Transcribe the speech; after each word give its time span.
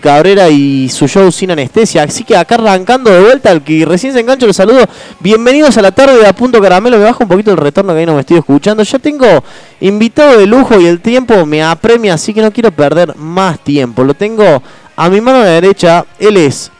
Cabrera 0.00 0.48
y 0.48 0.88
su 0.88 1.06
show 1.08 1.30
sin 1.30 1.50
anestesia. 1.50 2.02
Así 2.02 2.24
que 2.24 2.36
acá 2.36 2.56
arrancando 2.56 3.10
de 3.10 3.20
vuelta, 3.20 3.50
al 3.50 3.62
que 3.62 3.84
recién 3.84 4.12
se 4.12 4.20
engancha, 4.20 4.46
los 4.46 4.56
saludo. 4.56 4.84
Bienvenidos 5.20 5.76
a 5.78 5.82
la 5.82 5.92
tarde 5.92 6.18
de 6.18 6.26
A 6.26 6.32
Punto 6.32 6.60
Caramelo. 6.60 6.98
Me 6.98 7.04
bajo 7.04 7.24
un 7.24 7.28
poquito 7.28 7.50
el 7.50 7.56
retorno 7.56 7.92
que 7.92 8.00
ahí 8.00 8.06
no 8.06 8.14
me 8.14 8.20
estoy 8.20 8.38
escuchando. 8.38 8.82
Ya 8.82 8.98
tengo 8.98 9.26
invitado 9.80 10.38
de 10.38 10.46
lujo 10.46 10.80
y 10.80 10.86
el 10.86 11.00
tiempo 11.00 11.44
me 11.46 11.62
apremia, 11.62 12.14
así 12.14 12.34
que 12.34 12.42
no 12.42 12.52
quiero 12.52 12.70
perder 12.70 13.16
más 13.16 13.58
tiempo. 13.60 14.04
Lo 14.04 14.14
tengo 14.14 14.62
a 14.96 15.08
mi 15.08 15.20
mano 15.20 15.40
derecha. 15.40 16.04
Él 16.18 16.36
es. 16.36 16.70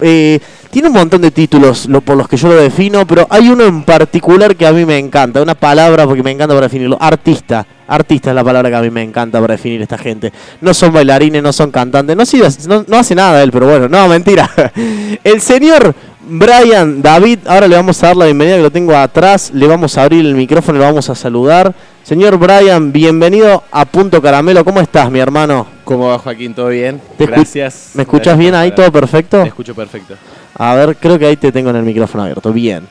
Eh, 0.00 0.40
tiene 0.76 0.88
un 0.90 0.94
montón 0.94 1.22
de 1.22 1.30
títulos 1.30 1.86
lo, 1.86 2.02
por 2.02 2.18
los 2.18 2.28
que 2.28 2.36
yo 2.36 2.48
lo 2.48 2.56
defino, 2.56 3.06
pero 3.06 3.26
hay 3.30 3.48
uno 3.48 3.64
en 3.64 3.82
particular 3.82 4.54
que 4.56 4.66
a 4.66 4.72
mí 4.72 4.84
me 4.84 4.98
encanta. 4.98 5.40
Una 5.40 5.54
palabra 5.54 6.04
porque 6.04 6.22
me 6.22 6.30
encanta 6.30 6.54
para 6.54 6.66
definirlo. 6.66 6.98
Artista. 7.00 7.66
Artista 7.88 8.28
es 8.28 8.36
la 8.36 8.44
palabra 8.44 8.68
que 8.68 8.76
a 8.76 8.82
mí 8.82 8.90
me 8.90 9.02
encanta 9.02 9.40
para 9.40 9.54
definir 9.54 9.80
esta 9.80 9.96
gente. 9.96 10.30
No 10.60 10.74
son 10.74 10.92
bailarines, 10.92 11.42
no 11.42 11.50
son 11.54 11.70
cantantes. 11.70 12.14
No, 12.14 12.98
hace 12.98 13.14
nada 13.14 13.42
él, 13.42 13.52
pero 13.52 13.66
bueno, 13.66 13.88
no, 13.88 14.06
mentira. 14.06 14.50
El 15.24 15.40
señor 15.40 15.94
Brian 16.28 17.00
David, 17.00 17.38
ahora 17.46 17.68
le 17.68 17.76
vamos 17.76 18.02
a 18.02 18.08
dar 18.08 18.16
la 18.18 18.26
bienvenida 18.26 18.56
que 18.56 18.62
lo 18.64 18.70
tengo 18.70 18.94
atrás. 18.94 19.52
Le 19.54 19.66
vamos 19.66 19.96
a 19.96 20.02
abrir 20.02 20.26
el 20.26 20.34
micrófono 20.34 20.76
y 20.76 20.80
lo 20.80 20.88
vamos 20.88 21.08
a 21.08 21.14
saludar. 21.14 21.74
Señor 22.06 22.38
Brian, 22.38 22.92
bienvenido 22.92 23.64
a 23.72 23.84
Punto 23.84 24.22
Caramelo. 24.22 24.64
¿Cómo 24.64 24.80
estás, 24.80 25.10
mi 25.10 25.18
hermano? 25.18 25.66
¿Cómo 25.82 26.06
va, 26.06 26.20
Joaquín? 26.20 26.54
¿Todo 26.54 26.68
bien? 26.68 27.00
Gracias. 27.18 27.90
¿Me 27.94 28.04
escuchas 28.04 28.38
bien 28.38 28.54
ahí? 28.54 28.70
¿Todo 28.70 28.92
perfecto? 28.92 29.42
Te 29.42 29.48
escucho 29.48 29.74
perfecto. 29.74 30.14
A 30.54 30.76
ver, 30.76 30.96
creo 30.98 31.18
que 31.18 31.26
ahí 31.26 31.36
te 31.36 31.50
tengo 31.50 31.70
en 31.70 31.74
el 31.74 31.82
micrófono 31.82 32.22
abierto. 32.22 32.52
Bien. 32.52 32.86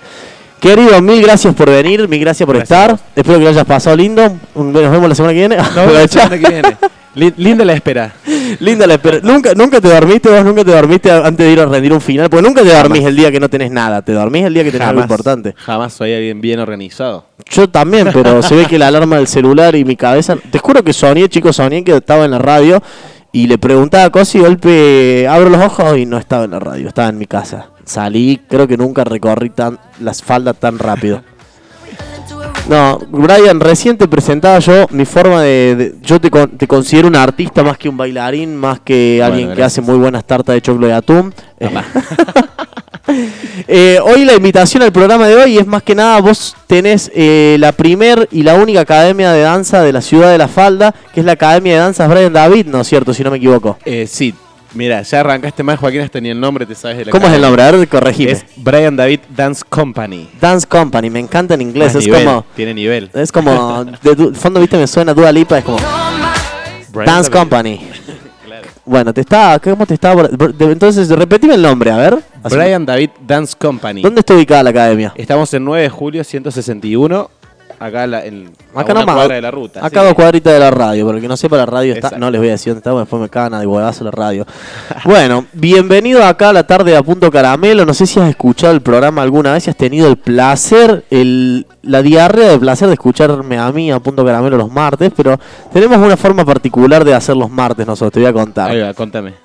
Querido, 0.59 1.01
mil 1.01 1.21
gracias 1.21 1.55
por 1.55 1.69
venir, 1.69 2.09
mil 2.09 2.19
gracias 2.19 2.45
por 2.45 2.57
estar. 2.57 2.99
Espero 3.15 3.37
que 3.37 3.45
lo 3.45 3.51
hayas 3.51 3.63
pasado 3.63 3.95
lindo. 3.95 4.35
Nos 4.53 4.73
vemos 4.73 5.07
la 5.07 5.15
semana 5.15 5.33
que 5.33 5.39
viene. 5.39 5.55
Nos 5.55 5.93
la 5.93 6.07
semana 6.09 6.37
que 6.37 6.49
viene. 6.49 6.77
Linda 7.15 7.63
la 7.63 7.73
espera. 7.73 8.13
Linda 8.59 8.85
la 8.85 8.95
espera. 8.95 9.19
¿Nunca, 9.23 9.53
¿Nunca 9.55 9.79
te 9.79 9.87
dormiste 9.87 10.29
vos? 10.29 10.43
¿Nunca 10.43 10.63
te 10.63 10.71
dormiste 10.71 11.11
antes 11.11 11.45
de 11.45 11.51
ir 11.51 11.59
a 11.59 11.65
rendir 11.65 11.93
un 11.93 12.01
final? 12.01 12.29
Porque 12.29 12.47
nunca 12.47 12.61
te 12.61 12.73
dormís 12.73 13.03
el 13.05 13.15
día 13.15 13.31
que 13.31 13.39
no 13.39 13.49
tenés 13.49 13.71
nada. 13.71 14.01
Te 14.01 14.11
dormís 14.11 14.45
el 14.45 14.53
día 14.53 14.63
que 14.63 14.71
tenés 14.71 14.87
algo 14.87 15.01
importante. 15.01 15.55
Jamás 15.57 15.93
soy 15.93 16.13
alguien 16.13 16.41
bien 16.41 16.59
organizado. 16.59 17.25
Yo 17.49 17.69
también, 17.69 18.09
pero 18.13 18.41
se 18.41 18.55
ve 18.55 18.65
que 18.65 18.77
la 18.77 18.87
alarma 18.87 19.17
del 19.17 19.27
celular 19.27 19.75
y 19.75 19.85
mi 19.85 19.95
cabeza... 19.95 20.37
Te 20.51 20.59
juro 20.59 20.83
que 20.83 20.93
soñé, 20.93 21.29
chicos, 21.29 21.55
soñé 21.55 21.83
que 21.83 21.95
estaba 21.95 22.25
en 22.25 22.31
la 22.31 22.39
radio 22.39 22.81
y 23.31 23.47
le 23.47 23.57
preguntaba 23.57 24.09
cosas 24.09 24.35
y 24.35 24.39
golpe 24.39 25.27
abro 25.27 25.49
los 25.49 25.61
ojos 25.61 25.97
y 25.97 26.05
no 26.05 26.17
estaba 26.17 26.45
en 26.45 26.51
la 26.51 26.59
radio, 26.59 26.87
estaba 26.87 27.09
en 27.09 27.17
mi 27.17 27.25
casa. 27.25 27.69
Salí, 27.83 28.41
creo 28.49 28.67
que 28.67 28.77
nunca 28.77 29.03
recorrí 29.03 29.49
tan, 29.49 29.77
las 29.99 30.23
faldas 30.23 30.55
tan 30.57 30.79
rápido. 30.79 31.21
No, 32.67 32.99
Brian, 33.09 33.59
recién 33.59 33.97
te 33.97 34.07
presentaba 34.07 34.57
yo 34.59 34.87
mi 34.89 35.05
forma 35.05 35.41
de... 35.43 35.95
yo 36.01 36.19
te, 36.19 36.29
te, 36.29 36.67
considero 36.67 37.07
un 37.07 37.15
artista 37.15 37.63
más 37.63 37.77
que 37.77 37.87
un 37.87 37.95
bailarín, 37.95 38.55
más 38.55 38.79
que 38.79 39.21
alguien 39.23 39.53
que 39.53 39.63
hace 39.63 39.81
muy 39.81 39.97
buenas 39.97 40.25
tartas 40.25 40.55
de 40.55 40.61
choclo 40.61 40.87
de 40.87 40.93
atún. 40.93 41.33
Eh, 43.67 43.99
hoy 44.03 44.25
la 44.25 44.33
invitación 44.33 44.83
al 44.83 44.91
programa 44.91 45.27
de 45.27 45.35
hoy 45.35 45.57
es 45.57 45.65
más 45.67 45.83
que 45.83 45.95
nada, 45.95 46.19
vos 46.21 46.55
tenés 46.67 47.11
eh, 47.15 47.55
la 47.59 47.71
primer 47.71 48.27
y 48.31 48.43
la 48.43 48.55
única 48.55 48.81
academia 48.81 49.31
de 49.31 49.41
danza 49.41 49.81
de 49.81 49.93
la 49.93 50.01
ciudad 50.01 50.31
de 50.31 50.37
La 50.37 50.47
Falda, 50.47 50.93
que 51.13 51.19
es 51.19 51.25
la 51.25 51.33
Academia 51.33 51.73
de 51.73 51.79
Danzas 51.79 52.09
Brian 52.09 52.33
David, 52.33 52.65
¿no 52.67 52.81
es 52.81 52.87
cierto? 52.87 53.13
Si 53.13 53.23
no 53.23 53.31
me 53.31 53.37
equivoco. 53.37 53.77
Eh, 53.85 54.07
sí, 54.07 54.33
Mira, 54.75 55.01
ya 55.01 55.21
arrancaste 55.21 55.63
más, 55.63 55.79
Joaquín, 55.79 56.01
hasta 56.01 56.19
ni 56.19 56.29
el 56.29 56.39
nombre 56.39 56.65
te 56.65 56.75
sabes 56.75 56.97
de 56.97 57.05
la 57.05 57.11
¿Cómo 57.11 57.27
es 57.27 57.33
el 57.33 57.41
nombre? 57.41 57.63
A 57.63 57.71
ver, 57.71 57.87
corregime. 57.87 58.31
Es 58.31 58.45
Brian 58.57 58.97
David 58.97 59.21
Dance 59.33 59.63
Company. 59.67 60.29
Dance 60.39 60.67
Company, 60.67 61.09
me 61.09 61.19
encanta 61.19 61.53
en 61.53 61.61
inglés. 61.61 61.95
es 61.95 62.07
como. 62.07 62.45
Tiene 62.55 62.73
nivel. 62.73 63.09
Es 63.13 63.31
como. 63.31 63.85
De 63.85 64.33
fondo, 64.33 64.59
viste, 64.59 64.77
me 64.77 64.85
suena 64.85 65.13
Dua 65.13 65.31
Lipa, 65.31 65.57
es 65.57 65.63
como. 65.63 65.79
Dance 67.05 67.31
Company. 67.31 67.89
Bueno, 68.87 69.11
te 69.11 69.21
estaba. 69.21 69.57
¿Cómo 69.57 69.83
te 69.87 69.95
estaba? 69.95 70.29
Entonces, 70.59 71.09
repetime 71.09 71.55
el 71.55 71.61
nombre, 71.63 71.89
a 71.89 71.97
ver. 71.97 72.19
Brian 72.43 72.85
David 72.85 73.09
Dance 73.25 73.55
Company. 73.57 74.03
¿Dónde 74.03 74.19
está 74.19 74.35
ubicada 74.35 74.61
la 74.61 74.69
academia? 74.69 75.11
Estamos 75.15 75.51
en 75.55 75.65
9 75.65 75.81
de 75.81 75.89
julio 75.89 76.23
161 76.23 77.31
acá 77.79 78.07
la, 78.07 78.25
en 78.25 78.51
acá 78.73 78.93
no 78.93 79.05
cuadra 79.05 79.35
de 79.35 79.41
la 79.41 79.51
ruta. 79.51 79.85
Acá 79.85 80.03
dos 80.03 80.13
cuadritas 80.13 80.53
de 80.53 80.59
la 80.59 80.71
radio, 80.71 81.05
porque 81.05 81.21
que 81.21 81.27
no 81.27 81.37
sepa 81.37 81.57
la 81.57 81.65
radio 81.65 81.93
está, 81.93 82.17
no 82.17 82.29
les 82.29 82.39
voy 82.39 82.49
a 82.49 82.51
decir 82.51 82.73
dónde 82.73 82.79
está, 82.79 82.97
después 82.97 83.21
me 83.21 83.29
cagan 83.29 83.59
de 83.59 83.67
huevazo 83.67 84.03
la 84.03 84.11
radio. 84.11 84.45
bueno, 85.05 85.45
bienvenido 85.53 86.23
acá 86.23 86.49
a 86.49 86.53
la 86.53 86.65
tarde 86.65 86.91
de 86.91 86.97
a 86.97 87.03
punto 87.03 87.31
caramelo. 87.31 87.85
No 87.85 87.93
sé 87.93 88.05
si 88.05 88.19
has 88.19 88.29
escuchado 88.29 88.73
el 88.73 88.81
programa 88.81 89.21
alguna 89.21 89.53
vez, 89.53 89.63
si 89.63 89.69
has 89.69 89.77
tenido 89.77 90.07
el 90.07 90.17
placer, 90.17 91.05
el, 91.09 91.65
la 91.81 92.01
diarrea 92.01 92.49
de 92.49 92.59
placer 92.59 92.87
de 92.87 92.93
escucharme 92.93 93.57
a 93.57 93.71
mí 93.71 93.91
a 93.91 93.99
punto 93.99 94.25
caramelo 94.25 94.57
los 94.57 94.71
martes, 94.71 95.11
pero 95.15 95.39
tenemos 95.71 95.97
una 95.97 96.17
forma 96.17 96.45
particular 96.45 97.03
de 97.03 97.13
hacer 97.13 97.35
los 97.35 97.49
martes 97.49 97.85
nosotros, 97.85 98.13
te 98.13 98.19
voy 98.19 98.29
a 98.29 98.33
contar. 98.33 98.71
Ahí 98.71 98.81
va, 98.81 98.93
contame. 98.93 99.44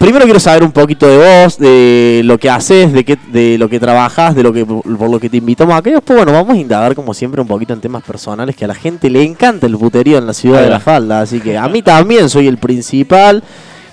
Primero 0.00 0.24
quiero 0.24 0.40
saber 0.40 0.64
un 0.64 0.72
poquito 0.72 1.06
de 1.06 1.18
vos, 1.18 1.58
de 1.58 2.22
lo 2.24 2.38
que 2.38 2.48
haces, 2.48 2.90
de 2.90 3.04
qué, 3.04 3.18
de 3.30 3.58
lo 3.58 3.68
que 3.68 3.78
trabajas, 3.78 4.34
de 4.34 4.42
lo 4.42 4.50
que 4.50 4.64
por 4.64 5.10
lo 5.10 5.20
que 5.20 5.28
te 5.28 5.36
invitamos 5.36 5.74
acá. 5.74 5.90
Y 5.90 5.92
después, 5.92 6.16
bueno, 6.16 6.32
vamos 6.32 6.54
a 6.54 6.58
indagar 6.58 6.94
como 6.94 7.12
siempre 7.12 7.42
un 7.42 7.46
poquito 7.46 7.74
en 7.74 7.82
temas 7.82 8.02
personales 8.02 8.56
que 8.56 8.64
a 8.64 8.68
la 8.68 8.74
gente 8.74 9.10
le 9.10 9.22
encanta 9.22 9.66
el 9.66 9.76
puterío 9.76 10.16
en 10.16 10.26
la 10.26 10.32
ciudad 10.32 10.62
de 10.62 10.70
La 10.70 10.80
Falda. 10.80 11.20
Así 11.20 11.38
que 11.38 11.58
a 11.58 11.68
mí 11.68 11.82
también 11.82 12.30
soy 12.30 12.48
el 12.48 12.56
principal, 12.56 13.44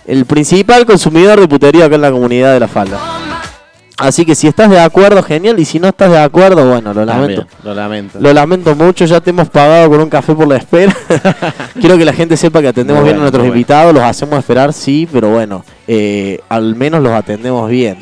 el 0.05 0.23
principal 0.23 0.85
consumidor 0.85 1.41
de 1.41 1.47
puterío 1.49 1.83
acá 1.83 1.95
en 1.95 2.01
la 2.01 2.11
comunidad 2.11 2.53
de 2.53 2.61
La 2.61 2.69
Falda. 2.69 3.26
Así 3.97 4.25
que 4.25 4.35
si 4.35 4.47
estás 4.47 4.69
de 4.69 4.79
acuerdo, 4.79 5.23
genial. 5.23 5.59
Y 5.59 5.65
si 5.65 5.79
no 5.79 5.87
estás 5.87 6.11
de 6.11 6.19
acuerdo, 6.19 6.69
bueno, 6.69 6.93
lo 6.93 7.03
lamento. 7.03 7.47
lo 7.63 7.73
lamento. 7.73 8.19
Lo 8.19 8.31
lamento 8.31 8.75
mucho. 8.75 9.05
Ya 9.05 9.19
te 9.21 9.31
hemos 9.31 9.49
pagado 9.49 9.89
con 9.89 9.99
un 9.99 10.09
café 10.09 10.35
por 10.35 10.47
la 10.47 10.57
espera. 10.57 10.95
Quiero 11.79 11.97
que 11.97 12.05
la 12.05 12.13
gente 12.13 12.37
sepa 12.37 12.61
que 12.61 12.67
atendemos 12.67 13.03
bien 13.03 13.15
a 13.15 13.19
nuestros 13.19 13.45
invitados. 13.45 13.93
Los 13.93 14.03
hacemos 14.03 14.37
esperar, 14.37 14.71
sí, 14.71 15.07
pero 15.11 15.29
bueno, 15.29 15.65
eh, 15.87 16.39
al 16.47 16.75
menos 16.75 17.01
los 17.01 17.11
atendemos 17.11 17.67
bien. 17.69 17.97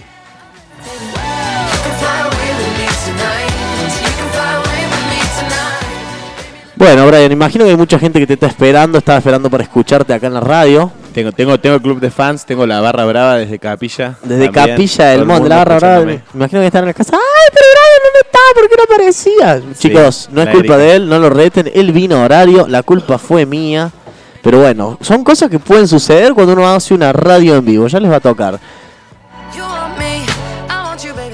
Bueno, 6.75 7.07
Brian, 7.07 7.31
imagino 7.31 7.63
que 7.63 7.71
hay 7.71 7.77
mucha 7.77 7.97
gente 7.97 8.19
que 8.19 8.27
te 8.27 8.33
está 8.33 8.47
esperando, 8.47 8.97
estaba 8.97 9.17
esperando 9.17 9.49
para 9.49 9.63
escucharte 9.63 10.13
acá 10.13 10.27
en 10.27 10.33
la 10.33 10.41
radio. 10.41 10.91
Tengo, 11.15 11.31
tengo, 11.31 11.57
tengo 11.57 11.77
el 11.77 11.81
club 11.81 12.01
de 12.01 12.11
fans, 12.11 12.45
tengo 12.45 12.67
la 12.67 12.81
barra 12.81 13.05
brava 13.05 13.37
desde 13.37 13.57
Capilla. 13.57 14.17
Desde 14.21 14.51
Capilla 14.51 15.05
del 15.05 15.23
Monte, 15.23 15.47
la 15.47 15.55
barra 15.55 15.77
brava. 15.77 16.05
Me 16.05 16.21
imagino 16.33 16.59
que 16.59 16.67
están 16.67 16.83
en 16.83 16.87
la 16.87 16.93
casa. 16.93 17.13
¡Ay, 17.13 17.53
pero 17.53 17.65
Brian 17.71 18.01
dónde 18.03 18.19
está! 18.25 18.39
¿Por 18.53 18.69
qué 18.69 18.75
no 18.75 18.83
aparecía? 18.83 19.75
Chicos, 19.79 20.29
no 20.33 20.41
es 20.41 20.49
culpa 20.49 20.75
de 20.75 20.95
él, 20.97 21.07
no 21.07 21.17
lo 21.17 21.29
reten. 21.29 21.71
Él 21.73 21.93
vino 21.93 22.17
a 22.17 22.25
horario, 22.25 22.67
la 22.67 22.83
culpa 22.83 23.17
fue 23.17 23.45
mía. 23.45 23.89
Pero 24.43 24.59
bueno, 24.59 24.97
son 24.99 25.23
cosas 25.23 25.49
que 25.49 25.57
pueden 25.57 25.87
suceder 25.87 26.33
cuando 26.33 26.51
uno 26.51 26.67
hace 26.67 26.93
una 26.93 27.13
radio 27.13 27.55
en 27.55 27.63
vivo. 27.63 27.87
Ya 27.87 28.01
les 28.01 28.11
va 28.11 28.17
a 28.17 28.19
tocar. 28.19 28.59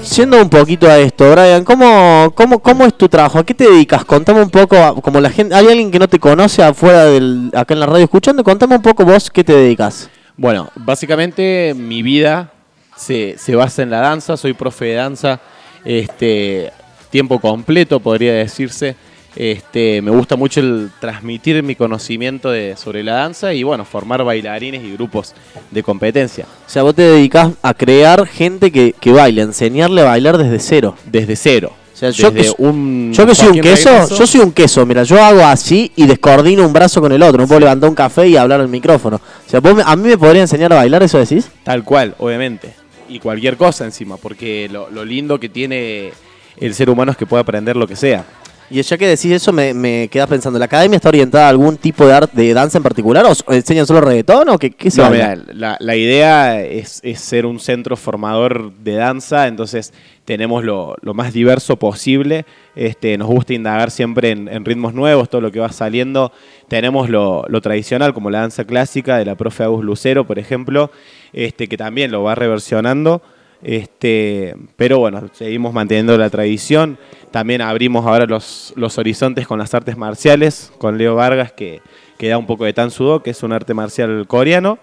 Siendo 0.02 0.42
un 0.42 0.48
poquito 0.50 0.88
a 0.88 0.98
esto, 0.98 1.30
Brian, 1.30 1.64
¿cómo, 1.64 2.32
cómo, 2.34 2.58
cómo 2.58 2.84
es 2.84 2.94
tu 2.98 3.08
trabajo? 3.08 3.38
¿A 3.38 3.46
qué 3.46 3.54
te 3.54 3.70
dedicas? 3.70 4.04
Contame 4.04 4.42
un 4.42 4.50
poco, 4.50 5.00
como 5.00 5.20
la 5.20 5.30
gente, 5.30 5.54
hay 5.54 5.66
alguien 5.66 5.90
que 5.90 5.98
no 5.98 6.08
te 6.08 6.18
conoce 6.18 6.62
afuera 6.62 7.04
del, 7.04 7.50
acá 7.54 7.72
en 7.74 7.80
la 7.80 7.86
radio 7.86 8.04
escuchando, 8.04 8.42
contame 8.42 8.74
un 8.74 8.82
poco 8.82 9.04
vos 9.04 9.30
qué 9.30 9.44
te 9.44 9.52
dedicas. 9.54 10.10
Bueno, 10.36 10.70
básicamente 10.74 11.72
mi 11.76 12.02
vida 12.02 12.52
se, 12.96 13.36
se 13.38 13.54
basa 13.54 13.82
en 13.82 13.90
la 13.90 14.00
danza, 14.00 14.36
soy 14.36 14.54
profe 14.54 14.86
de 14.86 14.94
danza, 14.94 15.40
este, 15.84 16.72
tiempo 17.10 17.38
completo 17.38 18.00
podría 18.00 18.32
decirse. 18.32 18.96
Este, 19.34 20.02
me 20.02 20.10
gusta 20.10 20.36
mucho 20.36 20.60
el 20.60 20.90
transmitir 21.00 21.62
mi 21.62 21.74
conocimiento 21.74 22.50
de, 22.50 22.76
sobre 22.76 23.02
la 23.02 23.14
danza 23.14 23.54
y 23.54 23.62
bueno, 23.62 23.84
formar 23.84 24.22
bailarines 24.24 24.82
y 24.84 24.92
grupos 24.92 25.34
de 25.70 25.82
competencia. 25.82 26.46
O 26.66 26.70
sea, 26.70 26.82
vos 26.82 26.94
te 26.94 27.02
dedicas 27.02 27.52
a 27.62 27.74
crear 27.74 28.26
gente 28.26 28.70
que, 28.70 28.94
que 29.00 29.12
baile, 29.12 29.42
enseñarle 29.42 30.02
a 30.02 30.04
bailar 30.04 30.36
desde 30.36 30.58
cero. 30.58 30.94
Desde 31.06 31.36
cero. 31.36 31.72
O 31.94 31.96
sea, 31.96 32.10
yo, 32.10 32.32
que, 32.34 32.50
un 32.58 33.12
yo 33.12 33.26
que 33.26 33.34
soy 33.34 33.48
un 33.48 33.60
queso, 33.60 34.08
yo 34.16 34.26
soy 34.26 34.40
un 34.40 34.50
queso, 34.50 34.84
mira, 34.84 35.04
yo 35.04 35.22
hago 35.22 35.42
así 35.42 35.92
y 35.94 36.06
descoordino 36.06 36.66
un 36.66 36.72
brazo 36.72 37.00
con 37.00 37.12
el 37.12 37.22
otro, 37.22 37.40
no 37.40 37.46
puedo 37.46 37.60
levantar 37.60 37.88
un 37.88 37.94
café 37.94 38.26
y 38.26 38.36
hablar 38.36 38.60
al 38.60 38.68
micrófono. 38.68 39.16
O 39.16 39.50
sea, 39.50 39.60
vos 39.60 39.80
a 39.84 39.94
mí 39.94 40.08
me 40.08 40.18
podría 40.18 40.42
enseñar 40.42 40.72
a 40.72 40.76
bailar, 40.76 41.02
¿eso 41.02 41.18
decís? 41.18 41.48
Tal 41.62 41.84
cual, 41.84 42.16
obviamente. 42.18 42.74
Y 43.08 43.20
cualquier 43.20 43.56
cosa 43.56 43.84
encima, 43.84 44.16
porque 44.16 44.68
lo, 44.72 44.90
lo 44.90 45.04
lindo 45.04 45.38
que 45.38 45.48
tiene 45.48 46.12
el 46.56 46.74
ser 46.74 46.90
humano 46.90 47.12
es 47.12 47.18
que 47.18 47.26
puede 47.26 47.42
aprender 47.42 47.76
lo 47.76 47.86
que 47.86 47.94
sea. 47.94 48.24
Y 48.72 48.80
ya 48.80 48.96
que 48.96 49.06
decís 49.06 49.30
eso, 49.30 49.52
me, 49.52 49.74
me 49.74 50.08
queda 50.08 50.26
pensando, 50.26 50.58
¿la 50.58 50.64
academia 50.64 50.96
está 50.96 51.10
orientada 51.10 51.44
a 51.44 51.50
algún 51.50 51.76
tipo 51.76 52.06
de 52.06 52.14
arte, 52.14 52.40
de 52.40 52.54
danza 52.54 52.78
en 52.78 52.82
particular? 52.82 53.26
¿O 53.26 53.52
enseñan 53.52 53.86
solo 53.86 54.00
reggaetón 54.00 54.48
o 54.48 54.58
qué, 54.58 54.70
qué 54.70 54.88
no, 54.96 55.10
la, 55.52 55.76
la, 55.78 55.94
idea 55.96 56.58
es, 56.62 57.02
ser 57.16 57.44
un 57.44 57.60
centro 57.60 57.98
formador 57.98 58.72
de 58.72 58.94
danza, 58.94 59.46
entonces 59.46 59.92
tenemos 60.24 60.64
lo, 60.64 60.96
más 61.12 61.34
diverso 61.34 61.76
posible. 61.76 62.46
Este, 62.74 63.18
nos 63.18 63.28
gusta 63.28 63.52
indagar 63.52 63.90
siempre 63.90 64.30
en, 64.30 64.64
ritmos 64.64 64.94
nuevos, 64.94 65.28
todo 65.28 65.42
lo 65.42 65.52
que 65.52 65.60
va 65.60 65.70
saliendo. 65.70 66.32
Tenemos 66.68 67.10
lo, 67.10 67.44
tradicional, 67.60 68.14
como 68.14 68.30
la 68.30 68.40
danza 68.40 68.64
clásica 68.64 69.18
de 69.18 69.26
la 69.26 69.34
profe 69.34 69.64
Agus 69.64 69.84
Lucero, 69.84 70.26
por 70.26 70.38
ejemplo, 70.38 70.90
este, 71.34 71.68
que 71.68 71.76
también 71.76 72.10
lo 72.10 72.22
va 72.22 72.34
reversionando. 72.36 73.20
Este, 73.62 74.56
pero 74.76 74.98
bueno, 74.98 75.22
seguimos 75.32 75.72
manteniendo 75.72 76.16
la 76.18 76.30
tradición. 76.30 76.98
También 77.30 77.62
abrimos 77.62 78.06
ahora 78.06 78.26
los, 78.26 78.72
los 78.76 78.98
horizontes 78.98 79.46
con 79.46 79.58
las 79.58 79.72
artes 79.74 79.96
marciales, 79.96 80.72
con 80.78 80.98
Leo 80.98 81.14
Vargas, 81.14 81.52
que, 81.52 81.80
que 82.18 82.28
da 82.28 82.38
un 82.38 82.46
poco 82.46 82.64
de 82.64 82.72
Tan 82.72 82.90
Sudo, 82.90 83.22
que 83.22 83.30
es 83.30 83.42
un 83.42 83.52
arte 83.52 83.74
marcial 83.74 84.26
coreano. 84.26 84.78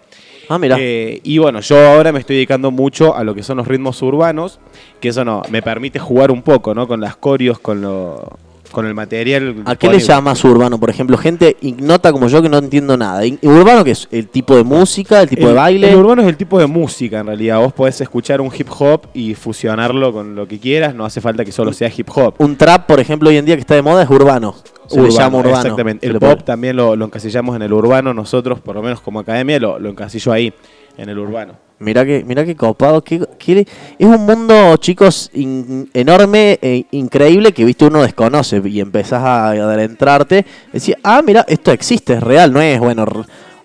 Ah, 0.48 0.58
mira. 0.58 0.78
Eh, 0.80 1.22
y 1.24 1.38
bueno, 1.38 1.60
yo 1.60 1.78
ahora 1.78 2.12
me 2.12 2.20
estoy 2.20 2.38
dedicando 2.38 2.72
mucho 2.72 3.16
a 3.16 3.24
lo 3.24 3.36
que 3.36 3.44
son 3.44 3.58
los 3.58 3.68
ritmos 3.68 4.02
urbanos, 4.02 4.60
que 5.00 5.10
eso 5.10 5.24
no 5.24 5.44
me 5.52 5.62
permite 5.62 6.00
jugar 6.00 6.32
un 6.32 6.42
poco, 6.42 6.74
¿no? 6.74 6.88
Con 6.88 7.02
las 7.02 7.16
corios, 7.18 7.60
con 7.60 7.82
lo 7.82 8.40
con 8.72 8.86
el 8.86 8.94
material. 8.94 9.64
¿A 9.66 9.76
qué 9.76 9.90
le 9.90 10.00
llamas 10.00 10.44
urbano? 10.44 10.80
Por 10.80 10.90
ejemplo, 10.90 11.18
gente 11.18 11.58
ignota 11.62 12.12
como 12.12 12.28
yo 12.28 12.42
que 12.42 12.50
no 12.50 12.58
entiendo 12.58 12.98
nada. 12.98 13.26
¿Y 13.26 13.38
¿Urbano 13.42 13.84
qué 13.84 13.92
es? 13.92 14.08
¿El 14.12 14.28
tipo 14.28 14.56
de 14.56 14.64
música? 14.64 15.22
¿El 15.22 15.30
tipo 15.30 15.48
de 15.48 15.54
baile? 15.54 15.90
El 15.90 15.96
urbano 15.98 16.22
es 16.22 16.28
el 16.28 16.38
tipo 16.38 16.60
de 16.60 16.68
música, 16.68 17.20
en 17.20 17.28
realidad. 17.28 17.60
Vos 17.60 17.74
podés 17.74 18.00
escuchar 18.02 18.42
un 18.42 18.52
hip 18.56 18.68
hop 18.78 19.08
y 19.14 19.36
fusionarlo 19.36 20.14
con 20.14 20.36
lo 20.36 20.48
que 20.48 20.60
quieras. 20.60 20.94
No 20.96 21.06
hace 21.06 21.22
falta 21.22 21.44
que 21.44 21.52
solo 21.52 21.74
sea 21.74 21.92
hip 21.96 22.10
hop. 22.16 22.36
Un 22.38 22.56
trap, 22.56 22.86
por 22.86 23.00
ejemplo, 23.00 23.30
hoy 23.30 23.38
en 23.38 23.46
día 23.46 23.56
que 23.56 23.62
está 23.62 23.76
de 23.76 23.82
moda 23.82 24.04
es 24.04 24.10
urbano. 24.10 24.56
Se 24.88 25.02
le 25.02 25.12
llama 25.12 25.38
urbano. 25.38 25.58
Exactamente. 25.58 26.08
Se 26.08 26.14
El 26.14 26.20
pop 26.20 26.44
también 26.44 26.76
lo, 26.76 26.96
lo 26.96 27.06
encasillamos 27.06 27.56
en 27.56 27.62
el 27.62 27.74
urbano. 27.74 28.14
Nosotros, 28.14 28.60
por 28.60 28.76
lo 28.76 28.82
menos 28.82 29.02
como 29.02 29.20
academia, 29.20 29.60
lo, 29.60 29.78
lo 29.78 29.90
encasillo 29.90 30.32
ahí, 30.32 30.52
en 31.02 31.10
el 31.10 31.18
urbano. 31.18 31.54
Mirá 31.80 32.04
que, 32.06 32.24
mirá 32.26 32.44
que 32.44 32.56
copado. 32.58 33.02
qué- 33.02 33.26
qué- 33.38 33.66
es 33.98 34.06
un 34.08 34.26
mundo, 34.26 34.76
chicos, 34.78 35.30
in- 35.34 35.90
enorme 35.94 36.60
e 36.62 36.86
increíble 36.92 37.54
que 37.54 37.64
viste 37.64 37.86
uno 37.86 38.02
desconoce 38.04 38.62
y 38.66 38.82
empezás 38.82 39.24
a 39.24 39.50
adentrarte. 39.52 40.46
Decís, 40.74 40.96
ah, 41.04 41.22
mira, 41.26 41.46
esto 41.48 41.72
existe, 41.72 42.14
es 42.16 42.22
real, 42.24 42.52
no 42.52 42.60
es, 42.62 42.80
bueno, 42.80 43.06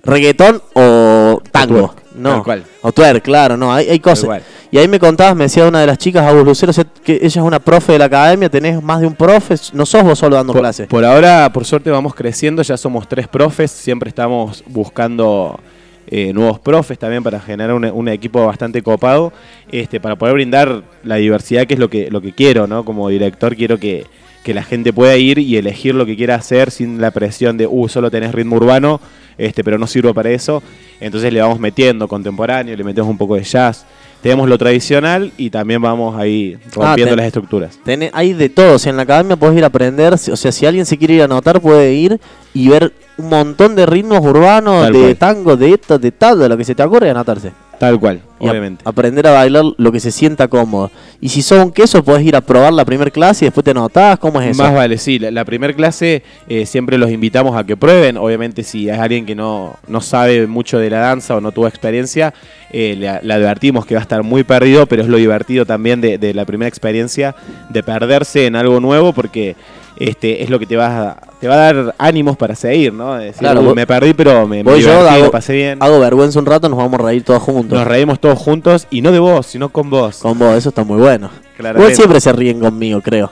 reggaetón 0.05 0.63
o 0.75 1.43
tango. 1.51 1.89
twerk, 1.95 2.15
no. 2.15 2.45
O 2.83 2.93
twerk, 2.93 3.23
claro, 3.25 3.57
no, 3.57 3.73
hay, 3.73 3.89
hay 3.89 3.99
cosas. 3.99 4.27
cual. 4.27 4.43
Y 4.71 4.79
ahí 4.79 4.87
me 4.89 4.99
contabas, 4.99 5.37
me 5.37 5.45
decía 5.45 5.67
una 5.67 5.81
de 5.81 5.87
las 5.87 5.99
chicas, 5.99 6.25
Agus 6.27 6.45
Lucero, 6.45 6.73
que 7.05 7.15
ella 7.15 7.27
es 7.27 7.37
una 7.37 7.59
profe 7.61 7.93
de 7.93 7.99
la 7.99 8.05
academia, 8.07 8.49
tenés 8.49 8.83
más 8.83 9.01
de 9.01 9.07
un 9.07 9.15
profe, 9.15 9.55
no 9.73 9.87
sos 9.87 10.03
vos 10.03 10.19
solo 10.19 10.35
dando 10.37 10.53
Por, 10.53 10.63
clases. 10.63 10.87
por 10.89 11.05
ahora, 11.05 11.51
por 11.53 11.65
suerte, 11.65 11.91
vamos 11.91 12.15
creciendo. 12.15 12.61
Ya 12.63 12.77
somos 12.77 13.09
tres 13.09 13.29
profes. 13.29 13.71
Siempre 13.71 14.09
estamos 14.09 14.65
buscando 14.67 15.59
eh, 16.07 16.33
nuevos 16.33 16.59
profes 16.59 16.99
también 16.99 17.23
para 17.23 17.41
generar 17.41 17.75
un, 17.75 18.09
equipo 18.09 18.45
bastante 18.47 18.83
copado. 18.83 19.33
Este, 19.71 20.01
para 20.01 20.17
poder 20.17 20.35
brindar 20.35 20.83
la 21.03 21.17
diversidad, 21.17 21.67
que 21.67 21.75
es 21.75 21.81
lo 21.81 21.89
que, 21.89 22.11
lo 22.11 22.21
que 22.21 22.33
quiero, 22.33 22.67
¿no? 22.67 22.85
Como 22.85 23.09
director, 23.09 23.57
quiero 23.57 23.79
que, 23.79 24.07
que 24.45 24.55
la 24.55 24.63
gente 24.63 24.93
pueda 24.93 25.17
ir 25.17 25.39
y 25.39 25.57
elegir 25.57 25.95
lo 25.95 26.07
que 26.07 26.17
quiera 26.17 26.35
hacer 26.35 26.71
sin 26.71 27.01
la 27.01 27.11
presión 27.11 27.57
de, 27.57 27.67
uh, 27.67 27.89
solo 27.89 28.11
tenés 28.11 28.33
ritmo 28.33 28.57
urbano, 28.57 29.01
este, 29.39 29.65
pero 29.65 29.79
no 29.79 29.87
sirvo 29.87 30.13
para 30.13 30.31
eso. 30.31 30.63
Entonces 31.01 31.33
le 31.33 31.41
vamos 31.41 31.59
metiendo 31.59 32.07
contemporáneo, 32.07 32.77
le 32.77 32.85
metemos 32.85 33.11
un 33.11 33.19
poco 33.19 33.37
de 33.37 33.43
jazz. 33.43 33.87
Tenemos 34.25 34.49
lo 34.49 34.57
tradicional 34.59 35.33
y 35.37 35.51
también 35.51 35.81
vamos 35.83 36.17
ahí 36.19 36.57
rompiendo 36.75 37.11
ten- 37.11 37.17
las 37.19 37.27
estructuras. 37.27 37.79
Tenés- 37.85 38.11
hay 38.15 38.33
de 38.33 38.49
todo, 38.49 38.75
o 38.75 38.79
sea, 38.79 38.91
en 38.91 38.97
la 38.97 39.03
academia 39.05 39.37
podés 39.37 39.59
ir 39.59 39.65
a 39.65 39.67
aprender, 39.69 40.15
o 40.15 40.17
sea, 40.17 40.51
si 40.51 40.65
alguien 40.67 40.87
se 40.87 40.97
quiere 40.99 41.15
ir 41.15 41.21
a 41.23 41.27
anotar 41.27 41.61
puede 41.61 41.93
ir 41.93 42.19
y 42.55 42.69
ver 42.69 42.93
un 43.19 43.29
montón 43.29 43.77
de 43.77 43.85
ritmos 43.87 44.21
urbanos, 44.21 44.85
Tal 44.85 44.93
de 44.95 44.99
cual. 45.01 45.17
tango, 45.17 45.57
de 45.57 45.71
esto, 45.75 45.99
de 45.99 46.11
tal, 46.11 46.39
de 46.39 46.49
lo 46.49 46.57
que 46.57 46.65
se 46.65 46.75
te 46.75 46.83
ocurre 46.83 47.07
y 47.07 47.11
anotarse. 47.11 47.53
Tal 47.79 48.01
cual, 48.01 48.21
A- 48.49 48.53
aprender 48.85 49.27
a 49.27 49.33
bailar 49.33 49.65
lo 49.77 49.93
que 49.93 50.01
se 50.01 50.11
sienta 50.11 50.49
cómodo. 50.49 50.91
Y 51.21 51.29
si 51.29 51.43
sos 51.43 51.65
un 51.65 51.73
queso, 51.73 52.03
podés 52.05 52.25
ir 52.27 52.37
a 52.37 52.41
probar 52.41 52.73
la 52.73 52.85
primera 52.85 53.11
clase 53.11 53.45
y 53.45 53.47
después 53.49 53.65
te 53.65 53.71
anotás, 53.71 54.19
¿cómo 54.19 54.41
es 54.41 54.51
eso? 54.51 54.63
Más 54.63 54.75
vale, 54.75 54.99
sí. 54.99 55.19
La, 55.19 55.31
la 55.31 55.45
primera 55.45 55.73
clase 55.73 56.23
eh, 56.49 56.67
siempre 56.67 56.99
los 56.99 57.11
invitamos 57.11 57.57
a 57.57 57.65
que 57.65 57.77
prueben. 57.77 58.17
Obviamente, 58.17 58.63
si 58.63 58.89
es 58.89 58.99
alguien 58.99 59.25
que 59.27 59.35
no, 59.35 59.77
no 59.89 60.01
sabe 60.01 60.47
mucho 60.47 60.79
de 60.79 60.91
la 60.91 60.99
danza 60.99 61.37
o 61.37 61.41
no 61.41 61.53
tuvo 61.53 61.67
experiencia, 61.69 62.35
eh, 62.71 62.97
le, 62.99 63.21
le 63.23 63.35
advertimos 63.35 63.87
que 63.87 63.95
va 63.95 64.01
a 64.01 64.03
estar 64.03 64.23
muy 64.23 64.45
perdido, 64.45 64.87
pero 64.87 65.03
es 65.03 65.09
lo 65.09 65.17
divertido 65.17 65.65
también 65.65 66.01
de, 66.01 66.19
de 66.19 66.35
la 66.35 66.45
primera 66.45 66.69
experiencia, 66.69 67.35
de 67.71 67.83
perderse 67.83 68.47
en 68.47 68.57
algo 68.57 68.81
nuevo, 68.81 69.13
porque 69.13 69.57
este 69.97 70.43
es 70.43 70.51
lo 70.51 70.59
que 70.59 70.67
te 70.67 70.77
va 70.77 71.11
a, 71.11 71.17
te 71.45 71.49
va 71.49 71.57
a 71.57 71.59
dar 71.75 71.95
ánimos 71.99 72.39
para 72.39 72.55
seguir, 72.55 72.91
¿no? 72.95 73.17
De 73.17 73.27
decir, 73.27 73.41
Claro, 73.41 73.61
"Uy, 73.61 73.67
vos- 73.67 73.77
me 73.77 73.87
perdí, 73.87 74.15
pero 74.15 74.49
me, 74.49 74.65
yo, 74.65 74.93
hago, 75.11 75.25
lo 75.27 75.31
pasé 75.31 75.53
bien. 75.53 75.77
hago 75.83 76.01
vergüenza 76.01 76.39
un 76.39 76.47
rato, 76.47 76.71
nos 76.71 76.79
vamos 76.79 76.99
a 76.99 77.03
reír 77.03 77.23
todos 77.23 77.43
juntos. 77.43 77.79
Nos 77.79 77.87
reímos 77.87 78.19
todos 78.19 78.39
juntos, 78.39 78.87
y 78.91 79.03
no 79.03 79.13
de 79.13 79.19
vos, 79.19 79.45
sino 79.45 79.69
con 79.69 79.91
vos. 79.91 80.21
Con 80.23 80.39
vos, 80.39 80.57
eso 80.57 80.71
está 80.71 80.85
muy 80.85 80.99
bueno. 80.99 81.29
Claramente. 81.59 81.83
Igual 81.83 81.95
siempre 81.97 82.21
se 82.23 82.33
ríen 82.33 82.61
conmigo, 82.61 83.03
creo. 83.03 83.31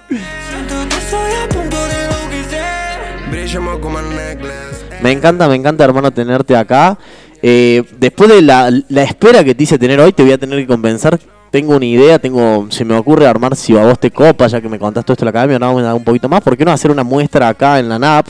Me 5.03 5.11
encanta, 5.13 5.49
me 5.49 5.55
encanta, 5.55 5.83
hermano, 5.85 6.11
tenerte 6.13 6.55
acá. 6.55 6.99
Eh, 7.43 7.83
después 7.99 8.29
de 8.31 8.43
la, 8.43 8.71
la 8.91 9.03
espera 9.05 9.43
que 9.43 9.55
te 9.55 9.63
hice 9.65 9.79
tener 9.79 9.99
hoy, 10.01 10.13
te 10.13 10.23
voy 10.23 10.33
a 10.33 10.39
tener 10.39 10.59
que 10.59 10.67
convencer. 10.67 11.19
Tengo 11.53 11.77
una 11.77 11.85
idea, 11.85 12.19
tengo, 12.19 12.67
se 12.71 12.83
me 12.85 12.97
ocurre 12.97 13.27
armar 13.27 13.55
si 13.55 13.77
a 13.77 13.85
vos 13.85 13.99
te 14.01 14.11
copa, 14.11 14.47
ya 14.47 14.61
que 14.63 14.71
me 14.71 14.79
contaste 14.79 15.05
todo 15.07 15.13
esto 15.13 15.25
de 15.27 15.33
la 15.33 15.39
academia, 15.39 15.59
no, 15.59 15.67
vamos 15.67 15.83
a 15.83 15.87
dar 15.87 15.95
un 15.95 16.03
poquito 16.03 16.27
más. 16.27 16.41
¿Por 16.41 16.57
qué 16.57 16.65
no 16.65 16.73
hacer 16.73 16.91
una 16.91 17.05
muestra 17.05 17.47
acá 17.49 17.79
en 17.79 17.91
la 17.91 17.99
NAP? 17.99 18.27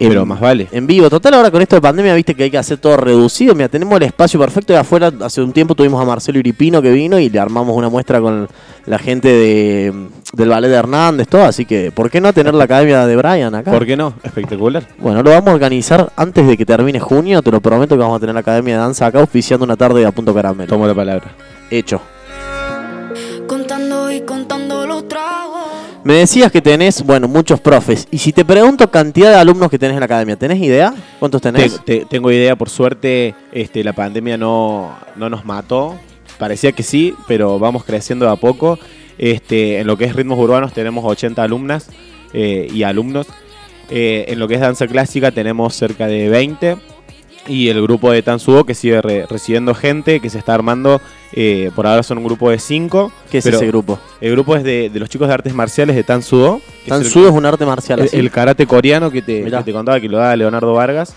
Pero 0.00 0.22
En- 0.22 0.28
más 0.28 0.40
vale. 0.40 0.66
En 0.72 0.84
vivo. 0.86 1.08
Total, 1.10 1.34
ahora 1.34 1.50
con 1.52 1.62
esto 1.62 1.76
de 1.76 1.82
pandemia, 1.82 2.12
viste 2.14 2.34
que 2.34 2.44
hay 2.44 2.50
que 2.50 2.58
hacer 2.58 2.78
todo 2.78 2.96
reducido. 2.96 3.54
Mira, 3.54 3.68
tenemos 3.68 3.94
el 3.98 4.04
espacio 4.04 4.40
perfecto. 4.40 4.72
Y 4.72 4.76
afuera, 4.76 5.12
hace 5.20 5.42
un 5.42 5.52
tiempo 5.52 5.74
tuvimos 5.76 6.00
a 6.02 6.04
Marcelo 6.06 6.38
Iripino 6.40 6.80
que 6.82 6.90
vino 6.90 7.18
y 7.20 7.28
le 7.28 7.38
armamos 7.38 7.76
una 7.76 7.88
muestra 7.90 8.18
con 8.20 8.48
la 8.86 8.98
gente 8.98 9.28
de, 9.28 9.92
del 10.32 10.48
ballet 10.48 10.70
de 10.70 10.74
Hernández, 10.76 11.28
todo. 11.28 11.44
Así 11.44 11.66
que, 11.66 11.92
¿por 11.92 12.10
qué 12.10 12.20
no 12.20 12.32
tener 12.32 12.54
la 12.54 12.64
academia 12.64 13.06
de 13.06 13.14
Brian 13.14 13.54
acá? 13.54 13.70
¿Por 13.70 13.84
qué 13.86 13.94
no? 13.96 14.14
Espectacular. 14.24 14.82
Bueno, 14.98 15.22
lo 15.22 15.30
vamos 15.30 15.48
a 15.50 15.52
organizar 15.52 16.10
antes 16.16 16.46
de 16.48 16.56
que 16.56 16.64
termine 16.64 16.98
junio. 16.98 17.42
Te 17.42 17.50
lo 17.52 17.60
prometo 17.60 17.94
que 17.94 18.00
vamos 18.00 18.16
a 18.16 18.20
tener 18.20 18.34
la 18.34 18.40
academia 18.40 18.74
de 18.76 18.80
danza 18.80 19.04
acá 19.06 19.20
auspiciando 19.20 19.64
una 19.64 19.76
tarde 19.76 20.04
a 20.06 20.10
punto 20.12 20.34
caramelo. 20.34 20.66
Tomo 20.68 20.86
la 20.86 20.94
palabra. 20.94 21.30
Hecho. 21.70 22.00
Contando 24.10 24.12
y 24.12 24.20
contando 24.26 24.86
los 24.86 25.08
tragos. 25.08 25.60
Me 26.02 26.14
decías 26.14 26.50
que 26.50 26.60
tenés, 26.60 27.02
bueno, 27.04 27.28
muchos 27.28 27.60
profes. 27.60 28.08
Y 28.10 28.18
si 28.18 28.32
te 28.32 28.44
pregunto 28.44 28.90
cantidad 28.90 29.30
de 29.30 29.36
alumnos 29.36 29.70
que 29.70 29.78
tenés 29.78 29.94
en 29.94 30.00
la 30.00 30.06
academia, 30.06 30.36
¿tenés 30.36 30.58
idea? 30.60 30.92
¿Cuántos 31.18 31.40
tenés? 31.42 31.78
Te- 31.84 32.00
te- 32.00 32.04
tengo 32.06 32.30
idea, 32.32 32.56
por 32.56 32.70
suerte, 32.70 33.34
este, 33.52 33.84
la 33.84 33.92
pandemia 33.92 34.36
no, 34.36 34.96
no 35.16 35.28
nos 35.30 35.44
mató. 35.44 35.96
Parecía 36.38 36.72
que 36.72 36.82
sí, 36.82 37.14
pero 37.28 37.58
vamos 37.58 37.84
creciendo 37.84 38.24
de 38.26 38.32
a 38.32 38.36
poco. 38.36 38.78
Este, 39.18 39.78
en 39.80 39.86
lo 39.86 39.96
que 39.98 40.06
es 40.06 40.16
ritmos 40.16 40.38
urbanos 40.38 40.72
tenemos 40.72 41.04
80 41.04 41.42
alumnas 41.42 41.88
eh, 42.32 42.66
y 42.72 42.82
alumnos. 42.82 43.26
Eh, 43.90 44.24
en 44.28 44.38
lo 44.38 44.48
que 44.48 44.54
es 44.54 44.60
danza 44.60 44.86
clásica 44.86 45.30
tenemos 45.30 45.74
cerca 45.74 46.06
de 46.06 46.28
20. 46.30 46.76
Y 47.46 47.68
el 47.68 47.80
grupo 47.82 48.12
de 48.12 48.22
Tansudo 48.22 48.64
que 48.64 48.74
sigue 48.74 49.00
re- 49.00 49.26
recibiendo 49.26 49.74
gente, 49.74 50.20
que 50.20 50.28
se 50.30 50.38
está 50.38 50.54
armando, 50.54 51.00
eh, 51.32 51.70
por 51.74 51.86
ahora 51.86 52.02
son 52.02 52.18
un 52.18 52.24
grupo 52.24 52.50
de 52.50 52.58
5. 52.58 53.10
¿Qué 53.30 53.38
es 53.38 53.46
ese 53.46 53.66
grupo? 53.66 53.98
El 54.20 54.32
grupo 54.32 54.56
es 54.56 54.62
de, 54.62 54.90
de 54.90 55.00
los 55.00 55.08
chicos 55.08 55.26
de 55.28 55.34
artes 55.34 55.54
marciales 55.54 55.96
de 55.96 56.04
Tansudo. 56.04 56.60
que 56.84 56.94
es 56.94 57.06
es 57.06 57.16
un 57.16 57.46
arte 57.46 57.64
marcial. 57.64 58.00
el, 58.00 58.04
así. 58.06 58.16
el 58.18 58.30
karate 58.30 58.66
coreano 58.66 59.10
que 59.10 59.22
te, 59.22 59.42
que 59.44 59.50
te 59.62 59.72
contaba 59.72 59.98
que 60.00 60.08
lo 60.08 60.18
da 60.18 60.36
Leonardo 60.36 60.74
Vargas. 60.74 61.14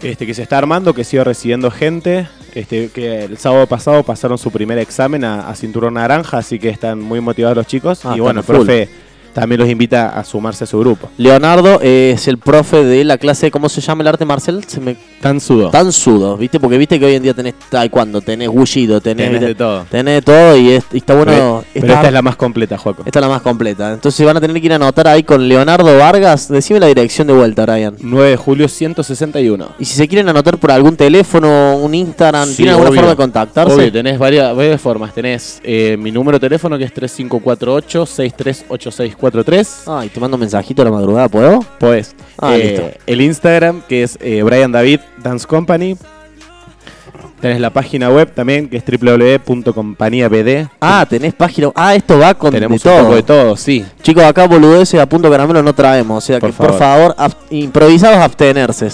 Este, 0.00 0.26
que 0.26 0.34
se 0.34 0.42
está 0.42 0.58
armando, 0.58 0.94
que 0.94 1.04
sigue 1.04 1.22
recibiendo 1.22 1.70
gente. 1.70 2.26
Este, 2.54 2.88
que 2.88 3.24
el 3.24 3.38
sábado 3.38 3.66
pasado 3.66 4.02
pasaron 4.02 4.36
su 4.38 4.50
primer 4.50 4.78
examen 4.78 5.22
a, 5.24 5.48
a 5.48 5.54
cinturón 5.54 5.94
naranja, 5.94 6.38
así 6.38 6.58
que 6.58 6.70
están 6.70 6.98
muy 7.00 7.20
motivados 7.20 7.56
los 7.56 7.66
chicos. 7.66 8.04
Ah, 8.04 8.14
y 8.16 8.20
bueno, 8.20 8.40
el 8.40 8.46
profe 8.46 8.88
también 9.32 9.60
los 9.60 9.68
invita 9.68 10.08
a 10.10 10.24
sumarse 10.24 10.64
a 10.64 10.66
su 10.66 10.78
grupo. 10.78 11.08
Leonardo 11.18 11.80
es 11.80 12.28
el 12.28 12.38
profe 12.38 12.84
de 12.84 13.04
la 13.04 13.18
clase, 13.18 13.50
¿cómo 13.50 13.68
se 13.68 13.80
llama 13.80 14.02
el 14.02 14.08
arte? 14.08 14.24
Se 14.66 14.80
me... 14.80 14.96
Tan 15.20 15.40
sudo. 15.40 15.70
Tan 15.70 15.92
sudo, 15.92 16.36
¿viste? 16.36 16.58
Porque 16.58 16.76
viste 16.78 16.98
que 16.98 17.06
hoy 17.06 17.14
en 17.14 17.22
día 17.22 17.32
tenés 17.32 17.54
taekwondo, 17.70 18.20
tenés 18.20 18.48
wushido, 18.48 19.00
tenés, 19.00 19.26
Tenés 19.26 19.40
de 19.40 19.54
todo. 19.54 19.84
Tenés 19.88 20.14
de 20.16 20.22
todo 20.22 20.56
y, 20.56 20.70
es- 20.72 20.84
y 20.92 20.96
está 20.98 21.14
bueno. 21.14 21.30
pero 21.32 21.64
pero 21.72 21.84
esta- 21.86 21.94
esta 21.94 22.06
es 22.08 22.12
la 22.12 22.22
más 22.22 22.36
completa, 22.36 22.76
Joaco. 22.78 23.02
esta 23.06 23.18
es 23.18 23.22
la 23.22 23.28
más 23.28 23.42
completa. 23.42 23.92
Entonces 23.92 24.26
van 24.26 24.36
a 24.36 24.40
tener 24.40 24.58
que 24.60 24.66
ir 24.66 24.72
a 24.72 24.76
anotar 24.76 25.06
ahí 25.06 25.22
con 25.22 25.46
Leonardo 25.48 25.96
Vargas. 25.96 26.48
Decime 26.48 26.80
la 26.80 26.86
dirección 26.88 27.26
de 27.28 27.34
vuelta, 27.34 27.64
Brian. 27.66 27.96
9 28.00 28.30
de 28.30 28.36
julio 28.36 28.68
161. 28.68 29.68
Y 29.78 29.84
si 29.84 29.94
se 29.94 30.08
quieren 30.08 30.28
anotar 30.28 30.58
por 30.58 30.70
algún 30.72 30.96
teléfono, 30.96 31.76
un 31.76 31.94
Instagram, 31.94 32.48
Sí, 32.48 32.56
¿tienen 32.56 32.74
alguna 32.74 32.90
forma 32.92 33.10
de 33.10 33.16
contactarse? 33.16 33.74
Obvio, 33.74 33.92
tenés 33.92 34.18
varias, 34.18 34.54
varias 34.56 34.80
formas. 34.80 35.14
Tenés 35.14 35.60
eh, 35.62 35.96
mi 35.98 36.10
número 36.10 36.38
de 36.38 36.48
teléfono 36.48 36.76
que 36.78 36.84
es 36.84 36.92
3548-638643. 39.22 39.82
Ay, 40.00 40.08
te 40.08 40.20
mando 40.20 40.36
un 40.36 40.40
mensajito 40.40 40.82
a 40.82 40.84
la 40.86 40.90
madrugada, 40.90 41.28
¿puedo? 41.28 41.60
Podés. 41.78 42.14
Ah, 42.38 42.56
Eh, 42.56 42.58
listo. 42.70 42.90
El 43.06 43.20
Instagram, 43.20 43.82
que 43.88 44.02
es 44.02 44.18
eh, 44.20 44.42
Brian 44.42 44.72
David 44.72 45.00
Dance 45.22 45.46
Company. 45.46 45.96
Tenés 47.40 47.60
la 47.60 47.70
página 47.70 48.08
web 48.08 48.32
también, 48.32 48.68
que 48.68 48.76
es 48.76 48.84
www.compañiabd. 48.86 50.68
Ah, 50.80 51.04
tenés 51.08 51.34
página. 51.34 51.70
Ah, 51.74 51.94
esto 51.96 52.16
va 52.18 52.34
con 52.34 52.52
Tenemos 52.52 52.80
de 52.80 52.88
todo. 52.88 52.98
un 52.98 53.04
poco 53.04 53.16
de 53.16 53.22
todo, 53.24 53.56
sí. 53.56 53.84
Chicos, 54.02 54.22
acá 54.22 54.46
boludeces 54.46 55.00
a 55.00 55.06
punto 55.06 55.28
caramelo 55.28 55.60
no 55.62 55.74
traemos. 55.74 56.18
O 56.18 56.20
sea 56.26 56.38
Por 56.38 56.50
que 56.50 56.56
por 56.56 56.78
favor. 56.78 57.14
favor, 57.16 57.32
ab- 57.32 57.36
improvisados 57.50 58.18
abstenerse. 58.18 58.88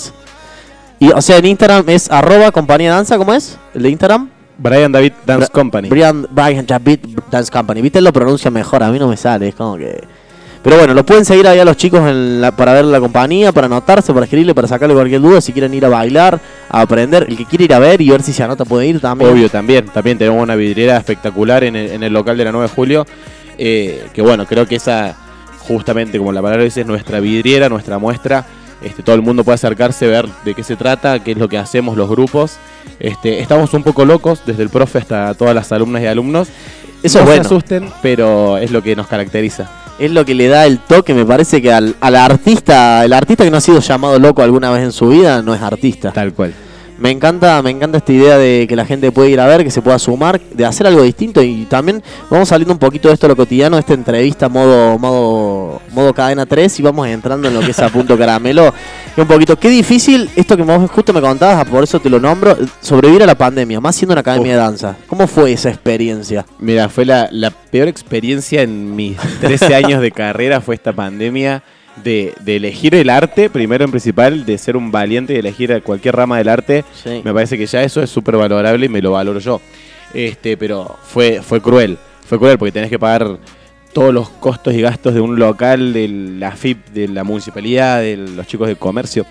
Y, 0.99 1.11
o 1.13 1.21
sea, 1.21 1.37
en 1.37 1.45
Instagram 1.47 1.85
es 1.91 2.11
arroba 2.11 2.51
compañía 2.51 2.93
danza, 2.95 3.19
¿cómo 3.19 3.35
es? 3.35 3.59
¿El 3.75 3.83
de 3.83 3.91
Instagram? 3.91 4.31
Brian 4.57 4.91
David 4.91 5.13
Dance 5.27 5.47
Bra- 5.47 5.53
Company. 5.53 5.89
Brian, 5.91 6.27
Brian 6.31 6.67
David 6.67 6.99
Dance 7.31 7.53
Company. 7.53 7.83
Viste, 7.83 7.99
él 7.99 8.05
lo 8.05 8.13
pronuncia 8.15 8.51
mejor, 8.51 8.83
a 8.83 8.91
mí 8.91 8.99
no 8.99 9.07
me 9.09 9.17
sale, 9.19 9.49
es 9.49 9.55
como 9.55 9.77
que... 9.77 10.03
Pero 10.63 10.77
bueno, 10.77 10.93
lo 10.93 11.07
pueden 11.07 11.25
seguir 11.25 11.47
ahí 11.47 11.59
a 11.59 11.65
los 11.65 11.77
chicos 11.77 12.01
en 12.09 12.41
la- 12.41 12.51
para 12.53 12.73
ver 12.75 12.85
la 12.85 12.99
compañía, 13.01 13.53
para 13.53 13.67
anotarse, 13.67 14.13
para 14.13 14.25
escribirle, 14.25 14.55
para 14.55 14.67
sacarle 14.69 14.95
cualquier 14.95 15.21
duda, 15.21 15.41
si 15.41 15.53
quieren 15.53 15.73
ir 15.73 15.85
a 15.85 15.89
bailar, 15.89 16.41
a 16.69 16.81
aprender. 16.81 17.27
El 17.29 17.37
que 17.37 17.45
quiere 17.47 17.65
ir 17.65 17.75
a 17.75 17.79
ver 17.79 18.01
y 18.01 18.11
ver 18.11 18.23
si 18.23 18.33
se 18.33 18.43
anota 18.43 18.65
puede 18.65 18.87
ir 18.87 19.01
también. 19.01 19.31
Obvio, 19.31 19.49
también. 19.49 19.87
También 19.87 20.19
tenemos 20.19 20.43
una 20.43 20.57
vidriera 20.57 20.97
espectacular 20.97 21.65
en 21.65 21.77
el, 21.77 21.91
en 21.93 22.03
el 22.03 22.13
local 22.13 22.37
de 22.37 22.45
la 22.45 22.53
9 22.53 22.69
de 22.69 22.75
julio. 22.75 23.07
eh, 23.57 24.05
que 24.13 24.21
bueno, 24.23 24.47
creo 24.47 24.67
que 24.67 24.77
esa, 24.77 25.17
justamente 25.61 26.19
como 26.19 26.33
la 26.33 26.41
palabra 26.43 26.65
dice, 26.65 26.83
es 26.83 26.87
nuestra 26.87 27.19
vidriera, 27.21 27.69
nuestra 27.69 27.99
muestra. 27.99 28.45
este, 28.81 29.03
todo 29.03 29.17
el 29.17 29.23
mundo 29.23 29.43
puede 29.43 29.57
acercarse, 29.57 30.07
ver 30.07 30.27
de 30.45 30.55
qué 30.55 30.63
se 30.63 30.77
trata, 30.77 31.19
qué 31.25 31.33
es 31.33 31.39
lo 31.39 31.49
que 31.49 31.59
hacemos 31.59 31.97
los 31.97 32.09
grupos. 32.09 32.57
Este, 33.01 33.41
estamos 33.41 33.73
un 33.75 33.83
poco 33.83 34.05
locos, 34.05 34.43
desde 34.47 34.63
el 34.63 34.69
profe 34.71 34.99
hasta 34.99 35.35
todas 35.35 35.55
las 35.55 35.73
alumnas 35.73 36.03
y 36.03 36.07
alumnos. 36.07 36.49
Eso 37.03 37.19
no 37.19 37.23
es 37.23 37.27
bueno. 37.29 37.43
se 37.43 37.47
asusten, 37.49 37.91
pero 38.03 38.59
es 38.59 38.71
lo 38.71 38.81
que 38.83 38.95
nos 38.95 39.07
caracteriza. 39.09 39.69
Es 39.99 40.13
lo 40.13 40.25
que 40.25 40.35
le 40.35 40.47
da 40.47 40.65
el 40.65 40.79
toque, 40.79 41.13
me 41.13 41.25
parece 41.25 41.61
que 41.61 41.73
al, 41.73 41.97
artista, 42.01 43.05
el 43.05 43.13
artista 43.13 43.45
que 43.45 43.51
no 43.51 43.57
ha 43.57 43.61
sido 43.61 43.81
llamado 43.81 44.19
loco 44.19 44.43
alguna 44.43 44.71
vez 44.71 44.85
en 44.85 44.93
su 44.93 45.09
vida, 45.09 45.43
no 45.43 45.55
es 45.55 45.61
artista. 45.61 46.13
Tal 46.13 46.33
cual. 46.33 46.55
Me 46.99 47.13
encanta, 47.13 47.63
me 47.63 47.71
encanta 47.71 47.99
esta 47.99 48.13
idea 48.13 48.39
de 48.39 48.67
que 48.69 48.75
la 48.75 48.85
gente 48.85 49.13
puede 49.13 49.31
ir 49.31 49.39
a 49.39 49.47
ver, 49.47 49.63
que 49.63 49.71
se 49.71 49.81
pueda 49.81 50.01
sumar, 50.01 50.41
de 50.41 50.65
hacer 50.65 50.85
algo 50.85 51.03
distinto 51.03 51.41
y 51.41 51.65
también 51.67 52.03
vamos 52.29 52.49
saliendo 52.49 52.73
un 52.73 52.79
poquito 52.81 53.07
de 53.07 53.15
esto 53.15 53.29
lo 53.29 53.37
cotidiano, 53.37 53.77
de 53.77 53.81
esta 53.81 53.95
entrevista 53.95 54.49
modo, 54.49 54.99
modo, 54.99 55.81
modo 55.93 56.13
cadena 56.13 56.45
3 56.45 56.81
y 56.81 56.83
vamos 56.83 57.07
entrando 57.07 57.47
en 57.47 57.55
lo 57.55 57.61
que 57.61 57.71
es 57.71 57.79
a 57.79 57.89
punto 57.89 58.19
caramelo. 58.19 58.75
Y 59.17 59.21
un 59.21 59.29
poquito, 59.29 59.57
qué 59.57 59.69
difícil 59.69 60.29
esto 60.35 60.57
que 60.57 60.65
vos 60.65 60.91
justo 60.91 61.13
me 61.13 61.21
contabas, 61.21 61.69
por 61.69 61.85
eso 61.85 62.01
te 62.01 62.11
lo 62.11 62.19
nombro, 62.19 62.57
sobrevivir 62.81 63.23
a 63.23 63.27
la 63.27 63.37
pandemia, 63.37 63.81
más 63.81 63.95
siendo 63.95 64.15
una 64.15 64.21
academia 64.21 64.55
de 64.55 64.59
danza. 64.59 64.97
¿Cómo 65.07 65.29
fue 65.29 65.53
esa 65.53 65.69
experiencia? 65.69 66.47
Mira, 66.59 66.89
fue 66.89 67.05
la, 67.05 67.29
la 67.31 67.51
peor 67.51 67.87
experiencia 67.87 68.63
en 68.63 68.97
mis 68.97 69.17
13 69.41 69.75
años 69.77 70.03
de 70.03 70.11
carrera, 70.11 70.61
fue 70.61 70.75
esta 70.75 70.93
pandemia 70.93 71.63
de, 72.03 72.35
de 72.41 72.57
elegir 72.57 72.95
el 72.95 73.11
arte, 73.11 73.51
primero 73.51 73.85
en 73.85 73.91
principal, 73.91 74.45
de 74.45 74.59
ser 74.59 74.77
un 74.77 74.91
valiente 74.91 75.35
y 75.35 75.37
elegir 75.37 75.83
cualquier 75.83 76.17
rama 76.17 76.39
del 76.39 76.49
arte. 76.49 76.85
Sí. 76.93 77.21
Me 77.25 77.33
parece 77.33 77.59
que 77.59 77.67
ya 77.67 77.83
eso 77.83 78.03
es 78.03 78.11
súper 78.11 78.37
valorable 78.37 78.87
y 78.87 78.89
me 78.89 79.03
lo 79.03 79.13
valoro 79.13 79.41
yo. 79.41 79.61
Este, 80.15 80.57
pero 80.57 80.97
fue, 81.03 81.43
fue 81.43 81.61
cruel, 81.61 81.99
fue 82.27 82.39
cruel 82.39 82.59
porque 82.59 82.73
tenés 82.73 82.91
que 82.91 82.99
pagar 82.99 83.39
todos 83.93 84.13
los 84.13 84.29
costos 84.29 84.75
y 84.75 84.81
gastos 84.81 85.15
de 85.15 85.21
un 85.21 85.39
local, 85.39 85.93
de 85.93 86.09
la 86.09 86.53
FIP, 86.53 86.89
de 86.89 87.09
la 87.09 87.25
municipalidad, 87.25 88.01
de 88.01 88.17
los 88.17 88.47
chicos 88.47 88.69
de 88.69 88.77
comercio. 88.77 89.27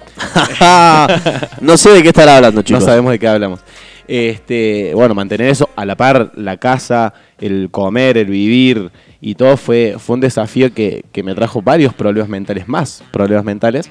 no 1.61 1.77
sé 1.77 1.91
de 1.91 2.03
qué 2.03 2.09
estar 2.09 2.27
hablando, 2.27 2.61
chicos. 2.61 2.81
No 2.81 2.85
sabemos 2.85 3.11
de 3.11 3.19
qué 3.19 3.27
hablamos. 3.27 3.61
Este, 4.07 4.93
bueno, 4.93 5.13
mantener 5.13 5.49
eso 5.49 5.69
a 5.75 5.85
la 5.85 5.95
par, 5.95 6.31
la 6.35 6.57
casa, 6.57 7.13
el 7.39 7.69
comer, 7.71 8.17
el 8.17 8.27
vivir 8.27 8.89
y 9.21 9.35
todo 9.35 9.57
fue, 9.57 9.95
fue 9.97 10.15
un 10.15 10.21
desafío 10.21 10.73
que, 10.73 11.03
que 11.11 11.23
me 11.23 11.33
trajo 11.33 11.61
varios 11.61 11.93
problemas 11.93 12.29
mentales, 12.29 12.67
más 12.67 13.03
problemas 13.11 13.43
mentales. 13.45 13.89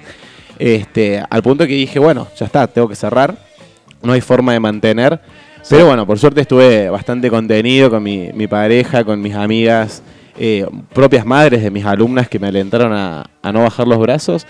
Este, 0.58 1.22
al 1.28 1.42
punto 1.42 1.66
que 1.66 1.74
dije, 1.74 1.98
bueno, 1.98 2.28
ya 2.38 2.46
está, 2.46 2.66
tengo 2.66 2.88
que 2.88 2.96
cerrar. 2.96 3.36
No 4.02 4.12
hay 4.12 4.20
forma 4.20 4.52
de 4.52 4.60
mantener. 4.60 5.20
Pero 5.68 5.86
bueno, 5.86 6.06
por 6.06 6.18
suerte 6.18 6.42
estuve 6.42 6.88
bastante 6.90 7.28
contenido 7.28 7.90
con 7.90 8.02
mi, 8.02 8.30
mi 8.32 8.46
pareja, 8.46 9.02
con 9.02 9.20
mis 9.20 9.34
amigas, 9.34 10.02
eh, 10.38 10.64
propias 10.92 11.26
madres 11.26 11.62
de 11.62 11.70
mis 11.70 11.84
alumnas 11.84 12.28
que 12.28 12.38
me 12.38 12.46
alentaron 12.46 12.92
a, 12.92 13.28
a 13.42 13.52
no 13.52 13.62
bajar 13.62 13.88
los 13.88 13.98
brazos. 13.98 14.46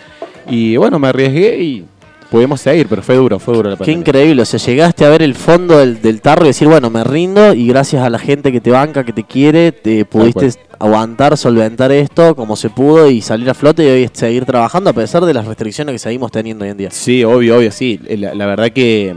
Y 0.48 0.76
bueno, 0.76 0.98
me 0.98 1.08
arriesgué 1.08 1.58
y 1.58 1.86
pudimos 2.30 2.60
seguir, 2.60 2.86
pero 2.88 3.02
fue 3.02 3.14
duro, 3.16 3.38
fue 3.38 3.54
duro 3.54 3.70
la 3.70 3.76
Qué 3.76 3.80
pandemia. 3.80 4.00
increíble, 4.00 4.42
o 4.42 4.44
sea, 4.44 4.58
llegaste 4.60 5.04
a 5.04 5.10
ver 5.10 5.22
el 5.22 5.34
fondo 5.34 5.78
del, 5.78 6.00
del 6.02 6.20
tarro 6.20 6.44
y 6.44 6.48
decir, 6.48 6.68
bueno, 6.68 6.90
me 6.90 7.02
rindo 7.04 7.54
y 7.54 7.66
gracias 7.68 8.02
a 8.02 8.10
la 8.10 8.18
gente 8.18 8.52
que 8.52 8.60
te 8.60 8.70
banca, 8.70 9.04
que 9.04 9.12
te 9.12 9.24
quiere, 9.24 9.72
te 9.72 10.04
pudiste 10.04 10.50
aguantar, 10.78 11.36
solventar 11.36 11.90
esto 11.92 12.36
como 12.36 12.56
se 12.56 12.68
pudo 12.70 13.08
y 13.08 13.22
salir 13.22 13.48
a 13.48 13.54
flote 13.54 13.84
y 13.84 13.88
hoy 13.88 14.10
seguir 14.12 14.44
trabajando 14.44 14.90
a 14.90 14.92
pesar 14.92 15.24
de 15.24 15.32
las 15.34 15.46
restricciones 15.46 15.92
que 15.94 15.98
seguimos 15.98 16.30
teniendo 16.32 16.64
hoy 16.64 16.70
en 16.70 16.76
día. 16.76 16.90
Sí, 16.90 17.24
obvio, 17.24 17.56
obvio, 17.58 17.70
sí. 17.72 17.98
La, 18.16 18.34
la 18.34 18.46
verdad 18.46 18.70
que, 18.70 19.14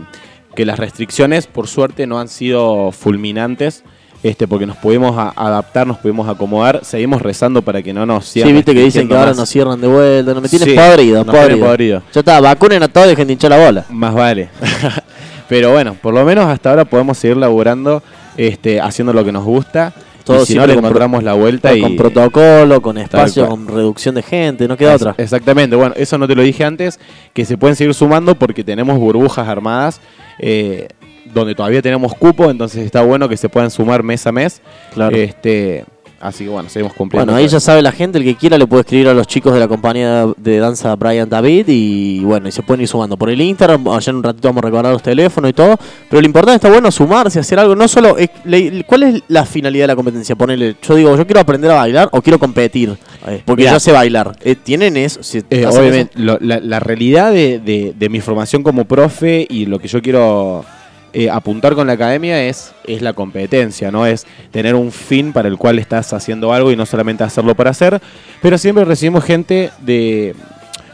que 0.55 0.65
las 0.65 0.79
restricciones, 0.79 1.47
por 1.47 1.67
suerte, 1.67 2.07
no 2.07 2.19
han 2.19 2.27
sido 2.29 2.91
fulminantes. 2.91 3.83
Este, 4.21 4.47
porque 4.49 4.65
nos 4.65 4.75
pudimos 4.75 5.15
adaptar, 5.35 5.87
nos 5.87 5.97
pudimos 5.97 6.27
acomodar, 6.27 6.81
seguimos 6.83 7.21
rezando 7.21 7.61
para 7.61 7.81
que 7.81 7.93
no 7.93 8.05
nos 8.05 8.25
sigan 8.25 8.49
Sí, 8.49 8.53
viste 8.53 8.73
que 8.73 8.83
dicen 8.83 9.07
que 9.07 9.13
ahora 9.13 9.27
más. 9.27 9.37
nos 9.37 9.49
cierran 9.49 9.79
de 9.79 9.87
vuelta, 9.87 10.33
no 10.33 10.41
me 10.41 10.49
tienes 10.49 10.67
Sí, 10.67 10.75
podrido, 10.75 11.23
nos 11.23 11.33
podrido. 11.33 11.65
podrido. 11.65 12.03
Ya 12.13 12.19
está, 12.19 12.41
vacunen 12.41 12.83
a 12.83 12.89
todos 12.89 13.07
y 13.07 13.09
dejen 13.11 13.27
de 13.27 13.33
hinchar 13.33 13.51
la 13.51 13.57
bola. 13.65 13.85
Más 13.89 14.13
vale. 14.13 14.49
Pero 15.47 15.71
bueno, 15.71 15.95
por 16.01 16.13
lo 16.13 16.25
menos 16.25 16.45
hasta 16.47 16.69
ahora 16.69 16.85
podemos 16.85 17.17
seguir 17.17 17.37
laburando, 17.37 18.03
este, 18.37 18.81
haciendo 18.81 19.13
lo 19.13 19.23
que 19.23 19.31
nos 19.31 19.45
gusta. 19.45 19.93
Todo 20.25 20.43
y 20.43 20.45
si 20.45 20.53
no 20.55 20.67
le 20.67 20.73
encontramos 20.73 21.23
la 21.23 21.33
vuelta 21.33 21.73
y 21.73 21.81
Con 21.81 21.95
protocolo, 21.95 22.81
con 22.83 22.97
espacio, 22.99 23.47
con 23.47 23.67
reducción 23.67 24.13
de 24.13 24.21
gente, 24.21 24.67
no 24.67 24.77
queda 24.77 24.93
Es- 24.93 25.01
otra. 25.01 25.15
Exactamente, 25.17 25.75
bueno, 25.75 25.95
eso 25.97 26.17
no 26.19 26.27
te 26.27 26.35
lo 26.35 26.43
dije 26.43 26.63
antes, 26.65 26.99
que 27.33 27.45
se 27.45 27.57
pueden 27.57 27.75
seguir 27.75 27.95
sumando 27.95 28.35
porque 28.35 28.63
tenemos 28.63 28.99
burbujas 28.99 29.47
armadas 29.47 30.01
eh, 30.37 30.89
donde 31.33 31.55
todavía 31.55 31.81
tenemos 31.81 32.13
cupo, 32.15 32.49
entonces 32.49 32.85
está 32.85 33.01
bueno 33.03 33.27
que 33.29 33.37
se 33.37 33.49
puedan 33.49 33.71
sumar 33.71 34.03
mes 34.03 34.25
a 34.27 34.31
mes. 34.31 34.61
Claro. 34.93 35.15
Este, 35.15 35.85
así 36.21 36.43
que 36.43 36.49
bueno, 36.49 36.67
seguimos 36.67 36.93
cumpliendo. 36.93 37.31
Bueno, 37.31 37.37
ahí 37.37 37.47
ya 37.47 37.61
sabe 37.61 37.81
la 37.81 37.93
gente, 37.93 38.17
el 38.17 38.25
que 38.25 38.35
quiera 38.35 38.57
le 38.57 38.67
puede 38.67 38.81
escribir 38.81 39.07
a 39.07 39.13
los 39.13 39.25
chicos 39.25 39.53
de 39.53 39.59
la 39.61 39.69
compañía 39.69 40.25
de 40.35 40.59
danza 40.59 40.93
Brian 40.97 41.29
David 41.29 41.65
y 41.69 42.19
bueno, 42.25 42.49
y 42.49 42.51
se 42.51 42.61
pueden 42.61 42.81
ir 42.81 42.87
sumando 42.89 43.15
por 43.15 43.29
el 43.29 43.39
Instagram, 43.39 43.87
allá 43.87 44.09
en 44.09 44.17
un 44.17 44.23
ratito 44.23 44.49
vamos 44.49 44.61
a 44.63 44.65
recordar 44.67 44.91
los 44.91 45.01
teléfonos 45.01 45.49
y 45.49 45.53
todo, 45.53 45.77
pero 46.09 46.19
lo 46.21 46.25
importante 46.25 46.55
está 46.55 46.69
bueno 46.69 46.91
sumarse, 46.91 47.39
hacer 47.39 47.57
algo, 47.59 47.73
no 47.75 47.87
solo, 47.87 48.17
le- 48.43 48.83
¿cuál 48.85 49.03
es 49.03 49.23
la 49.29 49.45
finalidad 49.45 49.83
de 49.83 49.87
la 49.87 49.95
competencia? 49.95 50.35
Ponele, 50.35 50.75
yo 50.85 50.95
digo, 50.95 51.15
yo 51.15 51.25
quiero 51.25 51.39
aprender 51.39 51.71
a 51.71 51.75
bailar 51.75 52.09
o 52.11 52.21
quiero 52.21 52.37
competir, 52.37 52.97
porque 53.45 53.61
Mirá. 53.63 53.73
yo 53.73 53.79
sé 53.79 53.93
bailar, 53.93 54.35
Eh, 54.43 54.55
¿tienen 54.55 54.97
eso? 54.97 55.23
Si 55.23 55.37
Eh, 55.49 55.65
obviamente, 55.65 56.11
lo- 56.19 56.37
la, 56.41 56.59
la 56.59 56.81
realidad 56.81 57.31
de, 57.31 57.59
de- 57.59 57.93
de 57.97 58.09
mi 58.09 58.19
formación 58.19 58.61
como 58.61 58.83
profe 58.83 59.47
y 59.49 59.67
lo 59.67 59.79
que 59.79 59.87
yo 59.87 60.01
quiero 60.01 60.65
eh, 61.13 61.29
apuntar 61.29 61.75
con 61.75 61.87
la 61.87 61.93
academia 61.93 62.43
es, 62.47 62.73
es 62.85 63.01
la 63.01 63.13
competencia, 63.13 63.91
¿no? 63.91 64.05
Es 64.05 64.25
tener 64.51 64.75
un 64.75 64.91
fin 64.91 65.33
para 65.33 65.47
el 65.47 65.57
cual 65.57 65.79
estás 65.79 66.13
haciendo 66.13 66.53
algo 66.53 66.71
y 66.71 66.75
no 66.75 66.85
solamente 66.85 67.23
hacerlo 67.23 67.55
por 67.55 67.67
hacer. 67.67 68.01
Pero 68.41 68.57
siempre 68.57 68.85
recibimos 68.85 69.23
gente 69.23 69.71
de. 69.81 70.35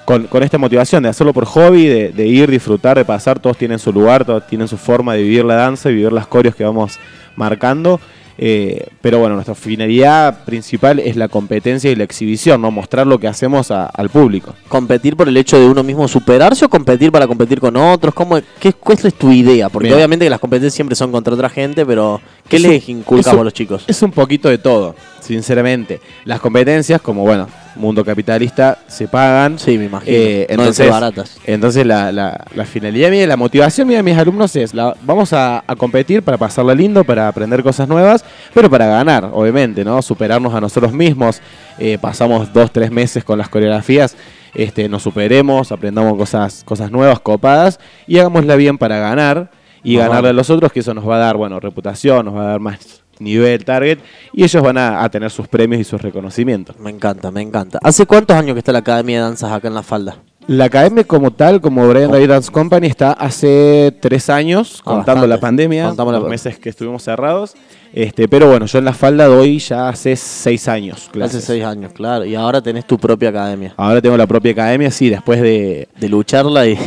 Con, 0.06 0.28
con 0.28 0.44
esta 0.44 0.60
motivación 0.60 1.02
de 1.02 1.10
hacerlo 1.10 1.34
por 1.34 1.46
hobby, 1.46 1.88
de, 1.88 2.12
de 2.12 2.28
ir, 2.28 2.52
disfrutar, 2.52 2.96
de 2.96 3.04
pasar, 3.04 3.40
todos 3.40 3.58
tienen 3.58 3.80
su 3.80 3.92
lugar, 3.92 4.24
todos 4.24 4.46
tienen 4.46 4.68
su 4.68 4.78
forma 4.78 5.16
de 5.16 5.24
vivir 5.24 5.44
la 5.44 5.56
danza 5.56 5.90
y 5.90 5.96
vivir 5.96 6.14
las 6.14 6.28
coreos 6.28 6.56
que 6.56 6.64
vamos 6.64 7.00
marcando. 7.36 8.00
Eh, 8.38 8.88
pero 9.02 9.20
bueno, 9.20 9.36
nuestra 9.36 9.56
finalidad 9.56 10.44
principal 10.44 11.00
es 11.00 11.16
la 11.16 11.28
competencia 11.30 11.90
y 11.90 11.96
la 11.96 12.04
exhibición, 12.04 12.62
¿no? 12.62 12.70
Mostrar 12.70 13.08
lo 13.08 13.18
que 13.20 13.28
hacemos 13.28 13.72
a- 13.72 13.86
al 13.86 14.10
público. 14.10 14.54
¿Competir 14.68 15.16
por 15.16 15.28
el 15.30 15.38
hecho 15.38 15.58
de 15.60 15.68
uno 15.68 15.84
mismo 15.84 16.08
superarse 16.08 16.66
o 16.66 16.70
competir 16.70 17.12
para 17.12 17.28
competir 17.28 17.60
con 17.62 17.78
otros? 17.78 18.14
¿Cómo, 18.14 18.38
qué, 18.60 18.74
¿Cuál 18.74 18.98
es 19.04 19.14
tu 19.14 19.32
idea? 19.32 19.70
Porque 19.70 19.94
obviamente 19.94 20.26
que 20.26 20.30
las 20.30 20.40
competencias 20.40 20.74
siempre 20.74 20.96
son 20.96 21.12
contra 21.12 21.34
otra 21.34 21.50
gente, 21.50 21.86
pero 21.86 22.20
¿qué 22.50 22.58
Es 22.58 22.62
les 22.64 22.84
un- 22.90 22.98
inculcamos 22.98 23.34
un- 23.36 23.40
a 23.40 23.44
los 23.46 23.54
chicos? 23.54 23.84
Es 23.88 24.02
un 24.02 24.12
poquito 24.12 24.50
de 24.50 24.58
todo, 24.58 24.96
sinceramente. 25.22 26.02
Las 26.26 26.40
competencias, 26.42 27.02
como 27.02 27.22
bueno, 27.24 27.48
mundo 27.76 28.04
capitalista, 28.06 28.78
se 28.88 29.08
pagan. 29.08 29.60
Sí, 29.60 29.78
me 29.78 29.86
imagino. 29.86 30.16
Eh, 30.18 30.46
no 30.50 30.56
entonces, 30.64 30.90
baratas. 30.90 31.38
entonces 31.46 31.86
la, 31.86 32.12
la- 32.12 32.46
la 32.54 32.66
finalidad 32.66 33.10
mía, 33.10 33.28
la 33.28 33.38
motivación 33.38 33.88
mía 33.88 33.98
de 33.98 34.04
mis 34.04 34.18
alumnos 34.18 34.56
es, 34.56 34.74
la, 34.74 34.96
vamos 35.04 35.34
a, 35.34 35.64
a 35.68 35.76
competir 35.76 36.24
para 36.24 36.38
pasarla 36.38 36.74
lindo, 36.74 37.04
para 37.04 37.28
aprender 37.28 37.62
cosas 37.64 37.88
nuevas, 37.88 38.24
pero 38.54 38.70
para 38.70 38.86
ganar, 38.88 39.30
obviamente, 39.34 39.84
¿no? 39.84 40.02
Superarnos 40.02 40.54
a 40.54 40.62
nosotros 40.62 40.94
mismos. 40.94 41.42
Eh, 41.78 41.98
pasamos 42.00 42.54
dos, 42.54 42.72
tres 42.72 42.90
meses 42.92 43.24
con 43.24 43.38
las 43.38 43.50
coreografías, 43.50 44.16
este, 44.54 44.88
nos 44.88 45.04
superemos, 45.04 45.72
aprendamos 45.74 46.18
cosas, 46.18 46.64
cosas 46.64 46.90
nuevas, 46.90 47.20
copadas, 47.20 47.80
y 48.08 48.18
hagámosla 48.20 48.56
bien 48.56 48.78
para 48.78 48.98
ganar 49.00 49.52
y 49.84 49.98
ganarle 49.98 50.30
a 50.30 50.34
los 50.34 50.50
otros, 50.50 50.72
que 50.72 50.80
eso 50.80 50.94
nos 50.94 51.08
va 51.08 51.18
a 51.18 51.20
dar, 51.20 51.36
bueno, 51.38 51.60
reputación, 51.60 52.26
nos 52.26 52.36
va 52.36 52.42
a 52.44 52.48
dar 52.52 52.60
más 52.60 53.04
nivel, 53.20 53.64
target, 53.66 54.00
y 54.34 54.44
ellos 54.44 54.62
van 54.64 54.78
a, 54.78 55.04
a 55.04 55.10
tener 55.10 55.30
sus 55.32 55.48
premios 55.48 55.82
y 55.82 55.84
sus 55.84 56.02
reconocimientos. 56.02 56.78
Me 56.80 56.90
encanta, 56.90 57.32
me 57.32 57.42
encanta. 57.42 57.80
¿Hace 57.82 58.06
cuántos 58.06 58.36
años 58.38 58.54
que 58.54 58.60
está 58.60 58.72
la 58.72 58.80
Academia 58.80 59.18
de 59.18 59.24
Danzas 59.24 59.52
acá 59.52 59.68
en 59.68 59.74
La 59.76 59.84
Falda? 59.84 60.18
La 60.48 60.66
academia 60.66 61.04
como 61.06 61.32
tal, 61.32 61.60
como 61.60 61.88
Brian 61.90 62.12
David 62.12 62.30
Dance 62.30 62.52
Company, 62.52 62.86
está 62.86 63.14
hace 63.14 63.98
tres 64.00 64.30
años, 64.30 64.76
Ah, 64.82 64.84
contando 64.84 65.22
bastante. 65.22 65.28
la 65.28 65.40
pandemia, 65.40 65.88
Contamos 65.88 66.14
la- 66.14 66.20
los 66.20 66.30
meses 66.30 66.60
que 66.60 66.70
estuvimos 66.70 67.02
cerrados. 67.02 67.56
Este, 67.92 68.28
pero 68.28 68.48
bueno, 68.50 68.68
yo 68.68 68.78
en 68.78 68.86
la 68.86 68.94
falda 68.94 69.26
doy 69.26 69.58
ya 69.58 69.90
hace 69.90 70.16
seis 70.16 70.68
años. 70.68 71.10
clases. 71.12 71.38
Hace 71.38 71.48
seis 71.48 71.64
años, 71.64 71.94
claro. 71.94 72.26
Y 72.26 72.36
ahora 72.36 72.62
tenés 72.62 72.86
tu 72.86 73.00
propia 73.00 73.30
academia. 73.30 73.74
Ahora 73.76 74.00
tengo 74.02 74.18
la 74.18 74.28
propia 74.28 74.52
academia, 74.52 74.92
sí, 74.92 75.10
después 75.10 75.42
de 75.42 75.88
De 76.00 76.10
lucharla 76.10 76.68
y... 76.68 76.78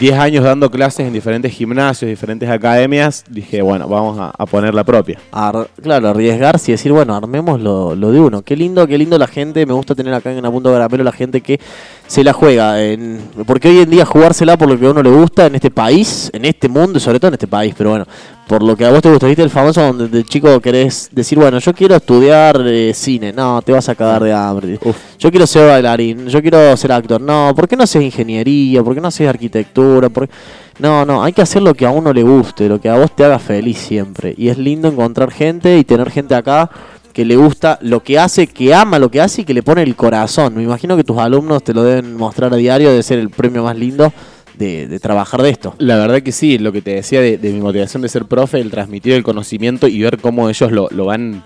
10 0.00 0.18
años 0.18 0.44
dando 0.44 0.70
clases 0.70 1.06
en 1.06 1.12
diferentes 1.12 1.52
gimnasios, 1.52 2.08
diferentes 2.08 2.48
academias, 2.48 3.24
dije, 3.28 3.62
bueno, 3.62 3.88
vamos 3.88 4.18
a, 4.20 4.46
poner 4.46 4.74
la 4.74 4.84
propia. 4.84 5.18
ar- 5.32 5.68
claro, 5.82 6.08
arriesgarse 6.08 6.70
y 6.70 6.74
decir, 6.74 6.92
bueno, 6.92 7.16
armemos 7.16 7.60
lo, 7.60 7.94
lo 7.96 8.12
de 8.12 8.20
uno. 8.20 8.42
Qué 8.42 8.54
lindo, 8.54 8.86
qué 8.86 8.96
lindo 8.98 9.18
la 9.18 9.26
gente. 9.26 9.64
Me 9.66 9.72
gusta 9.72 9.94
tener 9.94 10.14
acá 10.14 10.30
en 10.32 10.44
Apunto 10.44 10.70
Caramelo 10.72 11.02
la 11.04 11.12
gente 11.12 11.40
que 11.40 11.58
se 12.06 12.22
la 12.22 12.32
juega. 12.32 12.82
En, 12.82 13.20
porque 13.46 13.68
hoy 13.68 13.78
en 13.78 13.90
día 13.90 14.04
jugársela 14.04 14.56
por 14.56 14.68
lo 14.68 14.78
que 14.78 14.86
a 14.86 14.90
uno 14.90 15.02
le 15.02 15.10
gusta 15.10 15.46
en 15.46 15.54
este 15.56 15.70
país, 15.70 16.30
en 16.32 16.44
este 16.44 16.68
mundo 16.68 16.98
y 16.98 17.00
sobre 17.00 17.18
todo 17.18 17.28
en 17.28 17.34
este 17.34 17.48
país, 17.48 17.74
pero 17.76 17.90
bueno, 17.90 18.06
por 18.48 18.62
lo 18.62 18.74
que 18.76 18.84
a 18.86 18.90
vos 18.90 19.02
te 19.02 19.10
gusta, 19.10 19.26
viste 19.26 19.42
el 19.42 19.50
famoso 19.50 19.82
donde 19.82 20.08
de 20.08 20.24
chico 20.24 20.58
querés 20.60 21.10
decir, 21.12 21.38
bueno, 21.38 21.58
yo 21.58 21.74
quiero 21.74 21.94
estudiar 21.96 22.60
eh, 22.66 22.92
cine. 22.94 23.32
No, 23.32 23.60
te 23.62 23.72
vas 23.72 23.88
a 23.88 23.94
cagar 23.94 24.24
de 24.24 24.32
hambre. 24.32 24.78
Uf. 24.82 24.96
Yo 25.18 25.30
quiero 25.30 25.46
ser 25.46 25.68
bailarín, 25.68 26.26
yo 26.28 26.40
quiero 26.40 26.76
ser 26.76 26.92
actor. 26.92 27.20
No, 27.20 27.52
¿por 27.54 27.68
qué 27.68 27.76
no 27.76 27.84
haces 27.84 28.02
ingeniería? 28.02 28.82
¿Por 28.82 28.94
qué 28.94 29.00
no 29.00 29.08
haces 29.08 29.28
arquitectura? 29.28 30.08
¿Por 30.08 30.26
qué- 30.28 30.34
No, 30.78 31.04
no, 31.04 31.22
hay 31.22 31.32
que 31.32 31.42
hacer 31.42 31.60
lo 31.62 31.74
que 31.74 31.84
a 31.86 31.90
uno 31.90 32.12
le 32.12 32.22
guste, 32.22 32.68
lo 32.68 32.80
que 32.80 32.88
a 32.88 32.96
vos 32.96 33.14
te 33.14 33.24
haga 33.24 33.38
feliz 33.38 33.78
siempre. 33.78 34.34
Y 34.36 34.48
es 34.48 34.56
lindo 34.58 34.88
encontrar 34.88 35.30
gente 35.30 35.76
y 35.78 35.84
tener 35.84 36.10
gente 36.10 36.34
acá 36.34 36.70
que 37.12 37.24
le 37.24 37.36
gusta 37.36 37.78
lo 37.82 38.00
que 38.02 38.18
hace, 38.18 38.46
que 38.46 38.72
ama 38.72 38.98
lo 38.98 39.10
que 39.10 39.20
hace 39.20 39.42
y 39.42 39.44
que 39.44 39.52
le 39.52 39.62
pone 39.64 39.82
el 39.82 39.96
corazón. 39.96 40.54
Me 40.54 40.62
imagino 40.62 40.96
que 40.96 41.02
tus 41.04 41.18
alumnos 41.18 41.64
te 41.64 41.74
lo 41.74 41.82
deben 41.82 42.16
mostrar 42.16 42.54
a 42.54 42.56
diario, 42.56 42.92
de 42.92 43.02
ser 43.02 43.18
el 43.18 43.28
premio 43.28 43.64
más 43.64 43.76
lindo 43.76 44.12
de, 44.58 44.88
de 44.88 45.00
trabajar 45.00 45.42
de 45.42 45.50
esto. 45.50 45.74
La 45.78 45.96
verdad 45.96 46.22
que 46.22 46.32
sí, 46.32 46.58
lo 46.58 46.72
que 46.72 46.82
te 46.82 46.94
decía 46.94 47.20
de, 47.20 47.38
de 47.38 47.52
mi 47.52 47.60
motivación 47.60 48.02
de 48.02 48.08
ser 48.08 48.24
profe, 48.26 48.60
el 48.60 48.70
transmitir 48.70 49.12
el 49.12 49.22
conocimiento 49.22 49.88
y 49.88 50.02
ver 50.02 50.18
cómo 50.18 50.48
ellos 50.48 50.72
lo, 50.72 50.88
lo 50.90 51.04
van 51.04 51.44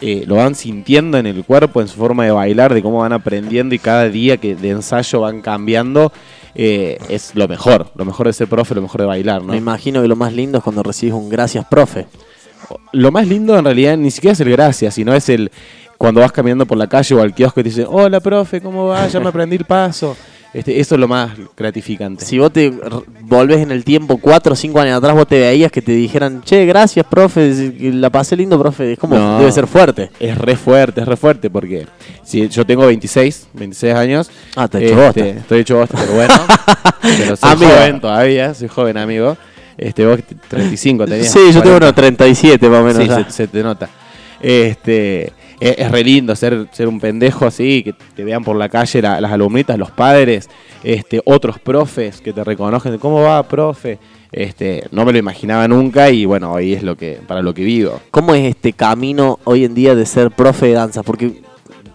eh, 0.00 0.24
lo 0.26 0.34
van 0.36 0.54
sintiendo 0.54 1.18
en 1.18 1.26
el 1.26 1.44
cuerpo, 1.44 1.80
en 1.80 1.88
su 1.88 1.96
forma 1.96 2.24
de 2.24 2.30
bailar, 2.30 2.74
de 2.74 2.82
cómo 2.82 2.98
van 2.98 3.12
aprendiendo 3.12 3.74
y 3.74 3.78
cada 3.78 4.08
día 4.08 4.36
que 4.36 4.56
de 4.56 4.70
ensayo 4.70 5.20
van 5.20 5.40
cambiando, 5.40 6.12
eh, 6.54 6.98
es 7.08 7.34
lo 7.34 7.46
mejor, 7.46 7.90
lo 7.94 8.04
mejor 8.04 8.26
de 8.26 8.32
ser 8.32 8.48
profe, 8.48 8.74
lo 8.74 8.82
mejor 8.82 9.00
de 9.02 9.06
bailar, 9.06 9.42
¿no? 9.42 9.52
Me 9.52 9.56
imagino 9.56 10.02
que 10.02 10.08
lo 10.08 10.16
más 10.16 10.32
lindo 10.32 10.58
es 10.58 10.64
cuando 10.64 10.82
recibes 10.82 11.14
un 11.14 11.28
gracias, 11.28 11.64
profe. 11.66 12.06
Lo 12.92 13.12
más 13.12 13.26
lindo 13.28 13.56
en 13.56 13.64
realidad 13.64 13.96
ni 13.96 14.10
siquiera 14.10 14.32
es 14.32 14.40
el 14.40 14.50
gracias, 14.50 14.94
sino 14.94 15.14
es 15.14 15.28
el 15.28 15.50
cuando 15.96 16.20
vas 16.20 16.32
caminando 16.32 16.66
por 16.66 16.76
la 16.76 16.88
calle 16.88 17.14
o 17.14 17.22
al 17.22 17.32
kiosco 17.32 17.60
y 17.60 17.62
te 17.62 17.68
dicen, 17.68 17.86
hola 17.88 18.20
profe, 18.20 18.60
¿cómo 18.60 18.88
va? 18.88 19.06
Ya 19.06 19.20
me 19.20 19.28
aprendí 19.28 19.56
el 19.56 19.64
paso. 19.64 20.16
Este, 20.54 20.78
eso 20.78 20.94
es 20.94 21.00
lo 21.00 21.08
más 21.08 21.32
gratificante. 21.56 22.24
Si 22.24 22.38
vos 22.38 22.52
te 22.52 22.72
volvés 23.22 23.58
en 23.58 23.72
el 23.72 23.82
tiempo, 23.84 24.18
cuatro 24.18 24.52
o 24.52 24.56
cinco 24.56 24.78
años 24.80 24.96
atrás, 24.98 25.12
vos 25.14 25.26
te 25.26 25.40
veías 25.40 25.72
que 25.72 25.82
te 25.82 25.90
dijeran, 25.92 26.42
che, 26.42 26.64
gracias, 26.64 27.04
profe, 27.04 27.72
la 27.92 28.08
pasé 28.08 28.36
lindo, 28.36 28.56
profe. 28.58 28.92
Es 28.92 28.98
como, 28.98 29.16
No. 29.16 29.40
debe 29.40 29.50
ser 29.50 29.66
fuerte. 29.66 30.10
Es 30.20 30.38
re 30.38 30.54
fuerte, 30.56 31.00
es 31.00 31.08
re 31.08 31.16
fuerte, 31.16 31.50
porque 31.50 31.86
si 32.22 32.48
yo 32.48 32.64
tengo 32.64 32.86
26, 32.86 33.48
26 33.52 33.94
años. 33.94 34.30
Ah, 34.54 34.68
te 34.68 34.78
he 34.78 34.84
hecho 34.86 35.02
este, 35.06 35.22
bosta. 35.22 35.40
Estoy 35.40 35.60
hecho 35.60 35.76
bosta, 35.78 35.98
pero 36.00 36.12
bueno. 36.14 36.34
pero 37.02 37.36
soy 37.36 37.50
Amigo. 37.50 37.70
joven 37.72 38.00
todavía, 38.00 38.54
soy 38.54 38.68
joven 38.68 38.96
amigo. 38.96 39.36
Este, 39.76 40.06
vos 40.06 40.20
35 40.48 41.04
tenías. 41.06 41.32
Sí, 41.32 41.40
yo 41.52 41.62
tengo 41.62 41.78
40. 41.78 41.86
unos 41.86 41.94
37 41.96 42.68
más 42.68 42.80
o 42.80 42.84
menos. 42.84 43.02
Sí, 43.02 43.24
se, 43.26 43.30
se 43.32 43.46
te 43.48 43.60
nota. 43.60 43.88
Este, 44.40 45.32
es, 45.72 45.90
re 45.90 46.04
lindo 46.04 46.34
ser, 46.36 46.68
ser 46.72 46.88
un 46.88 47.00
pendejo 47.00 47.46
así, 47.46 47.82
que 47.82 47.94
te 48.14 48.24
vean 48.24 48.44
por 48.44 48.56
la 48.56 48.68
calle 48.68 49.00
la- 49.02 49.20
las 49.20 49.32
alumnitas, 49.32 49.78
los 49.78 49.90
padres, 49.90 50.48
este, 50.82 51.20
otros 51.24 51.58
profes 51.58 52.20
que 52.20 52.32
te 52.32 52.44
reconocen. 52.44 52.98
¿Cómo 52.98 53.22
va, 53.22 53.42
profe? 53.42 53.98
Este, 54.32 54.84
no 54.90 55.04
me 55.04 55.12
lo 55.12 55.18
imaginaba 55.18 55.66
nunca 55.68 56.10
y 56.10 56.24
bueno, 56.24 56.52
hoy 56.52 56.72
es 56.74 56.82
lo 56.82 56.96
que, 56.96 57.20
para 57.26 57.40
lo 57.40 57.54
que 57.54 57.62
vivo. 57.64 58.00
¿Cómo 58.10 58.34
es 58.34 58.44
este 58.44 58.72
camino 58.72 59.38
hoy 59.44 59.64
en 59.64 59.74
día 59.74 59.94
de 59.94 60.04
ser 60.06 60.30
profe 60.32 60.66
de 60.66 60.72
danza? 60.72 61.02
Porque, 61.04 61.40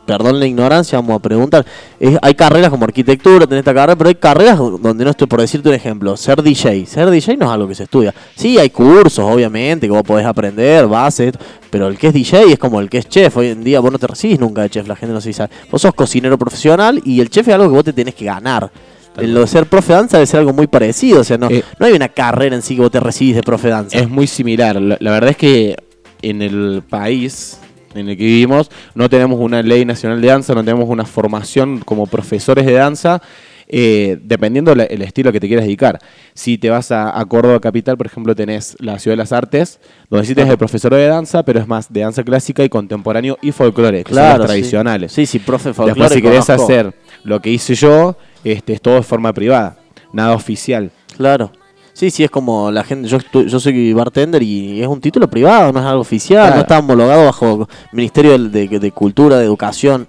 perdón 0.06 0.40
la 0.40 0.48
ignorancia, 0.48 0.98
vamos 0.98 1.18
a 1.18 1.20
preguntar. 1.20 1.66
Es- 2.00 2.18
hay 2.22 2.34
carreras 2.34 2.70
como 2.70 2.86
arquitectura, 2.86 3.46
tenés 3.46 3.60
esta 3.60 3.74
carrera, 3.74 3.98
pero 3.98 4.08
hay 4.08 4.16
carreras 4.16 4.58
donde 4.58 5.04
no 5.04 5.12
estoy, 5.12 5.28
por 5.28 5.42
decirte 5.42 5.68
un 5.70 5.76
ejemplo, 5.76 6.16
ser 6.18 6.42
DJ. 6.42 6.86
Ser 6.86 7.10
DJ 7.12 7.36
no 7.38 7.46
es 7.46 7.52
algo 7.52 7.68
que 7.68 7.76
se 7.76 7.84
estudia. 7.84 8.14
Sí, 8.36 8.58
hay 8.58 8.70
cursos, 8.70 9.20
obviamente, 9.20 9.86
que 9.88 9.92
vos 9.92 10.04
podés 10.04 10.26
aprender, 10.26 10.88
bases, 10.88 11.34
pero 11.70 11.88
el 11.88 11.98
que 11.98 12.08
es 12.08 12.14
DJ 12.14 12.54
es 12.54 12.60
como 12.60 12.80
el 12.80 12.90
que 12.90 13.00
es 13.00 13.08
chef. 13.08 13.38
Hoy 13.38 13.48
en 13.48 13.64
día 13.64 13.80
vos 13.80 13.92
no 13.92 14.00
te 14.00 14.08
recibís 14.08 14.40
nunca 14.40 14.62
de 14.62 14.70
chef, 14.70 14.88
la 14.88 14.96
gente 14.96 15.14
no 15.14 15.22
se 15.22 15.34
sabe. 15.34 15.52
Vos 15.72 15.82
sos 15.82 15.94
cocinero 15.94 16.38
profesional 16.38 17.02
y 17.06 17.22
el 17.22 17.30
chef 17.30 17.48
es 17.48 17.54
algo 17.54 17.68
que 17.68 17.76
vos 17.76 17.84
te 17.84 17.94
tenés 17.94 18.16
que 18.16 18.26
ganar. 18.26 18.72
En 19.18 19.34
lo 19.34 19.42
de 19.42 19.48
ser 19.48 19.66
profe 19.66 19.94
danza 19.94 20.18
debe 20.18 20.28
ser 20.28 20.40
algo 20.40 20.54
muy 20.54 20.68
parecido, 20.68 21.22
o 21.22 21.24
sea, 21.24 21.38
no, 21.38 21.50
Eh, 21.50 21.64
no 21.78 21.86
hay 21.86 21.94
una 21.94 22.08
carrera 22.10 22.56
en 22.56 22.62
sí 22.62 22.76
que 22.76 22.82
vos 22.82 22.92
te 22.92 23.00
recibís 23.00 23.36
de 23.36 23.44
profe 23.44 23.68
danza. 23.68 23.98
Es 23.98 24.10
muy 24.10 24.28
similar. 24.28 24.82
La, 24.82 24.98
la 25.00 25.12
verdad 25.12 25.32
es 25.32 25.38
que 25.38 25.76
en 26.22 26.42
el 26.42 26.84
país 26.88 27.60
en 27.96 28.10
el 28.10 28.18
que 28.18 28.24
vivimos 28.24 28.70
no 28.94 29.10
tenemos 29.10 29.40
una 29.40 29.62
ley 29.62 29.84
nacional 29.86 30.22
de 30.22 30.28
danza, 30.28 30.54
no 30.54 30.64
tenemos 30.64 30.88
una 30.90 31.06
formación 31.06 31.80
como 31.80 32.06
profesores 32.06 32.66
de 32.66 32.74
danza, 32.74 33.22
eh, 33.70 34.18
dependiendo 34.24 34.72
el 34.74 35.02
estilo 35.04 35.32
que 35.32 35.40
te 35.40 35.48
quieras 35.48 35.66
dedicar. 35.66 36.00
Si 36.34 36.58
te 36.58 36.70
vas 36.72 36.92
a, 36.92 37.18
a 37.18 37.24
Córdoba 37.26 37.60
Capital, 37.60 37.98
por 37.98 38.08
ejemplo, 38.08 38.36
tenés 38.36 38.76
la 38.80 38.98
Ciudad 38.98 39.14
de 39.14 39.18
las 39.18 39.32
Artes, 39.32 39.80
donde 40.10 40.26
sí 40.26 40.34
tenés 40.34 40.50
el 40.52 40.58
profesor 40.58 40.94
de 40.94 41.06
danza, 41.08 41.44
pero 41.44 41.60
es 41.60 41.68
más 41.68 41.94
de 41.94 42.02
danza 42.02 42.24
clásica 42.24 42.64
y 42.64 42.70
contemporáneo 42.70 43.38
y 43.42 43.52
folclore, 43.52 44.04
que 44.04 44.14
son 44.14 44.24
los 44.24 44.34
sí. 44.38 44.46
tradicionales. 44.48 45.12
Sí, 45.12 45.26
sí, 45.26 45.40
profe 45.40 45.74
folclore. 45.74 46.00
Después, 46.00 46.14
si 46.14 46.22
querés 46.22 46.46
conozco. 46.46 46.64
hacer 46.66 46.94
lo 47.24 47.40
que 47.42 47.52
hice 47.52 47.76
yo, 47.76 48.18
este, 48.44 48.74
es 48.74 48.82
todo 48.82 48.96
de 48.96 49.04
forma 49.04 49.34
privada, 49.34 49.78
nada 50.14 50.34
oficial. 50.34 50.92
Claro. 51.16 51.52
Sí, 51.94 52.10
sí, 52.12 52.24
es 52.24 52.32
como 52.32 52.72
la 52.72 52.84
gente. 52.84 53.08
Yo, 53.10 53.18
yo 53.46 53.60
soy 53.60 53.94
bartender 53.94 54.42
y 54.42 54.82
es 54.82 54.88
un 54.88 55.02
título 55.02 55.30
privado, 55.30 55.74
no 55.74 55.80
es 55.80 55.86
algo 55.86 56.02
oficial, 56.02 56.44
Claro. 56.44 56.56
no 56.56 56.62
está 56.62 56.80
homologado 56.80 57.26
bajo 57.26 57.68
Ministerio 57.92 58.38
de 58.40 58.92
Cultura, 58.94 59.38
de 59.38 59.46
Educación. 59.46 60.08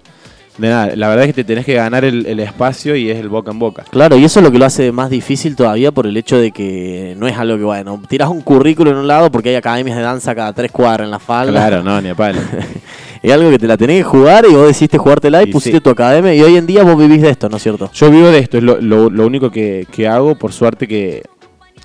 De 0.61 0.69
nada, 0.69 0.95
la 0.95 1.07
verdad 1.09 1.25
es 1.25 1.29
que 1.33 1.43
te 1.43 1.43
tenés 1.43 1.65
que 1.65 1.73
ganar 1.73 2.05
el, 2.05 2.25
el 2.27 2.39
espacio 2.39 2.95
y 2.95 3.09
es 3.09 3.17
el 3.17 3.29
boca 3.29 3.51
en 3.51 3.59
boca. 3.59 3.83
Claro, 3.89 4.15
y 4.17 4.23
eso 4.23 4.39
es 4.39 4.45
lo 4.45 4.51
que 4.51 4.59
lo 4.59 4.65
hace 4.65 4.91
más 4.91 5.09
difícil 5.09 5.55
todavía 5.55 5.91
por 5.91 6.05
el 6.07 6.15
hecho 6.15 6.37
de 6.37 6.51
que 6.51 7.15
no 7.17 7.27
es 7.27 7.37
algo 7.37 7.57
que, 7.57 7.63
bueno, 7.63 7.99
tiras 8.07 8.29
un 8.29 8.41
currículo 8.41 8.91
en 8.91 8.97
un 8.97 9.07
lado 9.07 9.31
porque 9.31 9.49
hay 9.49 9.55
academias 9.55 9.97
de 9.97 10.03
danza 10.03 10.35
cada 10.35 10.53
tres 10.53 10.71
cuadras 10.71 11.05
en 11.05 11.11
la 11.11 11.19
falda. 11.19 11.51
Claro, 11.51 11.83
no, 11.83 11.99
ni 11.99 12.09
a 12.09 12.15
palo. 12.15 12.39
Es 13.23 13.31
algo 13.31 13.51
que 13.51 13.59
te 13.59 13.67
la 13.67 13.77
tenés 13.77 13.97
que 13.97 14.03
jugar 14.03 14.45
y 14.49 14.53
vos 14.53 14.65
decidiste 14.65 14.97
jugártela 14.97 15.43
y, 15.43 15.49
Y 15.49 15.51
pusiste 15.51 15.77
sí. 15.77 15.83
tu 15.83 15.91
academia 15.91 16.33
y 16.33 16.41
hoy 16.41 16.57
en 16.57 16.65
día 16.65 16.81
vos 16.83 16.97
vivís 16.97 17.21
de 17.21 17.29
esto, 17.29 17.49
¿no 17.49 17.57
es 17.57 17.61
cierto? 17.63 17.91
Yo 17.93 18.09
vivo 18.09 18.27
de 18.29 18.39
esto, 18.39 18.57
es 18.57 18.63
lo, 18.63 18.81
lo- 18.81 19.11
lo 19.11 19.27
único 19.27 19.51
que, 19.51 19.85
que 19.91 20.07
hago, 20.07 20.33
por 20.33 20.51
suerte 20.53 20.87
que 20.87 21.21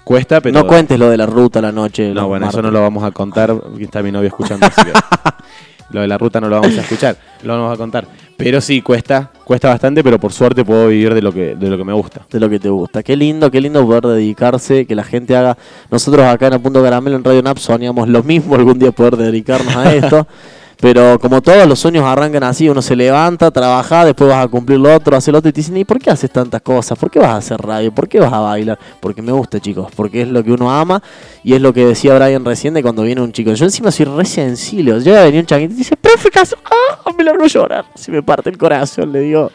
cuesta, 0.03 0.41
pero... 0.41 0.55
no 0.59 0.67
cuentes 0.67 0.99
lo 0.99 1.11
de 1.11 1.19
la 1.19 1.27
ruta 1.27 1.59
a 1.59 1.63
la 1.63 1.73
noche. 1.73 2.15
No, 2.15 2.27
bueno, 2.29 2.49
eso 2.49 2.63
no 2.63 2.71
lo 2.71 2.81
vamos 2.81 3.05
a 3.05 3.11
contar, 3.11 3.55
está 3.79 4.03
mi 4.03 4.13
novio 4.13 4.29
escuchando, 4.29 4.67
así 4.67 4.81
que 4.83 4.93
lo 5.91 6.01
de 6.01 6.09
la 6.09 6.19
ruta 6.19 6.41
no 6.41 6.49
lo 6.49 6.61
vamos 6.61 6.77
a 6.77 6.81
escuchar, 6.81 7.17
lo 7.43 7.55
vamos 7.55 7.75
a 7.75 7.77
contar. 7.77 8.07
Pero 8.37 8.61
sí, 8.61 8.83
cuesta, 8.83 9.31
cuesta 9.45 9.69
bastante, 9.69 10.05
pero 10.05 10.21
por 10.21 10.33
suerte 10.33 10.65
puedo 10.65 10.89
vivir 10.89 11.15
de 11.15 11.23
lo 11.23 11.33
que, 11.33 11.55
de 11.55 11.71
lo 11.71 11.79
que 11.79 11.85
me 11.85 11.93
gusta. 11.93 12.27
de 12.31 12.39
lo 12.39 12.51
que 12.51 12.59
te 12.59 12.69
gusta. 12.69 13.03
Qué 13.03 13.17
lindo, 13.17 13.51
qué 13.51 13.61
lindo 13.61 13.85
poder 13.87 14.07
dedicarse, 14.07 14.87
que 14.87 14.95
la 14.95 15.05
gente 15.05 15.37
haga. 15.37 15.57
Nosotros 15.91 16.25
acá 16.27 16.49
en 16.49 16.55
A 16.55 16.59
Punto 16.59 16.83
Caramelo 16.83 17.17
en 17.17 17.25
Radio 17.25 17.43
Nap 17.43 17.59
soñamos 17.59 18.09
lo 18.09 18.23
mismo 18.23 18.55
algún 18.55 18.79
día 18.79 18.93
poder 18.93 19.17
dedicarnos 19.17 19.75
a 19.75 19.95
esto. 19.95 20.27
Pero 20.79 21.19
como 21.19 21.41
todos 21.41 21.67
los 21.67 21.79
sueños 21.79 22.05
arrancan 22.05 22.43
así, 22.45 22.69
uno 22.69 22.83
se 22.83 22.95
levanta, 22.95 23.51
trabaja, 23.51 24.05
después 24.05 24.29
vas 24.29 24.45
a 24.45 24.49
cumplir 24.49 24.79
lo 24.79 24.95
otro, 24.95 25.17
hacer 25.17 25.33
lo 25.33 25.39
otro 25.39 25.49
y 25.49 25.53
te 25.53 25.61
dicen, 25.61 25.77
¿y 25.77 25.85
por 25.85 25.99
qué 25.99 26.11
haces 26.11 26.31
tantas 26.31 26.61
cosas? 26.61 26.99
¿Por 26.99 27.11
qué 27.11 27.19
vas 27.19 27.31
a 27.31 27.37
hacer 27.37 27.59
radio? 27.59 27.93
¿Por 27.93 28.09
qué 28.09 28.21
vas 28.21 28.33
a 28.33 28.41
bailar? 28.41 28.79
Porque 29.01 29.23
me 29.23 29.33
gusta, 29.33 29.59
chicos, 29.59 29.89
porque 29.97 30.23
es 30.23 30.29
lo 30.29 30.45
que 30.45 30.53
uno 30.53 30.71
ama 30.71 31.03
y 31.43 31.55
es 31.55 31.63
lo 31.63 31.73
que 31.73 31.87
decía 31.87 32.15
Brian 32.15 32.45
recién 32.45 32.75
de 32.75 32.83
cuando 32.83 33.03
viene 33.03 33.23
un 33.23 33.33
chico. 33.33 33.53
Yo 33.55 33.65
encima 33.65 33.91
soy 33.91 34.05
re 34.05 34.27
sensible, 34.27 35.01
llega 35.01 35.23
a 35.23 35.25
venir 35.25 35.41
un 35.41 35.47
changuito 35.47 35.73
y 35.73 35.79
dice, 35.79 35.97
profe, 35.97 36.31
caso, 36.31 36.57
ah, 36.65 37.11
me 37.17 37.25
largo 37.25 37.45
a 37.45 37.49
llorar, 37.49 37.85
se 37.95 38.13
me 38.13 38.23
parte 38.23 38.51
el 38.51 38.59
corazón, 38.59 39.13
le 39.13 39.21
digo, 39.21 39.51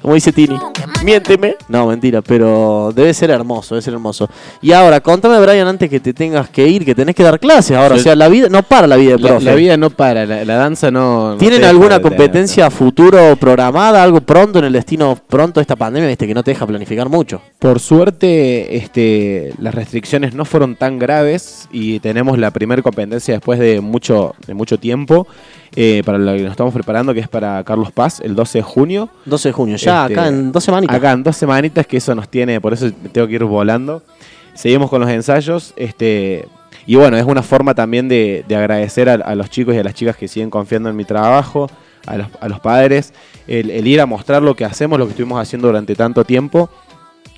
como 0.00 0.14
dice 0.14 0.32
Tini, 0.32 0.56
miénteme. 1.04 1.56
No, 1.68 1.86
mentira, 1.86 2.22
pero 2.22 2.92
debe 2.94 3.12
ser 3.12 3.30
hermoso, 3.30 3.74
debe 3.74 3.82
ser 3.82 3.94
hermoso. 3.94 4.28
Y 4.62 4.72
ahora, 4.72 5.00
contame, 5.00 5.38
Brian, 5.40 5.68
antes 5.68 5.90
que 5.90 6.00
te 6.00 6.14
tengas 6.14 6.48
que 6.48 6.66
ir, 6.66 6.84
que 6.84 6.94
tenés 6.94 7.14
que 7.14 7.22
dar 7.22 7.38
clases 7.38 7.76
ahora, 7.76 7.96
o 7.96 7.98
sea, 7.98 8.14
la 8.14 8.28
vida, 8.28 8.48
no 8.48 8.62
para 8.62 8.86
la 8.86 8.96
vida 8.96 9.16
de 9.16 9.18
La, 9.18 9.28
profe. 9.28 9.44
la 9.44 9.54
vida 9.54 9.76
no 9.76 9.90
para, 9.90 10.24
la, 10.24 10.44
la 10.44 10.56
danza 10.60 10.90
no... 10.90 11.32
no 11.32 11.36
¿Tienen 11.36 11.64
alguna 11.64 11.96
tener. 11.96 12.02
competencia 12.02 12.70
futuro 12.70 13.36
programada, 13.36 14.02
algo 14.02 14.20
pronto 14.20 14.58
en 14.58 14.66
el 14.66 14.72
destino 14.72 15.18
pronto 15.28 15.60
de 15.60 15.62
esta 15.62 15.76
pandemia, 15.76 16.08
viste, 16.08 16.26
que 16.26 16.34
no 16.34 16.42
te 16.42 16.52
deja 16.52 16.66
planificar 16.66 17.08
mucho? 17.08 17.42
Por 17.58 17.80
suerte, 17.80 18.76
este, 18.76 19.52
las 19.58 19.74
restricciones 19.74 20.34
no 20.34 20.44
fueron 20.44 20.76
tan 20.76 20.98
graves 20.98 21.68
y 21.72 22.00
tenemos 22.00 22.38
la 22.38 22.50
primera 22.50 22.82
competencia 22.82 23.34
después 23.34 23.58
de 23.58 23.80
mucho, 23.80 24.34
de 24.46 24.54
mucho 24.54 24.78
tiempo 24.78 25.26
eh, 25.76 26.02
para 26.04 26.18
lo 26.18 26.32
que 26.32 26.42
nos 26.42 26.50
estamos 26.52 26.74
preparando, 26.74 27.14
que 27.14 27.20
es 27.20 27.28
para 27.28 27.62
Carlos 27.64 27.92
Paz, 27.92 28.20
el 28.20 28.34
12 28.34 28.58
de 28.58 28.62
junio. 28.62 29.08
12 29.26 29.48
de 29.48 29.52
junio, 29.52 29.76
ya 29.76 30.02
Este, 30.02 30.14
acá 30.14 30.28
en 30.28 30.52
dos 30.52 30.64
semanitas. 30.64 30.96
Acá 30.96 31.12
en 31.12 31.22
dos 31.22 31.36
semanitas, 31.36 31.86
que 31.86 31.96
eso 31.98 32.14
nos 32.14 32.28
tiene, 32.28 32.60
por 32.60 32.72
eso 32.72 32.90
tengo 33.12 33.26
que 33.28 33.34
ir 33.34 33.44
volando. 33.44 34.02
Seguimos 34.54 34.90
con 34.90 35.00
los 35.00 35.10
ensayos. 35.10 35.72
Este, 35.76 36.46
y 36.92 36.96
bueno, 36.96 37.16
es 37.16 37.24
una 37.24 37.42
forma 37.42 37.72
también 37.74 38.08
de, 38.08 38.44
de 38.48 38.56
agradecer 38.56 39.08
a, 39.08 39.14
a 39.14 39.34
los 39.36 39.48
chicos 39.48 39.74
y 39.74 39.78
a 39.78 39.84
las 39.84 39.94
chicas 39.94 40.16
que 40.16 40.26
siguen 40.26 40.50
confiando 40.50 40.88
en 40.88 40.96
mi 40.96 41.04
trabajo, 41.04 41.68
a 42.06 42.16
los, 42.16 42.26
a 42.40 42.48
los 42.48 42.58
padres, 42.58 43.12
el, 43.46 43.70
el 43.70 43.86
ir 43.86 44.00
a 44.00 44.06
mostrar 44.06 44.42
lo 44.42 44.56
que 44.56 44.64
hacemos, 44.64 44.98
lo 44.98 45.04
que 45.06 45.10
estuvimos 45.10 45.40
haciendo 45.40 45.68
durante 45.68 45.94
tanto 45.94 46.24
tiempo. 46.24 46.68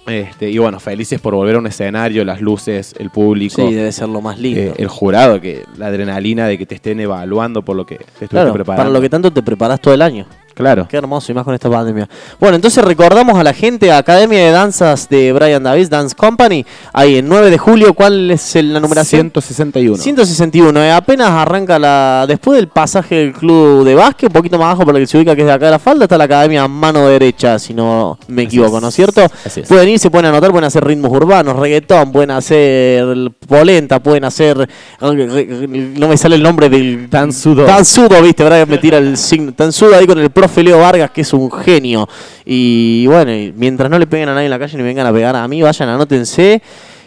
Este, 0.07 0.51
y 0.51 0.59
bueno, 0.59 0.81
felices 0.81 1.21
por 1.21 1.35
volver 1.35 1.55
a 1.55 1.59
un 1.59 1.67
escenario, 1.69 2.25
las 2.25 2.41
luces, 2.41 2.93
el 2.99 3.11
público, 3.11 3.69
Sí, 3.69 3.75
debe 3.75 3.93
ser 3.93 4.09
lo 4.09 4.21
más 4.21 4.37
lindo. 4.39 4.61
eh, 4.61 4.75
el 4.79 4.89
jurado, 4.89 5.41
que 5.41 5.65
la 5.77 5.87
adrenalina 5.89 6.47
de 6.49 6.59
que 6.59 6.67
te 6.67 6.75
estén 6.75 6.99
evaluando 6.99 7.63
por 7.63 7.77
lo 7.77 7.87
que 7.87 7.97
te 7.97 8.05
estuviste 8.05 8.29
claro, 8.29 8.53
preparando. 8.53 8.83
para 8.83 8.91
lo 8.91 9.01
que 9.01 9.09
tanto 9.09 9.33
te 9.33 9.43
preparás 9.45 9.81
todo 9.81 9.95
el 9.95 10.03
año. 10.03 10.27
Claro. 10.55 10.87
Qué 10.89 10.97
hermoso, 10.97 11.33
y 11.33 11.35
más 11.35 11.45
con 11.45 11.55
esta 11.55 11.71
pandemia. 11.71 12.09
Bueno, 12.39 12.57
entonces 12.57 12.85
recordamos 12.85 13.39
a 13.39 13.43
la 13.45 13.53
gente, 13.55 13.91
Academia 13.91 14.39
de 14.39 14.51
Danzas 14.51 15.09
de 15.09 15.33
Brian 15.33 15.63
Davis, 15.63 15.89
Dance 15.89 16.15
Company, 16.15 16.65
ahí 16.93 17.17
en 17.19 17.29
9 17.29 17.51
de 17.51 17.59
julio, 17.59 17.95
¿cuál 17.95 18.31
es 18.31 18.55
el- 18.57 18.73
la 18.75 18.81
numeración? 18.81 19.23
161. 19.33 19.97
161, 20.03 20.83
eh, 20.83 20.93
apenas 20.93 21.31
arranca 21.31 21.79
la. 21.79 22.25
Después 22.29 22.57
del 22.57 22.69
pasaje 22.69 23.15
del 23.17 23.33
club 23.33 23.85
de 23.85 23.95
básquet, 23.95 24.29
un 24.29 24.33
poquito 24.35 24.59
más 24.59 24.67
abajo 24.67 24.85
para 24.87 24.99
que 24.99 25.07
se 25.07 25.17
ubica, 25.17 25.35
que 25.35 25.41
es 25.43 25.47
de 25.47 25.53
acá 25.53 25.67
de 25.67 25.73
la 25.73 25.79
falda, 25.79 26.05
está 26.05 26.19
la 26.19 26.25
academia 26.25 26.67
mano 26.69 27.07
derecha, 27.09 27.59
si 27.59 27.73
no 27.75 28.19
me 28.29 28.43
equivoco, 28.43 28.81
¿no 28.81 28.89
es 28.89 28.95
cierto? 28.95 29.23
Así 29.45 29.61
es. 29.61 29.69
Pueden 29.69 29.89
ir, 29.89 29.99
se 29.99 30.11
pueden 30.11 30.27
anotar, 30.27 30.51
pueden 30.51 30.65
hacer 30.67 30.85
ritmos 30.85 31.11
urbanos, 31.13 31.57
reggaetón, 31.57 32.13
pueden 32.13 32.31
hacer 32.31 33.07
polenta, 33.49 34.01
pueden 34.01 34.25
hacer. 34.25 34.69
No 35.01 36.09
me 36.09 36.17
sale 36.17 36.37
el 36.37 36.43
nombre 36.43 36.69
del. 36.69 37.09
Tansudo. 37.11 37.65
Tansudo, 37.65 38.21
viste, 38.23 38.43
¿verdad? 38.45 38.67
Me 38.67 38.79
tira 38.79 38.99
el 38.99 39.17
signo. 39.17 39.53
Tansudo 39.53 39.97
ahí 39.97 40.07
con 40.07 40.19
el 40.19 40.31
profe 40.49 40.73
Vargas, 40.73 41.11
que 41.11 41.21
es 41.21 41.33
un 41.33 41.51
genio. 41.51 42.09
Y 42.45 43.07
bueno, 43.07 43.33
mientras 43.57 43.89
no 43.91 43.99
le 43.99 44.07
peguen 44.07 44.29
a 44.29 44.35
nadie 44.35 44.47
en 44.47 44.51
la 44.51 44.59
calle 44.59 44.77
ni 44.77 44.83
vengan 44.83 45.07
a 45.07 45.13
pegar 45.13 45.37
a 45.37 45.47
mí, 45.47 45.63
vayan, 45.63 45.89
anótense. 45.89 46.61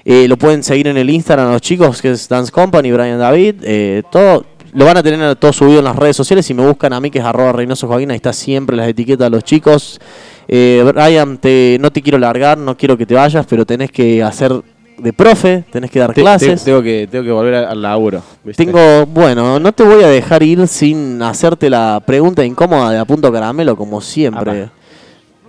Eh, 0.03 0.27
lo 0.27 0.37
pueden 0.37 0.63
seguir 0.63 0.87
en 0.87 0.97
el 0.97 1.09
Instagram 1.09 1.51
los 1.51 1.61
chicos, 1.61 2.01
que 2.01 2.11
es 2.11 2.29
Dance 2.29 2.51
Company, 2.51 2.91
Brian 2.91 3.19
David. 3.19 3.55
eh, 3.63 4.03
todo. 4.11 4.45
lo 4.73 4.85
van 4.85 4.97
a 4.97 5.03
tener 5.03 5.35
todo 5.35 5.51
subido 5.51 5.79
en 5.79 5.85
las 5.85 5.95
redes 5.95 6.15
sociales. 6.15 6.45
Si 6.45 6.53
me 6.53 6.65
buscan 6.65 6.93
a 6.93 6.99
mí, 6.99 7.09
que 7.09 7.19
es 7.19 7.25
arroba 7.25 7.51
Reynoso 7.53 7.87
Joaquín, 7.87 8.11
ahí 8.11 8.17
está 8.17 8.31
siempre 8.33 8.75
las 8.75 8.87
etiquetas 8.87 9.25
de 9.25 9.29
los 9.31 9.43
chicos. 9.43 9.99
Eh, 10.47 10.83
Brian, 10.93 11.37
te, 11.37 11.77
no 11.81 11.91
te 11.91 12.01
quiero 12.01 12.17
largar, 12.17 12.57
no 12.57 12.77
quiero 12.77 12.97
que 12.97 13.05
te 13.05 13.15
vayas, 13.15 13.45
pero 13.49 13.65
tenés 13.65 13.91
que 13.91 14.21
hacer 14.21 14.53
de 14.97 15.13
profe, 15.13 15.63
tenés 15.71 15.91
que 15.91 15.99
dar 15.99 16.09
Te- 16.09 16.15
te- 16.15 16.21
clases. 16.21 16.63
tengo, 16.63 16.81
que, 16.81 17.07
tengo 17.11 17.23
que 17.25 17.31
volver 17.31 17.55
al 17.55 17.81
laburo. 17.81 18.21
¿viste? 18.43 18.65
Tengo, 18.65 19.05
bueno, 19.07 19.59
no 19.59 19.71
te 19.71 19.83
voy 19.83 20.03
a 20.03 20.07
dejar 20.07 20.41
ir 20.43 20.67
sin 20.67 21.21
hacerte 21.21 21.69
la 21.69 22.01
pregunta 22.05 22.43
incómoda 22.45 22.91
de 22.91 22.99
a 22.99 23.05
punto 23.05 23.31
caramelo, 23.31 23.75
como 23.75 23.99
siempre. 24.01 24.69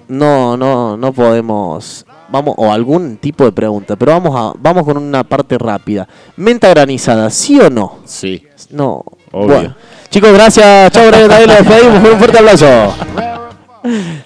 No, 0.08 0.56
no, 0.56 0.96
no 0.96 1.12
podemos. 1.12 2.04
Vamos, 2.28 2.54
o 2.58 2.72
algún 2.72 3.18
tipo 3.18 3.44
de 3.44 3.52
pregunta, 3.52 3.94
pero 3.94 4.12
vamos 4.12 4.34
a, 4.34 4.52
vamos 4.60 4.82
con 4.84 4.96
una 4.96 5.22
parte 5.22 5.56
rápida. 5.58 6.08
Menta 6.36 6.68
granizada, 6.70 7.30
¿sí 7.30 7.60
o 7.60 7.70
no? 7.70 7.98
Sí. 8.04 8.42
No. 8.70 9.04
Obvio. 9.30 9.46
Bueno. 9.46 9.74
Chicos, 10.10 10.32
gracias. 10.32 10.90
Chao, 10.90 11.06
Brian. 11.08 11.28
También 11.28 11.48
lo 11.50 11.54
despedimos. 11.54 12.12
Un 12.12 12.18
fuerte 12.18 12.38
aplauso. 12.38 12.66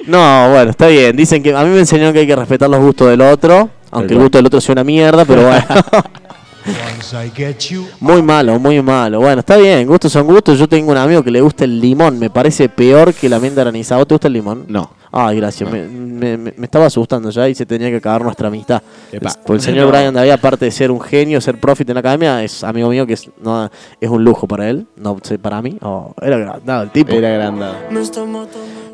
No, 0.06 0.50
bueno, 0.52 0.70
está 0.70 0.86
bien. 0.86 1.14
Dicen 1.14 1.42
que 1.42 1.54
a 1.54 1.62
mí 1.64 1.68
me 1.68 1.80
enseñaron 1.80 2.14
que 2.14 2.20
hay 2.20 2.26
que 2.26 2.34
respetar 2.34 2.70
los 2.70 2.80
gustos 2.80 3.10
del 3.10 3.20
otro. 3.20 3.68
Aunque 3.90 4.14
el 4.14 4.20
gusto 4.20 4.38
del 4.38 4.46
otro 4.46 4.60
sea 4.60 4.72
una 4.72 4.84
mierda, 4.84 5.24
pero 5.24 5.42
bueno. 5.46 5.64
Muy 8.00 8.22
malo, 8.22 8.58
muy 8.58 8.80
malo. 8.82 9.20
Bueno, 9.20 9.40
está 9.40 9.56
bien, 9.56 9.86
gustos 9.88 10.12
son 10.12 10.26
gustos. 10.26 10.58
Yo 10.58 10.68
tengo 10.68 10.92
un 10.92 10.98
amigo 10.98 11.22
que 11.22 11.30
le 11.30 11.40
gusta 11.40 11.64
el 11.64 11.80
limón. 11.80 12.18
Me 12.18 12.30
parece 12.30 12.68
peor 12.68 13.14
que 13.14 13.28
la 13.28 13.40
menta 13.40 13.62
granizada. 13.62 13.98
¿Vos 13.98 14.08
¿Te 14.08 14.14
gusta 14.14 14.26
el 14.28 14.34
limón? 14.34 14.64
No. 14.68 14.90
Ay, 15.10 15.38
gracias. 15.38 15.68
Me, 15.72 15.88
me- 15.88 16.36
me- 16.36 16.54
me 16.56 16.64
estaba 16.66 16.86
asustando 16.86 17.30
ya 17.30 17.48
y 17.48 17.54
se 17.54 17.66
tenía 17.66 17.88
que 17.90 17.96
acabar 17.96 18.22
nuestra 18.22 18.48
amistad. 18.48 18.82
Epa. 19.10 19.28
Es- 19.30 19.36
Porque 19.38 19.54
el 19.54 19.60
señor 19.62 19.88
Brian 19.90 20.14
David, 20.14 20.30
aparte 20.30 20.66
de 20.66 20.70
ser 20.70 20.90
un 20.92 21.00
genio, 21.00 21.40
ser 21.40 21.58
profit 21.58 21.88
en 21.88 21.94
la 21.94 22.00
academia, 22.00 22.44
es 22.44 22.62
amigo 22.62 22.90
mío 22.90 23.06
que 23.06 23.14
es, 23.14 23.28
no, 23.42 23.68
es 24.00 24.08
un 24.10 24.22
lujo 24.22 24.46
para 24.46 24.68
él. 24.68 24.86
No 24.96 25.16
sé, 25.22 25.38
para 25.38 25.60
mí. 25.62 25.78
Oh, 25.80 26.14
era 26.22 26.36
agrandado 26.36 26.82
el 26.84 26.90
tipo. 26.90 27.12
Era 27.12 27.30
agrandado. 27.30 27.74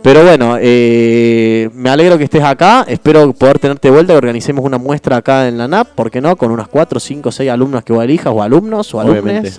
Pero 0.07 0.23
bueno, 0.23 0.57
eh, 0.61 1.69
me 1.75 1.91
alegro 1.91 2.17
que 2.17 2.23
estés 2.23 2.45
acá. 2.45 2.87
Espero 2.87 3.33
poder 3.33 3.59
tenerte 3.59 3.89
de 3.89 3.93
vuelta, 3.93 4.13
que 4.13 4.19
organicemos 4.19 4.65
una 4.65 4.79
muestra 4.79 5.17
acá 5.17 5.49
en 5.49 5.59
la 5.59 5.67
NAP, 5.67 5.89
¿por 5.97 6.13
qué 6.13 6.21
no? 6.21 6.37
Con 6.37 6.53
unas 6.53 6.69
4, 6.69 7.01
5, 7.01 7.33
6 7.33 7.51
alumnas 7.51 7.83
que 7.83 7.93
vos 7.93 8.05
elijas, 8.05 8.33
o 8.33 8.41
alumnos, 8.41 8.95
o 8.95 8.99
Obviamente. 8.99 9.51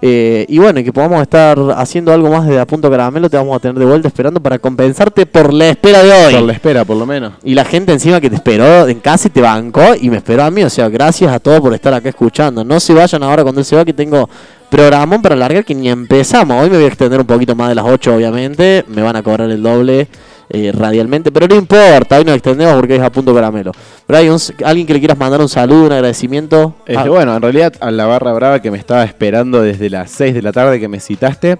Eh, 0.00 0.46
y 0.48 0.58
bueno, 0.58 0.78
y 0.78 0.84
que 0.84 0.92
podamos 0.92 1.20
estar 1.22 1.58
haciendo 1.76 2.12
algo 2.12 2.30
más 2.30 2.46
de 2.46 2.58
A 2.60 2.66
Punto 2.66 2.88
Caramelo, 2.88 3.28
te 3.28 3.36
vamos 3.36 3.56
a 3.56 3.58
tener 3.58 3.76
de 3.78 3.84
vuelta 3.84 4.06
esperando 4.06 4.40
para 4.40 4.58
compensarte 4.58 5.26
por 5.26 5.52
la 5.52 5.70
espera 5.70 6.02
de 6.02 6.12
hoy. 6.12 6.34
Por 6.34 6.42
la 6.42 6.52
espera, 6.52 6.84
por 6.84 6.96
lo 6.96 7.04
menos. 7.04 7.32
Y 7.42 7.54
la 7.54 7.64
gente 7.64 7.92
encima 7.92 8.20
que 8.20 8.30
te 8.30 8.36
esperó 8.36 8.86
en 8.86 9.00
casa 9.00 9.28
y 9.28 9.30
te 9.30 9.40
bancó 9.40 9.94
y 10.00 10.08
me 10.08 10.18
esperó 10.18 10.44
a 10.44 10.50
mí. 10.50 10.62
O 10.62 10.70
sea, 10.70 10.88
gracias 10.88 11.32
a 11.32 11.40
todos 11.40 11.60
por 11.60 11.74
estar 11.74 11.92
acá 11.92 12.08
escuchando. 12.08 12.64
No 12.64 12.78
se 12.78 12.94
vayan 12.94 13.22
ahora 13.24 13.42
cuando 13.42 13.60
él 13.60 13.64
se 13.64 13.74
va, 13.74 13.84
que 13.84 13.92
tengo 13.92 14.28
programón 14.70 15.20
para 15.20 15.34
largar 15.34 15.64
que 15.64 15.74
ni 15.74 15.88
empezamos. 15.88 16.62
Hoy 16.62 16.70
me 16.70 16.76
voy 16.76 16.84
a 16.84 16.88
extender 16.88 17.18
un 17.18 17.26
poquito 17.26 17.56
más 17.56 17.68
de 17.70 17.74
las 17.74 17.84
8, 17.84 18.14
obviamente. 18.14 18.84
Me 18.88 19.02
van 19.02 19.16
a 19.16 19.22
cobrar 19.22 19.50
el 19.50 19.62
doble 19.62 20.06
eh, 20.50 20.72
radialmente, 20.72 21.30
pero 21.30 21.46
no 21.46 21.54
importa. 21.56 22.18
Hoy 22.18 22.24
nos 22.24 22.34
extendemos 22.34 22.74
porque 22.76 22.96
es 22.96 23.02
a 23.02 23.10
punto 23.10 23.34
caramelo. 23.34 23.72
Brian, 24.06 24.36
alguien 24.64 24.86
que 24.86 24.94
le 24.94 24.98
quieras 24.98 25.18
mandar 25.18 25.40
un 25.40 25.48
saludo, 25.48 25.86
un 25.86 25.92
agradecimiento. 25.92 26.74
Este, 26.86 26.96
Ah, 26.98 27.08
bueno, 27.08 27.36
en 27.36 27.42
realidad 27.42 27.72
a 27.80 27.90
la 27.90 28.06
barra 28.06 28.32
brava 28.32 28.60
que 28.62 28.70
me 28.70 28.78
estaba 28.78 29.04
esperando 29.04 29.60
desde 29.62 29.90
las 29.90 30.10
6 30.10 30.34
de 30.34 30.42
la 30.42 30.52
tarde 30.52 30.80
que 30.80 30.88
me 30.88 31.00
citaste. 31.00 31.58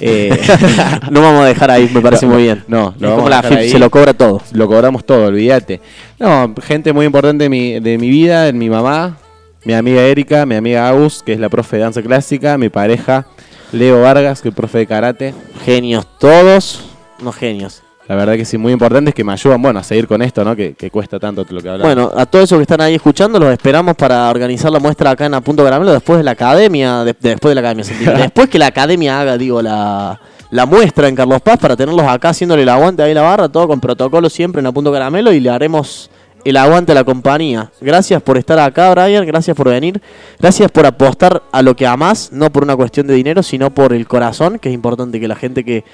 eh, 0.00 0.36
no 1.12 1.22
vamos 1.22 1.42
a 1.44 1.46
dejar 1.46 1.70
ahí, 1.70 1.88
me 1.94 2.00
parece 2.00 2.26
No, 2.26 2.32
muy 2.34 2.42
bien. 2.42 2.64
no, 2.66 2.92
Es 2.96 3.00
lo 3.00 3.10
como 3.10 3.22
vamos 3.28 3.44
a 3.46 3.50
la 3.52 3.58
ahí. 3.60 3.68
se 3.70 3.78
lo 3.78 3.90
cobra 3.90 4.12
todo. 4.14 4.42
lo 4.52 4.66
cobramos 4.66 5.04
todo, 5.06 5.26
olvídate. 5.26 5.80
No, 6.18 6.52
gente 6.62 6.92
muy 6.92 7.06
importante 7.06 7.44
de 7.44 7.48
mi, 7.50 7.78
de 7.78 7.96
mi 7.98 8.08
vida, 8.10 8.50
mi 8.52 8.68
mamá, 8.68 9.16
mi 9.64 9.72
amiga 9.74 10.02
Erika, 10.02 10.44
mi 10.46 10.56
amiga 10.56 10.88
Agus, 10.88 11.22
que 11.22 11.32
es 11.32 11.38
la 11.38 11.48
profe 11.48 11.76
de 11.76 11.82
danza 11.82 12.02
clásica, 12.02 12.58
mi 12.58 12.68
pareja 12.68 13.26
Leo 13.72 14.00
Vargas, 14.02 14.42
que 14.42 14.48
es 14.50 14.54
profe 14.54 14.78
de 14.78 14.86
karate. 14.86 15.34
Genios 15.64 16.06
todos, 16.18 16.84
no 17.22 17.30
genios. 17.32 17.82
La 18.06 18.16
verdad 18.16 18.34
que 18.34 18.44
sí, 18.44 18.58
muy 18.58 18.72
importantes 18.72 19.14
que 19.14 19.24
me 19.24 19.32
ayudan, 19.32 19.62
bueno, 19.62 19.80
a 19.80 19.82
seguir 19.82 20.06
con 20.06 20.20
esto, 20.20 20.44
¿no? 20.44 20.54
Que, 20.54 20.74
que 20.74 20.90
cuesta 20.90 21.18
tanto 21.18 21.46
lo 21.48 21.60
que 21.62 21.68
hablamos. 21.70 21.94
Bueno, 21.94 22.12
a 22.14 22.26
todos 22.26 22.44
esos 22.44 22.58
que 22.58 22.62
están 22.62 22.82
ahí 22.82 22.94
escuchando, 22.96 23.38
los 23.38 23.50
esperamos 23.50 23.94
para 23.96 24.28
organizar 24.28 24.70
la 24.70 24.78
muestra 24.78 25.10
acá 25.10 25.24
en 25.24 25.32
A 25.34 25.40
Punto 25.40 25.64
Caramelo 25.64 25.90
después 25.92 26.18
de 26.18 26.24
la 26.24 26.32
academia, 26.32 26.98
de- 27.04 27.14
de- 27.18 27.30
después 27.30 27.54
de 27.54 27.62
la 27.62 27.70
academia, 27.70 27.84
después 28.18 28.48
que 28.50 28.58
la 28.58 28.66
academia 28.66 29.20
haga, 29.20 29.38
digo, 29.38 29.62
la, 29.62 30.20
la 30.50 30.66
muestra 30.66 31.08
en 31.08 31.14
Carlos 31.16 31.40
Paz 31.40 31.58
para 31.58 31.76
tenerlos 31.76 32.06
acá 32.06 32.28
haciéndole 32.28 32.62
el 32.62 32.68
aguante 32.68 33.02
ahí 33.02 33.14
la 33.14 33.22
barra, 33.22 33.48
todo 33.48 33.66
con 33.68 33.80
protocolo 33.80 34.28
siempre 34.28 34.60
en 34.60 34.66
A 34.66 34.72
Punto 34.72 34.92
Caramelo 34.92 35.32
y 35.32 35.40
le 35.40 35.48
haremos 35.48 36.10
el 36.44 36.58
aguante 36.58 36.92
a 36.92 36.94
la 36.94 37.04
compañía. 37.04 37.70
Gracias 37.80 38.20
por 38.22 38.36
estar 38.36 38.58
acá, 38.58 38.90
Brian, 38.90 39.24
gracias 39.24 39.56
por 39.56 39.70
venir, 39.70 40.02
gracias 40.38 40.70
por 40.70 40.84
apostar 40.84 41.42
a 41.50 41.62
lo 41.62 41.74
que 41.74 41.86
amás, 41.86 42.28
no 42.32 42.50
por 42.52 42.64
una 42.64 42.76
cuestión 42.76 43.06
de 43.06 43.14
dinero, 43.14 43.42
sino 43.42 43.72
por 43.72 43.94
el 43.94 44.06
corazón, 44.06 44.58
que 44.58 44.68
es 44.68 44.74
importante 44.74 45.18
que 45.18 45.26
la 45.26 45.36
gente 45.36 45.64
que 45.64 45.84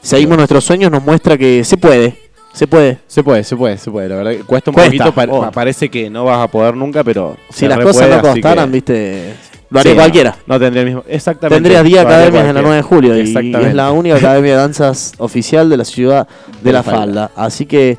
seguimos 0.00 0.36
nuestros 0.36 0.64
sueños 0.64 0.90
nos 0.90 1.02
muestra 1.02 1.36
que 1.36 1.64
se 1.64 1.76
puede, 1.76 2.16
se 2.52 2.66
puede. 2.66 2.98
Se 3.06 3.22
puede, 3.22 3.44
se 3.44 3.56
puede, 3.56 3.78
se 3.78 3.90
puede. 3.90 4.08
La 4.08 4.16
verdad 4.16 4.30
que 4.32 4.38
cuesta 4.44 4.70
un 4.70 4.74
Cuesta, 4.74 4.90
poquito, 4.90 5.12
pa- 5.14 5.26
oh. 5.30 5.40
pa- 5.42 5.50
parece 5.50 5.88
que 5.88 6.08
no 6.10 6.24
vas 6.24 6.38
a 6.44 6.48
poder 6.48 6.74
nunca, 6.74 7.04
pero... 7.04 7.36
Si 7.50 7.60
se 7.60 7.68
las 7.68 7.78
re 7.78 7.84
cosas 7.84 8.02
puede, 8.06 8.10
no 8.22 8.28
así 8.28 8.40
costaran, 8.40 8.72
viste, 8.72 9.34
lo 9.70 9.80
haría 9.80 9.92
Sí, 9.92 9.96
cualquiera. 9.98 10.36
No, 10.46 10.58
tendría 10.58 10.80
el 10.82 10.86
mismo. 10.88 11.04
Exactamente. 11.08 11.56
Tendrías 11.56 11.84
10 11.84 11.94
lo 11.94 12.00
haría 12.08 12.16
academias 12.18 12.48
en 12.48 12.54
la 12.54 12.62
9 12.62 12.76
de 12.76 12.82
cualquiera. 12.82 13.10
julio 13.12 13.16
y, 13.16 13.20
Exactamente. 13.28 13.68
es 13.68 13.74
la 13.74 13.92
única 13.92 14.16
academia 14.16 14.50
de 14.52 14.56
danzas 14.56 15.12
oficial 15.18 15.68
de 15.68 15.76
la 15.76 15.84
ciudad 15.84 16.26
de 16.62 16.72
La 16.72 16.82
Falda. 16.82 17.30
Así 17.36 17.66
que 17.66 17.98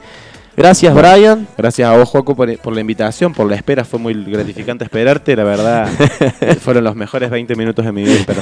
gracias. 0.59 0.93
Brian. 0.93 1.47
Gracias 1.57 1.89
a 1.89 1.97
vos, 1.97 2.09
Joaco, 2.09 2.35
por, 2.35 2.57
por 2.59 2.73
la 2.73 2.81
invitación, 2.81 3.33
por 3.33 3.49
la 3.49 3.55
espera. 3.55 3.83
Fue 3.85 3.99
muy 3.99 4.13
gratificante 4.13 4.83
esperarte. 4.83 5.35
La 5.35 5.43
verdad, 5.43 5.89
fueron 6.61 6.83
los 6.83 6.95
mejores 6.95 7.29
20 7.29 7.55
minutos 7.55 7.85
de 7.85 7.91
mi 7.91 8.03
vida. 8.03 8.25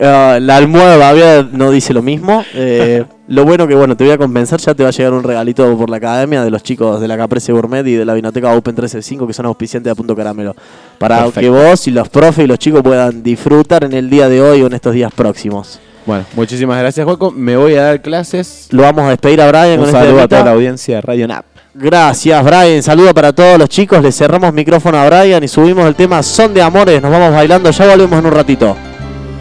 Ah, 0.00 0.38
la 0.40 0.56
almohada 0.56 0.96
Baviera 0.96 1.48
no 1.50 1.70
dice 1.70 1.94
lo 1.94 2.02
mismo. 2.02 2.44
Eh, 2.54 3.04
lo 3.28 3.44
bueno 3.44 3.66
que 3.66 3.74
bueno, 3.74 3.96
te 3.96 4.04
voy 4.04 4.12
a 4.12 4.18
compensar, 4.18 4.58
ya 4.60 4.74
te 4.74 4.82
va 4.82 4.88
a 4.88 4.92
llegar 4.92 5.12
un 5.12 5.22
regalito 5.22 5.76
por 5.76 5.88
la 5.90 5.96
academia 5.96 6.42
de 6.42 6.50
los 6.50 6.62
chicos 6.62 7.00
de 7.00 7.08
la 7.08 7.16
Caprese 7.16 7.52
Gourmet 7.52 7.86
y 7.86 7.94
de 7.94 8.04
la 8.04 8.14
Vinoteca 8.14 8.48
Open 8.48 8.74
135 8.74 9.26
que 9.26 9.32
son 9.32 9.46
auspiciantes 9.46 9.90
de 9.90 9.94
Punto 9.94 10.14
Caramelo. 10.14 10.54
Para 10.98 11.24
Perfecto. 11.24 11.40
que 11.40 11.48
vos 11.48 11.86
y 11.86 11.90
los 11.90 12.08
profes 12.08 12.44
y 12.44 12.48
los 12.48 12.58
chicos 12.58 12.82
puedan 12.82 13.22
disfrutar 13.22 13.84
en 13.84 13.92
el 13.92 14.10
día 14.10 14.28
de 14.28 14.42
hoy 14.42 14.62
o 14.62 14.66
en 14.66 14.74
estos 14.74 14.92
días 14.94 15.12
próximos. 15.12 15.80
Bueno, 16.06 16.24
muchísimas 16.34 16.78
gracias, 16.78 17.04
Joaco. 17.04 17.32
Me 17.32 17.56
voy 17.56 17.74
a 17.74 17.82
dar 17.82 18.02
clases. 18.02 18.68
Lo 18.70 18.82
vamos 18.82 19.04
a 19.04 19.10
despedir 19.10 19.40
a 19.40 19.48
Brian 19.48 19.78
Un 19.78 19.84
con 19.86 19.92
saludo 19.92 20.18
a 20.18 20.22
este 20.22 20.28
toda 20.28 20.44
la 20.44 20.52
audiencia 20.52 20.96
de 20.96 21.00
Radio 21.02 21.28
NAP. 21.28 21.44
Gracias, 21.74 22.42
Brian. 22.42 22.82
Saludo 22.82 23.12
para 23.12 23.32
todos 23.32 23.58
los 23.58 23.68
chicos. 23.68 24.02
Le 24.02 24.12
cerramos 24.12 24.52
micrófono 24.54 24.98
a 24.98 25.06
Brian 25.06 25.42
y 25.44 25.48
subimos 25.48 25.86
el 25.86 25.94
tema 25.94 26.22
Son 26.22 26.54
de 26.54 26.62
Amores. 26.62 27.02
Nos 27.02 27.10
vamos 27.10 27.32
bailando. 27.32 27.70
Ya 27.70 27.86
volvemos 27.86 28.18
en 28.18 28.26
un 28.26 28.32
ratito. 28.32 28.76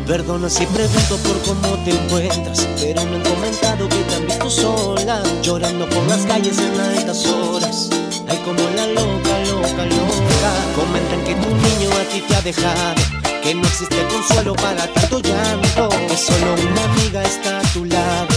Perdona 0.08 0.47
si 0.49 0.67
pregunto 0.67 1.17
por 1.17 1.41
cómo 1.41 1.84
te 1.84 1.89
encuentras, 1.89 2.67
pero 2.80 3.04
me 3.06 3.15
han 3.15 3.23
comentado 3.23 3.89
que 3.89 3.95
te 3.95 4.15
han 4.15 4.25
visto 4.28 4.49
sola, 4.51 5.23
llorando 5.41 5.89
por 5.89 6.04
las 6.08 6.25
calles 6.28 6.60
en 6.60 6.80
altas 6.80 7.25
horas. 7.25 7.89
Ay, 8.28 8.39
como 8.45 8.60
la 8.75 8.86
loca, 8.86 9.39
loca, 9.49 9.86
loca. 9.86 10.51
Comentan 10.75 11.23
que 11.23 11.34
tu 11.34 11.49
niño 11.49 11.89
a 11.89 12.04
ti 12.12 12.23
te 12.28 12.36
ha 12.36 12.41
dejado, 12.41 13.01
que 13.45 13.53
no 13.53 13.62
existe 13.62 14.08
consuelo 14.08 14.55
para 14.55 14.88
tanto 14.91 15.19
llanto, 15.19 15.89
que 16.08 16.17
solo 16.17 16.55
una 16.67 16.84
amiga 16.86 17.21
está 17.21 17.60
a 17.60 17.62
tu 17.73 17.86
lado. 17.86 18.35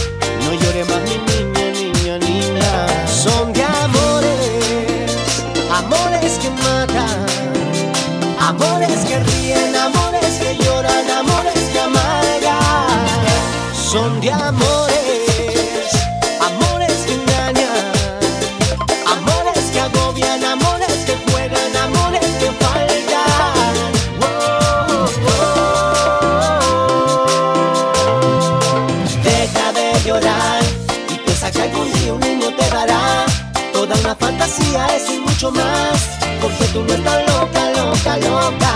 Porque 36.41 36.65
tú 36.73 36.83
no 36.83 36.93
estás 36.93 37.19
loca, 37.27 37.71
loca, 37.75 38.17
loca. 38.17 38.73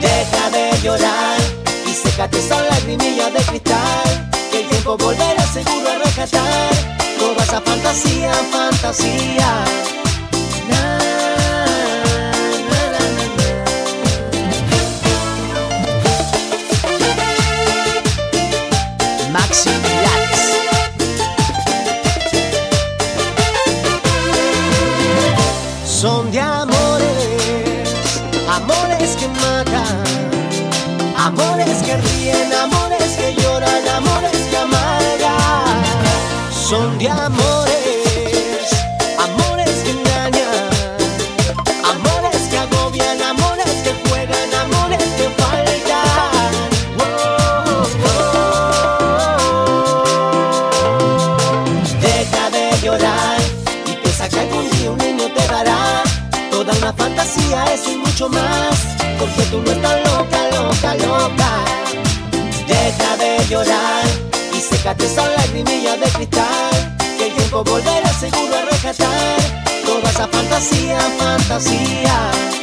Deja 0.00 0.50
de 0.50 0.80
llorar 0.82 1.40
y 1.86 1.92
sécate 1.92 2.38
esa 2.38 2.60
lagrimilla 2.62 3.30
de 3.30 3.42
cristal. 3.42 4.30
Que 4.50 4.60
el 4.62 4.68
tiempo 4.68 4.96
volverá 4.96 5.46
seguro 5.46 5.88
a 5.88 5.98
rescatar 6.04 6.70
toda 7.18 7.42
esa 7.44 7.60
fantasía, 7.60 8.32
fantasía. 8.50 9.64
Son 36.70 36.98
de 36.98 37.08
amores, 37.08 38.70
amores 39.18 39.74
que 39.82 39.90
engañan. 39.90 40.70
Amores 41.82 42.42
que 42.48 42.58
agobian, 42.58 43.20
amores 43.20 43.74
que 43.82 43.92
juegan, 44.08 44.54
amores 44.54 45.02
que 45.18 45.28
faltan. 45.40 46.54
Oh, 46.96 47.82
oh. 48.06 48.64
Deja 52.00 52.50
de 52.50 52.64
llorar 52.84 53.40
y 53.86 53.92
piensa 53.96 54.28
que 54.28 54.38
algún 54.38 54.70
día 54.70 54.92
un 54.92 54.98
niño 54.98 55.26
te 55.34 55.44
dará 55.48 56.04
toda 56.52 56.72
una 56.74 56.92
fantasía, 56.92 57.64
eso 57.74 57.90
y 57.90 57.96
mucho 57.96 58.28
más. 58.28 58.78
Porque 59.18 59.42
tú 59.50 59.60
no 59.60 59.72
estás 59.72 59.96
loca, 60.08 60.40
loca, 60.52 60.94
loca. 60.94 61.50
Deja 62.68 63.16
de 63.16 63.44
llorar 63.48 63.99
sécate 64.80 65.04
esa 65.04 65.28
lagrimilla 65.28 65.96
de 65.96 66.08
cristal. 66.10 66.96
Que 67.18 67.26
el 67.26 67.34
tiempo 67.34 67.62
volverá 67.64 68.12
seguro 68.14 68.54
a 68.56 68.62
rescatar 68.70 69.36
toda 69.84 70.10
esa 70.10 70.26
fantasía, 70.28 70.98
fantasía. 71.18 72.59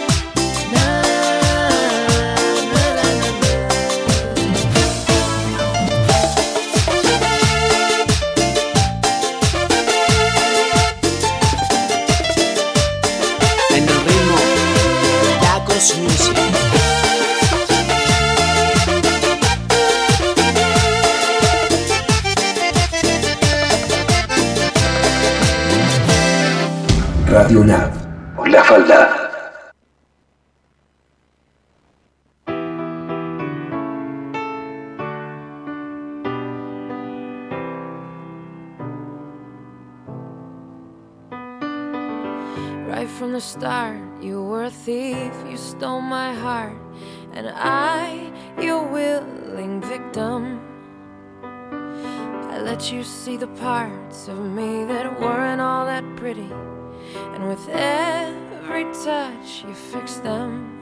You 59.68 59.74
fix 59.74 60.16
them. 60.18 60.74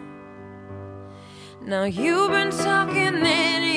Now 1.62 1.86
you've 1.86 2.30
been 2.30 2.52
talking 2.52 3.15
in 3.15 3.74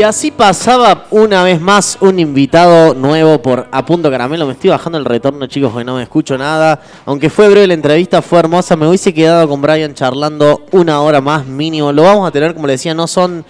Y 0.00 0.02
así 0.02 0.30
pasaba 0.30 1.04
una 1.10 1.44
vez 1.44 1.60
más 1.60 1.98
un 2.00 2.18
invitado 2.18 2.94
nuevo 2.94 3.42
por 3.42 3.68
A 3.70 3.84
Punto 3.84 4.10
Caramelo. 4.10 4.46
Me 4.46 4.54
estoy 4.54 4.70
bajando 4.70 4.96
el 4.96 5.04
retorno, 5.04 5.46
chicos, 5.46 5.70
porque 5.70 5.84
no 5.84 5.96
me 5.96 6.02
escucho 6.02 6.38
nada. 6.38 6.80
Aunque 7.04 7.28
fue 7.28 7.50
breve 7.50 7.66
la 7.66 7.74
entrevista, 7.74 8.22
fue 8.22 8.38
hermosa. 8.38 8.76
Me 8.76 8.88
hubiese 8.88 9.12
quedado 9.12 9.46
con 9.46 9.60
Brian 9.60 9.92
charlando 9.92 10.62
una 10.70 11.02
hora 11.02 11.20
más 11.20 11.44
mínimo. 11.44 11.92
Lo 11.92 12.04
vamos 12.04 12.26
a 12.26 12.30
tener, 12.30 12.54
como 12.54 12.66
le 12.66 12.72
decía, 12.72 12.94
no 12.94 13.06
son... 13.06 13.44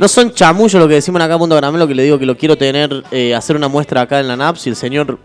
No 0.00 0.08
son 0.08 0.32
chamullos 0.32 0.82
lo 0.82 0.88
que 0.88 0.94
decimos 0.94 1.22
acá 1.22 1.34
a 1.34 1.38
Punto 1.38 1.54
Caramelo, 1.54 1.86
que 1.86 1.94
le 1.94 2.02
digo 2.02 2.18
que 2.18 2.26
lo 2.26 2.36
quiero 2.36 2.58
tener, 2.58 3.04
eh, 3.12 3.32
hacer 3.36 3.54
una 3.54 3.68
muestra 3.68 4.00
acá 4.00 4.18
en 4.18 4.26
la 4.26 4.34
NAP. 4.34 4.56
Si 4.56 4.70
el 4.70 4.74
señor 4.74 5.20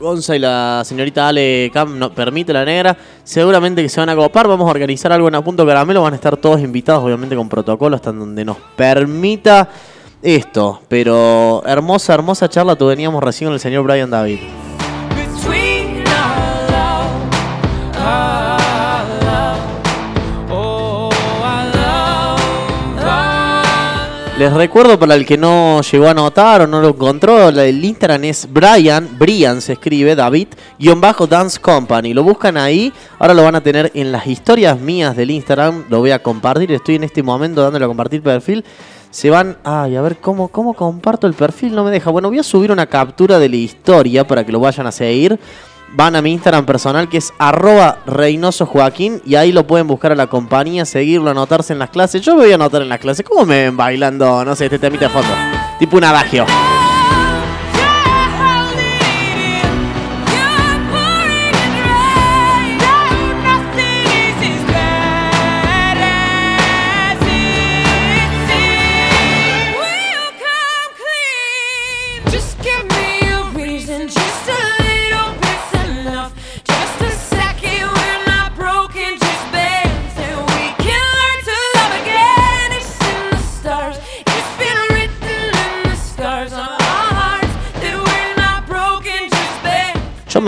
Gonza 0.00 0.34
y 0.34 0.38
la 0.38 0.84
señorita 0.86 1.28
Ale 1.28 1.70
Cam 1.70 1.98
no, 1.98 2.14
permite 2.14 2.54
la 2.54 2.64
negra, 2.64 2.96
seguramente 3.24 3.82
que 3.82 3.90
se 3.90 4.00
van 4.00 4.08
a 4.08 4.16
copar. 4.16 4.48
Vamos 4.48 4.68
a 4.68 4.70
organizar 4.70 5.12
algo 5.12 5.28
en 5.28 5.34
A 5.34 5.44
Punto 5.44 5.66
Caramelo. 5.66 6.00
Van 6.00 6.14
a 6.14 6.16
estar 6.16 6.38
todos 6.38 6.62
invitados, 6.62 7.04
obviamente 7.04 7.36
con 7.36 7.46
protocolo, 7.50 7.94
hasta 7.94 8.10
donde 8.10 8.42
nos 8.42 8.56
permita 8.74 9.68
esto. 10.22 10.80
Pero 10.88 11.62
hermosa, 11.66 12.14
hermosa 12.14 12.48
charla 12.48 12.76
teníamos 12.76 13.22
recién 13.22 13.48
con 13.48 13.54
el 13.54 13.60
señor 13.60 13.84
Brian 13.84 14.10
David. 14.10 14.40
Les 24.38 24.52
recuerdo 24.52 24.96
para 25.00 25.16
el 25.16 25.26
que 25.26 25.36
no 25.36 25.80
llegó 25.80 26.06
a 26.06 26.14
notar 26.14 26.60
o 26.60 26.66
no 26.68 26.80
lo 26.80 26.90
encontró, 26.90 27.48
el 27.48 27.84
Instagram 27.84 28.22
es 28.22 28.46
Brian, 28.48 29.08
Brian 29.18 29.60
se 29.60 29.72
escribe, 29.72 30.14
David, 30.14 30.46
guion 30.78 31.00
bajo 31.00 31.26
Dance 31.26 31.58
Company. 31.58 32.14
Lo 32.14 32.22
buscan 32.22 32.56
ahí, 32.56 32.92
ahora 33.18 33.34
lo 33.34 33.42
van 33.42 33.56
a 33.56 33.60
tener 33.60 33.90
en 33.94 34.12
las 34.12 34.28
historias 34.28 34.78
mías 34.78 35.16
del 35.16 35.32
Instagram, 35.32 35.86
lo 35.88 35.98
voy 35.98 36.12
a 36.12 36.22
compartir, 36.22 36.70
estoy 36.70 36.94
en 36.94 37.02
este 37.02 37.20
momento 37.20 37.62
dándole 37.62 37.84
a 37.84 37.88
compartir 37.88 38.22
perfil. 38.22 38.64
Se 39.10 39.30
van, 39.30 39.56
ay, 39.64 39.96
a 39.96 40.02
ver 40.02 40.18
cómo, 40.18 40.48
cómo 40.48 40.74
comparto 40.74 41.26
el 41.26 41.34
perfil, 41.34 41.74
no 41.74 41.84
me 41.84 41.90
deja. 41.90 42.10
Bueno, 42.10 42.28
voy 42.28 42.38
a 42.38 42.42
subir 42.42 42.70
una 42.70 42.86
captura 42.86 43.38
de 43.38 43.48
la 43.48 43.56
historia 43.56 44.26
para 44.26 44.44
que 44.44 44.52
lo 44.52 44.60
vayan 44.60 44.86
a 44.86 44.92
seguir. 44.92 45.38
Van 45.94 46.14
a 46.16 46.20
mi 46.20 46.32
Instagram 46.32 46.66
personal 46.66 47.08
que 47.08 47.16
es 47.16 47.32
arroba 47.38 48.00
Reynoso 48.04 48.66
Joaquín 48.66 49.22
y 49.24 49.36
ahí 49.36 49.52
lo 49.52 49.66
pueden 49.66 49.86
buscar 49.86 50.12
a 50.12 50.14
la 50.14 50.26
compañía, 50.26 50.84
seguirlo, 50.84 51.30
anotarse 51.30 51.72
en 51.72 51.78
las 51.78 51.88
clases. 51.88 52.20
Yo 52.20 52.34
me 52.34 52.42
voy 52.42 52.52
a 52.52 52.56
anotar 52.56 52.82
en 52.82 52.90
las 52.90 52.98
clases. 52.98 53.24
¿Cómo 53.24 53.46
me 53.46 53.64
ven 53.64 53.76
bailando, 53.76 54.44
no 54.44 54.54
sé, 54.54 54.66
este 54.66 54.78
temita 54.78 55.06
de 55.06 55.12
fondo? 55.12 55.30
Tipo 55.78 55.96
un 55.96 56.04
adagio. 56.04 56.44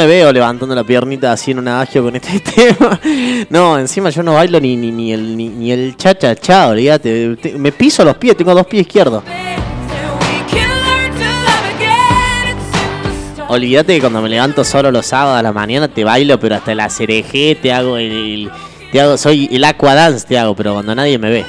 Me 0.01 0.07
veo 0.07 0.33
levantando 0.33 0.75
la 0.75 0.83
piernita 0.85 1.33
así 1.33 1.51
en 1.51 1.59
un 1.59 1.69
adagio 1.69 2.03
con 2.03 2.17
este 2.17 2.41
tema. 2.55 2.99
No, 3.51 3.79
encima 3.79 4.09
yo 4.11 4.23
no 4.23 4.35
bailo 4.35 4.59
ni, 4.61 4.77
ni, 4.77 4.91
ni 4.91 5.13
el 5.13 5.37
ni, 5.37 5.49
ni 5.49 5.71
el 5.73 5.97
cha 5.97 6.15
cha 6.17 6.35
cha, 6.35 6.69
olvídate. 6.69 7.37
Te- 7.37 7.53
Me 7.59 7.71
piso 7.73 8.03
los 8.05 8.17
pies, 8.17 8.37
tengo 8.37 8.55
dos 8.55 8.67
pies 8.67 8.83
izquierdos. 8.87 9.23
Olvídate 13.49 13.95
que 13.97 14.01
cuando 14.01 14.23
me 14.23 14.29
levanto 14.29 14.63
solo 14.65 14.91
los 14.93 15.07
sábados 15.07 15.39
a 15.41 15.43
la 15.43 15.53
mañana 15.53 15.89
te 15.89 16.05
bailo, 16.05 16.39
pero 16.39 16.55
hasta 16.55 16.73
la 16.75 16.89
cereje 16.89 17.59
te 17.61 17.73
hago 17.73 17.97
el, 17.97 18.11
el- 18.13 18.51
te 18.93 19.01
hago, 19.01 19.19
soy 19.19 19.49
el 19.53 19.65
aqua 19.65 19.95
dance 19.95 20.27
te 20.27 20.39
hago, 20.39 20.55
pero 20.55 20.73
cuando 20.75 20.95
nadie 20.95 21.19
me 21.19 21.31
ve. 21.31 21.45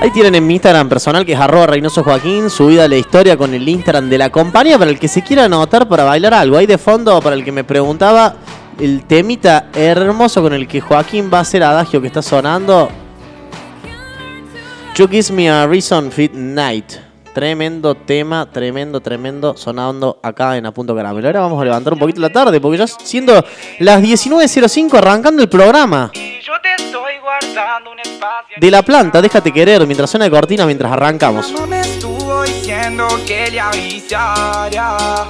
Ahí 0.00 0.10
tienen 0.12 0.34
en 0.34 0.46
mi 0.46 0.54
Instagram 0.54 0.88
personal 0.88 1.26
que 1.26 1.34
es 1.34 1.38
arroba 1.38 1.66
Reynoso 1.66 2.02
Joaquín, 2.02 2.48
subida 2.48 2.88
la 2.88 2.96
historia 2.96 3.36
con 3.36 3.52
el 3.52 3.68
Instagram 3.68 4.08
de 4.08 4.16
la 4.16 4.30
compañía 4.30 4.78
para 4.78 4.90
el 4.90 4.98
que 4.98 5.08
se 5.08 5.22
quiera 5.22 5.44
anotar 5.44 5.86
para 5.90 6.04
bailar 6.04 6.32
algo. 6.32 6.56
Ahí 6.56 6.64
de 6.64 6.78
fondo, 6.78 7.20
para 7.20 7.36
el 7.36 7.44
que 7.44 7.52
me 7.52 7.64
preguntaba, 7.64 8.36
el 8.78 9.04
temita 9.04 9.68
hermoso 9.74 10.40
con 10.40 10.54
el 10.54 10.66
que 10.66 10.80
Joaquín 10.80 11.30
va 11.30 11.36
a 11.36 11.40
hacer 11.42 11.62
adagio 11.62 12.00
que 12.00 12.06
está 12.06 12.22
sonando. 12.22 12.88
You 14.96 15.06
Gives 15.06 15.30
Me 15.30 15.50
a 15.50 15.66
Reason 15.66 16.10
Fit 16.10 16.32
Night. 16.32 16.92
Tremendo 17.34 17.94
tema, 17.94 18.50
tremendo, 18.50 19.00
tremendo, 19.00 19.54
sonando 19.54 20.18
acá 20.22 20.56
en 20.56 20.64
A 20.64 20.72
Punto 20.72 20.96
Caramelo. 20.96 21.28
Ahora 21.28 21.40
vamos 21.40 21.60
a 21.60 21.64
levantar 21.64 21.92
un 21.92 21.98
poquito 21.98 22.22
la 22.22 22.30
tarde, 22.30 22.58
porque 22.58 22.78
ya 22.78 22.86
siendo 22.86 23.44
las 23.78 24.02
19.05 24.02 24.94
arrancando 24.94 25.42
el 25.42 25.48
programa. 25.50 26.10
De 28.56 28.70
la 28.70 28.82
planta, 28.82 29.22
déjate 29.22 29.52
querer, 29.52 29.86
mientras 29.86 30.10
suena 30.10 30.24
de 30.24 30.30
cortina, 30.30 30.66
mientras 30.66 30.92
arrancamos. 30.92 31.50
No 31.52 31.66
me 31.66 31.80
estuvo 31.80 32.42
diciendo 32.42 33.06
que 33.26 33.50
le 33.50 33.60
avisara. 33.60 35.26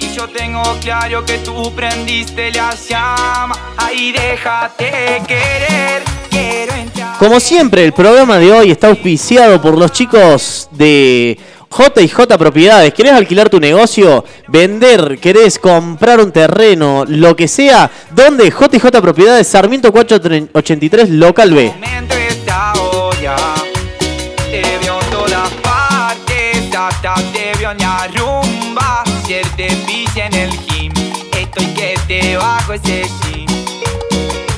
Y 0.00 0.12
yo 0.14 0.28
tengo 0.28 0.62
claro 0.82 1.24
que 1.24 1.38
tú 1.38 1.72
prendiste 1.74 2.52
la 2.52 2.74
llama. 2.74 3.54
Ahí 3.78 4.12
déjate 4.12 5.22
querer. 5.26 6.02
Quiero 6.30 6.74
entrar. 6.74 7.18
Como 7.18 7.40
siempre, 7.40 7.84
el 7.84 7.92
programa 7.92 8.38
de 8.38 8.52
hoy 8.52 8.70
está 8.70 8.88
auspiciado 8.88 9.60
por 9.62 9.78
los 9.78 9.92
chicos 9.92 10.68
de 10.72 11.38
J&J 11.76 12.38
Propiedades. 12.38 12.94
¿Querés 12.94 13.12
alquilar 13.12 13.50
tu 13.50 13.60
negocio? 13.60 14.24
¿Vender? 14.48 15.18
¿Querés 15.20 15.58
comprar 15.58 16.20
un 16.20 16.32
terreno? 16.32 17.04
Lo 17.06 17.36
que 17.36 17.48
sea. 17.48 17.90
¿Dónde? 18.12 18.50
J&J 18.50 19.02
Propiedades, 19.02 19.46
Sarmiento 19.46 19.92
483, 19.92 21.10
Local 21.10 21.52
B. 21.52 21.74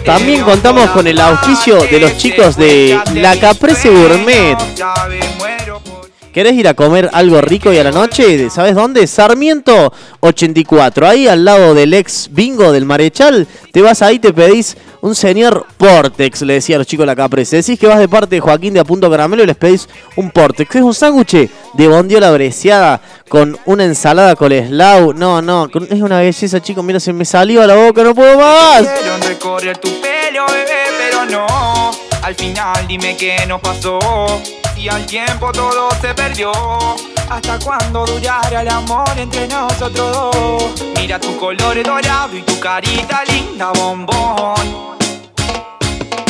También 0.04 0.42
contamos 0.44 0.90
con 0.90 1.07
el 1.09 1.20
auspicio 1.20 1.83
de 1.83 1.98
los 1.98 2.16
chicos 2.16 2.57
de 2.57 2.96
La 3.14 3.38
Caprese 3.40 3.90
Gourmet. 3.90 4.57
¿Querés 6.33 6.53
ir 6.55 6.69
a 6.69 6.75
comer 6.75 7.09
algo 7.12 7.41
rico 7.41 7.73
y 7.73 7.79
a 7.79 7.85
la 7.85 7.91
noche? 7.91 8.51
¿Sabes 8.51 8.75
dónde? 8.75 9.07
Sarmiento 9.07 9.93
84. 10.21 11.09
Ahí 11.09 11.27
al 11.27 11.45
lado 11.45 11.75
del 11.75 11.95
ex 11.95 12.29
bingo 12.31 12.71
del 12.71 12.85
Marechal. 12.85 13.47
Te 13.73 13.81
vas 13.81 14.03
ahí, 14.03 14.19
te 14.19 14.33
pedís 14.33 14.77
un 15.01 15.14
señor 15.14 15.67
Portex, 15.77 16.43
le 16.43 16.55
decía 16.55 16.77
a 16.77 16.79
los 16.79 16.87
chicos 16.87 17.05
de 17.05 17.07
la 17.07 17.17
Caprese. 17.17 17.57
Decís 17.57 17.79
que 17.79 17.87
vas 17.87 17.99
de 17.99 18.09
parte 18.09 18.37
de 18.37 18.41
Joaquín 18.41 18.75
de 18.75 18.81
Apunto 18.81 19.11
Caramelo 19.11 19.43
y 19.43 19.47
les 19.47 19.57
pedís 19.57 19.88
un 20.17 20.31
Portex. 20.31 20.77
Es 20.77 20.83
un 20.83 20.95
sándwich 20.95 21.51
de 21.75 21.88
bondiola 21.88 22.31
breciada 22.31 23.01
con 23.29 23.59
una 23.64 23.85
ensalada 23.85 24.37
coleslaw. 24.37 25.14
No, 25.14 25.41
no, 25.41 25.69
es 25.91 26.01
una 26.01 26.19
belleza, 26.21 26.61
chicos. 26.61 26.85
Mira, 26.85 27.01
se 27.01 27.12
me 27.12 27.25
salió 27.25 27.62
a 27.62 27.67
la 27.67 27.75
boca, 27.75 28.03
no 28.03 28.14
puedo 28.14 28.38
más. 28.38 28.83
Quiero 28.83 29.17
recorrer 29.27 29.79
tu 29.79 29.88
pelo, 30.01 30.47
bebé, 30.47 30.83
pero 30.99 31.25
no. 31.27 31.91
Al 32.23 32.35
final 32.35 32.87
dime 32.87 33.17
qué 33.17 33.47
nos 33.47 33.61
pasó. 33.61 33.99
Si 34.79 34.88
al 34.88 35.05
tiempo 35.07 35.51
todo 35.51 35.91
se 36.01 36.14
perdió. 36.14 36.53
¿Hasta 37.29 37.59
cuándo 37.59 38.07
durará 38.07 38.62
el 38.62 38.69
amor 38.69 39.11
entre 39.17 39.49
nosotros 39.49 40.12
dos? 40.12 40.85
Mira 40.95 41.19
tu 41.19 41.37
color 41.37 41.83
dorado 41.83 42.37
y 42.37 42.43
tu 42.43 42.61
carita 42.61 43.25
linda 43.25 43.73
bombón. 43.73 44.97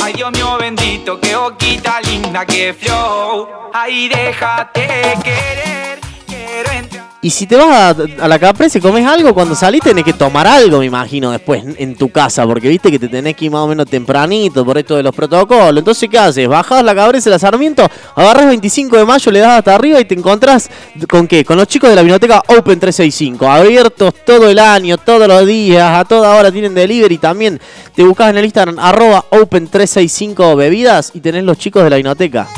Ay 0.03 0.15
Dios 0.15 0.33
mío 0.33 0.57
bendito, 0.59 1.21
qué 1.21 1.37
boquita 1.37 2.01
linda, 2.01 2.47
qué 2.47 2.73
flow. 2.73 3.51
Ay 3.75 4.09
déjate 4.09 5.19
querer, 5.23 6.01
quiero 6.27 6.71
entrar. 6.71 6.88
Y 7.29 7.31
si 7.31 7.47
te 7.47 7.57
vas 7.57 7.95
a, 7.95 8.25
a 8.25 8.27
la 8.27 8.39
Caprese, 8.39 8.81
comes 8.81 9.07
algo, 9.07 9.35
cuando 9.35 9.55
salís 9.55 9.83
tenés 9.83 10.03
que 10.03 10.15
tomar 10.15 10.47
algo, 10.47 10.79
me 10.79 10.87
imagino, 10.87 11.31
después 11.31 11.63
en 11.77 11.95
tu 11.95 12.09
casa, 12.09 12.47
porque 12.47 12.71
viste 12.71 12.91
que 12.91 12.99
te 12.99 13.07
tenés 13.07 13.37
que 13.37 13.45
ir 13.45 13.51
más 13.51 13.61
o 13.61 13.69
menos 13.69 13.85
tempranito 13.85 14.65
por 14.65 14.79
esto 14.79 14.97
de 14.97 15.03
los 15.03 15.15
protocolos. 15.15 15.77
Entonces, 15.77 16.09
¿qué 16.09 16.19
haces? 16.19 16.49
Bajás 16.49 16.83
la 16.83 16.95
Caprese, 16.95 17.29
la 17.29 17.39
Sarmiento, 17.39 17.87
agarrás 18.15 18.47
25 18.47 18.97
de 18.97 19.05
mayo, 19.05 19.31
le 19.31 19.41
das 19.41 19.59
hasta 19.59 19.75
arriba 19.75 20.01
y 20.01 20.07
te 20.07 20.15
encontrás 20.15 20.71
con 21.07 21.29
qué? 21.29 21.45
Con 21.45 21.59
los 21.59 21.69
chicos 21.69 21.91
de 21.91 21.97
la 21.97 22.01
biblioteca 22.01 22.43
Open 22.49 22.81
365, 22.81 23.47
abiertos 23.47 24.15
todo 24.25 24.49
el 24.49 24.59
año, 24.59 24.97
todos 24.97 25.29
los 25.29 25.47
días, 25.47 26.01
a 26.01 26.07
toda 26.07 26.35
hora 26.35 26.51
tienen 26.51 26.73
delivery. 26.73 27.19
También 27.19 27.61
te 27.95 28.05
buscas 28.05 28.31
en 28.31 28.39
el 28.39 28.47
Instagram 28.47 28.79
arroba 28.79 29.27
Open 29.29 29.69
365 29.69 30.57
bebidas 30.57 31.11
y 31.13 31.21
tenés 31.21 31.45
los 31.45 31.59
chicos 31.59 31.85
de 31.85 31.91
la 31.91 31.97
biblioteca. 31.97 32.49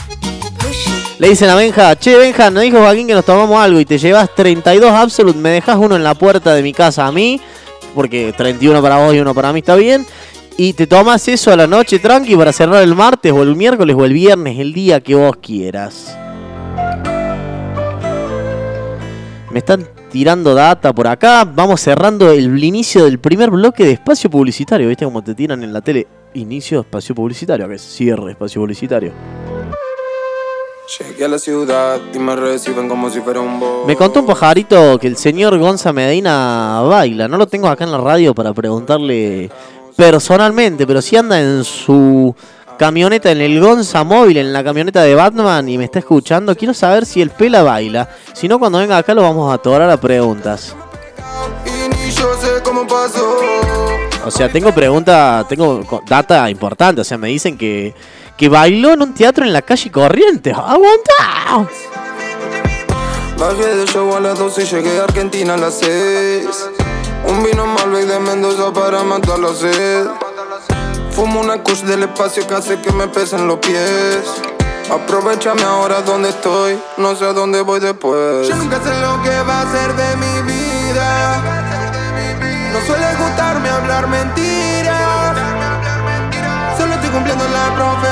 Le 1.21 1.29
dicen 1.29 1.51
a 1.51 1.55
Benja, 1.55 1.97
che 1.97 2.17
Benja, 2.17 2.51
nos 2.51 2.63
dijo 2.63 2.79
Joaquín 2.79 3.07
que 3.07 3.13
nos 3.13 3.27
tomamos 3.27 3.63
algo 3.63 3.79
y 3.79 3.85
te 3.85 3.99
llevas 3.99 4.35
32 4.35 4.91
Absolute, 4.91 5.39
me 5.39 5.51
dejas 5.51 5.77
uno 5.77 5.95
en 5.95 6.03
la 6.03 6.15
puerta 6.15 6.55
de 6.55 6.63
mi 6.63 6.73
casa 6.73 7.07
a 7.07 7.13
mí, 7.13 7.39
porque 7.95 8.33
31 8.35 8.81
para 8.81 8.97
vos 9.05 9.15
y 9.15 9.19
uno 9.19 9.35
para 9.35 9.53
mí 9.53 9.59
está 9.59 9.77
bien, 9.77 10.07
y 10.57 10.73
te 10.73 10.87
tomas 10.87 11.29
eso 11.29 11.53
a 11.53 11.57
la 11.57 11.67
noche 11.67 11.99
tranqui 11.99 12.37
para 12.37 12.55
cerrar 12.55 12.83
el 12.83 12.95
martes 12.95 13.31
o 13.33 13.43
el 13.43 13.55
miércoles 13.55 13.95
o 13.99 14.07
el 14.07 14.15
viernes, 14.15 14.59
el 14.59 14.73
día 14.73 15.03
que 15.03 15.15
vos 15.15 15.37
quieras. 15.43 16.17
Me 19.51 19.59
están 19.59 19.87
tirando 20.11 20.55
data 20.55 20.95
por 20.95 21.07
acá, 21.07 21.45
vamos 21.45 21.83
cerrando 21.83 22.31
el 22.31 22.65
inicio 22.65 23.05
del 23.05 23.19
primer 23.19 23.51
bloque 23.51 23.85
de 23.85 23.93
espacio 23.93 24.31
publicitario, 24.31 24.89
¿viste 24.89 25.05
como 25.05 25.23
te 25.23 25.35
tiran 25.35 25.63
en 25.63 25.75
la 25.75 25.83
tele? 25.83 26.07
Inicio 26.33 26.79
de 26.79 26.83
espacio 26.85 27.15
publicitario, 27.15 27.69
que 27.69 27.75
es 27.75 27.83
cierre 27.83 28.31
espacio 28.31 28.63
publicitario. 28.63 29.13
Llegué 30.99 31.25
a 31.25 31.29
la 31.29 31.39
ciudad 31.39 32.01
y 32.13 32.19
me 32.19 32.35
reciben 32.35 32.89
como 32.89 33.11
si 33.11 33.21
fuera 33.21 33.39
un 33.39 33.61
boss. 33.61 33.87
Me 33.87 33.95
contó 33.95 34.19
un 34.19 34.27
pajarito 34.27 34.99
que 34.99 35.07
el 35.07 35.17
señor 35.17 35.57
Gonza 35.57 35.93
Medina 35.93 36.81
baila. 36.81 37.29
No 37.29 37.37
lo 37.37 37.47
tengo 37.47 37.69
acá 37.69 37.85
en 37.85 37.93
la 37.93 37.99
radio 37.99 38.35
para 38.35 38.53
preguntarle 38.53 39.49
personalmente, 39.95 40.89
pero 40.89 41.01
si 41.01 41.17
anda 41.17 41.41
en 41.41 41.63
su 41.63 42.35
camioneta, 42.77 43.31
en 43.31 43.41
el 43.41 43.61
Gonza 43.61 44.03
móvil, 44.03 44.39
en 44.39 44.53
la 44.53 44.65
camioneta 44.65 45.03
de 45.05 45.15
Batman 45.15 45.69
y 45.69 45.79
me 45.79 45.85
está 45.85 46.01
escuchando, 46.01 46.57
quiero 46.57 46.75
saber 46.75 47.07
si 47.07 47.23
el 47.23 47.31
Pela 47.31 47.63
baila. 47.63 48.09
Si 48.33 48.49
no, 48.49 48.59
cuando 48.59 48.79
venga 48.79 48.99
acá 48.99 49.15
lo 49.15 49.23
vamos 49.23 49.49
a 49.49 49.55
atorar 49.55 49.89
a 49.91 50.01
preguntas. 50.01 50.75
O 54.25 54.31
sea, 54.33 54.51
tengo 54.51 54.75
pregunta, 54.75 55.47
tengo 55.49 56.03
data 56.09 56.51
importante. 56.51 57.01
O 57.03 57.05
sea, 57.05 57.17
me 57.17 57.29
dicen 57.29 57.57
que, 57.57 57.95
que 58.41 58.49
bailó 58.49 58.95
en 58.95 59.03
un 59.03 59.13
teatro 59.13 59.45
en 59.45 59.53
la 59.53 59.61
calle 59.61 59.93
Corrientes. 59.93 60.57
¡Aguanta! 60.57 61.69
Bajé 63.37 63.77
de 63.77 63.85
show 63.85 64.17
a 64.17 64.21
las 64.21 64.39
12 64.39 64.63
y 64.63 64.65
llegué 64.65 64.99
a 64.99 65.05
Argentina 65.05 65.53
a 65.53 65.57
las 65.59 65.75
6. 65.81 66.47
Un 67.29 67.43
vino 67.45 67.67
Malbec 67.67 68.07
de 68.07 68.19
Mendoza 68.19 68.73
para 68.73 69.03
matar 69.03 69.39
la 69.41 69.53
sed. 69.53 70.07
Fumo 71.11 71.41
una 71.41 71.63
kush 71.63 71.83
del 71.83 72.05
espacio 72.05 72.47
que 72.47 72.55
hace 72.55 72.81
que 72.81 72.91
me 72.93 73.09
pesen 73.09 73.47
los 73.47 73.59
pies. 73.59 74.25
Aprovechame 74.91 75.63
ahora 75.63 76.01
donde 76.01 76.31
estoy, 76.31 76.79
no 76.97 77.15
sé 77.17 77.27
a 77.27 77.35
dónde 77.35 77.61
voy 77.61 77.81
después. 77.81 78.49
Yo 78.49 78.57
nunca 78.57 78.81
sé 78.83 78.89
lo 79.03 79.23
que 79.23 79.39
va 79.43 79.61
a 79.61 79.71
ser 79.71 79.95
de 79.95 80.17
mi 80.17 80.51
vida. 80.51 81.43
No 82.73 82.81
suele 82.87 83.07
gustarme 83.17 83.69
hablar 83.69 84.09
mentiras. 84.09 85.37
Solo 86.79 86.95
estoy 86.95 87.11
cumpliendo 87.11 87.45
la 87.45 87.75
profecía. 87.75 88.10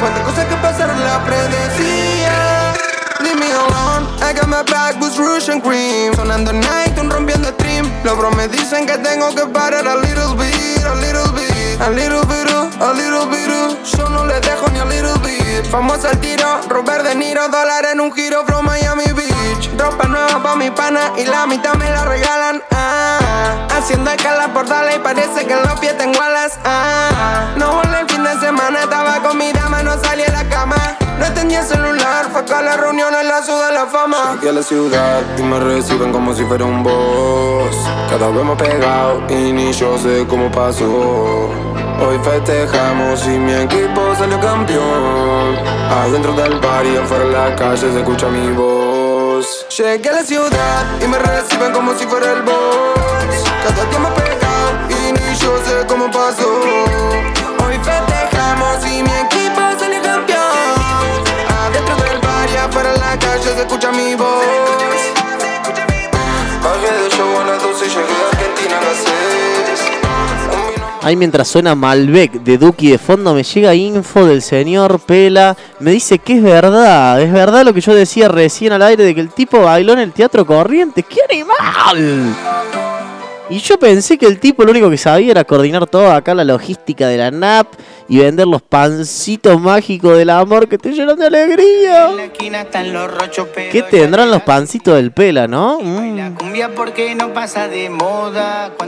Cuántas 0.00 0.22
cosas 0.24 0.44
que 0.46 0.56
pasaron 0.56 0.98
la 1.02 1.24
predecía. 1.24 2.74
Leave 3.20 3.38
me 3.38 3.50
alone, 3.50 4.06
I 4.22 4.32
got 4.32 4.48
my 4.48 4.62
back 4.62 5.00
with 5.00 5.18
Rouge 5.18 5.48
and 5.48 5.62
Cream. 5.62 6.14
Sonando 6.14 6.52
night, 6.52 6.96
un 6.98 7.10
rompiendo 7.10 7.48
stream. 7.54 7.90
Los 8.04 8.16
bros 8.16 8.34
me 8.36 8.46
dicen 8.48 8.86
que 8.86 8.96
tengo 8.98 9.34
que 9.34 9.46
parar 9.46 9.86
a 9.86 9.96
little 9.96 10.34
bit, 10.36 10.84
a 10.84 10.94
little 10.94 11.32
bit 11.32 11.47
A 11.80 11.90
little 11.90 12.26
bit, 12.26 12.50
uh, 12.50 12.68
a 12.80 12.90
little 12.92 13.26
bit 13.30 13.48
uh. 13.48 13.76
Yo 13.84 14.08
no 14.08 14.26
les 14.26 14.40
dejo 14.40 14.68
ni 14.72 14.80
a 14.80 14.84
little 14.84 15.16
bit 15.20 15.64
Famoso 15.70 16.08
al 16.08 16.18
tiro, 16.18 16.60
Robert 16.68 17.04
De 17.04 17.14
Niro 17.14 17.48
Dólar 17.48 17.84
en 17.92 18.00
un 18.00 18.12
giro 18.12 18.44
from 18.46 18.66
Miami 18.66 19.04
Beach 19.14 19.70
Ropa 19.78 20.08
nueva 20.08 20.42
pa' 20.42 20.56
mi 20.56 20.72
pana 20.72 21.12
y 21.16 21.24
la 21.24 21.46
mitad 21.46 21.74
me 21.74 21.88
la 21.88 22.04
regalan 22.04 22.62
ah, 22.72 23.68
Haciendo 23.70 24.10
escala 24.10 24.52
por 24.52 24.66
darle 24.66 24.96
y 24.96 24.98
parece 24.98 25.46
que 25.46 25.52
en 25.52 25.62
los 25.62 25.78
pies 25.78 25.96
tengo 25.96 26.20
alas 26.20 26.58
ah, 26.64 27.54
No 27.56 27.76
volé 27.76 28.00
el 28.00 28.08
fin 28.08 28.24
de 28.24 28.40
semana, 28.40 28.80
estaba 28.80 29.22
con 29.22 29.38
mi 29.38 29.52
dama, 29.52 29.80
no 29.84 29.96
salí 30.02 30.24
a 30.24 30.32
la 30.32 30.48
cama 30.48 30.76
no 31.18 31.34
tenía 31.34 31.64
celular, 31.64 32.26
fue 32.30 32.42
acá 32.42 32.62
la 32.62 32.76
reunión 32.76 33.12
en 33.12 33.26
la 33.26 33.42
ciudad 33.42 33.70
de 33.70 33.74
la 33.74 33.86
fama. 33.86 34.34
Llegué 34.34 34.50
a 34.50 34.52
la 34.52 34.62
ciudad 34.62 35.20
y 35.36 35.42
me 35.42 35.58
reciben 35.58 36.12
como 36.12 36.32
si 36.32 36.44
fuera 36.44 36.64
un 36.64 36.84
boss. 36.84 37.76
Cada 38.08 38.28
vez 38.28 38.44
más 38.44 38.56
pegado 38.56 39.22
y 39.28 39.52
ni 39.52 39.72
yo 39.72 39.98
sé 39.98 40.24
cómo 40.28 40.48
pasó. 40.48 41.67
Hoy 42.00 42.16
festejamos 42.22 43.26
y 43.26 43.30
mi 43.30 43.52
equipo 43.52 44.14
salió 44.16 44.38
campeón. 44.40 45.58
Adentro 45.90 46.32
del 46.32 46.60
bar 46.60 46.86
y 46.86 46.96
afuera 46.96 47.24
en 47.24 47.32
la 47.32 47.56
calle 47.56 47.92
se 47.92 47.98
escucha 47.98 48.28
mi 48.28 48.52
voz. 48.52 49.66
Llegué 49.76 50.08
a 50.08 50.12
la 50.12 50.22
ciudad 50.22 50.86
y 51.02 51.08
me 51.08 51.18
reciben 51.18 51.72
como 51.72 51.94
si 51.98 52.06
fuera 52.06 52.34
el 52.34 52.42
boss. 52.42 53.44
Cada 53.64 53.84
día 53.84 53.98
más 53.98 54.12
pegado 54.12 54.70
y 54.90 55.12
ni 55.12 55.36
yo 55.38 55.58
sé 55.64 55.86
cómo 55.88 56.08
pasó. 56.10 56.48
Hoy 57.66 57.74
festejamos 57.82 58.86
y 58.86 59.02
mi 59.02 59.10
equipo 59.10 59.60
salió 59.78 60.00
campeón. 60.00 60.38
Adentro 61.66 61.96
del 61.96 62.18
bar 62.20 62.48
y 62.48 62.56
afuera 62.58 62.94
en 62.94 63.00
la 63.00 63.18
calle 63.18 63.42
se 63.42 63.60
escucha 63.60 63.90
mi 63.90 64.14
voz. 64.14 64.87
Ahí 71.08 71.16
mientras 71.16 71.48
suena 71.48 71.74
Malbec 71.74 72.32
de 72.32 72.58
Duki 72.58 72.90
de 72.90 72.98
fondo 72.98 73.32
me 73.32 73.42
llega 73.42 73.74
info 73.74 74.26
del 74.26 74.42
señor 74.42 75.00
Pela. 75.00 75.56
Me 75.80 75.92
dice 75.92 76.18
que 76.18 76.34
es 76.34 76.42
verdad, 76.42 77.22
es 77.22 77.32
verdad 77.32 77.64
lo 77.64 77.72
que 77.72 77.80
yo 77.80 77.94
decía 77.94 78.28
recién 78.28 78.74
al 78.74 78.82
aire 78.82 79.04
de 79.04 79.14
que 79.14 79.22
el 79.22 79.30
tipo 79.30 79.58
bailó 79.62 79.94
en 79.94 80.00
el 80.00 80.12
teatro 80.12 80.44
corriente. 80.44 81.02
¡Qué 81.02 81.20
animal! 81.26 82.36
Y 83.48 83.58
yo 83.58 83.78
pensé 83.78 84.18
que 84.18 84.26
el 84.26 84.38
tipo 84.38 84.64
lo 84.64 84.70
único 84.70 84.90
que 84.90 84.98
sabía 84.98 85.30
era 85.30 85.44
coordinar 85.44 85.86
toda 85.86 86.14
acá 86.14 86.34
la 86.34 86.44
logística 86.44 87.08
de 87.08 87.16
la 87.16 87.30
NAP 87.30 87.68
y 88.08 88.18
vender 88.18 88.46
los 88.46 88.62
pancitos 88.62 89.60
mágicos 89.60 90.16
del 90.16 90.30
amor 90.30 90.68
que 90.68 90.78
te 90.78 90.92
llenan 90.92 91.16
de 91.16 91.26
alegría. 91.26 92.08
¿Qué 93.70 93.82
tendrán 93.82 94.30
los 94.30 94.42
pancitos 94.42 94.94
del 94.96 95.12
Pela, 95.12 95.46
no? 95.46 95.78
Mm. 95.80 96.38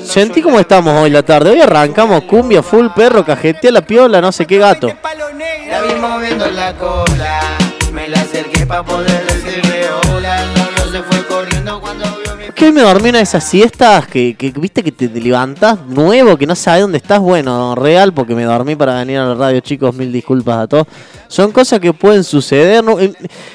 Sentí 0.04 0.40
cómo 0.40 0.58
estamos 0.58 0.94
hoy 0.96 1.10
la 1.10 1.22
tarde. 1.22 1.50
Hoy 1.50 1.60
arrancamos 1.60 2.24
cumbia, 2.24 2.62
full 2.62 2.86
perro, 2.96 3.24
cajetea 3.24 3.70
la 3.70 3.82
piola, 3.82 4.20
no 4.20 4.32
sé 4.32 4.46
qué 4.46 4.58
gato. 4.58 4.88
la 4.88 5.82
vi 5.82 5.94
moviendo 6.00 6.50
la 6.50 6.74
cola. 6.74 7.58
Me 7.92 8.08
la 8.08 8.20
acerqué 8.20 8.64
para 8.66 8.82
poder 8.84 9.26
decirle 9.26 9.86
hola. 10.14 10.59
Que 12.60 12.66
hoy 12.66 12.72
me 12.72 12.82
dormí 12.82 13.08
una 13.08 13.18
de 13.18 13.24
esas 13.24 13.42
siestas 13.42 14.06
que, 14.06 14.34
que, 14.34 14.50
viste 14.50 14.82
que 14.84 14.92
te 14.92 15.08
levantás 15.08 15.78
nuevo, 15.86 16.36
que 16.36 16.46
no 16.46 16.54
sabes 16.54 16.82
dónde 16.82 16.98
estás. 16.98 17.18
Bueno, 17.18 17.74
real, 17.74 18.12
porque 18.12 18.34
me 18.34 18.44
dormí 18.44 18.76
para 18.76 18.96
venir 18.98 19.16
a 19.16 19.24
la 19.28 19.34
radio, 19.34 19.60
chicos. 19.60 19.94
Mil 19.94 20.12
disculpas 20.12 20.58
a 20.58 20.66
todos. 20.66 20.86
Son 21.26 21.52
cosas 21.52 21.80
que 21.80 21.94
pueden 21.94 22.22
suceder. 22.22 22.84
no- 22.84 23.00
eh, 23.00 23.14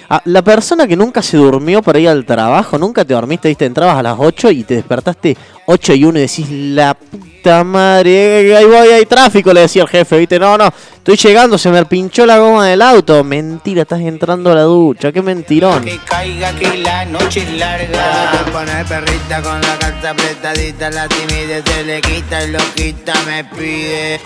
a- 0.09 0.23
La 0.25 0.41
persona 0.41 0.87
que 0.87 0.95
nunca 0.95 1.21
se 1.21 1.37
durmió 1.37 1.83
para 1.83 1.99
ir 1.99 2.09
al 2.09 2.25
trabajo, 2.25 2.79
nunca 2.79 3.05
te 3.05 3.13
dormiste, 3.13 3.47
viste, 3.47 3.65
entrabas 3.65 3.95
a 3.97 4.01
las 4.01 4.15
8 4.17 4.49
y 4.49 4.63
te 4.63 4.73
despertaste 4.73 5.37
8 5.65 5.93
y 5.93 6.05
1 6.05 6.19
y 6.19 6.21
decís, 6.21 6.47
la 6.49 6.93
puta 6.93 7.63
madre, 7.63 8.55
ahí 8.55 8.65
voy, 8.65 8.87
hay 8.89 9.05
tráfico, 9.05 9.53
le 9.53 9.61
decía 9.61 9.83
el 9.83 9.89
jefe, 9.89 10.17
viste, 10.17 10.39
no, 10.39 10.57
no, 10.57 10.71
estoy 10.97 11.15
llegando, 11.17 11.57
se 11.57 11.69
me 11.69 11.85
pinchó 11.85 12.25
la 12.25 12.37
goma 12.39 12.67
del 12.67 12.81
auto. 12.81 13.23
Mentira, 13.23 13.83
estás 13.83 14.01
entrando 14.01 14.51
a 14.51 14.55
la 14.55 14.61
ducha, 14.63 15.11
qué 15.11 15.21
mentirón. 15.21 15.83
que 15.83 15.99
caiga 15.99 16.53
que 16.53 16.77
la 16.77 17.05
noche 17.05 17.41
es 17.41 17.51
larga. 17.57 18.43
Te 18.45 18.51
pone 18.51 18.85
perrita 18.85 19.41
con 19.41 19.61
la 19.61 19.77
carta 19.77 20.09
apretadita, 20.11 20.89
la 20.89 21.07
timidez 21.07 21.63
se 21.65 21.83
le 21.83 22.01
quita 22.01 22.43
y 22.43 22.51
loquita 22.51 23.13
me 23.25 23.43
pide. 23.45 24.19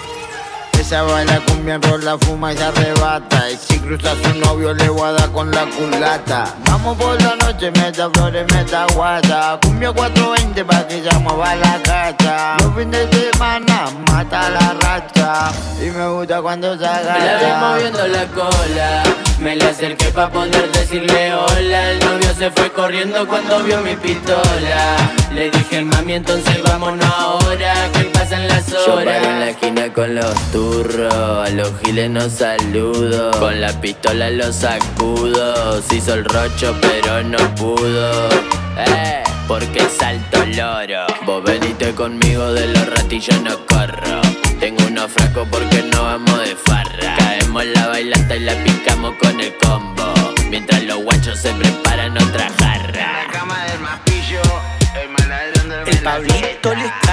Esa 0.79 1.03
baila 1.03 1.39
cumbia 1.45 1.77
por 1.79 2.01
la 2.03 2.17
fuma 2.17 2.53
y 2.53 2.57
se 2.57 2.63
arrebata. 2.63 3.49
Y 3.51 3.57
si 3.57 3.79
cruza 3.79 4.11
a 4.11 4.15
su 4.15 4.39
novio 4.39 4.73
le 4.73 4.87
guada 4.87 5.27
con 5.27 5.51
la 5.51 5.65
culata. 5.65 6.55
Vamos 6.65 6.97
por 6.97 7.21
la 7.21 7.35
noche, 7.35 7.69
meta 7.71 8.09
flores, 8.09 8.45
meta 8.53 8.85
guata. 8.95 9.59
Cumbia 9.61 9.91
420 9.91 10.65
pa' 10.65 10.87
que 10.87 11.01
ya 11.01 11.19
mueva 11.19 11.53
la 11.55 11.79
cacha. 11.83 12.55
Los 12.61 12.73
fines 12.75 13.11
de 13.11 13.31
semana 13.31 13.87
mata 14.11 14.49
la 14.49 14.73
racha. 14.79 15.51
Y 15.81 15.89
me 15.91 16.07
gusta 16.07 16.41
cuando 16.41 16.73
se 16.73 16.79
Me 16.79 16.85
la 16.85 16.95
agacha. 16.97 17.45
vi 17.45 17.61
moviendo 17.61 18.07
la 18.07 18.25
cola, 18.27 19.03
me 19.39 19.55
la 19.57 19.69
acerqué 19.69 20.05
pa' 20.11 20.29
poder 20.29 20.71
decirle 20.71 21.33
hola. 21.35 21.91
El 21.91 21.99
novio 21.99 22.33
se 22.37 22.49
fue 22.51 22.71
corriendo 22.71 23.27
cuando 23.27 23.59
vio 23.63 23.81
mi 23.81 23.95
pistola. 23.95 24.95
Le 25.33 25.51
dije, 25.51 25.81
mami, 25.83 26.13
entonces 26.13 26.63
vámonos 26.63 27.05
ahora, 27.05 27.73
que 27.93 28.05
pasan 28.29 28.47
las 28.47 28.67
Yo 28.67 28.95
paro 28.95 29.09
en 29.09 29.39
la 29.39 29.49
esquina 29.49 29.93
con 29.93 30.15
los 30.15 30.35
turros, 30.51 31.13
a 31.13 31.49
los 31.49 31.71
giles 31.81 32.09
no 32.09 32.29
saludo, 32.29 33.31
con 33.39 33.59
la 33.59 33.71
pistola 33.81 34.29
los 34.29 34.55
sacudo, 34.55 35.81
se 35.81 35.95
hizo 35.95 36.13
el 36.13 36.25
rocho 36.25 36.75
pero 36.81 37.23
no 37.23 37.37
pudo, 37.55 38.29
eh, 38.77 39.23
porque 39.47 39.81
salto 39.89 40.45
loro, 40.45 41.07
vos 41.25 41.43
veniste 41.43 41.93
conmigo 41.95 42.53
de 42.53 42.67
los 42.67 42.87
ratillos 42.87 43.41
no 43.41 43.65
corro, 43.65 44.21
tengo 44.59 44.85
unos 44.87 45.11
frascos 45.11 45.47
porque 45.49 45.81
no 45.91 46.03
vamos 46.03 46.39
de 46.39 46.55
farra, 46.55 47.15
caemos 47.17 47.65
la 47.65 47.87
bailata 47.87 48.35
y 48.35 48.39
la 48.41 48.53
picamos 48.63 49.13
con 49.21 49.39
el 49.39 49.55
combo, 49.57 50.13
mientras 50.49 50.83
los 50.83 51.03
guachos 51.03 51.39
se 51.39 51.51
preparan 51.53 52.17
otra 52.17 52.49
jarra. 52.59 52.69
El 55.85 55.97
Pablito 55.99 56.73
Lescano, 56.75 57.08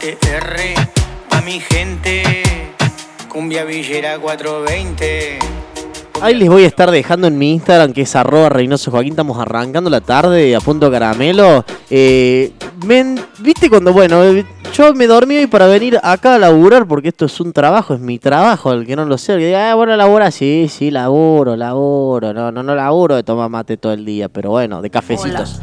ATR, 0.00 0.56
pa' 1.28 1.42
mi 1.42 1.60
gente, 1.60 2.22
cumbia 3.28 3.64
villera 3.64 4.18
420. 4.18 5.38
Ahí 6.22 6.34
les 6.36 6.48
voy 6.48 6.64
a 6.64 6.68
estar 6.68 6.90
dejando 6.90 7.26
en 7.26 7.36
mi 7.36 7.52
Instagram, 7.52 7.92
que 7.92 8.00
es 8.02 8.16
arroba 8.16 8.48
Reynoso 8.48 8.90
Joaquín. 8.90 9.12
Estamos 9.12 9.38
arrancando 9.38 9.90
la 9.90 10.00
tarde 10.00 10.56
a 10.56 10.60
punto 10.60 10.90
caramelo. 10.90 11.66
Eh, 11.90 12.50
¿Viste 13.40 13.68
cuando, 13.68 13.92
bueno, 13.92 14.22
yo 14.72 14.94
me 14.94 15.06
dormí 15.06 15.36
hoy 15.36 15.46
para 15.46 15.66
venir 15.66 15.98
acá 16.02 16.36
a 16.36 16.38
laburar, 16.38 16.86
porque 16.86 17.08
esto 17.08 17.26
es 17.26 17.40
un 17.40 17.52
trabajo, 17.52 17.94
es 17.94 18.00
mi 18.00 18.18
trabajo, 18.18 18.72
el 18.72 18.86
que 18.86 18.96
no 18.96 19.04
lo 19.04 19.18
sé, 19.18 19.34
el 19.34 19.38
que 19.40 19.46
diga, 19.46 19.70
ah, 19.70 19.74
bueno, 19.74 19.96
labura, 19.96 20.30
sí, 20.30 20.68
sí, 20.70 20.90
laburo, 20.90 21.56
laburo. 21.56 22.32
No, 22.32 22.52
no, 22.52 22.62
no 22.62 22.74
laburo 22.74 23.16
de 23.16 23.22
tomar 23.22 23.50
mate 23.50 23.76
todo 23.76 23.92
el 23.92 24.04
día, 24.04 24.28
pero 24.28 24.50
bueno, 24.50 24.80
de 24.80 24.90
cafecitos. 24.90 25.60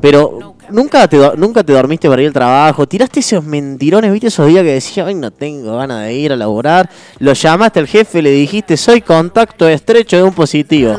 Pero 0.00 0.56
nunca 0.70 1.08
te, 1.08 1.18
nunca 1.36 1.64
te 1.64 1.72
dormiste 1.72 2.08
para 2.08 2.22
ir 2.22 2.28
al 2.28 2.34
trabajo, 2.34 2.86
tiraste 2.86 3.20
esos 3.20 3.44
mentirones, 3.44 4.12
viste 4.12 4.28
esos 4.28 4.46
días 4.46 4.62
que 4.62 4.72
decías, 4.74 5.06
ay, 5.06 5.14
no 5.14 5.30
tengo 5.30 5.76
ganas 5.76 6.04
de 6.04 6.14
ir 6.14 6.32
a 6.32 6.36
laburar. 6.36 6.90
Lo 7.18 7.32
llamaste 7.32 7.80
al 7.80 7.86
jefe, 7.86 8.22
le 8.22 8.30
dijiste, 8.30 8.76
soy 8.76 9.00
contacto 9.00 9.68
estrecho 9.68 10.16
de 10.16 10.22
un 10.22 10.34
positivo. 10.34 10.96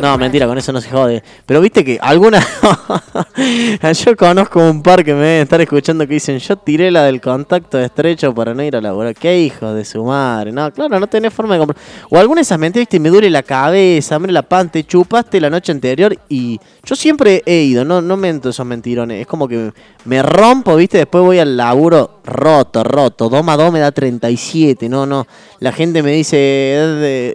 No, 0.00 0.18
mentira, 0.18 0.46
con 0.46 0.58
eso 0.58 0.72
no 0.72 0.80
se 0.80 0.90
jode. 0.90 1.22
Pero 1.46 1.60
viste 1.60 1.84
que 1.84 1.98
alguna. 2.00 2.40
yo 3.92 4.16
conozco 4.16 4.60
un 4.60 4.82
par 4.82 5.04
que 5.04 5.14
me 5.14 5.20
deben 5.20 5.42
estar 5.42 5.60
escuchando 5.60 6.01
que 6.06 6.14
dicen: 6.14 6.38
Yo 6.38 6.56
tiré 6.56 6.90
la 6.90 7.04
del 7.04 7.20
contacto 7.20 7.78
estrecho 7.78 8.34
para 8.34 8.54
no 8.54 8.62
ir 8.62 8.76
a 8.76 8.80
laburar. 8.80 9.14
Qué 9.14 9.40
hijo 9.40 9.72
de 9.72 9.84
su 9.84 10.04
madre. 10.04 10.52
No, 10.52 10.70
claro, 10.72 10.98
no 11.00 11.06
tenés 11.06 11.32
forma 11.32 11.54
de 11.54 11.60
comprar. 11.60 11.82
O 12.10 12.18
alguna 12.18 12.40
de 12.40 12.42
esas 12.42 12.58
mentiras, 12.58 12.82
viste, 12.82 13.00
me 13.00 13.08
duele 13.08 13.30
la 13.30 13.42
cabeza, 13.42 14.18
me 14.18 14.22
duele 14.24 14.32
la 14.34 14.42
pan, 14.42 14.70
te 14.70 14.84
chupaste 14.84 15.40
la 15.40 15.50
noche 15.50 15.72
anterior. 15.72 16.16
Y 16.28 16.60
yo 16.84 16.94
siempre 16.96 17.42
he 17.46 17.62
ido, 17.62 17.84
no, 17.84 18.00
no 18.02 18.16
mento 18.16 18.48
esos 18.50 18.66
mentirones. 18.66 19.20
Es 19.20 19.26
como 19.26 19.46
que 19.48 19.72
me 20.04 20.22
rompo, 20.22 20.76
viste, 20.76 20.98
después 20.98 21.24
voy 21.24 21.38
al 21.38 21.56
laburo 21.56 22.20
roto, 22.24 22.84
roto. 22.84 23.28
2 23.28 23.44
más 23.44 23.56
2 23.58 23.72
me 23.72 23.80
da 23.80 23.92
37. 23.92 24.88
No, 24.88 25.06
no. 25.06 25.26
La 25.60 25.72
gente 25.72 26.02
me 26.02 26.12
dice: 26.12 26.36
"Eh, 26.38 27.34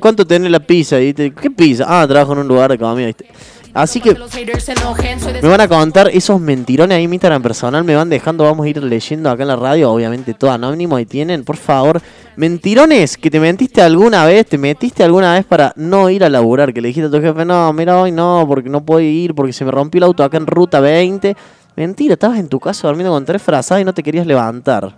¿Cuánto 0.00 0.26
tenés 0.26 0.50
la 0.50 0.60
pizza? 0.60 1.00
Y 1.00 1.12
te- 1.14 1.32
¿Qué 1.32 1.50
pizza? 1.50 1.84
Ah, 1.86 2.06
trabajo 2.06 2.32
en 2.32 2.38
un 2.40 2.48
lugar 2.48 2.70
de 2.70 2.78
comida. 2.78 3.06
¿viste? 3.06 3.26
Así 3.76 4.00
que 4.00 4.16
me 5.42 5.48
van 5.48 5.60
a 5.60 5.68
contar 5.68 6.08
esos 6.08 6.40
mentirones 6.40 6.96
ahí 6.96 7.04
en 7.04 7.10
mi 7.10 7.16
Instagram 7.16 7.42
personal, 7.42 7.84
me 7.84 7.94
van 7.94 8.08
dejando, 8.08 8.44
vamos 8.44 8.64
a 8.64 8.68
ir 8.70 8.82
leyendo 8.82 9.28
acá 9.28 9.42
en 9.42 9.48
la 9.48 9.56
radio, 9.56 9.92
obviamente 9.92 10.32
todo 10.32 10.50
anónimo, 10.50 10.96
ahí 10.96 11.04
tienen, 11.04 11.44
por 11.44 11.58
favor, 11.58 12.00
mentirones 12.36 13.18
que 13.18 13.30
te 13.30 13.38
mentiste 13.38 13.82
alguna 13.82 14.24
vez, 14.24 14.46
te 14.46 14.56
metiste 14.56 15.04
alguna 15.04 15.34
vez 15.34 15.44
para 15.44 15.74
no 15.76 16.08
ir 16.08 16.24
a 16.24 16.30
laburar, 16.30 16.72
que 16.72 16.80
le 16.80 16.88
dijiste 16.88 17.08
a 17.08 17.10
tu 17.10 17.20
jefe, 17.20 17.44
no, 17.44 17.70
mira 17.74 18.00
hoy 18.00 18.12
no, 18.12 18.46
porque 18.48 18.70
no 18.70 18.82
puedo 18.82 19.00
ir, 19.00 19.34
porque 19.34 19.52
se 19.52 19.66
me 19.66 19.70
rompió 19.72 19.98
el 19.98 20.04
auto 20.04 20.24
acá 20.24 20.38
en 20.38 20.46
ruta 20.46 20.80
20. 20.80 21.36
Mentira, 21.76 22.14
estabas 22.14 22.38
en 22.38 22.48
tu 22.48 22.58
casa 22.58 22.88
durmiendo 22.88 23.12
con 23.12 23.26
tres 23.26 23.42
frazadas 23.42 23.82
y 23.82 23.84
no 23.84 23.92
te 23.92 24.02
querías 24.02 24.26
levantar. 24.26 24.96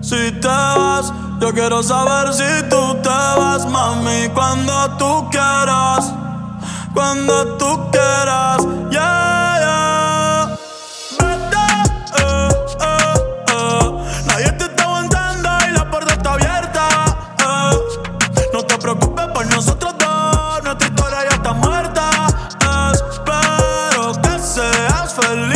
Si 0.00 0.16
te 0.40 0.48
vas, 0.48 1.12
yo 1.42 1.52
quiero 1.52 1.82
saber 1.82 2.32
si 2.32 2.68
tú 2.70 2.96
te 3.02 3.08
vas, 3.10 3.68
mami, 3.70 4.30
cuando 4.32 4.96
tú 4.96 5.28
quieras, 5.30 6.14
cuando 6.94 7.56
tú 7.58 7.90
quieras, 7.90 8.58
yeah, 8.90 9.58
yeah. 9.60 10.56
Vete, 11.18 11.66
eh, 12.18 12.48
eh, 12.80 13.18
eh. 13.48 14.24
Nadie 14.26 14.52
te 14.52 14.64
está 14.64 14.84
aguantando 14.84 15.48
y 15.68 15.72
la 15.72 15.90
puerta 15.90 16.14
está 16.14 16.32
abierta. 16.34 16.88
eh. 17.38 17.78
No 18.52 18.62
te 18.62 18.78
preocupes 18.78 19.26
por 19.28 19.46
nosotros 19.46 19.94
dos, 19.98 20.62
nuestra 20.64 20.88
historia 20.88 21.18
ya 21.30 21.36
está 21.36 21.52
muerta. 21.54 22.10
Espero 22.92 24.12
que 24.22 24.38
seas 24.38 25.14
feliz 25.14 25.53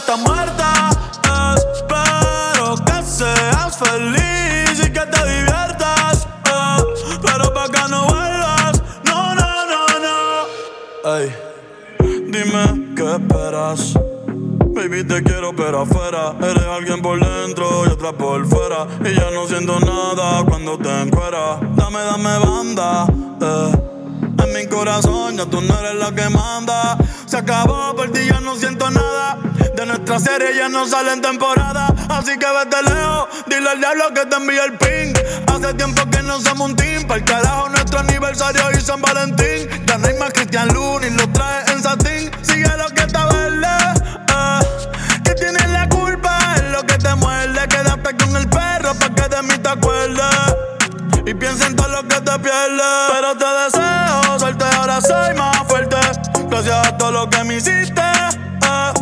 está 0.00 0.16
muerta. 0.16 0.88
Espero 1.56 2.74
que 2.86 3.02
seas 3.04 3.76
feliz 3.76 4.78
y 4.78 4.90
que 4.90 5.00
te 5.00 5.20
diviertas. 5.28 6.26
Pero 7.22 7.52
pa' 7.52 7.68
que 7.68 7.88
no 7.90 8.06
vuelvas, 8.06 8.82
no, 9.04 9.34
no, 9.34 9.66
no, 9.72 9.86
no. 10.06 11.16
Ey, 11.16 11.34
dime 12.32 12.94
qué 12.96 13.12
esperas. 13.16 13.94
Baby, 14.72 15.04
te 15.04 15.22
quiero 15.22 15.54
pero 15.54 15.80
afuera 15.82 16.32
Eres 16.40 16.64
alguien 16.64 17.02
por 17.02 17.18
dentro 17.18 17.84
y 17.86 17.88
otra 17.88 18.12
por 18.12 18.46
fuera 18.46 18.86
Y 19.04 19.14
ya 19.14 19.30
no 19.32 19.46
siento 19.46 19.78
nada 19.80 20.44
cuando 20.44 20.78
te 20.78 20.88
encueras 21.02 21.58
Dame, 21.76 21.98
dame 21.98 22.38
banda, 22.38 23.06
eh 23.42 23.99
En 24.42 24.52
mi 24.54 24.66
corazón 24.66 25.36
ya 25.36 25.46
tú 25.46 25.60
no 25.60 25.78
eres 25.78 25.94
la 25.94 26.12
que 26.12 26.28
manda 26.28 26.96
Se 27.26 27.36
acabó, 27.38 27.94
por 27.94 28.10
ti 28.12 28.20
ya 28.26 28.40
no 28.40 28.56
siento 28.56 28.90
nada 28.90 29.38
De 29.76 29.86
nuestra 29.86 30.18
serie 30.18 30.54
ya 30.56 30.68
no 30.68 30.86
sale 30.86 31.12
en 31.12 31.22
temporada. 31.22 31.86
Así 32.08 32.32
que 32.38 32.46
vete 32.46 32.82
lejos, 32.82 33.28
dile 33.46 33.70
al 33.70 33.78
diablo 33.78 34.12
que 34.14 34.26
te 34.26 34.36
envíe 34.36 34.58
el 34.58 34.76
ping. 34.76 35.14
Hace 35.46 35.72
tiempo 35.74 36.02
que 36.10 36.22
no 36.22 36.40
somos 36.40 36.70
un 36.70 36.76
team. 36.76 37.06
Para 37.06 37.18
el 37.20 37.24
carajo, 37.24 37.68
nuestro 37.70 38.00
aniversario 38.00 38.62
y 38.76 38.80
San 38.80 39.00
Valentín. 39.00 39.68
Ya 39.86 39.96
no 39.96 40.06
hay 40.08 40.14
más 40.18 40.32
Cristian 40.32 40.68
Luna 40.74 41.06
lo 41.16 41.28
trae 41.32 41.64
en 41.72 41.82
satín. 41.82 42.30
Sigue 42.42 42.68
lo 42.76 42.88
que 42.88 43.02
está 43.02 43.26
verde. 43.26 43.66
eh. 44.28 45.34
Tienes 45.38 45.70
la 45.70 45.88
culpa, 45.88 46.54
es 46.56 46.64
lo 46.72 46.82
que 46.84 46.98
te 46.98 47.14
muerde. 47.14 47.60
Quédate 47.68 48.16
con 48.16 48.36
el 48.36 48.48
perro 48.48 48.94
pa' 48.94 49.14
que 49.14 49.28
de 49.34 49.42
mí 49.42 49.56
te 49.58 49.68
acuerdes. 49.70 50.79
Y 51.26 51.34
piensa 51.34 51.66
en 51.66 51.76
todo 51.76 51.88
lo 51.88 52.02
que 52.08 52.20
te 52.20 52.38
pierdes. 52.38 53.10
Pero 53.12 53.36
te 53.36 53.44
deseo 53.44 54.38
suerte, 54.38 54.64
ahora 54.76 55.00
soy 55.00 55.34
más 55.34 55.56
fuerte. 55.68 55.96
Gracias 56.48 56.86
a 56.88 56.96
todo 56.96 57.12
lo 57.12 57.30
que 57.30 57.44
me 57.44 57.56
hiciste. 57.56 58.00
eh. 58.00 58.92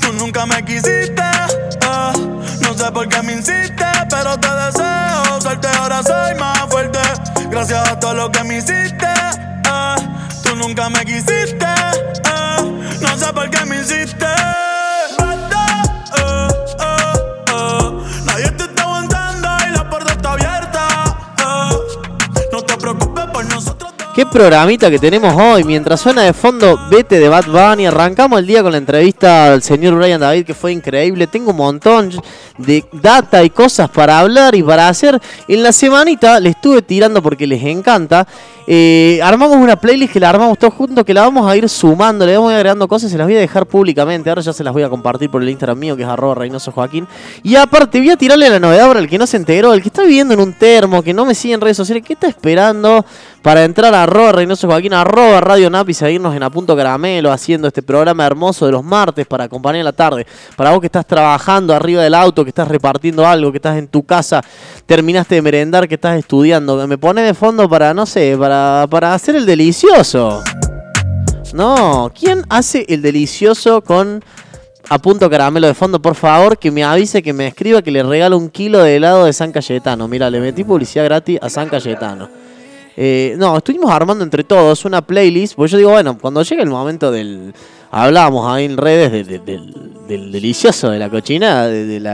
Tú 0.00 0.12
nunca 0.14 0.44
me 0.46 0.64
quisiste. 0.64 1.22
eh. 1.22 2.12
No 2.60 2.74
sé 2.74 2.90
por 2.92 3.08
qué 3.08 3.22
me 3.22 3.32
insiste, 3.34 3.84
pero 4.10 4.38
te 4.38 4.48
deseo 4.50 5.40
suerte, 5.40 5.68
ahora 5.78 6.02
soy 6.02 6.34
más 6.38 6.60
fuerte. 6.68 6.98
Gracias 7.50 7.88
a 7.88 7.98
todo 7.98 8.14
lo 8.14 8.30
que 8.30 8.44
me 8.44 8.58
hiciste. 8.58 9.06
eh. 9.06 9.96
Tú 10.42 10.56
nunca 10.56 10.88
me 10.90 11.04
quisiste. 11.04 11.66
No 13.00 13.16
sé 13.16 13.32
por 13.32 13.48
qué 13.50 13.64
me 13.64 13.76
insiste. 13.78 14.26
Qué 24.18 24.26
programita 24.26 24.90
que 24.90 24.98
tenemos 24.98 25.32
hoy. 25.40 25.62
Mientras 25.62 26.00
suena 26.00 26.22
de 26.22 26.32
fondo 26.32 26.76
Vete 26.90 27.20
de 27.20 27.28
Bad 27.28 27.46
Bunny, 27.46 27.86
arrancamos 27.86 28.40
el 28.40 28.48
día 28.48 28.64
con 28.64 28.72
la 28.72 28.78
entrevista 28.78 29.52
al 29.52 29.62
señor 29.62 29.94
Brian 29.94 30.20
David, 30.20 30.44
que 30.44 30.54
fue 30.54 30.72
increíble. 30.72 31.28
Tengo 31.28 31.52
un 31.52 31.58
montón 31.58 32.10
de 32.56 32.84
data 32.90 33.44
y 33.44 33.50
cosas 33.50 33.88
para 33.88 34.18
hablar 34.18 34.56
y 34.56 34.62
para 34.64 34.88
hacer. 34.88 35.20
En 35.46 35.62
la 35.62 35.70
semanita 35.70 36.40
le 36.40 36.48
estuve 36.48 36.82
tirando 36.82 37.22
porque 37.22 37.46
les 37.46 37.62
encanta. 37.62 38.26
Eh, 38.70 39.18
armamos 39.22 39.56
una 39.56 39.76
playlist 39.76 40.12
que 40.12 40.20
la 40.20 40.28
armamos 40.28 40.58
todos 40.58 40.74
juntos, 40.74 41.02
que 41.02 41.14
la 41.14 41.22
vamos 41.22 41.50
a 41.50 41.56
ir 41.56 41.66
sumando, 41.70 42.26
le 42.26 42.36
vamos 42.36 42.50
a 42.50 42.52
ir 42.52 42.56
agregando 42.56 42.86
cosas 42.86 43.10
se 43.10 43.16
las 43.16 43.26
voy 43.26 43.34
a 43.34 43.40
dejar 43.40 43.64
públicamente. 43.64 44.28
Ahora 44.28 44.42
ya 44.42 44.52
se 44.52 44.62
las 44.62 44.74
voy 44.74 44.82
a 44.82 44.90
compartir 44.90 45.30
por 45.30 45.42
el 45.42 45.48
Instagram 45.48 45.78
mío, 45.78 45.96
que 45.96 46.02
es 46.02 46.08
arroba 46.08 46.34
Reynoso 46.34 46.70
Joaquín. 46.70 47.08
Y 47.42 47.56
aparte, 47.56 47.98
voy 47.98 48.10
a 48.10 48.18
tirarle 48.18 48.50
la 48.50 48.60
novedad 48.60 48.86
para 48.86 49.00
el 49.00 49.08
que 49.08 49.16
no 49.16 49.26
se 49.26 49.38
enteró, 49.38 49.72
el 49.72 49.80
que 49.80 49.88
está 49.88 50.02
viviendo 50.02 50.34
en 50.34 50.40
un 50.40 50.52
termo, 50.52 51.02
que 51.02 51.14
no 51.14 51.24
me 51.24 51.34
sigue 51.34 51.54
en 51.54 51.62
redes 51.62 51.78
sociales, 51.78 52.04
¿qué 52.06 52.12
está 52.12 52.28
esperando 52.28 53.06
para 53.40 53.64
entrar 53.64 53.94
a 53.94 54.02
arroba 54.02 54.32
Reynoso 54.32 54.66
Joaquín, 54.66 54.92
arroba 54.92 55.40
Radio 55.40 55.70
Nap 55.70 55.88
y 55.88 55.94
seguirnos 55.94 56.36
en 56.36 56.42
Apunto 56.42 56.76
Caramelo, 56.76 57.32
haciendo 57.32 57.68
este 57.68 57.82
programa 57.82 58.26
hermoso 58.26 58.66
de 58.66 58.72
los 58.72 58.84
martes 58.84 59.26
para 59.26 59.44
acompañar 59.44 59.82
la 59.82 59.92
tarde? 59.92 60.26
Para 60.56 60.72
vos 60.72 60.80
que 60.80 60.88
estás 60.88 61.06
trabajando 61.06 61.74
arriba 61.74 62.02
del 62.02 62.12
auto, 62.12 62.44
que 62.44 62.50
estás 62.50 62.68
repartiendo 62.68 63.26
algo, 63.26 63.50
que 63.50 63.56
estás 63.56 63.78
en 63.78 63.88
tu 63.88 64.02
casa, 64.02 64.42
terminaste 64.84 65.36
de 65.36 65.40
merendar, 65.40 65.88
que 65.88 65.94
estás 65.94 66.18
estudiando, 66.18 66.78
que 66.78 66.86
me 66.86 66.98
pone 66.98 67.22
de 67.22 67.32
fondo 67.32 67.66
para, 67.66 67.94
no 67.94 68.04
sé, 68.04 68.36
para, 68.38 68.57
para 68.90 69.14
hacer 69.14 69.36
el 69.36 69.46
delicioso. 69.46 70.42
No, 71.54 72.10
¿quién 72.18 72.42
hace 72.48 72.84
el 72.88 73.00
delicioso 73.02 73.80
con 73.80 74.22
a 74.90 74.98
punto 74.98 75.28
caramelo 75.30 75.66
de 75.66 75.74
fondo? 75.74 76.00
Por 76.00 76.14
favor, 76.14 76.58
que 76.58 76.70
me 76.70 76.84
avise, 76.84 77.22
que 77.22 77.32
me 77.32 77.46
escriba, 77.46 77.80
que 77.82 77.90
le 77.90 78.02
regalo 78.02 78.36
un 78.36 78.50
kilo 78.50 78.82
de 78.82 78.96
helado 78.96 79.24
de 79.24 79.32
San 79.32 79.50
Cayetano. 79.52 80.06
Mira, 80.08 80.28
le 80.30 80.40
metí 80.40 80.64
publicidad 80.64 81.04
gratis 81.04 81.38
a 81.40 81.48
San 81.48 81.68
Cayetano. 81.68 82.28
Eh, 83.00 83.34
no, 83.38 83.56
estuvimos 83.56 83.90
armando 83.90 84.24
entre 84.24 84.42
todos 84.44 84.84
una 84.84 85.00
playlist, 85.00 85.54
porque 85.54 85.72
yo 85.72 85.78
digo, 85.78 85.90
bueno, 85.90 86.18
cuando 86.18 86.42
llegue 86.42 86.62
el 86.62 86.68
momento 86.70 87.10
del... 87.10 87.54
Hablábamos 87.90 88.46
ahí 88.52 88.64
en 88.66 88.76
redes 88.76 89.10
de- 89.12 89.24
de- 89.24 89.38
del, 89.38 89.72
del 90.06 90.32
delicioso, 90.32 90.90
de 90.90 90.98
la 90.98 91.08
cochina. 91.08 91.66
Del... 91.68 92.06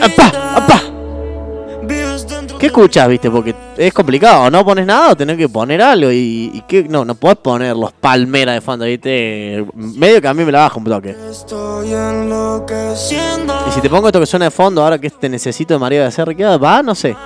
¡Apa! 0.00 0.32
¡Apa! 0.56 0.82
¿Qué 2.62 2.68
escuchas, 2.68 3.08
viste? 3.08 3.28
Porque 3.28 3.56
es 3.76 3.92
complicado, 3.92 4.48
no 4.48 4.64
pones 4.64 4.86
nada 4.86 5.10
o 5.10 5.16
tenés 5.16 5.36
que 5.36 5.48
poner 5.48 5.82
algo 5.82 6.12
y, 6.12 6.48
y 6.54 6.60
que 6.60 6.84
no, 6.84 7.04
no 7.04 7.16
podés 7.16 7.38
poner 7.38 7.74
los 7.74 7.92
palmeras 7.92 8.54
de 8.54 8.60
fondo, 8.60 8.84
viste. 8.84 9.66
Medio 9.74 10.22
que 10.22 10.28
a 10.28 10.32
mí 10.32 10.44
me 10.44 10.52
la 10.52 10.60
baja 10.60 10.78
un 10.78 10.84
toque. 10.84 11.16
Estoy 11.28 11.92
enloqueciendo. 11.92 13.64
Y 13.66 13.72
si 13.72 13.80
te 13.80 13.90
pongo 13.90 14.06
esto 14.06 14.20
que 14.20 14.26
suena 14.26 14.44
de 14.44 14.52
fondo, 14.52 14.80
ahora 14.80 14.96
que 14.96 15.10
te 15.10 15.28
necesito 15.28 15.74
de 15.74 15.80
María 15.80 16.04
de 16.04 16.12
Serra, 16.12 16.32
¿qué 16.34 16.44
va? 16.44 16.84
No 16.84 16.94
sé. 16.94 17.16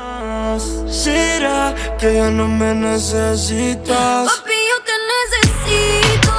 ¿Será 0.88 1.74
que 1.98 2.14
ya 2.14 2.30
no 2.30 2.48
me 2.48 2.74
necesitas? 2.74 4.26
Papi, 4.26 4.54
yo 4.54 4.84
te 4.86 4.92
necesito. 5.42 6.32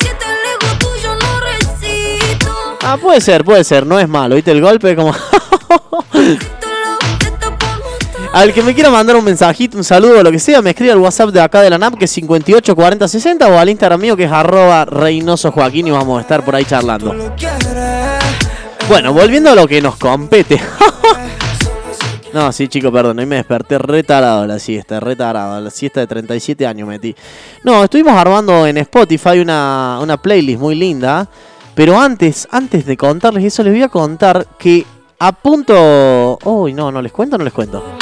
Si 0.00 0.08
estás 0.08 0.34
lejos 0.42 0.78
tuyo, 0.80 1.14
no 1.14 1.40
recito. 1.40 2.52
Ah, 2.82 2.98
puede 3.00 3.20
ser, 3.20 3.44
puede 3.44 3.62
ser, 3.62 3.86
no 3.86 4.00
es 4.00 4.08
malo, 4.08 4.34
viste 4.34 4.50
el 4.50 4.60
golpe 4.60 4.96
como... 4.96 5.14
Al 8.34 8.52
que 8.52 8.64
me 8.64 8.74
quiera 8.74 8.90
mandar 8.90 9.14
un 9.14 9.24
mensajito, 9.24 9.78
un 9.78 9.84
saludo 9.84 10.18
o 10.18 10.22
lo 10.24 10.32
que 10.32 10.40
sea, 10.40 10.60
me 10.60 10.70
escribe 10.70 10.90
al 10.90 10.98
WhatsApp 10.98 11.30
de 11.30 11.40
acá 11.40 11.62
de 11.62 11.70
la 11.70 11.78
NAP 11.78 11.96
que 11.96 12.06
es 12.06 12.10
58 12.10 12.74
40 12.74 13.06
60 13.06 13.46
o 13.46 13.56
al 13.56 13.68
Instagram 13.68 14.00
mío 14.00 14.16
que 14.16 14.24
es 14.24 14.32
arroba 14.32 14.84
Reynoso 14.84 15.52
Joaquín 15.52 15.86
y 15.86 15.92
vamos 15.92 16.18
a 16.18 16.22
estar 16.22 16.44
por 16.44 16.56
ahí 16.56 16.64
charlando. 16.64 17.14
Bueno, 18.88 19.12
volviendo 19.12 19.50
a 19.50 19.54
lo 19.54 19.68
que 19.68 19.80
nos 19.80 19.94
compete. 19.94 20.60
no, 22.32 22.50
sí, 22.50 22.66
chico, 22.66 22.90
perdón, 22.90 23.20
hoy 23.20 23.26
me 23.26 23.36
desperté 23.36 23.78
retarado 23.78 24.48
la 24.48 24.58
siesta, 24.58 24.98
retarado, 24.98 25.60
la 25.60 25.70
siesta 25.70 26.00
de 26.00 26.08
37 26.08 26.66
años 26.66 26.88
metí. 26.88 27.14
No, 27.62 27.84
estuvimos 27.84 28.14
armando 28.14 28.66
en 28.66 28.78
Spotify 28.78 29.38
una, 29.38 30.00
una 30.02 30.16
playlist 30.16 30.58
muy 30.58 30.74
linda, 30.74 31.28
pero 31.76 32.00
antes, 32.00 32.48
antes 32.50 32.84
de 32.84 32.96
contarles 32.96 33.44
eso, 33.44 33.62
les 33.62 33.74
voy 33.74 33.82
a 33.82 33.88
contar 33.88 34.44
que 34.58 34.84
a 35.20 35.30
punto... 35.30 36.36
Uy, 36.42 36.72
no, 36.72 36.90
no 36.90 37.00
les 37.00 37.12
cuento, 37.12 37.38
no 37.38 37.44
les 37.44 37.52
cuento. 37.52 37.96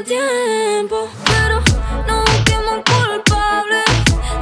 El 0.00 0.04
tiempo. 0.04 1.08
Pero 1.24 1.60
no 2.06 2.20
busquemos 2.22 2.74
un 2.76 2.82
culpable. 2.82 3.82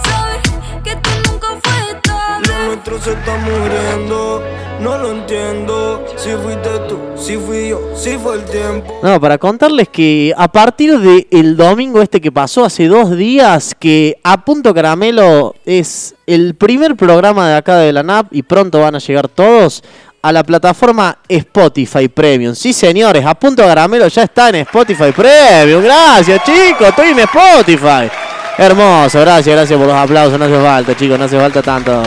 Sabes 0.05 0.43
que 0.85 0.97
tú 0.97 1.11
nunca 1.31 1.49
fue 1.63 1.91
estable. 1.91 2.49
Lo 2.49 2.67
nuestro 2.67 3.01
se 3.01 3.13
está 3.13 3.37
muriendo. 3.37 4.43
No 4.81 4.99
lo 4.99 5.13
entiendo. 5.13 6.05
Si 6.17 6.31
fuiste 6.31 6.69
tú, 6.89 6.99
si 7.17 7.37
fui 7.37 7.69
yo, 7.69 7.81
si 7.97 8.17
fue 8.17 8.37
el 8.37 8.45
tiempo. 8.45 9.01
No, 9.03 9.21
para 9.21 9.39
contarles 9.39 9.89
que 9.89 10.33
a 10.37 10.51
partir 10.51 10.99
del 10.99 11.57
domingo 11.57 12.01
este 12.01 12.21
que 12.21 12.31
pasó 12.31 12.65
hace 12.65 12.87
dos 12.87 13.17
días, 13.17 13.75
que 13.79 14.19
a 14.23 14.45
punto 14.45 14.73
caramelo 14.73 15.55
es 15.65 16.15
el 16.27 16.55
primer 16.55 16.95
programa 16.97 17.49
de 17.49 17.57
acá 17.57 17.77
de 17.79 17.93
la 17.93 18.03
NAP 18.05 18.29
y 18.33 18.43
pronto 18.43 18.81
van 18.81 18.95
a 18.95 18.99
llegar 18.99 19.29
todos 19.29 19.83
a 20.23 20.33
la 20.33 20.43
plataforma 20.43 21.19
Spotify 21.29 22.09
Premium. 22.09 22.55
Sí, 22.55 22.73
señores, 22.73 23.25
a 23.25 23.35
punto 23.35 23.65
caramelo 23.65 24.09
ya 24.09 24.25
está 24.25 24.49
en 24.51 24.57
Spotify 24.57 25.13
Premium. 25.13 25.83
Gracias, 25.83 26.43
chicos, 26.45 26.89
estoy 26.89 27.11
en 27.11 27.19
Spotify. 27.21 28.11
Hermoso, 28.57 29.21
gracias, 29.21 29.55
gracias 29.55 29.79
por 29.79 29.87
los 29.87 29.97
aplausos. 29.97 30.39
No 30.39 30.45
hace 30.45 30.61
falta, 30.61 30.97
chicos, 30.97 31.19
no 31.19 31.25
hace 31.25 31.39
falta 31.39 31.63
tanto. 31.63 32.03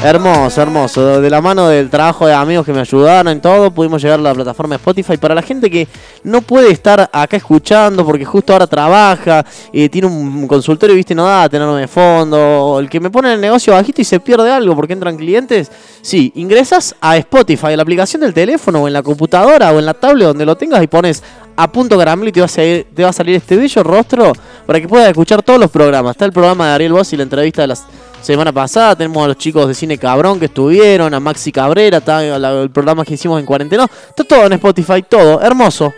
Hermoso, 0.00 0.62
hermoso. 0.62 1.20
De 1.20 1.28
la 1.28 1.40
mano 1.40 1.68
del 1.68 1.90
trabajo 1.90 2.24
de 2.24 2.32
amigos 2.32 2.64
que 2.64 2.72
me 2.72 2.80
ayudaron 2.80 3.32
en 3.32 3.40
todo, 3.40 3.72
pudimos 3.72 4.00
llegar 4.00 4.20
a 4.20 4.22
la 4.22 4.32
plataforma 4.32 4.76
Spotify. 4.76 5.16
Para 5.16 5.34
la 5.34 5.42
gente 5.42 5.68
que 5.68 5.88
no 6.22 6.40
puede 6.40 6.70
estar 6.70 7.10
acá 7.12 7.36
escuchando 7.36 8.06
porque 8.06 8.24
justo 8.24 8.52
ahora 8.52 8.68
trabaja, 8.68 9.44
eh, 9.72 9.88
tiene 9.88 10.06
un 10.06 10.46
consultorio, 10.46 10.94
viste, 10.94 11.16
no 11.16 11.24
da 11.24 11.48
tenerme 11.48 11.80
de 11.80 11.88
fondo, 11.88 12.78
el 12.78 12.88
que 12.88 13.00
me 13.00 13.10
pone 13.10 13.34
el 13.34 13.40
negocio 13.40 13.72
bajito 13.72 14.00
y 14.00 14.04
se 14.04 14.20
pierde 14.20 14.52
algo 14.52 14.76
porque 14.76 14.92
entran 14.92 15.16
clientes. 15.16 15.68
Sí, 16.00 16.30
ingresas 16.36 16.94
a 17.00 17.16
Spotify, 17.16 17.72
a 17.72 17.76
la 17.76 17.82
aplicación 17.82 18.22
del 18.22 18.32
teléfono 18.32 18.82
o 18.82 18.86
en 18.86 18.92
la 18.92 19.02
computadora 19.02 19.72
o 19.72 19.80
en 19.80 19.86
la 19.86 19.94
tablet 19.94 20.28
donde 20.28 20.46
lo 20.46 20.56
tengas 20.56 20.80
y 20.80 20.86
pones 20.86 21.24
a 21.56 21.72
punto 21.72 21.98
caramelo 21.98 22.28
y 22.28 22.32
te 22.32 22.38
va 22.38 22.46
a, 22.46 22.48
salir, 22.48 22.86
te 22.94 23.02
va 23.02 23.08
a 23.08 23.12
salir 23.12 23.34
este 23.34 23.56
bello 23.56 23.82
rostro 23.82 24.32
para 24.64 24.80
que 24.80 24.86
puedas 24.86 25.08
escuchar 25.08 25.42
todos 25.42 25.58
los 25.58 25.72
programas. 25.72 26.12
Está 26.12 26.24
el 26.24 26.32
programa 26.32 26.68
de 26.68 26.74
Ariel 26.74 26.92
Boss 26.92 27.12
y 27.12 27.16
la 27.16 27.24
entrevista 27.24 27.62
de 27.62 27.68
las 27.68 27.84
semana 28.20 28.52
pasada. 28.52 28.96
Tenemos 28.96 29.24
a 29.24 29.28
los 29.28 29.36
chicos 29.36 29.68
de 29.68 29.74
Cine 29.74 29.98
Cabrón 29.98 30.38
que 30.38 30.46
estuvieron, 30.46 31.12
a 31.14 31.20
Maxi 31.20 31.52
Cabrera, 31.52 32.02
el 32.22 32.70
programa 32.70 33.04
que 33.04 33.14
hicimos 33.14 33.40
en 33.40 33.46
cuarentena. 33.46 33.86
Está 34.08 34.24
todo 34.24 34.46
en 34.46 34.52
Spotify, 34.54 35.02
todo, 35.08 35.40
hermoso. 35.40 35.92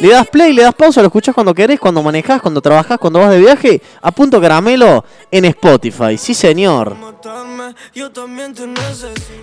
Le 0.00 0.08
das 0.08 0.26
play, 0.28 0.54
le 0.54 0.62
das 0.62 0.74
pausa, 0.74 1.02
lo 1.02 1.08
escuchas 1.08 1.34
cuando 1.34 1.52
querés, 1.52 1.78
cuando 1.78 2.02
manejás, 2.02 2.40
cuando 2.40 2.62
trabajás, 2.62 2.96
cuando 2.98 3.18
vas 3.18 3.30
de 3.30 3.38
viaje. 3.38 3.82
A 4.00 4.10
punto 4.10 4.40
caramelo 4.40 5.04
en 5.30 5.44
Spotify. 5.44 6.16
Sí, 6.16 6.32
señor. 6.32 6.96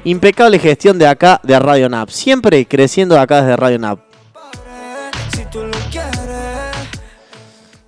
Impecable 0.03 0.57
gestión 0.57 0.97
de 0.97 1.07
acá 1.07 1.39
de 1.43 1.59
Radio 1.59 1.89
Nap. 1.89 2.09
Siempre 2.09 2.65
creciendo 2.65 3.19
acá 3.19 3.41
desde 3.41 3.55
Radio 3.55 3.77
Nap. 3.77 4.06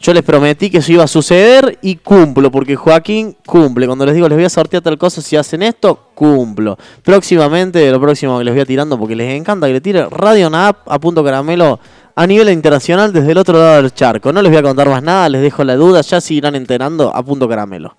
Yo 0.02 0.14
les 0.14 0.24
prometí 0.24 0.70
que 0.70 0.78
eso 0.78 0.94
iba 0.94 1.04
a 1.04 1.08
suceder 1.08 1.78
y 1.82 1.98
cumplo, 1.98 2.50
porque 2.50 2.78
Joaquín 2.78 3.36
cumple. 3.46 3.86
Cuando 3.86 4.06
les 4.06 4.16
digo 4.16 4.30
les 4.30 4.38
voy 4.38 4.46
a 4.46 4.50
sortear 4.50 4.82
tal 4.82 4.98
cosa, 4.98 5.22
si 5.22 5.36
hacen 5.36 5.62
esto, 5.62 6.00
cumplo. 6.16 6.78
Próximamente, 7.04 7.92
lo 7.92 8.00
próximo 8.00 8.38
que 8.38 8.46
les 8.46 8.54
voy 8.54 8.62
a 8.62 8.66
tirando, 8.66 8.98
porque 8.98 9.16
les 9.16 9.34
encanta 9.34 9.68
que 9.68 9.74
le 9.74 9.82
tire 9.82 10.08
Radio 10.10 10.50
Nap 10.50 10.90
a 10.90 11.00
punto 11.00 11.22
caramelo 11.22 11.80
a 12.16 12.28
nivel 12.28 12.50
internacional 12.50 13.12
desde 13.12 13.32
el 13.34 13.38
otro 13.38 13.58
lado 13.58 13.82
del 13.82 13.94
charco. 13.94 14.32
No 14.32 14.42
les 14.42 14.52
voy 14.52 14.60
a 14.60 14.64
contar 14.64 14.88
más 14.88 15.04
nada, 15.04 15.28
les 15.28 15.42
dejo 15.42 15.66
la 15.66 15.76
duda, 15.76 16.00
ya 16.00 16.22
se 16.22 16.34
irán 16.34 16.56
enterando 16.56 17.14
a 17.14 17.22
punto 17.22 17.50
caramelo. 17.50 17.96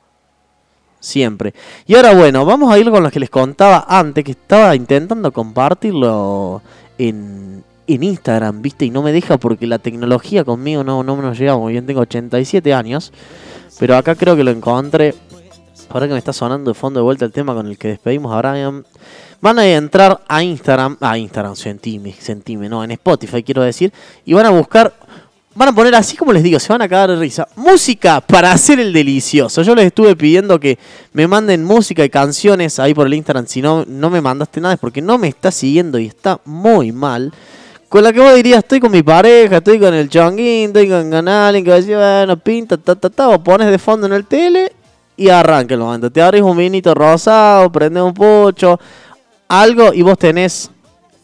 Siempre. 1.00 1.54
Y 1.86 1.94
ahora 1.96 2.14
bueno, 2.14 2.46
vamos 2.46 2.72
a 2.72 2.78
ir 2.78 2.90
con 2.90 3.02
lo 3.02 3.10
que 3.10 3.20
les 3.20 3.30
contaba 3.30 3.84
antes, 3.88 4.24
que 4.24 4.32
estaba 4.32 4.74
intentando 4.74 5.32
compartirlo 5.32 6.62
en, 6.98 7.64
en 7.94 8.02
Instagram, 8.02 8.62
¿viste? 8.62 8.84
Y 8.86 8.90
no 8.90 9.02
me 9.02 9.12
deja 9.12 9.38
porque 9.38 9.66
la 9.66 9.78
tecnología 9.78 10.44
conmigo 10.44 10.84
no, 10.84 11.02
no 11.02 11.16
nos 11.16 11.38
llega 11.38 11.56
muy 11.56 11.72
bien, 11.72 11.86
tengo 11.86 12.00
87 12.00 12.72
años. 12.74 13.12
Pero 13.78 13.96
acá 13.96 14.14
creo 14.14 14.36
que 14.36 14.44
lo 14.44 14.50
encontré. 14.50 15.14
Ahora 15.88 16.06
que 16.06 16.12
me 16.12 16.18
está 16.18 16.32
sonando 16.32 16.70
de 16.70 16.74
fondo 16.74 17.00
de 17.00 17.04
vuelta 17.04 17.24
el 17.24 17.32
tema 17.32 17.54
con 17.54 17.66
el 17.66 17.76
que 17.78 17.88
despedimos 17.88 18.32
a 18.32 18.38
Brian. 18.38 18.84
Van 19.40 19.58
a 19.58 19.66
entrar 19.66 20.20
a 20.28 20.42
Instagram, 20.42 20.98
a 21.00 21.16
Instagram, 21.16 21.56
sentime, 21.56 22.12
sentime, 22.12 22.68
no, 22.68 22.84
en 22.84 22.90
Spotify 22.92 23.42
quiero 23.42 23.62
decir. 23.62 23.90
Y 24.26 24.34
van 24.34 24.44
a 24.44 24.50
buscar, 24.50 24.92
van 25.54 25.70
a 25.70 25.74
poner 25.74 25.94
así 25.94 26.16
como 26.16 26.32
les 26.32 26.42
digo, 26.42 26.60
se 26.60 26.70
van 26.72 26.82
a 26.82 26.88
cagar 26.88 27.10
de 27.10 27.16
risa. 27.16 27.48
Música 27.56 28.20
para 28.20 28.52
hacer 28.52 28.78
el 28.78 28.92
delicioso. 28.92 29.62
Yo 29.62 29.74
les 29.74 29.86
estuve 29.86 30.14
pidiendo 30.14 30.60
que 30.60 30.78
me 31.14 31.26
manden 31.26 31.64
música 31.64 32.04
y 32.04 32.10
canciones 32.10 32.78
ahí 32.78 32.92
por 32.92 33.06
el 33.06 33.14
Instagram. 33.14 33.46
Si 33.46 33.62
no, 33.62 33.84
no 33.86 34.10
me 34.10 34.20
mandaste 34.20 34.60
nada 34.60 34.74
es 34.74 34.80
porque 34.80 35.00
no 35.00 35.16
me 35.16 35.28
está 35.28 35.50
siguiendo 35.50 35.98
y 35.98 36.06
está 36.06 36.38
muy 36.44 36.92
mal. 36.92 37.32
Con 37.90 38.04
la 38.04 38.12
que 38.12 38.20
vos 38.20 38.32
dirías, 38.36 38.58
estoy 38.58 38.78
con 38.78 38.92
mi 38.92 39.02
pareja, 39.02 39.56
estoy 39.56 39.80
con 39.80 39.92
el 39.92 40.08
chonguín, 40.08 40.68
estoy 40.68 40.88
con, 40.88 41.10
con 41.10 41.26
alguien 41.26 41.64
que 41.64 41.70
va 41.70 41.76
a 41.76 41.80
decir, 41.80 41.96
bueno, 41.96 42.36
pinta, 42.36 42.76
ta, 42.76 42.94
ta, 42.94 43.10
ta, 43.10 43.28
o 43.30 43.42
pones 43.42 43.68
de 43.68 43.80
fondo 43.80 44.06
en 44.06 44.12
el 44.12 44.26
tele 44.26 44.72
y 45.16 45.28
arranca 45.28 45.74
el 45.74 45.80
momento. 45.80 46.08
Te 46.08 46.22
abrís 46.22 46.40
un 46.40 46.56
vinito 46.56 46.94
rosado, 46.94 47.72
prendes 47.72 48.00
un 48.00 48.14
pucho, 48.14 48.78
algo 49.48 49.92
y 49.92 50.02
vos 50.02 50.16
tenés 50.16 50.70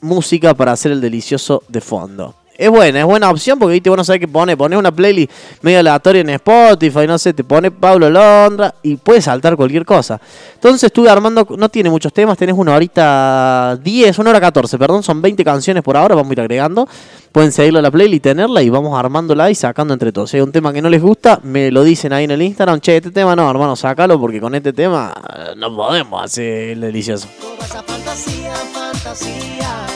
música 0.01 0.55
para 0.55 0.73
hacer 0.73 0.91
el 0.91 1.01
delicioso 1.01 1.63
de 1.69 1.81
fondo. 1.81 2.35
Es 2.59 2.71
buena, 2.71 3.01
es 3.01 3.05
buena 3.05 3.31
opción 3.31 3.59
porque 3.59 3.75
viste, 3.75 3.91
vos 3.91 3.99
no 3.99 4.05
sabés 4.05 4.21
qué 4.21 4.29
pone. 4.29 4.57
Pones 4.57 4.79
una 4.79 4.91
playlist 4.91 5.31
medio 5.61 5.81
aleatoria 5.81 6.23
en 6.23 6.31
Spotify, 6.31 7.07
no 7.07 7.19
sé, 7.19 7.35
te 7.35 7.45
pone 7.45 7.71
Pablo 7.71 8.09
Londra 8.09 8.75
y 8.83 8.97
puede 8.97 9.21
saltar 9.21 9.57
cualquier 9.57 9.85
cosa. 9.85 10.19
Entonces 10.55 10.85
estuve 10.85 11.11
armando, 11.11 11.47
no 11.57 11.69
tiene 11.69 11.91
muchos 11.91 12.13
temas, 12.13 12.39
tenés 12.39 12.55
una 12.57 12.75
horita 12.75 13.79
10, 13.83 14.19
una 14.19 14.31
hora 14.31 14.41
14, 14.41 14.79
perdón, 14.79 15.03
son 15.03 15.21
20 15.21 15.45
canciones 15.45 15.83
por 15.83 15.97
ahora, 15.97 16.15
vamos 16.15 16.31
a 16.31 16.33
ir 16.33 16.41
agregando. 16.41 16.89
Pueden 17.31 17.53
seguirlo 17.53 17.81
a 17.81 17.83
la 17.83 17.91
playlist 17.91 18.23
tenerla 18.23 18.63
y 18.63 18.71
vamos 18.71 18.99
armándola 18.99 19.51
y 19.51 19.55
sacando 19.55 19.93
entre 19.93 20.11
todos. 20.11 20.31
Si 20.31 20.39
hay 20.39 20.43
un 20.43 20.53
tema 20.53 20.73
que 20.73 20.81
no 20.81 20.89
les 20.89 21.03
gusta, 21.03 21.39
me 21.43 21.71
lo 21.71 21.85
dicen 21.85 22.15
ahí 22.15 22.25
en 22.25 22.31
el 22.31 22.41
Instagram, 22.41 22.81
che, 22.81 22.97
este 22.97 23.11
tema 23.11 23.37
no, 23.37 23.51
hermano, 23.51 23.77
sácalo 23.77 24.19
porque 24.19 24.41
con 24.41 24.55
este 24.55 24.73
tema 24.73 25.13
no 25.57 25.77
podemos 25.77 26.25
hacer 26.25 26.71
el 26.71 26.81
delicioso. 26.81 27.29
Toda 27.39 27.67
esa 27.67 27.83
fantasía, 27.83 28.55
fantasía. 28.73 29.96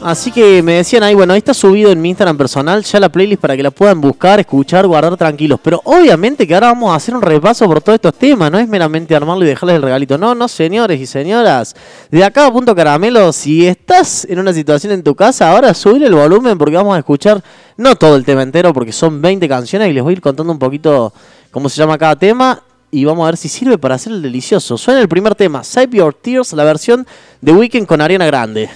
Así 0.00 0.32
que 0.32 0.62
me 0.62 0.74
decían 0.74 1.02
ahí, 1.02 1.14
bueno, 1.14 1.32
ahí 1.32 1.38
está 1.38 1.54
subido 1.54 1.90
en 1.90 2.02
mi 2.02 2.10
Instagram 2.10 2.36
personal 2.36 2.82
ya 2.82 2.98
la 2.98 3.08
playlist 3.08 3.40
para 3.40 3.56
que 3.56 3.62
la 3.62 3.70
puedan 3.70 4.00
buscar, 4.00 4.40
escuchar, 4.40 4.86
guardar 4.86 5.16
tranquilos. 5.16 5.60
Pero 5.62 5.80
obviamente 5.84 6.46
que 6.46 6.54
ahora 6.54 6.68
vamos 6.68 6.92
a 6.92 6.96
hacer 6.96 7.14
un 7.14 7.22
repaso 7.22 7.66
por 7.66 7.80
todos 7.80 7.94
estos 7.94 8.14
temas, 8.14 8.50
no 8.50 8.58
es 8.58 8.68
meramente 8.68 9.14
armarlo 9.14 9.44
y 9.44 9.48
dejarles 9.48 9.76
el 9.76 9.82
regalito. 9.82 10.18
No, 10.18 10.34
no, 10.34 10.48
señores 10.48 11.00
y 11.00 11.06
señoras. 11.06 11.74
De 12.10 12.24
acá 12.24 12.46
a 12.46 12.52
punto 12.52 12.74
caramelo, 12.74 13.32
si 13.32 13.66
estás 13.66 14.24
en 14.24 14.38
una 14.40 14.52
situación 14.52 14.92
en 14.92 15.02
tu 15.02 15.14
casa, 15.14 15.50
ahora 15.50 15.72
subir 15.72 16.02
el 16.02 16.14
volumen 16.14 16.58
porque 16.58 16.76
vamos 16.76 16.96
a 16.96 16.98
escuchar 16.98 17.42
no 17.76 17.94
todo 17.96 18.16
el 18.16 18.24
tema 18.24 18.42
entero 18.42 18.72
porque 18.72 18.92
son 18.92 19.22
20 19.22 19.48
canciones 19.48 19.88
y 19.88 19.92
les 19.92 20.02
voy 20.02 20.12
a 20.12 20.16
ir 20.16 20.20
contando 20.20 20.52
un 20.52 20.58
poquito 20.58 21.12
cómo 21.50 21.68
se 21.68 21.76
llama 21.76 21.96
cada 21.96 22.16
tema. 22.16 22.62
Y 22.90 23.04
vamos 23.04 23.24
a 23.24 23.26
ver 23.26 23.36
si 23.36 23.48
sirve 23.48 23.78
para 23.78 23.94
hacer 23.94 24.12
el 24.12 24.22
delicioso. 24.22 24.76
Suena 24.76 25.00
el 25.00 25.08
primer 25.08 25.34
tema, 25.34 25.64
Save 25.64 25.96
Your 25.96 26.14
Tears, 26.14 26.52
la 26.52 26.62
versión 26.62 27.06
de 27.40 27.52
Weekend 27.52 27.86
con 27.86 28.00
Ariana 28.00 28.26
Grande. 28.26 28.68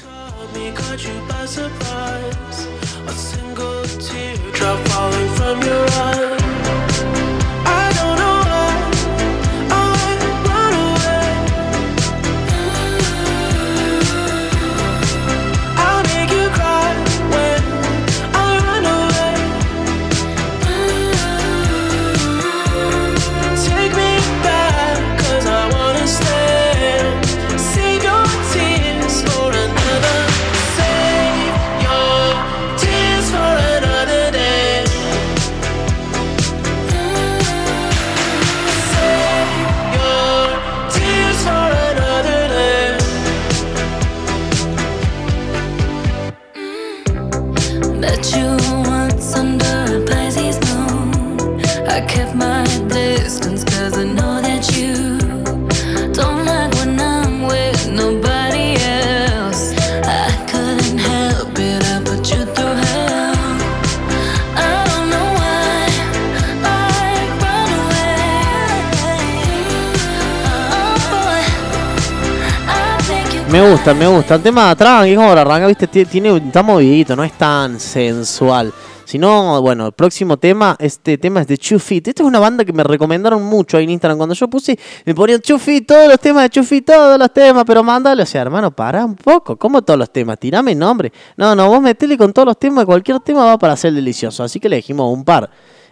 Me 73.95 74.07
gusta. 74.07 74.35
El 74.35 74.43
tema 74.43 74.75
de 74.75 75.11
es 75.11 75.17
como 75.17 75.35
la 75.35 75.41
arranca, 75.41 75.67
viste, 75.67 75.89
Tie- 75.89 76.07
tiene, 76.07 76.37
está 76.37 76.63
movidito, 76.63 77.17
no 77.17 77.25
es 77.25 77.33
tan 77.33 77.79
sensual. 77.81 78.73
Sino, 79.05 79.63
bueno, 79.63 79.87
el 79.87 79.93
próximo 79.93 80.37
tema, 80.37 80.77
este 80.79 81.17
tema 81.17 81.41
es 81.41 81.47
de 81.47 81.57
Feet. 81.57 82.09
Esta 82.09 82.23
es 82.23 82.29
una 82.29 82.39
banda 82.39 82.63
que 82.63 82.75
me 82.75 82.85
recomendaron 82.85 83.43
mucho 83.43 83.79
ahí 83.79 83.85
en 83.85 83.91
Instagram. 83.91 84.19
Cuando 84.19 84.35
yo 84.35 84.49
puse, 84.49 84.79
me 85.07 85.15
ponían 85.15 85.41
Feet, 85.41 85.87
todos 85.87 86.09
los 86.09 86.21
temas 86.21 86.51
de 86.51 86.63
Feet, 86.63 86.85
todos 86.85 87.19
los 87.19 87.33
temas, 87.33 87.65
pero 87.67 87.83
mándale, 87.83 88.23
o 88.23 88.27
sea, 88.27 88.43
hermano, 88.43 88.71
para 88.71 89.07
un 89.07 89.17
poco. 89.17 89.57
¿Cómo 89.57 89.81
todos 89.81 89.99
los 89.99 90.13
temas? 90.13 90.39
Tirame 90.39 90.75
nombre. 90.75 91.11
No, 91.39 91.55
no, 91.55 91.69
vos 91.69 91.81
metele 91.81 92.19
con 92.19 92.35
todos 92.35 92.45
los 92.47 92.59
temas, 92.59 92.85
cualquier 92.85 93.21
tema 93.21 93.47
va 93.47 93.59
para 93.59 93.75
ser 93.77 93.95
delicioso. 93.95 94.45
Así 94.45 94.61
que 94.61 94.69
le 94.69 94.77
dijimos 94.77 95.11
un 95.11 95.25
par. 95.25 95.49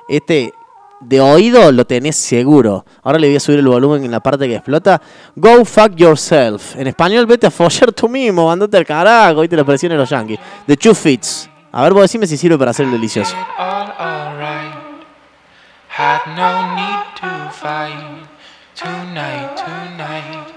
Este, 0.06 0.52
de 1.00 1.20
oído 1.20 1.70
lo 1.72 1.84
tenés 1.84 2.16
seguro. 2.16 2.84
Ahora 3.02 3.18
le 3.18 3.28
voy 3.28 3.36
a 3.36 3.40
subir 3.40 3.58
el 3.58 3.68
volumen 3.68 4.04
en 4.04 4.10
la 4.10 4.20
parte 4.20 4.46
que 4.46 4.56
explota. 4.56 5.00
Go 5.34 5.64
fuck 5.64 5.94
yourself. 5.96 6.76
En 6.76 6.86
español, 6.86 7.26
vete 7.26 7.46
a 7.46 7.50
follar 7.50 7.92
tú 7.92 8.08
mismo, 8.08 8.50
andate 8.50 8.76
al 8.76 8.86
carajo. 8.86 9.44
Y 9.44 9.48
te 9.48 9.56
lo 9.56 9.64
presionen 9.64 9.98
los 9.98 10.10
yankees. 10.10 10.38
The 10.66 10.76
Two 10.76 10.94
Fits. 10.94 11.48
A 11.72 11.82
ver, 11.82 11.92
vos 11.92 12.02
decime 12.02 12.26
si 12.26 12.36
sirve 12.36 12.56
para 12.56 12.70
hacer 12.70 12.86
el 12.86 12.92
delicioso. 12.92 13.36
all 13.58 13.92
alright. 13.98 14.72
Had 15.88 16.20
no 16.36 16.74
need 16.74 17.04
to 17.20 17.50
fight 17.52 18.26
tonight, 18.74 19.56
tonight. 19.56 20.52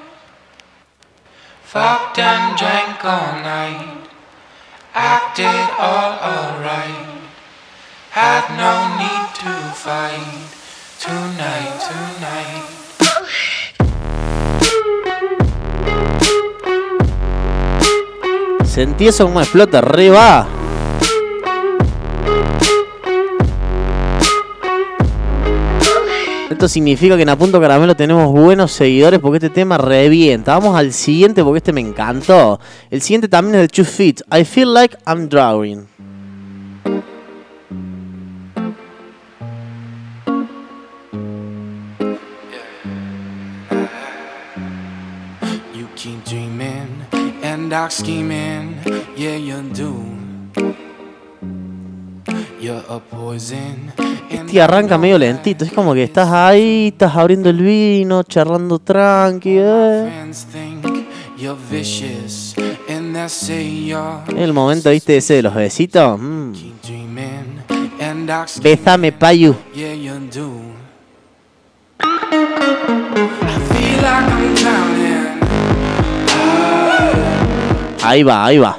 Fucked 1.63 2.19
and 2.19 2.57
drank 2.57 3.03
all 3.03 3.41
night. 3.43 4.09
Acted 4.93 5.69
all 5.77 6.17
alright. 6.19 7.18
No 8.19 8.97
need 8.97 9.31
to 9.39 9.53
fight 9.75 10.19
tonight, 10.99 11.71
tonight. 11.87 12.65
Sentí 18.65 19.07
eso 19.07 19.23
como 19.23 19.39
explota, 19.39 19.79
va. 19.79 20.47
Esto 26.49 26.67
significa 26.67 27.15
que 27.15 27.21
en 27.23 27.29
Apunto 27.29 27.61
Caramelo 27.61 27.95
tenemos 27.95 28.33
buenos 28.33 28.73
seguidores 28.73 29.21
porque 29.21 29.37
este 29.37 29.49
tema 29.49 29.77
revienta. 29.77 30.55
Vamos 30.55 30.75
al 30.75 30.91
siguiente 30.91 31.41
porque 31.41 31.59
este 31.59 31.71
me 31.71 31.79
encantó. 31.79 32.59
El 32.91 33.01
siguiente 33.01 33.29
también 33.29 33.55
es 33.55 33.61
de 33.61 33.67
Two 33.69 33.85
Feet. 33.85 34.23
I 34.29 34.43
feel 34.43 34.73
like 34.73 34.97
I'm 35.07 35.29
drawing. 35.29 35.87
Dark 47.69 47.91
scheming, 47.91 48.75
yeah 49.15 49.35
you 49.37 49.61
do. 49.73 49.93
You're 52.59 52.83
a 52.89 52.99
poison. 52.99 53.91
Este 54.29 54.61
arranca 54.61 54.97
medio 54.97 55.17
lentito. 55.17 55.63
Es 55.63 55.71
como 55.71 55.93
que 55.93 56.03
estás 56.03 56.29
ahí, 56.29 56.87
estás 56.87 57.15
abriendo 57.15 57.49
el 57.49 57.61
vino, 57.61 58.23
charlando 58.23 58.79
tranqui. 58.79 59.57
eh. 59.57 60.31
El 64.35 64.53
momento, 64.53 64.89
viste, 64.89 65.17
ese 65.17 65.35
de 65.35 65.43
los 65.43 65.55
besitos. 65.55 66.19
Mm. 66.19 66.53
Besame, 68.61 69.11
payu. 69.11 69.55
Ahí 78.01 78.23
va, 78.23 78.45
ahí 78.45 78.57
va. 78.57 78.77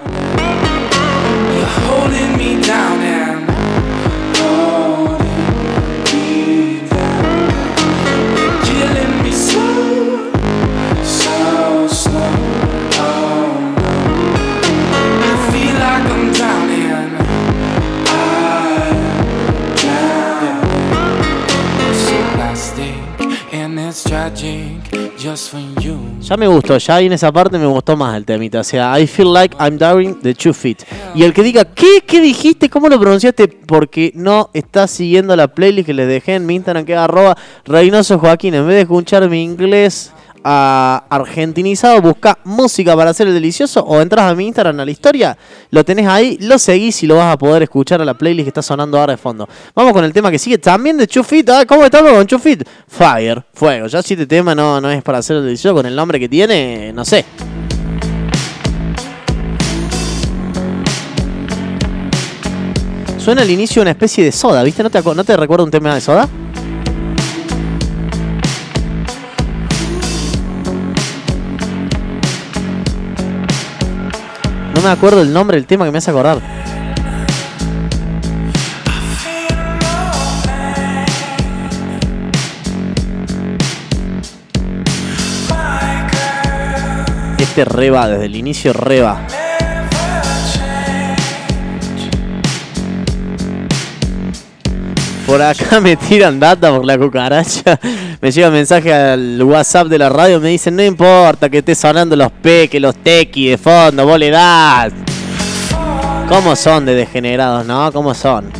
You're 22.82 23.09
Ya 26.20 26.36
me 26.36 26.46
gustó, 26.46 26.78
ya 26.78 26.96
ahí 26.96 27.06
en 27.06 27.12
esa 27.12 27.32
parte 27.32 27.58
me 27.58 27.66
gustó 27.66 27.96
más 27.96 28.16
el 28.16 28.24
temita. 28.24 28.60
O 28.60 28.64
sea, 28.64 28.98
I 28.98 29.06
feel 29.06 29.32
like 29.32 29.56
I'm 29.58 29.76
dying 29.76 30.20
the 30.22 30.34
two 30.34 30.54
feet. 30.54 30.78
Y 31.14 31.24
el 31.24 31.32
que 31.32 31.42
diga, 31.42 31.64
¿qué? 31.64 32.02
¿Qué 32.06 32.20
dijiste? 32.20 32.70
¿Cómo 32.70 32.88
lo 32.88 32.98
pronunciaste? 32.98 33.48
Porque 33.48 34.12
no 34.14 34.50
está 34.52 34.86
siguiendo 34.86 35.34
la 35.34 35.48
playlist 35.48 35.86
que 35.86 35.94
les 35.94 36.08
dejé 36.08 36.36
en 36.36 36.46
mi 36.46 36.54
Instagram, 36.54 36.84
que 36.84 36.92
es 36.92 36.98
arroba 36.98 37.36
Reynoso 37.64 38.18
Joaquín. 38.18 38.54
En 38.54 38.66
vez 38.66 38.76
de 38.76 38.82
escuchar 38.82 39.28
mi 39.28 39.42
inglés 39.42 40.12
ah, 40.44 41.04
argentinizado, 41.08 42.00
busca 42.00 42.38
música 42.44 42.96
para 42.96 43.10
hacer 43.10 43.28
el 43.28 43.34
delicioso 43.34 43.80
o 43.82 44.00
entras 44.00 44.30
a 44.30 44.34
mi 44.34 44.46
Instagram 44.46 44.80
a 44.80 44.84
la 44.84 44.90
historia, 44.90 45.36
lo 45.70 45.84
tenés 45.84 46.06
ahí, 46.06 46.38
lo 46.40 46.58
seguís 46.58 47.02
y 47.02 47.06
lo 47.06 47.16
vas 47.16 47.32
a 47.32 47.38
poder 47.38 47.62
escuchar 47.62 48.00
a 48.00 48.04
la 48.04 48.14
playlist 48.14 48.44
que 48.44 48.50
está 48.50 48.62
sonando 48.62 48.98
ahora 48.98 49.12
de 49.12 49.16
fondo. 49.16 49.48
Vamos 49.74 49.92
con 49.92 50.04
el 50.04 50.12
tema 50.12 50.30
que 50.30 50.38
sigue 50.38 50.58
también 50.58 50.96
de 50.96 51.06
Chufit. 51.06 51.48
Ah, 51.50 51.64
¿Cómo 51.66 51.84
estamos 51.84 52.12
con 52.12 52.26
Chufit? 52.26 52.62
Fire, 52.86 53.44
fuego. 53.52 53.86
Ya 53.86 54.02
si 54.02 54.14
este 54.14 54.26
tema 54.26 54.54
no, 54.54 54.80
no 54.80 54.90
es 54.90 55.02
para 55.02 55.18
hacer 55.18 55.36
el 55.36 55.44
delicioso 55.44 55.74
con 55.74 55.86
el 55.86 55.94
nombre 55.94 56.18
que 56.18 56.28
tiene, 56.28 56.92
no 56.92 57.04
sé. 57.04 57.24
Suena 63.18 63.42
al 63.42 63.50
inicio 63.50 63.82
una 63.82 63.90
especie 63.90 64.24
de 64.24 64.32
soda, 64.32 64.62
¿viste? 64.62 64.82
¿No 64.82 64.88
te, 64.90 65.02
¿No 65.02 65.24
te 65.24 65.36
recuerda 65.36 65.64
un 65.64 65.70
tema 65.70 65.94
de 65.94 66.00
soda? 66.00 66.26
No 74.80 74.86
me 74.86 74.92
acuerdo 74.92 75.20
el 75.20 75.30
nombre 75.30 75.58
del 75.58 75.66
tema 75.66 75.84
que 75.84 75.90
me 75.90 75.98
hace 75.98 76.10
acordar. 76.10 76.40
Este 87.38 87.66
reba, 87.66 88.08
desde 88.08 88.24
el 88.24 88.36
inicio 88.36 88.72
reba. 88.72 89.26
Por 95.30 95.40
acá 95.40 95.78
me 95.80 95.94
tiran 95.94 96.40
data 96.40 96.74
por 96.74 96.84
la 96.84 96.98
cucaracha. 96.98 97.78
Me 98.20 98.32
llega 98.32 98.50
mensaje 98.50 98.92
al 98.92 99.40
WhatsApp 99.40 99.86
de 99.86 99.96
la 99.96 100.08
radio. 100.08 100.40
Me 100.40 100.48
dicen, 100.48 100.74
no 100.74 100.82
importa 100.82 101.48
que 101.48 101.58
esté 101.58 101.76
sonando 101.76 102.16
los 102.16 102.32
P, 102.32 102.66
que 102.66 102.80
los 102.80 102.96
tequi 102.96 103.50
de 103.50 103.56
fondo, 103.56 104.04
vos 104.04 104.18
le 104.18 104.30
das. 104.30 104.92
¿Cómo 106.28 106.56
son 106.56 106.84
de 106.84 106.96
degenerados, 106.96 107.64
no? 107.64 107.92
¿Cómo 107.92 108.12
son? 108.12 108.50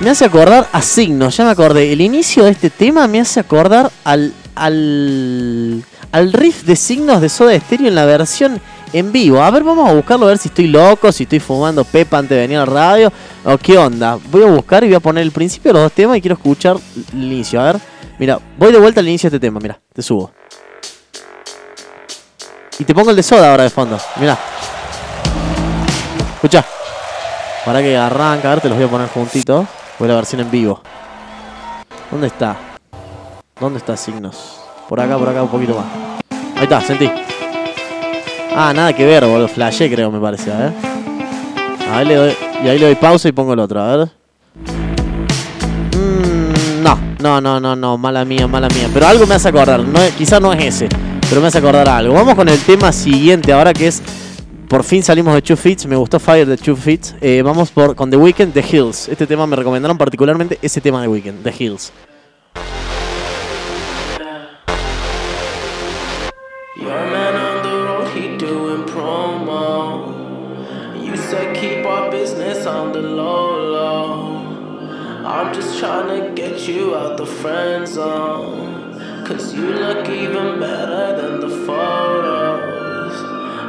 Me 0.00 0.10
hace 0.10 0.26
acordar 0.26 0.68
a 0.70 0.82
signos, 0.82 1.34
ya 1.34 1.46
me 1.46 1.52
acordé. 1.52 1.94
El 1.94 2.02
inicio 2.02 2.44
de 2.44 2.50
este 2.50 2.68
tema 2.68 3.08
me 3.08 3.20
hace 3.20 3.40
acordar 3.40 3.90
al, 4.04 4.34
al, 4.54 5.82
al 6.12 6.32
riff 6.32 6.64
de 6.64 6.76
signos 6.76 7.20
de 7.20 7.28
Soda 7.28 7.58
Stereo 7.58 7.88
en 7.88 7.94
la 7.94 8.04
versión 8.04 8.60
en 8.92 9.12
vivo. 9.12 9.42
A 9.42 9.50
ver, 9.50 9.62
vamos 9.62 9.88
a 9.88 9.92
buscarlo 9.92 10.26
a 10.26 10.28
ver 10.30 10.38
si 10.38 10.48
estoy 10.48 10.68
loco, 10.68 11.10
si 11.12 11.24
estoy 11.24 11.40
fumando 11.40 11.84
pepa 11.84 12.18
antes 12.18 12.30
de 12.30 12.42
venir 12.42 12.58
a 12.58 12.60
la 12.60 12.66
radio 12.66 13.12
o 13.44 13.58
qué 13.58 13.76
onda. 13.76 14.18
Voy 14.30 14.42
a 14.42 14.46
buscar 14.46 14.84
y 14.84 14.88
voy 14.88 14.96
a 14.96 15.00
poner 15.00 15.22
el 15.22 15.32
principio 15.32 15.70
de 15.70 15.74
los 15.74 15.82
dos 15.82 15.92
temas 15.92 16.16
y 16.16 16.20
quiero 16.20 16.34
escuchar 16.34 16.76
el 17.12 17.24
inicio. 17.24 17.60
A 17.60 17.72
ver, 17.72 17.80
mira, 18.18 18.38
voy 18.58 18.72
de 18.72 18.78
vuelta 18.78 19.00
al 19.00 19.08
inicio 19.08 19.30
de 19.30 19.36
este 19.36 19.46
tema, 19.46 19.60
mira, 19.60 19.78
te 19.92 20.02
subo. 20.02 20.30
Y 22.78 22.84
te 22.84 22.94
pongo 22.94 23.10
el 23.10 23.16
de 23.16 23.22
Soda 23.22 23.50
ahora 23.50 23.64
de 23.64 23.70
fondo, 23.70 23.98
mira. 24.20 24.38
Escucha. 26.34 26.64
Para 27.64 27.80
que 27.80 27.96
arranca, 27.96 28.48
a 28.48 28.54
ver, 28.54 28.60
te 28.62 28.68
los 28.68 28.78
voy 28.78 28.86
a 28.86 28.90
poner 28.90 29.08
juntitos. 29.08 29.66
Voy 29.98 30.06
a 30.06 30.12
la 30.12 30.16
versión 30.16 30.40
en 30.40 30.50
vivo. 30.50 30.80
¿Dónde 32.10 32.28
está? 32.28 32.56
¿Dónde 33.58 33.78
está 33.78 33.96
signos? 33.96 34.65
Por 34.88 35.00
acá, 35.00 35.18
por 35.18 35.28
acá, 35.28 35.42
un 35.42 35.48
poquito 35.48 35.74
más. 35.74 35.86
Ahí 36.56 36.62
está, 36.62 36.80
sentí. 36.80 37.10
Ah, 38.54 38.72
nada 38.74 38.92
que 38.92 39.04
ver, 39.04 39.24
boludo. 39.26 39.48
Flashé, 39.48 39.90
creo, 39.90 40.10
me 40.10 40.20
parece, 40.20 40.52
a 40.52 40.56
ver. 40.56 42.06
Le 42.06 42.14
doy, 42.14 42.32
y 42.62 42.68
ahí 42.68 42.78
le 42.78 42.86
doy 42.86 42.94
pausa 42.94 43.28
y 43.28 43.32
pongo 43.32 43.52
el 43.54 43.58
otro, 43.58 43.80
a 43.80 43.96
ver. 43.96 44.08
Mm, 45.96 46.82
no, 46.82 46.98
no, 47.20 47.40
no, 47.40 47.60
no, 47.60 47.74
no, 47.74 47.98
mala 47.98 48.24
mía, 48.24 48.46
mala 48.46 48.68
mía. 48.68 48.88
Pero 48.92 49.06
algo 49.06 49.26
me 49.26 49.34
hace 49.34 49.48
acordar. 49.48 49.80
No, 49.80 49.98
quizás 50.16 50.40
no 50.40 50.52
es 50.52 50.64
ese, 50.64 50.88
pero 51.28 51.40
me 51.40 51.48
hace 51.48 51.58
acordar 51.58 51.88
algo. 51.88 52.14
Vamos 52.14 52.34
con 52.34 52.48
el 52.48 52.58
tema 52.60 52.92
siguiente 52.92 53.52
ahora 53.52 53.72
que 53.72 53.88
es. 53.88 54.02
Por 54.68 54.82
fin 54.82 55.02
salimos 55.02 55.32
de 55.34 55.42
Two 55.42 55.56
Fits, 55.56 55.86
me 55.86 55.94
gustó 55.94 56.18
Fire 56.18 56.46
de 56.46 56.56
Two 56.56 56.74
Fits. 56.74 57.14
Eh, 57.20 57.40
vamos 57.42 57.70
por, 57.70 57.94
con 57.94 58.10
The 58.10 58.16
Weeknd, 58.16 58.52
The 58.52 58.64
Hills. 58.68 59.08
Este 59.08 59.26
tema 59.26 59.46
me 59.46 59.54
recomendaron 59.54 59.96
particularmente 59.96 60.58
ese 60.60 60.80
tema 60.80 61.00
de 61.00 61.08
Weeknd, 61.08 61.42
The 61.42 61.54
Hills. 61.56 61.92
I'm 75.36 75.52
just 75.52 75.78
trying 75.78 76.08
to 76.18 76.32
get 76.32 76.66
you 76.66 76.96
out 76.96 77.18
the 77.18 77.26
friend 77.26 77.86
zone. 77.86 78.94
Cause 79.26 79.52
you 79.52 79.66
look 79.66 80.08
even 80.08 80.58
better 80.58 81.20
than 81.20 81.40
the 81.40 81.66
photos. 81.66 83.14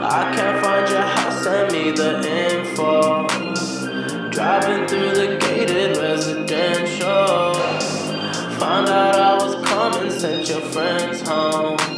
I 0.02 0.34
can't 0.34 0.64
find 0.64 0.90
your 0.90 1.02
house, 1.02 1.44
send 1.44 1.74
me 1.74 1.92
the 1.92 2.12
info. 2.54 3.28
Driving 4.30 4.88
through 4.88 5.12
the 5.12 5.38
gated 5.42 5.98
residential. 5.98 7.54
Found 8.62 8.88
out 8.88 9.16
I 9.16 9.34
was 9.34 9.68
coming, 9.68 10.10
sent 10.10 10.48
your 10.48 10.62
friends 10.62 11.20
home. 11.28 11.97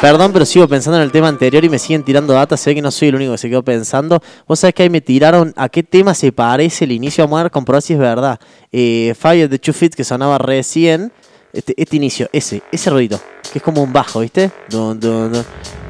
Perdón, 0.00 0.32
pero 0.32 0.44
sigo 0.44 0.66
pensando 0.66 0.96
en 0.96 1.04
el 1.04 1.12
tema 1.12 1.28
anterior 1.28 1.64
y 1.64 1.68
me 1.68 1.78
siguen 1.78 2.02
tirando 2.02 2.32
data. 2.32 2.56
Sé 2.56 2.74
que 2.74 2.82
no 2.82 2.90
soy 2.90 3.08
el 3.08 3.14
único 3.14 3.30
que 3.30 3.38
se 3.38 3.48
quedó 3.48 3.62
pensando. 3.62 4.20
Vos 4.48 4.58
sabés 4.58 4.74
que 4.74 4.82
ahí 4.82 4.90
me 4.90 5.00
tiraron 5.00 5.52
a 5.56 5.68
qué 5.68 5.84
tema 5.84 6.12
se 6.12 6.32
parece 6.32 6.86
el 6.86 6.90
inicio. 6.90 7.22
Vamos 7.22 7.38
a 7.38 7.42
ver, 7.44 7.52
comprobar 7.52 7.82
si 7.82 7.92
es 7.92 8.00
verdad. 8.00 8.40
Eh, 8.72 9.14
Fire 9.16 9.58
Two 9.60 9.72
Feet 9.72 9.94
que 9.94 10.02
sonaba 10.02 10.38
recién. 10.38 11.12
Este, 11.52 11.74
este 11.76 11.96
inicio, 11.96 12.28
ese, 12.32 12.64
ese 12.72 12.90
ruido. 12.90 13.20
Que 13.52 13.58
es 13.58 13.62
como 13.62 13.80
un 13.80 13.92
bajo, 13.92 14.20
¿viste? 14.20 14.50
Dun, 14.68 14.98
dun, 14.98 15.32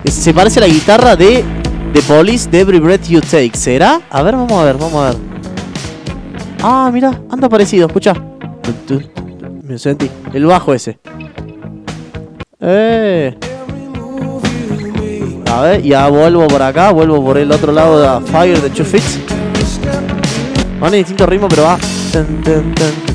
Se 0.05 0.35
parece 0.35 0.59
a 0.59 0.67
la 0.67 0.69
guitarra 0.69 1.17
de 1.17 1.43
The 1.95 2.03
Police 2.03 2.51
de 2.51 2.61
Every 2.61 2.81
Breath 2.81 3.07
You 3.07 3.23
Take. 3.23 3.53
¿Será? 3.55 4.03
A 4.11 4.23
ver, 4.23 4.35
vamos 4.35 4.53
a 4.53 4.65
ver, 4.65 4.77
vamos 4.77 4.95
a 4.95 5.11
ver. 5.11 5.17
Ah, 6.61 6.91
mira, 6.93 7.19
anda 7.31 7.49
parecido, 7.49 7.87
escucha. 7.87 8.13
Me 9.63 9.79
sentí. 9.79 10.11
El 10.35 10.45
bajo 10.45 10.75
ese. 10.75 10.99
Eh. 12.65 13.35
A 15.51 15.61
ver, 15.63 15.83
ya 15.83 16.09
vuelvo 16.09 16.47
por 16.47 16.63
acá, 16.63 16.93
vuelvo 16.93 17.23
por 17.23 17.37
el 17.37 17.51
otro 17.51 17.73
lado 17.73 18.21
de 18.21 18.27
Fire 18.31 18.61
de 18.61 18.71
Two 18.71 18.85
Fits. 18.85 19.19
Van 20.81 20.95
en 20.95 21.01
distinto 21.01 21.27
ritmo, 21.27 21.49
pero 21.49 21.65
va. 21.65 21.79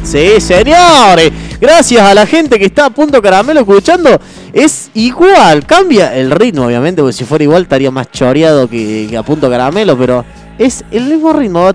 Sí, 0.04 0.40
señores. 0.40 1.32
Gracias 1.60 2.02
a 2.02 2.14
la 2.14 2.26
gente 2.26 2.60
que 2.60 2.66
está 2.66 2.86
a 2.86 2.90
punto 2.90 3.22
caramelo 3.22 3.62
escuchando. 3.62 4.20
Es 4.54 4.90
igual, 4.94 5.66
cambia 5.66 6.16
el 6.16 6.32
ritmo, 6.32 6.66
obviamente, 6.66 7.02
porque 7.02 7.14
si 7.14 7.26
fuera 7.26 7.44
igual 7.44 7.64
estaría 7.64 7.90
más 7.90 8.12
choreado 8.12 8.70
que, 8.70 9.16
a 9.18 9.24
punto 9.24 9.50
caramelo, 9.50 9.98
pero 9.98 10.24
es 10.58 10.84
el 10.92 11.06
mismo 11.06 11.34
ritmo. 11.34 11.72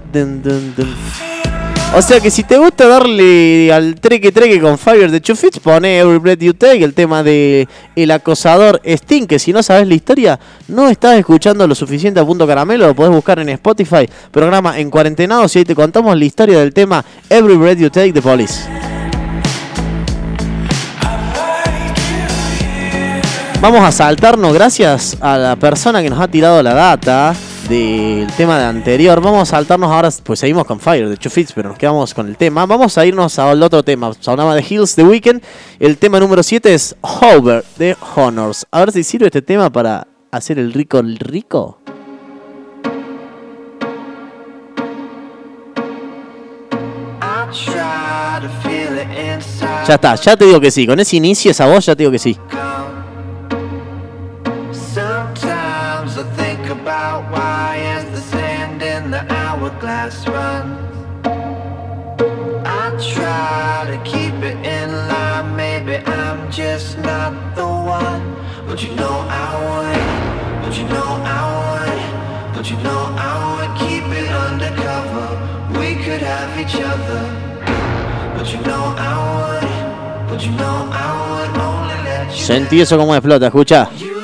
O 1.95 2.01
sea 2.01 2.21
que 2.21 2.31
si 2.31 2.43
te 2.43 2.57
gusta 2.57 2.89
darle 2.89 3.71
al 3.71 4.01
treque 4.01 4.33
treque 4.33 4.59
con 4.59 4.79
Fire 4.79 5.11
de 5.11 5.21
Chufits, 5.21 5.59
pone 5.59 5.99
Every 5.99 6.17
Breath 6.17 6.39
You 6.39 6.55
Take, 6.55 6.83
el 6.83 6.95
tema 6.95 7.23
de 7.23 7.69
el 7.95 8.11
acosador 8.11 8.81
Sting, 8.83 9.27
que 9.27 9.39
si 9.39 9.53
no 9.53 9.63
sabes 9.63 9.87
la 9.87 9.93
historia, 9.93 10.41
no 10.69 10.89
estás 10.89 11.19
escuchando 11.19 11.67
lo 11.67 11.75
suficiente 11.75 12.19
a 12.19 12.25
punto 12.25 12.47
caramelo, 12.47 12.87
lo 12.87 12.95
podés 12.95 13.13
buscar 13.13 13.41
en 13.41 13.51
Spotify, 13.51 14.09
programa 14.31 14.79
en 14.79 14.89
cuarentenados 14.89 15.55
y 15.55 15.59
ahí 15.59 15.65
te 15.67 15.75
contamos 15.75 16.17
la 16.17 16.25
historia 16.25 16.61
del 16.61 16.73
tema 16.73 17.05
Every 17.29 17.57
Breath 17.57 17.79
You 17.79 17.91
Take 17.91 18.15
de 18.15 18.23
Police. 18.23 18.63
Vamos 23.61 23.85
a 23.85 23.93
saltarnos 23.93 24.55
gracias 24.55 25.19
a 25.21 25.37
la 25.37 25.57
persona 25.57 26.03
que 26.03 26.09
nos 26.09 26.21
ha 26.21 26.29
tirado 26.29 26.63
la 26.63 26.73
data 26.73 27.35
del 27.73 28.31
tema 28.37 28.59
de 28.59 28.67
anterior. 28.67 29.19
Vamos 29.23 29.49
a 29.49 29.57
saltarnos 29.57 29.91
ahora, 29.91 30.11
pues 30.23 30.41
seguimos 30.41 30.67
con 30.67 30.79
Fire 30.79 31.09
de 31.09 31.17
Chufits, 31.17 31.53
pero 31.55 31.71
nos 31.71 31.79
quedamos 31.79 32.13
con 32.13 32.29
el 32.29 32.37
tema. 32.37 32.67
Vamos 32.67 32.99
a 32.99 33.07
irnos 33.07 33.39
al 33.39 33.63
otro 33.63 33.83
tema. 33.83 34.13
Sonaba 34.21 34.55
de 34.55 34.63
Hills 34.69 34.95
The 34.95 35.03
Weekend. 35.03 35.43
El 35.81 35.97
tema 35.97 36.21
número 36.21 36.43
7 36.43 36.75
es 36.75 36.95
Hover 37.01 37.65
de 37.79 37.97
Honors. 38.15 38.67
A 38.71 38.81
ver 38.81 38.93
si 38.93 39.03
sirve 39.03 39.27
este 39.27 39.41
tema 39.41 39.73
para 39.73 40.07
hacer 40.31 40.59
el 40.59 40.75
rico 40.75 40.99
el 40.99 41.19
rico. 41.19 41.79
Ya 49.89 49.95
está, 49.95 50.15
ya 50.17 50.37
te 50.37 50.45
digo 50.45 50.61
que 50.61 50.71
sí. 50.71 50.87
Con 50.87 51.01
ese 51.01 51.17
inicio, 51.17 51.51
esa 51.51 51.67
voz, 51.67 51.87
ya 51.87 51.97
te 51.97 52.03
digo 52.03 52.13
que 52.13 52.19
sí. 52.19 52.37
But 68.73 68.83
you 68.83 68.95
know 68.95 69.27
I 69.29 69.49
would, 69.65 70.65
but 70.65 70.79
you 70.79 70.85
know 70.85 71.21
I 71.29 71.41
would, 71.61 72.57
but 72.57 72.71
you 72.71 72.77
know 72.79 73.01
I 73.19 73.33
would 73.53 73.73
keep 73.79 74.05
it 74.05 74.31
undercover. 74.33 75.29
We 75.79 75.97
could 76.03 76.23
have 76.23 76.59
each 76.59 76.77
other, 76.77 77.21
but 78.35 78.51
you 78.51 78.61
know 78.63 78.95
I 78.97 79.13
would, 79.29 80.27
but 80.27 80.43
you 80.47 80.53
know 80.53 80.89
I 80.91 81.07
would 81.29 81.61
only 81.61 81.99
let 82.03 82.35
you. 82.35 82.47
Sentí 82.47 82.81
eso 82.81 82.97
como 82.97 83.15
explota, 83.15 83.49
escucha. 83.49 83.91
You 83.99 84.22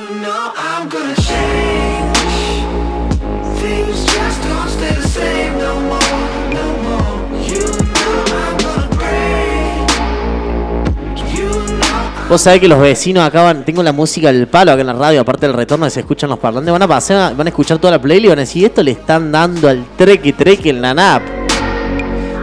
Vos 12.28 12.42
sabés 12.42 12.60
que 12.60 12.68
los 12.68 12.78
vecinos 12.78 13.24
acaban, 13.24 13.64
tengo 13.64 13.82
la 13.82 13.92
música 13.92 14.30
del 14.30 14.46
palo 14.48 14.70
acá 14.72 14.82
en 14.82 14.86
la 14.86 14.92
radio, 14.92 15.22
aparte 15.22 15.46
del 15.46 15.56
retorno 15.56 15.88
se 15.88 16.00
escuchan 16.00 16.28
los 16.28 16.38
parlantes, 16.38 16.70
van 16.70 16.82
a 16.82 16.86
pasar, 16.86 17.34
van 17.34 17.46
a 17.46 17.48
escuchar 17.50 17.78
toda 17.78 17.92
la 17.92 18.02
playlist 18.02 18.26
y 18.26 18.28
van 18.28 18.38
a 18.38 18.42
decir, 18.42 18.66
esto 18.66 18.82
le 18.82 18.90
están 18.90 19.32
dando 19.32 19.66
al 19.66 19.82
treque 19.96 20.34
treque 20.34 20.68
en 20.68 20.82
la 20.82 20.92
NAP. 20.92 21.22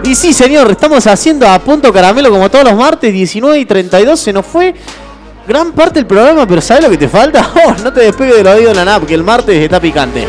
Y 0.04 0.16
sí, 0.16 0.34
señor, 0.34 0.72
estamos 0.72 1.06
haciendo 1.06 1.48
a 1.48 1.60
punto 1.60 1.94
caramelo 1.94 2.32
como 2.32 2.50
todos 2.50 2.66
los 2.66 2.74
martes, 2.74 3.14
19 3.14 3.60
y 3.60 3.66
32, 3.66 4.20
se 4.20 4.34
nos 4.34 4.44
fue 4.48 4.74
gran 5.48 5.72
parte 5.72 6.00
del 6.00 6.08
programa, 6.08 6.48
pero 6.48 6.62
¿sabes 6.62 6.84
lo 6.84 6.90
que 6.90 6.98
te 6.98 7.08
falta? 7.08 7.48
Oh, 7.68 7.76
no 7.84 7.94
te 7.94 8.02
despegues 8.02 8.38
del 8.38 8.48
oído 8.48 8.70
de 8.70 8.76
la 8.76 8.86
NAP, 8.86 9.06
que 9.06 9.14
el 9.14 9.24
martes 9.24 9.56
está 9.56 9.80
picante. 9.80 10.26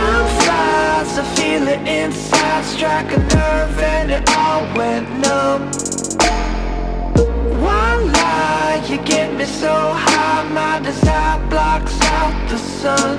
Sun. 12.87 13.19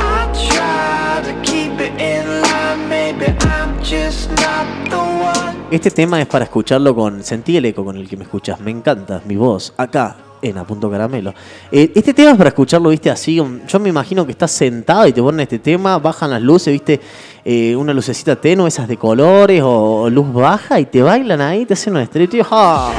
I 0.00 0.28
try 0.48 1.22
to 1.24 1.32
keep 1.42 1.80
it 1.80 1.92
in 1.98 2.42
line, 2.42 2.88
maybe 2.88 3.26
I'm 3.40 3.78
just 3.82 4.30
not 4.30 4.66
the 4.90 4.96
one. 4.96 5.56
Este 5.70 5.90
tema 5.90 6.20
es 6.20 6.26
para 6.26 6.44
escucharlo 6.44 6.94
con. 6.94 7.22
Sentí 7.22 7.56
el 7.56 7.64
eco 7.64 7.84
con 7.84 7.96
el 7.96 8.08
que 8.08 8.16
me 8.16 8.24
escuchas. 8.24 8.60
Me 8.60 8.70
encanta 8.70 9.22
mi 9.26 9.36
voz 9.36 9.72
acá 9.76 10.16
en 10.42 10.58
A 10.58 10.64
Punto 10.64 10.90
Caramelo. 10.90 11.32
Eh, 11.72 11.90
este 11.94 12.12
tema 12.12 12.32
es 12.32 12.36
para 12.36 12.48
escucharlo, 12.48 12.90
viste, 12.90 13.10
así. 13.10 13.36
Yo 13.36 13.80
me 13.80 13.88
imagino 13.88 14.26
que 14.26 14.32
estás 14.32 14.50
sentado 14.50 15.06
y 15.06 15.12
te 15.12 15.22
ponen 15.22 15.40
este 15.40 15.58
tema, 15.58 15.98
bajan 15.98 16.30
las 16.30 16.42
luces, 16.42 16.72
viste, 16.72 17.00
eh, 17.44 17.74
una 17.74 17.92
lucecita 17.94 18.36
tenue, 18.36 18.68
esas 18.68 18.86
de 18.88 18.96
colores 18.96 19.62
o, 19.62 20.02
o 20.02 20.10
luz 20.10 20.32
baja 20.32 20.78
y 20.80 20.86
te 20.86 21.02
bailan 21.02 21.40
ahí, 21.40 21.64
te 21.64 21.72
hacen 21.74 21.96
un 21.96 22.02
estreno. 22.02 22.30
y, 22.32 22.42
¡ja! 22.42 22.92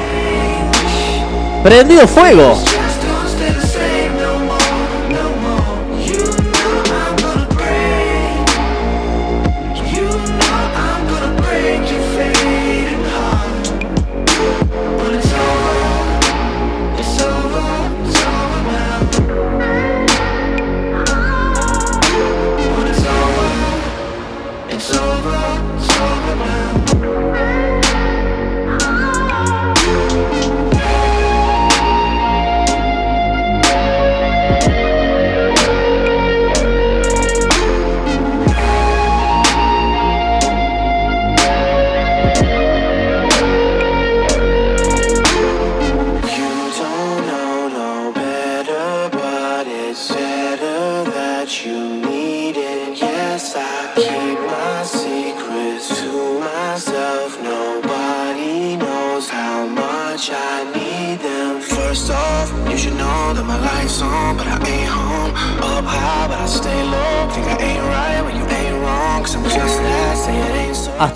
¡Prendido 1.64 2.08
fuego! 2.08 2.58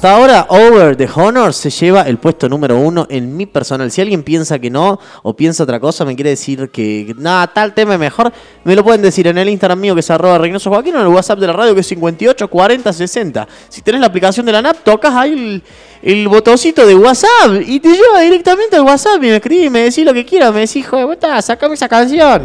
Hasta 0.03 0.17
ahora, 0.17 0.47
Over 0.49 0.97
the 0.97 1.07
Honor 1.15 1.53
se 1.53 1.69
lleva 1.69 2.01
el 2.01 2.17
puesto 2.17 2.49
número 2.49 2.77
uno 2.77 3.07
en 3.09 3.37
mi 3.37 3.45
personal. 3.45 3.89
Si 3.89 4.01
alguien 4.01 4.21
piensa 4.21 4.59
que 4.59 4.69
no 4.69 4.99
o 5.21 5.33
piensa 5.33 5.63
otra 5.63 5.79
cosa, 5.79 6.03
me 6.03 6.13
quiere 6.13 6.31
decir 6.31 6.69
que 6.71 7.15
nada, 7.17 7.47
tal 7.47 7.73
tema 7.73 7.93
es 7.93 7.99
mejor, 8.01 8.33
me 8.65 8.75
lo 8.75 8.83
pueden 8.83 9.01
decir 9.01 9.27
en 9.27 9.37
el 9.37 9.47
Instagram 9.47 9.79
mío 9.79 9.93
que 9.93 10.01
es 10.01 10.11
arroba 10.11 10.39
Reynoso 10.39 10.69
Joaquín 10.69 10.93
o 10.95 10.99
en 10.99 11.05
el 11.05 11.13
WhatsApp 11.13 11.39
de 11.39 11.47
la 11.47 11.53
radio 11.53 11.73
que 11.73 11.79
es 11.79 11.87
58 11.87 12.49
40 12.49 12.91
60. 12.91 13.47
Si 13.69 13.81
tenés 13.81 14.01
la 14.01 14.07
aplicación 14.07 14.45
de 14.45 14.51
la 14.51 14.61
NAP, 14.61 14.83
tocas 14.83 15.15
ahí 15.15 15.31
el, 15.31 15.63
el 16.01 16.27
botoncito 16.27 16.85
de 16.85 16.95
WhatsApp 16.95 17.61
y 17.65 17.79
te 17.79 17.87
lleva 17.87 18.19
directamente 18.19 18.75
al 18.75 18.81
WhatsApp 18.81 19.23
y 19.23 19.27
me 19.27 19.37
escribís 19.37 19.67
y 19.67 19.69
me 19.69 19.79
decís 19.83 20.03
lo 20.03 20.13
que 20.13 20.25
quieras. 20.25 20.53
Me 20.53 20.59
decís, 20.59 20.75
hijo 20.75 20.97
de 20.97 21.05
puta, 21.05 21.41
sacame 21.41 21.75
esa 21.75 21.87
canción. 21.87 22.43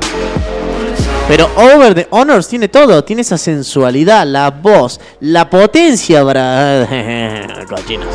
Pero 1.29 1.47
Over 1.57 1.95
the 1.95 2.07
Honors 2.09 2.49
tiene 2.49 2.69
todo, 2.69 3.05
tiene 3.05 3.21
esa 3.21 3.37
sensualidad, 3.37 4.27
la 4.27 4.51
voz, 4.51 4.99
la 5.21 5.51
potencia 5.51 6.25
para... 6.25 6.89
Cochinos. 7.69 8.09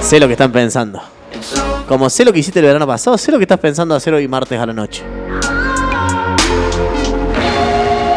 Sé 0.00 0.18
lo 0.18 0.26
que 0.26 0.32
están 0.32 0.50
pensando. 0.50 0.98
Como 1.86 2.08
sé 2.08 2.24
lo 2.24 2.32
que 2.32 2.38
hiciste 2.38 2.60
el 2.60 2.66
verano 2.66 2.86
pasado, 2.86 3.18
sé 3.18 3.30
lo 3.30 3.36
que 3.36 3.44
estás 3.44 3.60
pensando 3.60 3.94
hacer 3.94 4.14
hoy 4.14 4.26
martes 4.28 4.58
a 4.58 4.64
la 4.64 4.72
noche. 4.72 5.02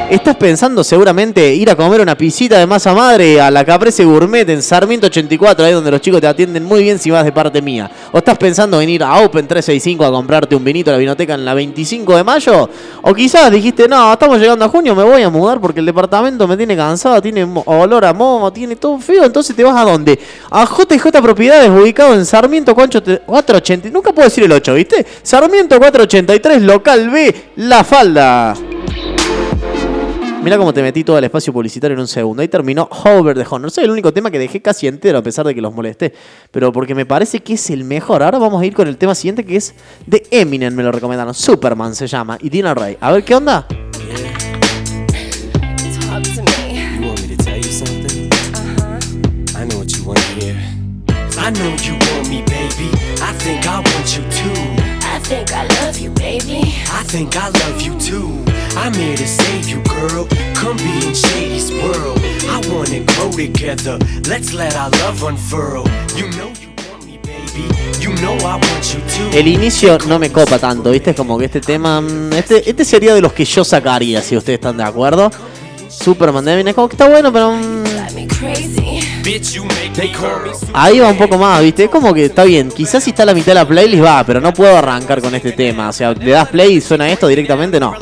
Estás 0.09 0.37
pensando 0.37 0.83
seguramente 0.83 1.53
ir 1.53 1.69
a 1.69 1.75
comer 1.75 2.01
una 2.01 2.17
pisita 2.17 2.57
de 2.57 2.65
masa 2.65 2.95
madre 2.95 3.39
a 3.39 3.51
la 3.51 3.63
Caprese 3.63 4.03
Gourmet 4.03 4.49
en 4.49 4.63
Sarmiento 4.63 5.05
84, 5.05 5.63
ahí 5.63 5.71
donde 5.71 5.91
los 5.91 6.01
chicos 6.01 6.19
te 6.19 6.25
atienden 6.25 6.63
muy 6.63 6.81
bien 6.81 6.97
si 6.97 7.11
vas 7.11 7.23
de 7.23 7.31
parte 7.31 7.61
mía. 7.61 7.91
O 8.11 8.17
estás 8.17 8.35
pensando 8.39 8.81
en 8.81 8.89
ir 8.89 9.03
a 9.03 9.19
Open 9.19 9.47
365 9.47 10.03
a 10.03 10.11
comprarte 10.11 10.55
un 10.55 10.63
vinito 10.63 10.89
a 10.89 10.93
la 10.93 10.97
vinoteca 10.97 11.35
en 11.35 11.45
la 11.45 11.53
25 11.53 12.17
de 12.17 12.23
mayo. 12.23 12.67
O 13.03 13.13
quizás 13.13 13.51
dijiste, 13.51 13.87
no, 13.87 14.11
estamos 14.11 14.39
llegando 14.39 14.65
a 14.65 14.69
junio, 14.69 14.95
me 14.95 15.03
voy 15.03 15.21
a 15.21 15.29
mudar 15.29 15.61
porque 15.61 15.79
el 15.79 15.85
departamento 15.85 16.47
me 16.47 16.57
tiene 16.57 16.75
cansado, 16.75 17.21
tiene 17.21 17.47
olor 17.65 18.03
a 18.03 18.11
moho, 18.11 18.51
tiene 18.51 18.77
todo 18.77 18.97
feo. 18.97 19.23
Entonces 19.23 19.55
te 19.55 19.63
vas 19.63 19.79
a 19.79 19.85
dónde? 19.87 20.19
A 20.49 20.65
JJ 20.65 21.21
Propiedades, 21.21 21.69
ubicado 21.69 22.15
en 22.15 22.25
Sarmiento 22.25 22.73
480. 22.73 23.89
Nunca 23.91 24.11
puedo 24.11 24.27
decir 24.27 24.43
el 24.43 24.51
8, 24.53 24.73
¿viste? 24.73 25.05
Sarmiento 25.21 25.77
483, 25.77 26.63
local 26.63 27.11
B, 27.11 27.51
La 27.57 27.83
Falda. 27.83 28.55
Mira 30.41 30.57
cómo 30.57 30.73
te 30.73 30.81
metí 30.81 31.03
todo 31.03 31.17
el 31.17 31.25
espacio 31.25 31.51
publicitario 31.51 31.95
en 31.95 31.99
un 31.99 32.07
segundo. 32.07 32.41
Ahí 32.41 32.47
terminó 32.47 32.87
Hover 32.89 33.37
the 33.37 33.45
Honor. 33.49 33.69
Soy 33.71 33.83
el 33.83 33.91
único 33.91 34.13
tema 34.13 34.31
que 34.31 34.39
dejé 34.39 34.61
casi 34.61 34.87
entero 34.87 35.17
a 35.17 35.21
pesar 35.21 35.45
de 35.45 35.53
que 35.53 35.59
los 35.61 35.73
molesté. 35.73 36.13
Pero 36.49 36.71
porque 36.71 36.95
me 36.95 37.05
parece 37.05 37.41
que 37.41 37.53
es 37.53 37.69
el 37.69 37.83
mejor. 37.83 38.23
Ahora 38.23 38.39
vamos 38.39 38.61
a 38.61 38.65
ir 38.65 38.73
con 38.73 38.87
el 38.87 38.95
tema 38.97 39.15
siguiente 39.15 39.43
que 39.43 39.57
es 39.57 39.75
de 40.07 40.25
Eminem. 40.31 40.73
Me 40.73 40.81
lo 40.81 40.93
recomendaron. 40.93 41.33
Superman 41.33 41.93
se 41.93 42.07
llama. 42.07 42.37
Y 42.41 42.49
Dina 42.49 42.73
Ray. 42.73 42.95
A 43.01 43.11
ver 43.11 43.25
qué 43.25 43.35
onda. 43.35 43.67
Talk 43.67 43.77
to 46.23 46.41
me. 46.41 46.47
You 46.99 47.07
want 47.07 47.21
me 47.21 47.27
to 47.35 47.43
tell 47.43 47.57
you 47.57 47.71
something? 47.71 48.29
I 49.55 49.65
know 49.65 49.79
what 49.79 49.91
you 49.95 50.03
want 50.05 50.19
to 50.19 50.25
hear. 50.39 50.55
I 51.37 51.51
know 51.51 51.75
you 51.83 51.93
want 51.93 52.29
me, 52.29 52.41
baby. 52.43 52.89
I 53.21 53.33
think 53.39 53.65
I 53.67 53.79
want 53.79 54.15
you 54.15 54.23
too. 54.31 54.78
I 55.31 55.35
think 55.45 55.53
I 55.53 55.67
love 55.85 55.99
you, 55.99 56.09
baby. 56.11 56.61
I 56.91 57.03
think 57.03 57.35
I 57.37 57.49
love 57.49 57.81
you 57.81 57.93
too. 57.99 58.43
I'm 58.75 58.93
here 58.95 59.15
to 59.15 59.27
save 59.27 59.69
you, 59.69 59.79
girl. 59.83 60.27
Come 60.55 60.75
be 60.77 61.05
in 61.07 61.13
Shady's 61.13 61.71
world. 61.71 62.19
I 62.49 62.59
wanna 62.73 63.01
grow 63.05 63.29
together. 63.31 63.99
Let's 64.27 64.53
let 64.53 64.75
our 64.75 64.89
love 64.89 65.21
unfurl. 65.21 65.85
You 66.17 66.29
know 66.31 66.49
you 66.59 66.69
want 66.89 67.05
me, 67.05 67.19
baby. 67.21 67.63
You 68.01 68.09
know 68.23 68.33
I 68.41 68.55
want 68.57 68.91
you 68.91 69.01
too. 69.07 69.29
El 69.37 69.47
inicio 69.47 69.99
no 70.07 70.17
me 70.17 70.31
copa 70.31 70.57
tanto, 70.57 70.89
¿viste? 70.89 71.13
Como 71.13 71.37
que 71.37 71.45
este 71.45 71.61
tema. 71.61 72.01
mm, 72.01 72.33
Este, 72.33 72.67
este 72.67 72.83
sería 72.83 73.13
de 73.13 73.21
los 73.21 73.31
que 73.33 73.45
yo 73.45 73.63
sacaría, 73.63 74.23
si 74.23 74.35
ustedes 74.35 74.57
están 74.57 74.77
de 74.77 74.83
acuerdo. 74.83 75.29
Superman 75.89 76.43
de 76.43 76.53
Eminem. 76.53 76.73
Como 76.73 76.89
que 76.89 76.95
está 76.95 77.07
bueno, 77.07 77.31
pero. 77.31 77.51
mm, 77.51 77.83
Ahí 80.73 80.99
va 80.99 81.09
un 81.09 81.17
poco 81.17 81.37
más, 81.37 81.61
¿viste? 81.61 81.85
Es 81.85 81.89
como 81.89 82.13
que 82.13 82.25
está 82.25 82.43
bien. 82.43 82.69
Quizás 82.69 83.03
si 83.03 83.11
está 83.11 83.25
la 83.25 83.33
mitad 83.33 83.47
de 83.47 83.55
la 83.55 83.67
playlist 83.67 84.03
va, 84.03 84.23
pero 84.23 84.39
no 84.39 84.53
puedo 84.53 84.75
arrancar 84.77 85.21
con 85.21 85.33
este 85.35 85.51
tema. 85.51 85.89
O 85.89 85.93
sea, 85.93 86.13
le 86.13 86.31
das 86.31 86.47
play 86.49 86.75
y 86.75 86.81
suena 86.81 87.09
esto 87.09 87.27
directamente, 87.27 87.79
no. 87.79 87.93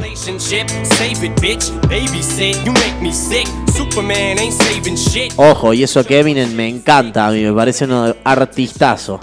Ojo, 5.36 5.74
y 5.74 5.84
eso 5.84 6.04
que 6.04 6.20
Eminem 6.20 6.52
me 6.54 6.68
encanta 6.68 7.28
a 7.28 7.32
mí, 7.32 7.44
me 7.44 7.54
parece 7.54 7.86
un 7.86 8.16
artistazo. 8.24 9.20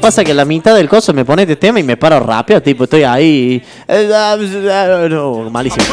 Pasa 0.00 0.24
que 0.24 0.34
la 0.34 0.44
mitad 0.44 0.74
del 0.74 0.88
coso 0.88 1.12
me 1.12 1.24
pone 1.24 1.42
este 1.42 1.56
tema 1.56 1.80
y 1.80 1.82
me 1.82 1.96
paro 1.96 2.20
rápido, 2.20 2.62
tipo, 2.62 2.84
estoy 2.84 3.04
ahí. 3.04 3.62
No, 5.08 5.50
malísimo. 5.50 5.84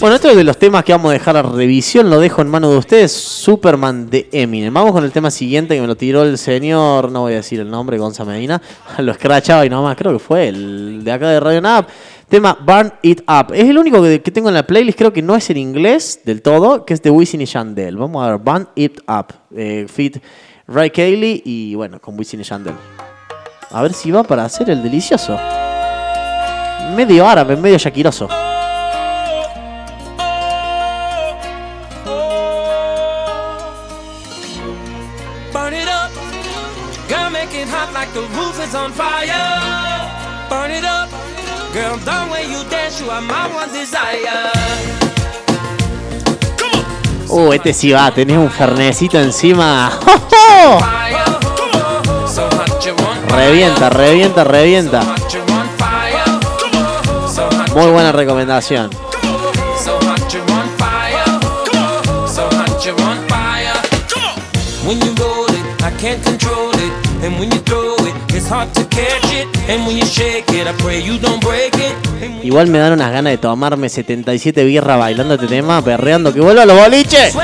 Bueno, 0.00 0.16
esto 0.16 0.28
es 0.28 0.36
de 0.36 0.44
los 0.44 0.58
temas 0.58 0.84
que 0.84 0.92
vamos 0.92 1.08
a 1.08 1.12
dejar 1.14 1.38
a 1.38 1.42
revisión, 1.42 2.10
lo 2.10 2.20
dejo 2.20 2.42
en 2.42 2.48
manos 2.48 2.70
de 2.72 2.76
ustedes. 2.76 3.12
Superman 3.12 4.10
de 4.10 4.28
Eminem. 4.30 4.74
Vamos 4.74 4.92
con 4.92 5.04
el 5.04 5.10
tema 5.10 5.30
siguiente 5.30 5.74
que 5.74 5.80
me 5.80 5.86
lo 5.86 5.96
tiró 5.96 6.22
el 6.22 6.36
señor, 6.36 7.10
no 7.10 7.22
voy 7.22 7.32
a 7.32 7.36
decir 7.36 7.60
el 7.60 7.70
nombre, 7.70 7.96
Gonza 7.96 8.26
Medina. 8.26 8.60
Lo 8.98 9.10
escrachaba 9.10 9.64
y 9.64 9.70
nomás, 9.70 9.96
creo 9.96 10.12
que 10.12 10.18
fue 10.18 10.48
el 10.48 11.02
de 11.02 11.10
acá 11.10 11.30
de 11.30 11.40
Radio 11.40 11.62
Nav. 11.62 11.86
Tema 12.28 12.58
Burn 12.60 12.92
It 13.00 13.22
Up. 13.22 13.54
Es 13.54 13.70
el 13.70 13.78
único 13.78 14.02
que, 14.02 14.20
que 14.20 14.30
tengo 14.30 14.48
en 14.48 14.54
la 14.54 14.66
playlist, 14.66 14.98
creo 14.98 15.14
que 15.14 15.22
no 15.22 15.34
es 15.34 15.48
en 15.48 15.56
inglés 15.56 16.20
del 16.26 16.42
todo, 16.42 16.84
que 16.84 16.92
es 16.92 17.00
de 17.00 17.10
Wisin 17.10 17.40
y 17.40 17.46
Yandel. 17.46 17.96
Vamos 17.96 18.22
a 18.22 18.32
ver, 18.32 18.38
Burn 18.38 18.68
It 18.74 19.00
Up. 19.08 19.34
Eh, 19.56 19.86
fit 19.88 20.18
Ray 20.66 20.90
Cayley 20.90 21.40
y 21.42 21.74
bueno, 21.74 21.98
con 22.00 22.18
Wisin 22.18 22.40
y 22.40 22.44
Yandel. 22.44 22.74
A 23.70 23.82
ver 23.82 23.92
si 23.92 24.10
va 24.10 24.22
para 24.22 24.44
hacer 24.44 24.70
el 24.70 24.82
delicioso. 24.82 25.38
Medio 26.94 27.28
árabe, 27.28 27.56
medio 27.56 27.78
desire. 43.72 44.30
Uh, 47.28 47.52
este 47.52 47.74
sí 47.74 47.92
va, 47.92 48.10
tenés 48.10 48.38
un 48.38 48.50
fernecito 48.50 49.18
encima. 49.18 49.90
You 50.00 50.78
want 50.80 50.97
Revienta, 53.28 53.90
revienta, 53.90 54.44
revienta. 54.44 55.02
Muy 57.74 57.90
buena 57.90 58.12
recomendación. 58.12 58.90
so 59.84 59.98
hot 60.00 60.32
you 60.32 60.40
want 60.48 60.70
fire. 60.78 61.24
So 62.26 62.48
hot 62.50 62.84
you 62.84 62.94
want 62.96 63.28
fire. 63.28 63.74
When 64.84 64.98
you 65.00 65.14
roll 65.14 65.46
it, 65.50 65.82
I 65.82 65.90
can't 66.00 66.22
control 66.24 66.72
it. 66.74 66.92
And 67.22 67.38
when 67.38 67.50
you 67.50 67.60
throw 67.60 67.94
it, 68.06 68.14
it's 68.34 68.48
hard 68.48 68.72
to 68.74 68.84
catch 68.88 69.32
it. 69.32 69.46
And 69.68 69.86
when 69.86 69.96
you 69.96 70.06
shake 70.06 70.48
it, 70.52 70.66
I 70.66 70.72
pray 70.78 71.00
you 71.00 71.18
don't 71.18 71.40
break 71.42 71.74
it. 71.74 71.94
Igual 72.42 72.68
me 72.68 72.78
dan 72.78 72.92
unas 72.92 73.12
ganas 73.12 73.32
de 73.32 73.38
tomarme 73.38 73.88
77 73.88 74.64
birras 74.64 74.98
bailando 74.98 75.34
este 75.34 75.46
tema, 75.46 75.82
perreando 75.82 76.32
que 76.32 76.40
vuelva 76.40 76.62
a 76.62 76.66
los 76.66 76.78
boliches. 76.78 77.34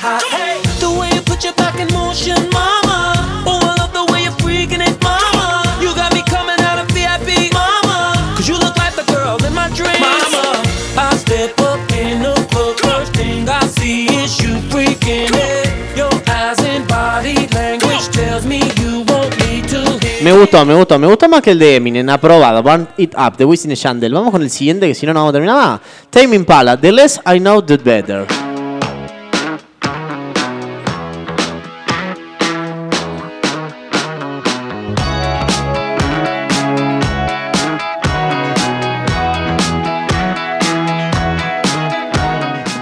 Going, 0.00 0.20
make. 0.32 0.62
The 0.78 0.90
way 0.90 1.10
you 1.14 1.22
put 1.22 1.44
your 1.44 1.54
back 1.54 1.78
in 1.78 1.88
motion, 1.92 2.38
mama. 2.50 3.14
Oh, 3.46 3.58
I 3.62 3.74
love 3.78 3.92
the 3.92 4.06
way 4.12 4.22
you're 4.24 4.38
freaking 4.38 4.82
it, 4.82 4.94
mama. 5.02 5.64
You 5.82 5.94
got 5.94 6.14
me 6.14 6.22
coming 6.22 6.58
out 6.60 6.78
of 6.78 6.86
VIP, 6.94 7.52
mama. 7.52 8.14
Cause 8.36 8.48
you 8.48 8.58
look 8.58 8.76
like 8.76 8.94
the 8.94 9.06
girl 9.12 9.36
in 9.44 9.54
my 9.54 9.68
dreams, 9.74 10.00
mama. 10.00 10.62
I 10.96 11.16
step 11.16 11.58
up 11.60 11.80
in 11.92 12.22
the 12.22 12.34
club, 12.50 12.78
first 12.78 13.12
thing 13.14 13.48
I 13.48 13.66
see 13.66 14.06
is 14.06 14.38
you 14.40 14.54
freaking 14.70 15.34
it. 15.34 15.96
Your 15.96 16.12
eyes 16.30 16.58
and 16.62 16.86
body 16.86 17.46
language 17.54 18.08
tells 18.10 18.46
me 18.46 18.62
you 18.78 19.02
want 19.06 19.34
me 19.38 19.62
to 19.68 19.98
hit. 19.98 20.22
Me 20.22 20.32
gustó, 20.32 20.64
me 20.64 20.74
gustó, 20.74 20.98
me 20.98 21.06
gustó 21.06 21.28
más 21.28 21.42
que 21.42 21.50
el 21.50 21.58
de 21.58 21.76
Eminem, 21.76 22.08
aprobado. 22.08 22.62
Burn 22.62 22.88
It 22.96 23.14
Up, 23.16 23.36
de 23.36 23.44
Wisin 23.44 23.72
y 23.72 23.74
Yandel. 23.74 24.12
Vamos 24.12 24.30
con 24.30 24.42
el 24.42 24.50
siguiente, 24.50 24.86
que 24.86 24.94
si 24.94 25.06
no, 25.06 25.12
no 25.12 25.20
vamos 25.20 25.30
a 25.30 25.32
terminar 25.34 25.56
más. 25.56 25.80
Tame 26.10 26.36
Impala, 26.36 26.76
The 26.76 26.92
Less 26.92 27.20
I 27.26 27.38
Know, 27.38 27.62
The 27.62 27.76
Better. 27.76 28.47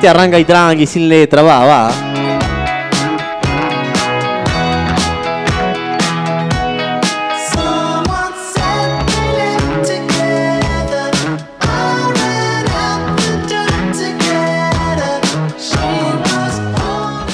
Te 0.07 0.11
arranca 0.11 0.39
y 0.39 0.45
tranqui, 0.45 0.87
sin 0.87 1.09
letra, 1.09 1.43
va, 1.43 1.65
va. 1.65 1.91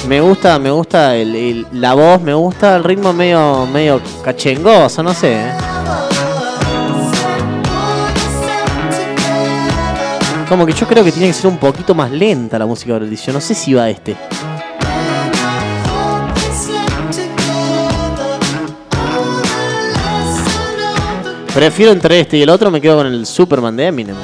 Me 0.07 0.19
gusta, 0.19 0.59
me 0.59 0.69
gusta 0.69 1.15
el, 1.15 1.35
el- 1.35 1.67
la 1.71 1.93
voz, 1.93 2.21
me 2.21 2.33
gusta 2.33 2.75
el 2.75 2.83
ritmo 2.83 3.13
medio, 3.13 3.65
medio 3.65 4.01
cachengoso, 4.23 5.01
no 5.01 5.13
sé. 5.13 5.33
¿eh? 5.33 5.51
Como 10.53 10.67
que 10.67 10.73
yo 10.73 10.87
creo 10.87 11.03
que 11.03 11.11
tiene 11.11 11.29
que 11.29 11.33
ser 11.33 11.47
un 11.47 11.57
poquito 11.57 11.95
más 11.95 12.11
lenta 12.11 12.59
la 12.59 12.67
música 12.67 12.99
de 12.99 13.15
Yo 13.15 13.33
no 13.33 13.41
sé 13.41 13.55
si 13.55 13.73
va 13.73 13.89
este. 13.89 14.15
Prefiero 21.55 21.91
entre 21.91 22.19
este 22.19 22.37
y 22.37 22.43
el 22.43 22.49
otro, 22.49 22.69
me 22.69 22.79
quedo 22.79 22.97
con 22.97 23.07
el 23.07 23.25
Superman 23.25 23.75
de 23.75 23.87
Eminem. 23.87 24.15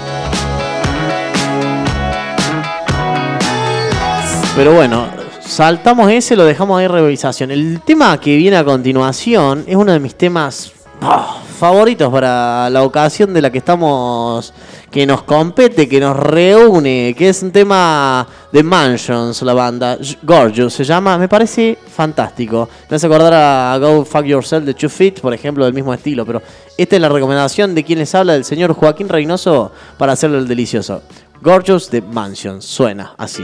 Pero 4.56 4.74
bueno, 4.76 5.08
saltamos 5.42 6.12
ese, 6.12 6.36
lo 6.36 6.46
dejamos 6.46 6.78
ahí 6.78 6.86
en 6.86 6.92
revisación. 6.92 7.50
El 7.50 7.82
tema 7.82 8.20
que 8.20 8.38
viene 8.38 8.58
a 8.58 8.64
continuación 8.64 9.64
es 9.66 9.76
uno 9.76 9.92
de 9.94 10.00
mis 10.00 10.14
temas 10.14 10.74
ah, 11.02 11.40
favoritos 11.60 12.10
para 12.12 12.70
la 12.70 12.84
ocasión 12.84 13.34
de 13.34 13.42
la 13.42 13.52
que 13.52 13.58
estamos, 13.58 14.54
que 14.90 15.06
nos 15.06 15.24
compete, 15.24 15.90
que 15.90 16.00
nos 16.00 16.16
reúne, 16.16 17.14
que 17.18 17.30
es 17.30 17.44
un 17.44 17.52
tema 17.52 18.26
de 18.52 18.64
Mansions, 18.64 19.42
la 19.42 19.54
banda. 19.54 19.98
Gorgeous 20.24 20.74
se 20.74 20.86
llama, 20.86 21.18
me 21.18 21.28
parece 21.28 21.78
fantástico. 21.86 22.70
Me 22.90 22.96
hace 22.96 23.08
acordar 23.08 23.34
a 23.34 23.78
Go 23.78 24.06
Fuck 24.06 24.24
Yourself 24.24 24.66
de 24.66 24.74
Two 24.74 24.90
Feet, 24.90 25.20
por 25.20 25.34
ejemplo, 25.34 25.66
del 25.66 25.74
mismo 25.74 25.94
estilo, 25.94 26.26
pero 26.26 26.42
esta 26.78 26.96
es 26.96 27.02
la 27.02 27.10
recomendación 27.10 27.76
de 27.76 27.84
quien 27.84 28.00
les 28.00 28.16
habla, 28.16 28.34
del 28.34 28.46
señor 28.46 28.74
Joaquín 28.74 29.10
Reynoso, 29.10 29.74
para 29.98 30.14
hacerlo 30.14 30.40
el 30.40 30.48
delicioso. 30.48 31.02
Gorgeous 31.42 31.92
de 31.92 32.02
Mansions, 32.02 32.64
suena 32.64 33.14
así. 33.18 33.44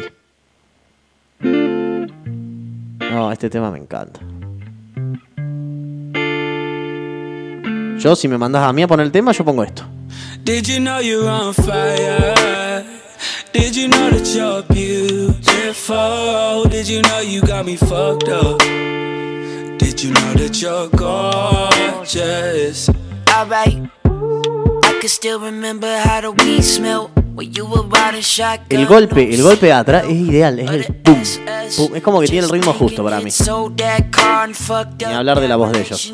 No, 3.12 3.32
este 3.32 3.50
tema 3.50 3.70
me 3.72 3.80
encanta. 3.80 4.22
Yo, 7.98 8.16
si 8.16 8.28
me 8.28 8.38
mandas 8.38 8.64
a 8.64 8.74
mí 8.74 8.84
a 8.84 8.88
poner 8.88 9.06
el 9.06 9.12
tema, 9.12 9.32
yo 9.32 9.46
pongo 9.46 9.64
esto. 9.64 9.84
Did 10.44 10.68
you 10.68 10.80
know 10.80 11.00
you're 11.00 11.28
on 11.28 11.54
fire? 11.54 12.84
Did 13.52 13.76
you 13.76 13.88
know 13.88 14.10
that 14.12 14.28
you're 14.36 14.62
beautiful? 14.64 16.66
Did 16.70 16.88
you 16.88 17.02
know 17.02 17.20
you 17.22 17.42
got 17.42 17.66
me 17.66 17.78
fucked 17.78 18.30
up? 18.30 18.60
Did 18.60 20.04
you 20.04 20.12
know 20.12 20.34
that 20.34 20.62
you're 20.62 20.90
gorgeous? 20.90 22.90
Alright, 23.30 23.90
I 24.04 24.98
can 25.00 25.10
still 25.10 25.40
remember 25.40 25.98
how 26.00 26.22
the 26.22 26.32
weed 26.32 26.64
smelled 26.64 27.12
El 28.70 28.86
golpe, 28.86 29.34
el 29.34 29.42
golpe 29.44 29.66
de 29.66 29.74
atrás 29.74 30.06
es 30.06 30.16
ideal, 30.16 30.60
es 30.60 30.70
el 30.70 30.86
pum, 30.96 31.22
pum. 31.76 31.96
Es 31.96 32.02
como 32.02 32.22
que 32.22 32.28
tiene 32.28 32.46
el 32.46 32.52
ritmo 32.52 32.74
justo 32.74 33.04
para 33.04 33.20
mí. 33.20 33.30
Ni 35.00 35.14
hablar 35.14 35.40
de 35.42 35.48
la 35.48 35.56
voz 35.56 35.72
de 35.72 35.82
ellos. 35.82 36.12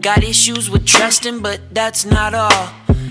Got 0.00 0.22
issues 0.22 0.70
with 0.70 0.84
trusting, 0.84 1.40
but 1.40 1.58
that's 1.74 2.06
not 2.06 2.32
all. 2.32 2.70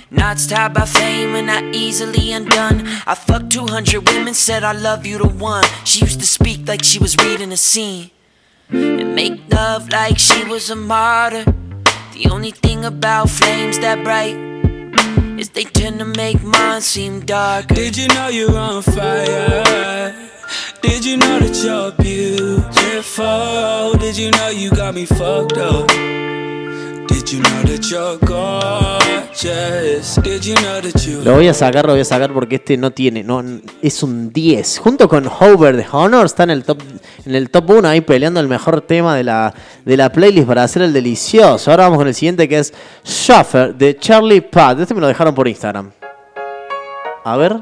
Knots 0.10 0.48
tied 0.48 0.74
by 0.74 0.86
fame 0.86 1.36
and 1.36 1.48
not 1.48 1.76
easily 1.76 2.32
undone. 2.32 2.88
I 3.06 3.14
fucked 3.14 3.50
200 3.50 4.08
women, 4.10 4.34
said 4.34 4.64
I 4.64 4.72
love 4.72 5.06
you 5.06 5.18
to 5.18 5.28
one. 5.28 5.66
She 5.84 6.00
used 6.00 6.22
to 6.22 6.26
speak 6.26 6.66
like 6.66 6.86
she 6.86 6.98
was 6.98 7.18
reading 7.18 7.52
a 7.52 7.58
scene 7.58 8.12
and 8.70 9.14
make 9.14 9.34
love 9.52 9.90
like 9.90 10.18
she 10.18 10.46
was 10.46 10.70
a 10.70 10.78
martyr. 10.78 11.44
The 12.14 12.30
only 12.32 12.52
thing 12.52 12.86
about 12.86 13.30
flames 13.30 13.80
that 13.80 14.02
bright 14.06 14.47
they 15.58 15.64
tend 15.64 15.98
to 15.98 16.06
make 16.06 16.44
mine 16.44 16.82
seem 16.82 17.20
darker. 17.22 17.74
Did 17.74 17.98
you 17.98 18.08
know 18.10 18.28
you're 18.28 18.56
on 18.56 18.84
fire? 18.84 20.14
Did 20.84 21.04
you 21.04 21.18
know 21.18 21.40
that 21.40 21.58
you're 21.66 21.94
beautiful? 21.94 23.26
Did 23.98 24.16
you 24.16 24.30
know 24.30 24.50
you 24.50 24.70
got 24.70 24.94
me 24.94 25.08
fucked 25.08 25.58
up? 25.58 26.27
Did 27.28 27.40
you 27.40 27.42
know 27.42 27.62
that 27.64 27.84
you're 27.90 28.18
gorgeous? 28.20 30.16
Did 30.24 30.46
you 30.46 30.56
know 30.62 30.80
that 30.80 31.06
you 31.06 31.22
Lo 31.26 31.34
voy 31.34 31.50
a 31.50 31.54
sacar, 31.54 31.86
lo 31.86 31.92
voy 31.92 32.00
a 32.00 32.06
sacar 32.06 32.32
porque 32.32 32.56
este 32.56 32.78
no 32.78 32.92
tiene, 32.92 33.22
no 33.22 33.44
es 33.82 34.02
un 34.02 34.32
10. 34.32 34.80
Junto 34.80 35.10
con 35.10 35.28
Hover 35.28 35.76
de 35.76 35.86
Honor 35.92 36.28
está 36.28 36.44
en 36.44 36.52
el 36.52 36.64
top 36.64 36.82
en 37.26 37.36
el 37.36 37.50
top 37.50 37.70
1 37.70 37.86
ahí 37.86 38.00
peleando 38.00 38.40
el 38.40 38.48
mejor 38.48 38.80
tema 38.80 39.14
de 39.14 39.26
la, 39.26 39.54
de 39.84 39.98
la 39.98 40.10
playlist 40.10 40.48
para 40.48 40.64
hacer 40.64 40.84
el 40.84 40.94
delicioso. 40.94 41.70
Ahora 41.70 41.84
vamos 41.84 41.98
con 41.98 42.08
el 42.08 42.16
siguiente 42.16 42.48
que 42.48 42.60
es 42.60 42.74
Shuffle 43.04 43.74
de 43.74 43.98
Charlie 43.98 44.40
Pat. 44.40 44.80
Este 44.80 44.94
me 44.94 45.02
lo 45.02 45.08
dejaron 45.08 45.36
por 45.36 45.50
Instagram. 45.50 45.92
A 47.26 47.36
ver. 47.36 47.58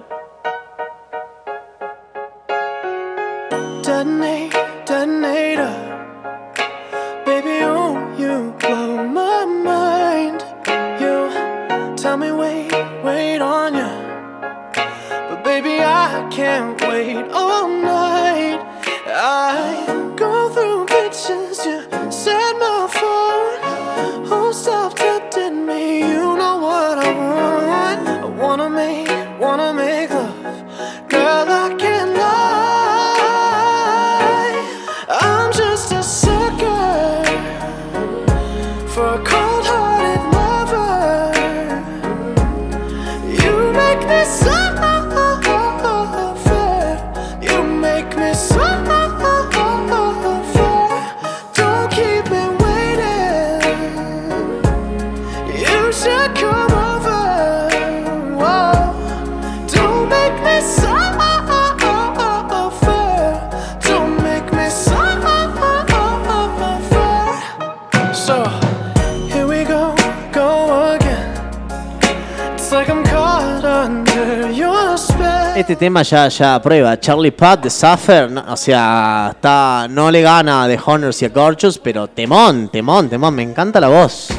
Ya, 76.04 76.28
ya 76.28 76.62
prueba. 76.62 77.00
Charlie 77.00 77.32
Pat 77.32 77.64
de 77.64 77.70
Suffer, 77.70 78.30
no, 78.30 78.44
o 78.48 78.58
sea, 78.58 79.30
está, 79.32 79.88
no 79.90 80.12
le 80.12 80.22
gana 80.22 80.68
de 80.68 80.80
Honors 80.86 81.22
y 81.22 81.26
a 81.26 81.30
Gorgeous, 81.30 81.78
pero 81.80 82.08
temón, 82.08 82.70
temón, 82.70 83.10
temón. 83.10 83.34
Me 83.36 83.44
encanta 83.44 83.80
la 83.80 83.88
voz. 83.88 84.35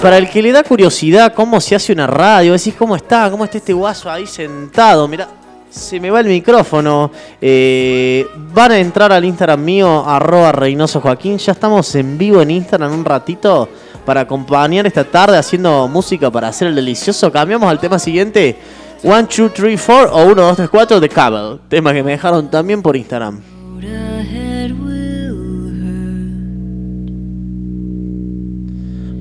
Para 0.00 0.16
el 0.16 0.30
que 0.30 0.42
le 0.42 0.52
da 0.52 0.62
curiosidad 0.62 1.34
cómo 1.34 1.60
se 1.60 1.74
hace 1.74 1.92
una 1.92 2.06
radio, 2.06 2.52
decís 2.52 2.74
cómo 2.78 2.96
está, 2.96 3.30
cómo 3.30 3.44
está 3.44 3.58
este 3.58 3.72
guaso 3.72 4.10
ahí 4.10 4.26
sentado, 4.26 5.06
mira, 5.06 5.28
se 5.68 6.00
me 6.00 6.10
va 6.10 6.20
el 6.20 6.26
micrófono. 6.26 7.10
Eh, 7.40 8.26
van 8.52 8.72
a 8.72 8.78
entrar 8.78 9.12
al 9.12 9.24
Instagram 9.24 9.62
mío, 9.62 10.04
arroba 10.06 10.52
Reynoso 10.52 11.00
Joaquín. 11.00 11.38
Ya 11.38 11.52
estamos 11.52 11.94
en 11.94 12.18
vivo 12.18 12.42
en 12.42 12.50
Instagram 12.50 12.92
un 12.92 13.04
ratito 13.04 13.68
para 14.04 14.22
acompañar 14.22 14.86
esta 14.86 15.04
tarde 15.04 15.36
haciendo 15.36 15.86
música 15.86 16.30
para 16.30 16.48
hacer 16.48 16.68
el 16.68 16.74
delicioso. 16.74 17.30
Cambiamos 17.30 17.70
al 17.70 17.78
tema 17.78 17.98
siguiente. 17.98 18.56
1, 19.02 19.28
2, 19.34 19.54
3, 19.54 19.80
4 19.86 20.14
o 20.14 20.24
1, 20.24 20.34
2, 20.34 20.56
3, 20.56 20.70
4 20.70 21.00
de 21.00 21.08
Cable. 21.08 21.58
Tema 21.68 21.92
que 21.92 22.02
me 22.02 22.12
dejaron 22.12 22.50
también 22.50 22.82
por 22.82 22.96
Instagram. 22.96 23.40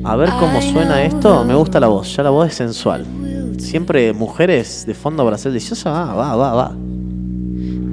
A 0.04 0.16
ver 0.16 0.30
cómo 0.40 0.62
suena 0.62 1.04
esto. 1.04 1.44
Me 1.44 1.56
gusta 1.56 1.80
la 1.80 1.88
voz. 1.88 2.16
Ya 2.16 2.24
la 2.24 2.30
voz 2.30 2.48
es 2.50 2.56
sensual. 2.56 3.06
Siempre 3.58 4.14
mujeres 4.14 4.86
de 4.86 4.94
fondo 4.94 5.24
para 5.26 5.38
ser 5.38 5.52
deliciosa. 5.52 6.12
Ah, 6.12 6.16
va, 6.16 6.36
va, 6.36 6.54
va. 6.54 6.76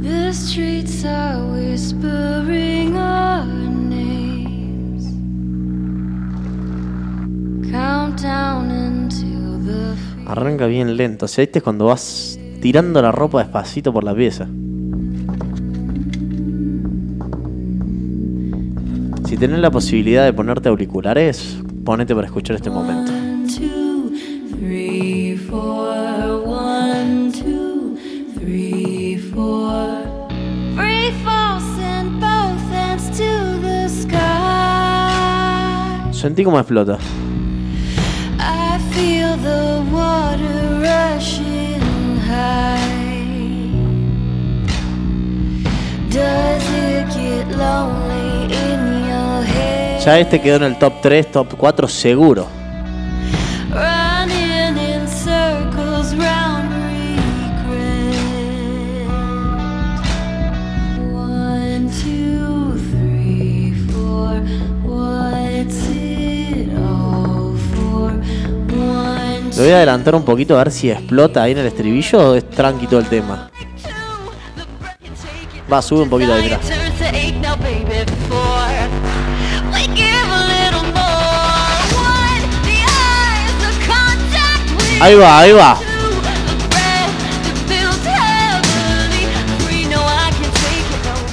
The 0.02 0.32
streets 0.32 1.04
are 1.04 1.42
whispering 1.52 2.96
our 2.96 3.44
names. 3.44 5.04
Countdown 7.70 8.70
into 8.70 9.58
the 9.66 10.30
Arranca 10.30 10.66
bien 10.66 10.96
lento. 10.96 11.24
O 11.24 11.28
sea, 11.28 11.42
este 11.42 11.58
es 11.58 11.62
cuando 11.64 11.86
vas 11.86 12.38
tirando 12.60 13.02
la 13.02 13.10
ropa 13.10 13.40
despacito 13.40 13.92
por 13.92 14.04
la 14.04 14.14
pieza. 14.14 14.46
Si 19.26 19.36
tenés 19.36 19.58
la 19.58 19.72
posibilidad 19.72 20.24
de 20.24 20.32
ponerte 20.32 20.68
auriculares, 20.68 21.58
Ponete 21.86 22.16
para 22.16 22.26
escuchar 22.26 22.56
este 22.56 22.68
momento. 22.68 23.12
Two, 23.56 24.10
three, 24.58 25.36
four, 25.36 26.42
one, 26.44 27.30
two, 27.30 27.96
three, 28.34 29.16
four. 29.32 30.02
Both 32.18 32.72
hands 32.72 33.08
to 33.16 33.60
the 33.62 33.88
sky. 33.88 34.18
Sentí 36.12 36.42
como 36.42 36.58
explota. 36.58 36.98
Ya 50.06 50.20
este 50.20 50.40
quedó 50.40 50.54
en 50.54 50.62
el 50.62 50.78
top 50.78 51.00
3, 51.02 51.32
top 51.32 51.56
4 51.56 51.88
seguro. 51.88 52.46
Le 69.56 69.62
voy 69.62 69.70
a 69.72 69.76
adelantar 69.78 70.14
un 70.14 70.24
poquito 70.24 70.54
a 70.54 70.58
ver 70.58 70.70
si 70.70 70.88
explota 70.88 71.42
ahí 71.42 71.50
en 71.50 71.58
el 71.58 71.66
estribillo 71.66 72.30
o 72.30 72.34
es 72.36 72.48
tranqui 72.48 72.86
todo 72.86 73.00
el 73.00 73.06
tema. 73.06 73.50
Va, 75.72 75.82
sube 75.82 76.02
un 76.02 76.10
poquito 76.10 76.32
ahí, 76.32 76.42
mira. 76.44 76.85
Ahí 85.00 85.14
va, 85.14 85.38
ahí 85.40 85.52
va. 85.52 85.78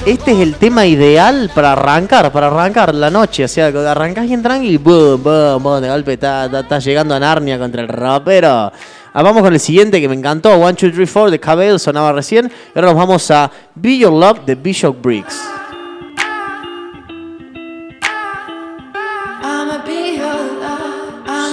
Este 0.06 0.32
es 0.32 0.40
el 0.40 0.56
tema 0.56 0.84
ideal 0.84 1.50
para 1.54 1.72
arrancar, 1.72 2.30
para 2.30 2.48
arrancar 2.48 2.94
la 2.94 3.08
noche. 3.08 3.44
O 3.44 3.48
sea, 3.48 3.68
arrancás 3.68 4.26
bien 4.26 4.42
tranqui, 4.42 4.76
boom, 4.76 5.22
boom, 5.22 5.62
boom, 5.62 5.80
de 5.80 5.88
golpe 5.88 6.12
estás 6.12 6.84
llegando 6.84 7.14
a 7.14 7.20
Narnia 7.20 7.58
contra 7.58 7.80
el 7.80 7.88
rapero. 7.88 8.70
Ah, 9.14 9.22
vamos 9.22 9.42
con 9.42 9.54
el 9.54 9.60
siguiente 9.60 10.02
que 10.02 10.08
me 10.08 10.14
encantó, 10.14 10.52
One, 10.56 10.74
Two, 10.74 10.92
Three, 10.92 11.06
Four 11.06 11.30
de 11.30 11.40
Cabell, 11.40 11.80
sonaba 11.80 12.12
recién. 12.12 12.52
Y 12.74 12.78
ahora 12.78 12.88
nos 12.88 12.96
vamos 12.98 13.30
a 13.30 13.50
Be 13.74 13.96
Your 13.96 14.12
Love 14.12 14.40
de 14.44 14.54
Bishop 14.56 15.00
Briggs. 15.00 15.40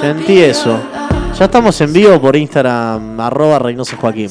Sentí 0.02 0.42
eso. 0.42 0.78
Ya 1.38 1.46
estamos 1.46 1.80
en 1.82 1.92
vivo 1.92 2.22
por 2.22 2.36
Instagram, 2.36 3.20
arroba 3.20 3.58
Reynoso 3.58 3.98
Joaquín. 3.98 4.30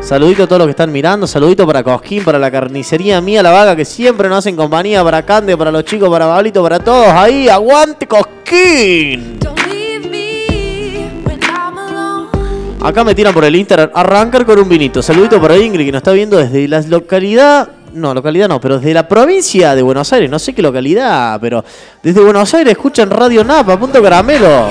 Saludito 0.00 0.44
a 0.44 0.46
todos 0.46 0.60
los 0.60 0.66
que 0.66 0.70
están 0.70 0.90
mirando, 0.90 1.26
saludito 1.26 1.66
para 1.66 1.84
Cosquín, 1.84 2.24
para 2.24 2.38
la 2.38 2.50
carnicería 2.50 3.20
mía, 3.20 3.42
la 3.42 3.50
vaga, 3.50 3.76
que 3.76 3.84
siempre 3.84 4.28
nos 4.28 4.38
hacen 4.38 4.56
compañía, 4.56 5.04
para 5.04 5.22
Cande, 5.22 5.56
para 5.56 5.70
los 5.70 5.84
chicos, 5.84 6.08
para 6.08 6.26
Pablito, 6.26 6.62
para 6.62 6.78
todos. 6.78 7.08
Ahí, 7.08 7.48
aguante 7.48 8.06
Cosquín. 8.06 9.38
Acá 12.80 13.04
me 13.04 13.14
tiran 13.14 13.34
por 13.34 13.44
el 13.44 13.54
Instagram, 13.54 13.90
arrancar 13.92 14.46
con 14.46 14.58
un 14.58 14.68
vinito. 14.68 15.02
Saludito 15.02 15.40
para 15.40 15.58
Ingrid, 15.58 15.84
que 15.84 15.92
nos 15.92 15.98
está 15.98 16.12
viendo 16.12 16.38
desde 16.38 16.66
la 16.68 16.80
localidad, 16.80 17.68
no, 17.98 18.14
localidad 18.14 18.48
no, 18.48 18.60
pero 18.60 18.78
desde 18.78 18.94
la 18.94 19.06
provincia 19.06 19.74
de 19.74 19.82
Buenos 19.82 20.12
Aires, 20.12 20.30
no 20.30 20.38
sé 20.38 20.54
qué 20.54 20.62
localidad, 20.62 21.38
pero 21.40 21.64
desde 22.02 22.20
Buenos 22.20 22.52
Aires 22.54 22.72
escuchan 22.72 23.10
Radio 23.10 23.44
Napa, 23.44 23.78
punto 23.78 24.02
caramelo. 24.02 24.68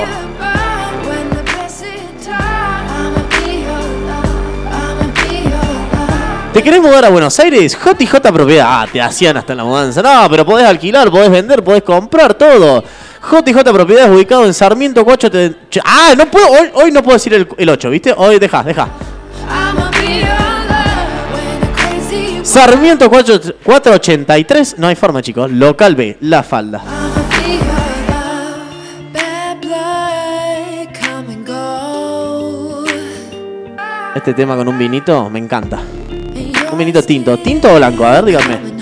¿Te 6.58 6.64
querés 6.64 6.82
mudar 6.82 7.06
a 7.06 7.10
Buenos 7.10 7.40
Aires? 7.40 7.78
JJ 7.78 8.32
Propiedad. 8.34 8.66
Ah, 8.68 8.88
te 8.92 9.00
hacían 9.00 9.38
hasta 9.38 9.54
en 9.54 9.58
la 9.58 9.64
mudanza. 9.64 10.02
No, 10.02 10.28
pero 10.28 10.44
podés 10.44 10.66
alquilar, 10.66 11.12
podés 11.12 11.30
vender, 11.30 11.64
podés 11.64 11.84
comprar 11.84 12.34
todo. 12.34 12.84
JJ 13.22 13.62
Propiedades 13.64 14.10
ubicado 14.10 14.44
en 14.44 14.56
Sarmiento 14.56 15.06
4. 15.06 15.30
Ah, 15.86 16.16
no 16.18 16.26
puedo, 16.32 16.48
hoy, 16.74 16.92
no 16.92 17.04
puedo 17.04 17.16
decir 17.16 17.36
el, 17.36 17.48
el 17.60 17.70
8, 17.70 17.90
¿viste? 17.92 18.12
Hoy 18.18 18.40
dejá, 18.40 18.64
dejá. 18.64 18.88
Sarmiento 22.48 23.10
4, 23.10 23.56
483. 23.62 24.80
No 24.80 24.88
hay 24.88 24.96
forma, 24.96 25.22
chicos. 25.22 25.52
Local 25.52 25.96
B, 25.96 26.18
La 26.22 26.44
Falda. 26.44 26.82
Este 34.16 34.34
tema 34.34 34.56
con 34.56 34.66
un 34.70 34.80
vinito 34.80 35.30
me 35.30 35.40
encanta. 35.40 35.82
Un 36.72 36.78
vinito 36.78 37.04
tinto. 37.04 37.38
¿Tinto 37.38 37.74
o 37.74 37.76
blanco? 37.76 38.06
A 38.06 38.22
ver, 38.22 38.26
díganme. 38.26 38.77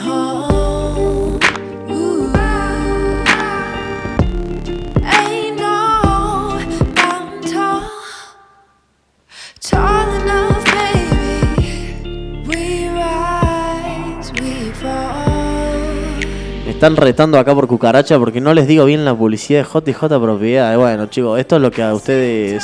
Están 16.85 16.97
retando 16.97 17.39
acá 17.39 17.55
por 17.55 17.65
cucaracha 17.65 18.19
porque 18.19 18.39
no 18.39 18.53
les 18.53 18.67
digo 18.67 18.85
bien 18.85 19.05
la 19.05 19.15
publicidad 19.15 19.65
de 19.65 19.91
JJ 19.91 20.19
Propiedades. 20.21 20.77
Bueno, 20.77 21.07
chicos, 21.07 21.39
esto 21.39 21.55
es 21.55 21.61
lo 21.63 21.71
que 21.71 21.81
a 21.81 21.95
ustedes 21.95 22.63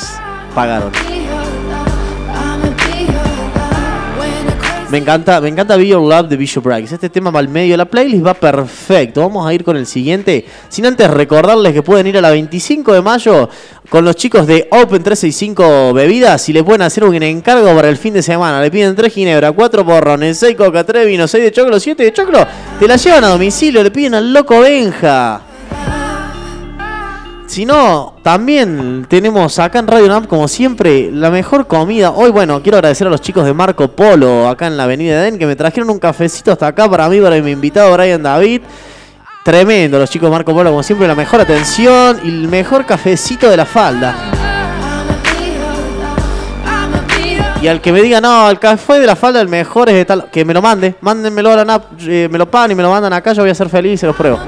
pagaron. 0.54 0.92
Me 4.92 4.98
encanta, 4.98 5.40
me 5.40 5.48
encanta 5.48 5.74
Be 5.78 5.86
Your 5.86 6.02
Love 6.02 6.28
de 6.28 6.36
Bishop 6.36 6.64
Briggs. 6.64 6.92
Este 6.92 7.08
tema 7.08 7.30
va 7.30 7.38
al 7.38 7.48
medio. 7.48 7.78
La 7.78 7.86
playlist 7.86 8.26
va 8.26 8.34
perfecto. 8.34 9.22
Vamos 9.22 9.46
a 9.46 9.54
ir 9.54 9.64
con 9.64 9.74
el 9.78 9.86
siguiente. 9.86 10.44
Sin 10.68 10.84
antes 10.84 11.10
recordarles 11.10 11.72
que 11.72 11.80
pueden 11.80 12.08
ir 12.08 12.18
a 12.18 12.20
la 12.20 12.28
25 12.28 12.92
de 12.92 13.00
mayo 13.00 13.48
con 13.88 14.04
los 14.04 14.16
chicos 14.16 14.46
de 14.46 14.68
Open 14.70 15.02
365 15.02 15.94
Bebidas 15.94 16.46
y 16.50 16.52
le 16.52 16.62
pueden 16.62 16.82
hacer 16.82 17.04
un 17.04 17.14
encargo 17.22 17.74
para 17.74 17.88
el 17.88 17.96
fin 17.96 18.12
de 18.12 18.22
semana. 18.22 18.60
Le 18.60 18.70
piden 18.70 18.94
3 18.94 19.10
ginebra, 19.10 19.50
4 19.52 19.82
porrones, 19.82 20.36
6 20.36 20.56
coca, 20.56 20.84
3 20.84 21.06
vinos, 21.06 21.30
6 21.30 21.42
de 21.42 21.52
choclo, 21.52 21.80
7 21.80 22.02
de 22.02 22.12
choclo. 22.12 22.46
Te 22.78 22.86
la 22.86 22.96
llevan 22.96 23.24
a 23.24 23.28
domicilio. 23.28 23.82
Le 23.82 23.90
piden 23.90 24.12
al 24.12 24.30
loco 24.30 24.60
Benja. 24.60 25.51
Si 27.52 27.66
no, 27.66 28.14
también 28.22 29.04
tenemos 29.10 29.58
acá 29.58 29.78
en 29.78 29.86
Radio 29.86 30.08
Nap, 30.08 30.26
como 30.26 30.48
siempre, 30.48 31.10
la 31.12 31.30
mejor 31.30 31.66
comida. 31.66 32.10
Hoy, 32.10 32.30
bueno, 32.30 32.62
quiero 32.62 32.78
agradecer 32.78 33.06
a 33.06 33.10
los 33.10 33.20
chicos 33.20 33.44
de 33.44 33.52
Marco 33.52 33.88
Polo, 33.88 34.48
acá 34.48 34.68
en 34.68 34.78
la 34.78 34.84
Avenida 34.84 35.20
Edén, 35.20 35.38
que 35.38 35.44
me 35.44 35.54
trajeron 35.54 35.90
un 35.90 35.98
cafecito 35.98 36.50
hasta 36.50 36.68
acá 36.68 36.88
para 36.88 37.10
mí, 37.10 37.20
para 37.20 37.36
mi 37.42 37.50
invitado 37.50 37.92
Brian 37.92 38.22
David. 38.22 38.62
Tremendo, 39.44 39.98
los 39.98 40.08
chicos 40.08 40.28
de 40.28 40.30
Marco 40.30 40.54
Polo, 40.54 40.70
como 40.70 40.82
siempre, 40.82 41.06
la 41.06 41.14
mejor 41.14 41.42
atención 41.42 42.20
y 42.24 42.28
el 42.28 42.48
mejor 42.48 42.86
cafecito 42.86 43.50
de 43.50 43.58
la 43.58 43.66
falda. 43.66 44.16
Y 47.60 47.68
al 47.68 47.82
que 47.82 47.92
me 47.92 48.00
diga, 48.00 48.18
no, 48.22 48.48
el 48.48 48.58
café 48.58 48.94
de 48.98 49.06
la 49.06 49.14
falda, 49.14 49.42
el 49.42 49.48
mejor 49.48 49.90
es 49.90 49.96
de 49.96 50.06
tal, 50.06 50.30
que 50.30 50.42
me 50.46 50.54
lo 50.54 50.62
mande, 50.62 50.94
mándenmelo 51.02 51.52
a 51.52 51.56
la 51.56 51.64
NAP, 51.66 51.84
eh, 52.00 52.28
me 52.32 52.38
lo 52.38 52.50
pagan 52.50 52.70
y 52.70 52.74
me 52.74 52.82
lo 52.82 52.90
mandan 52.90 53.12
acá, 53.12 53.34
yo 53.34 53.42
voy 53.42 53.50
a 53.50 53.54
ser 53.54 53.68
feliz 53.68 53.92
y 53.92 53.96
se 53.98 54.06
los 54.06 54.16
pruebo. 54.16 54.40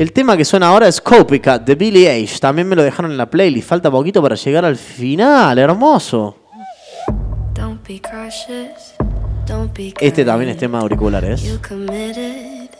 El 0.00 0.14
tema 0.14 0.34
que 0.34 0.46
suena 0.46 0.68
ahora 0.68 0.88
es 0.88 0.98
Copycat 0.98 1.62
de 1.66 1.74
Billy 1.74 2.06
Age. 2.06 2.38
También 2.40 2.66
me 2.66 2.74
lo 2.74 2.82
dejaron 2.82 3.10
en 3.10 3.18
la 3.18 3.28
playlist. 3.28 3.68
Falta 3.68 3.90
poquito 3.90 4.22
para 4.22 4.34
llegar 4.34 4.64
al 4.64 4.76
final. 4.76 5.58
Hermoso. 5.58 6.38
Don't 7.52 7.86
be 7.86 8.00
cautious, 8.00 8.94
don't 9.46 9.76
be 9.76 9.92
Este 10.00 10.24
también 10.24 10.52
es 10.52 10.56
tema 10.56 10.78
de 10.78 10.84
auriculares. 10.84 11.42
You 11.42 11.58
committed, 11.60 12.70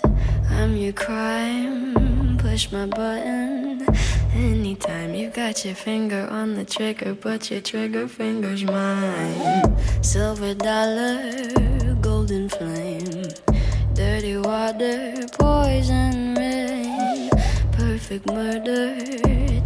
I'm 0.51 0.74
your 0.74 0.94
crime. 0.94 2.38
Push 2.38 2.72
my 2.72 2.86
button 2.86 3.84
anytime. 4.34 5.14
You 5.14 5.28
got 5.28 5.62
your 5.62 5.74
finger 5.74 6.26
on 6.32 6.55
the 6.55 6.64
trigger, 6.64 7.14
but 7.14 7.51
your 7.51 7.60
trigger 7.60 8.09
finger's 8.09 8.64
mine. 8.64 9.76
Silver 10.01 10.55
dollar, 10.55 11.20
golden 12.01 12.48
flame. 12.48 13.49
Dirty 13.94 14.36
water, 14.36 15.26
poison 15.36 16.34
rain. 16.36 17.28
Perfect 17.76 18.30
murder, 18.30 18.96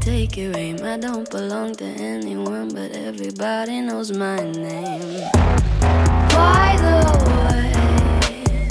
take 0.00 0.36
your 0.36 0.56
aim. 0.56 0.76
I 0.84 0.96
don't 0.98 1.30
belong 1.30 1.74
to 1.76 1.84
anyone, 1.84 2.68
but 2.68 2.96
everybody 2.96 3.80
knows 3.80 4.10
my 4.12 4.42
name. 4.42 5.28
By 6.30 6.76
the 6.78 7.04
way. 7.28 7.72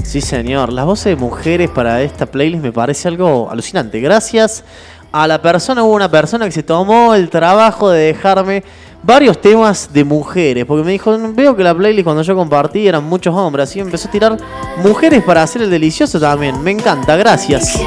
Sí, 0.04 0.22
señor. 0.22 0.74
Las 0.74 0.86
voces 0.86 1.06
de 1.06 1.16
mujeres 1.16 1.70
para 1.70 2.02
esta 2.02 2.26
playlist 2.26 2.64
me 2.64 2.72
parece 2.72 3.08
algo 3.08 3.50
alucinante. 3.50 4.00
Gracias 4.00 4.64
a 5.12 5.28
la 5.28 5.42
persona, 5.42 5.84
hubo 5.84 5.94
una 5.94 6.10
persona 6.10 6.46
que 6.46 6.52
se 6.52 6.64
tomó 6.64 7.14
el 7.14 7.30
trabajo 7.30 7.90
de 7.90 8.14
dejarme 8.14 8.64
varios 9.04 9.40
temas 9.40 9.92
de 9.92 10.04
mujeres. 10.04 10.66
Porque 10.66 10.84
me 10.84 10.92
dijo, 10.94 11.16
veo 11.34 11.56
que 11.56 11.64
la 11.64 11.76
playlist 11.76 12.06
cuando 12.06 12.24
yo 12.24 12.36
compartí 12.36 12.88
eran 12.88 13.04
muchos 13.04 13.36
hombres. 13.36 13.70
Así 13.70 13.80
empezó 13.80 14.08
a 14.08 14.12
tirar 14.12 14.38
mujeres 14.84 15.24
para 15.24 15.44
hacer 15.44 15.62
el 15.62 15.70
delicioso 15.70 16.20
también. 16.20 16.62
Me 16.64 16.72
encanta, 16.72 17.16
gracias. 17.16 17.80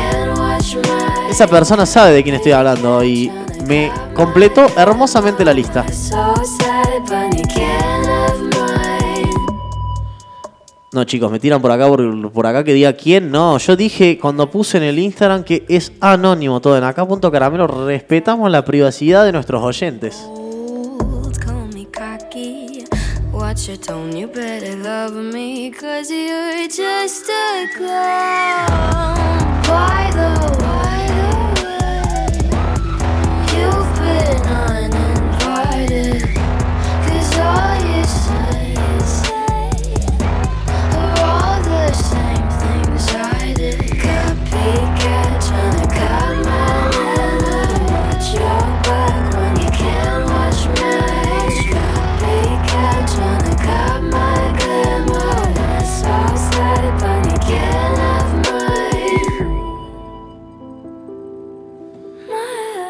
Esa 1.31 1.47
persona 1.49 1.85
sabe 1.85 2.13
de 2.13 2.23
quién 2.23 2.37
estoy 2.37 2.53
hablando 2.53 3.03
y 3.03 3.31
me 3.67 3.91
completó 4.15 4.67
hermosamente 4.77 5.45
la 5.45 5.53
lista. 5.53 5.85
No, 10.93 11.05
chicos, 11.05 11.31
me 11.31 11.39
tiran 11.39 11.61
por 11.61 11.71
acá, 11.71 11.89
por, 11.89 12.33
por 12.33 12.47
acá 12.47 12.65
que 12.65 12.73
diga 12.73 12.95
quién. 12.95 13.31
No, 13.31 13.59
yo 13.59 13.77
dije 13.77 14.19
cuando 14.19 14.51
puse 14.51 14.79
en 14.79 14.85
el 14.85 14.99
Instagram 14.99 15.45
que 15.45 15.67
es 15.69 15.93
anónimo 16.01 16.61
todo. 16.61 16.79
En 16.79 16.85
acá.caramelo 16.85 17.67
respetamos 17.67 18.51
la 18.51 18.65
privacidad 18.65 19.25
de 19.27 19.33
nuestros 19.33 19.63
oyentes. 19.63 20.27
Watch 23.57 23.71
your. 23.71 24.15
You 24.15 24.27
better 24.27 24.77
love 24.77 25.15
me, 25.15 25.71
cause 25.71 26.11
you're 26.11 26.69
just 26.69 27.27
a 27.27 27.67
clown. 27.75 29.17
Why 29.67 30.11
the, 30.13 30.29
why 30.63 30.86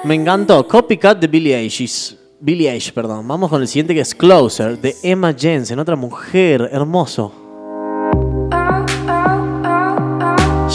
Me 0.07 0.15
encantó. 0.15 0.67
Copycat 0.69 1.19
de 1.19 1.27
Billie 1.27 1.57
Eilish. 1.57 2.17
Billie 2.39 2.71
Eilish, 2.71 2.93
perdón. 2.93 3.27
Vamos 3.27 3.51
con 3.51 3.61
el 3.61 3.67
siguiente 3.67 3.93
que 3.93 4.03
es 4.03 4.15
Closer, 4.15 4.81
de 4.81 4.95
Emma 5.03 5.35
Jensen, 5.35 5.81
otra 5.81 5.97
mujer, 5.97 6.69
hermoso. 6.71 7.33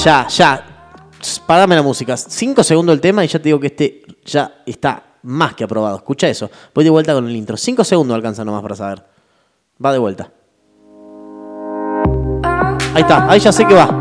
Ya, 0.03 0.27
ya. 0.27 0.65
Párame 1.47 1.75
la 1.75 1.81
música. 1.81 2.17
Cinco 2.17 2.61
segundos 2.61 2.93
el 2.93 2.99
tema 2.99 3.23
y 3.23 3.29
ya 3.29 3.39
te 3.39 3.43
digo 3.45 3.59
que 3.59 3.67
este 3.67 4.03
ya 4.25 4.63
está 4.65 5.01
más 5.23 5.55
que 5.55 5.63
aprobado. 5.63 5.95
Escucha 5.95 6.27
eso. 6.27 6.51
Voy 6.75 6.83
de 6.83 6.89
vuelta 6.89 7.13
con 7.13 7.25
el 7.25 7.35
intro. 7.35 7.55
Cinco 7.55 7.85
segundos 7.85 8.15
alcanza 8.15 8.43
nomás 8.43 8.61
para 8.61 8.75
saber. 8.75 9.01
Va 9.83 9.93
de 9.93 9.99
vuelta. 9.99 10.29
Ahí 12.93 13.01
está, 13.01 13.31
ahí 13.31 13.39
ya 13.39 13.53
sé 13.53 13.65
que 13.65 13.75
va. 13.75 14.00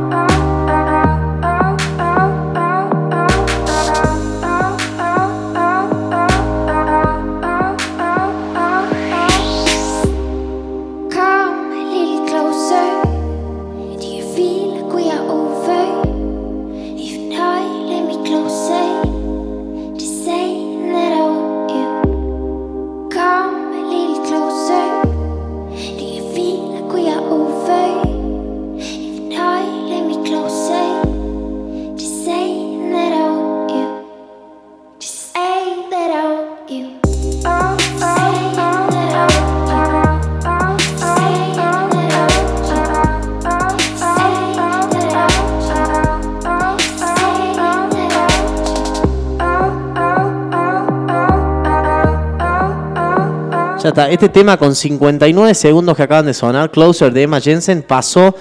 Ya 53.83 53.89
está, 53.89 54.11
este 54.11 54.29
tema 54.29 54.59
con 54.59 54.75
59 54.75 55.55
segundos 55.55 55.97
que 55.97 56.03
acaban 56.03 56.27
de 56.27 56.35
sonar, 56.35 56.71
Closer 56.71 57.15
de 57.15 57.23
Emma 57.23 57.41
Jensen, 57.41 57.83
pasó. 57.83 58.35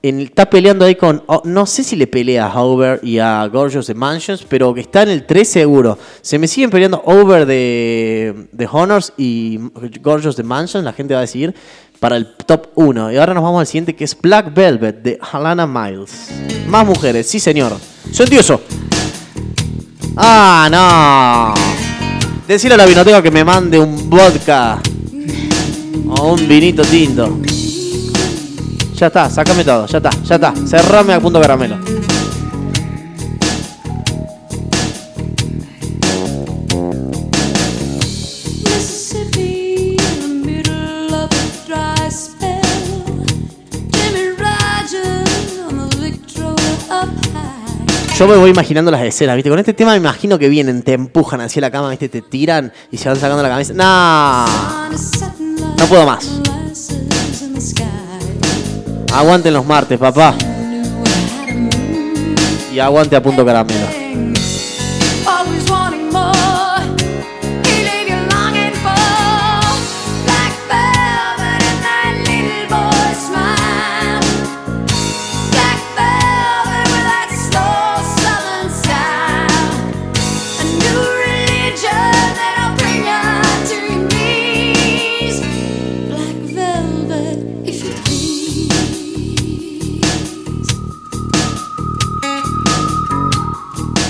Está 0.00 0.48
peleando 0.48 0.86
ahí 0.86 0.94
con. 0.94 1.22
oh, 1.26 1.42
no 1.44 1.66
sé 1.66 1.82
si 1.82 1.96
le 1.96 2.06
pelea 2.06 2.46
a 2.46 2.62
Over 2.62 3.00
y 3.02 3.18
a 3.18 3.46
Gorgeous 3.46 3.88
de 3.88 3.94
Mansions, 3.94 4.46
pero 4.48 4.72
que 4.72 4.80
está 4.80 5.02
en 5.02 5.10
el 5.10 5.26
3 5.26 5.46
seguro. 5.46 5.98
Se 6.22 6.38
me 6.38 6.48
siguen 6.48 6.70
peleando 6.70 7.02
Over 7.04 7.44
de, 7.44 8.46
de 8.52 8.68
Honors 8.72 9.12
y 9.18 9.58
Gorgeous 10.00 10.36
de 10.36 10.44
Mansions, 10.44 10.84
la 10.84 10.94
gente 10.94 11.12
va 11.12 11.20
a 11.20 11.22
decir, 11.22 11.54
para 12.00 12.16
el 12.16 12.34
top 12.34 12.68
1. 12.76 13.12
Y 13.12 13.16
ahora 13.18 13.34
nos 13.34 13.42
vamos 13.42 13.60
al 13.60 13.66
siguiente 13.66 13.94
que 13.94 14.04
es 14.04 14.18
Black 14.18 14.54
Velvet 14.54 15.02
de 15.02 15.18
Alana 15.30 15.66
Miles. 15.66 16.30
Más 16.68 16.86
mujeres, 16.86 17.28
sí 17.28 17.38
señor. 17.38 17.76
Soy 18.12 18.28
eso. 18.30 18.62
Ah, 20.16 20.68
no. 20.70 21.85
Decirle 22.46 22.74
a 22.74 22.78
la 22.78 22.86
vinoteca 22.86 23.20
que 23.20 23.30
me 23.32 23.42
mande 23.42 23.76
un 23.76 24.08
vodka 24.08 24.78
o 26.08 26.32
un 26.32 26.46
vinito 26.46 26.82
tinto. 26.82 27.40
Ya 28.94 29.08
está, 29.08 29.28
sácame 29.28 29.64
todo, 29.64 29.86
ya 29.86 29.98
está, 29.98 30.10
ya 30.22 30.34
está. 30.36 30.54
Cerrame 30.64 31.14
a 31.14 31.20
punto 31.20 31.40
caramelo. 31.40 32.05
Yo 48.18 48.26
me 48.26 48.34
voy 48.34 48.48
imaginando 48.48 48.90
las 48.90 49.02
escenas, 49.02 49.36
¿viste? 49.36 49.50
Con 49.50 49.58
este 49.58 49.74
tema 49.74 49.90
me 49.90 49.98
imagino 49.98 50.38
que 50.38 50.48
vienen, 50.48 50.82
te 50.82 50.94
empujan 50.94 51.42
hacia 51.42 51.60
la 51.60 51.70
cama, 51.70 51.90
¿viste? 51.90 52.08
Te 52.08 52.22
tiran 52.22 52.72
y 52.90 52.96
se 52.96 53.10
van 53.10 53.18
sacando 53.18 53.42
la 53.42 53.50
cabeza. 53.50 53.74
¡No! 53.74 54.46
No 55.76 55.86
puedo 55.86 56.06
más. 56.06 56.40
Aguanten 59.12 59.52
los 59.52 59.66
martes, 59.66 59.98
papá. 59.98 60.34
Y 62.72 62.78
aguante 62.78 63.16
a 63.16 63.22
punto 63.22 63.44
caramelo. 63.44 64.05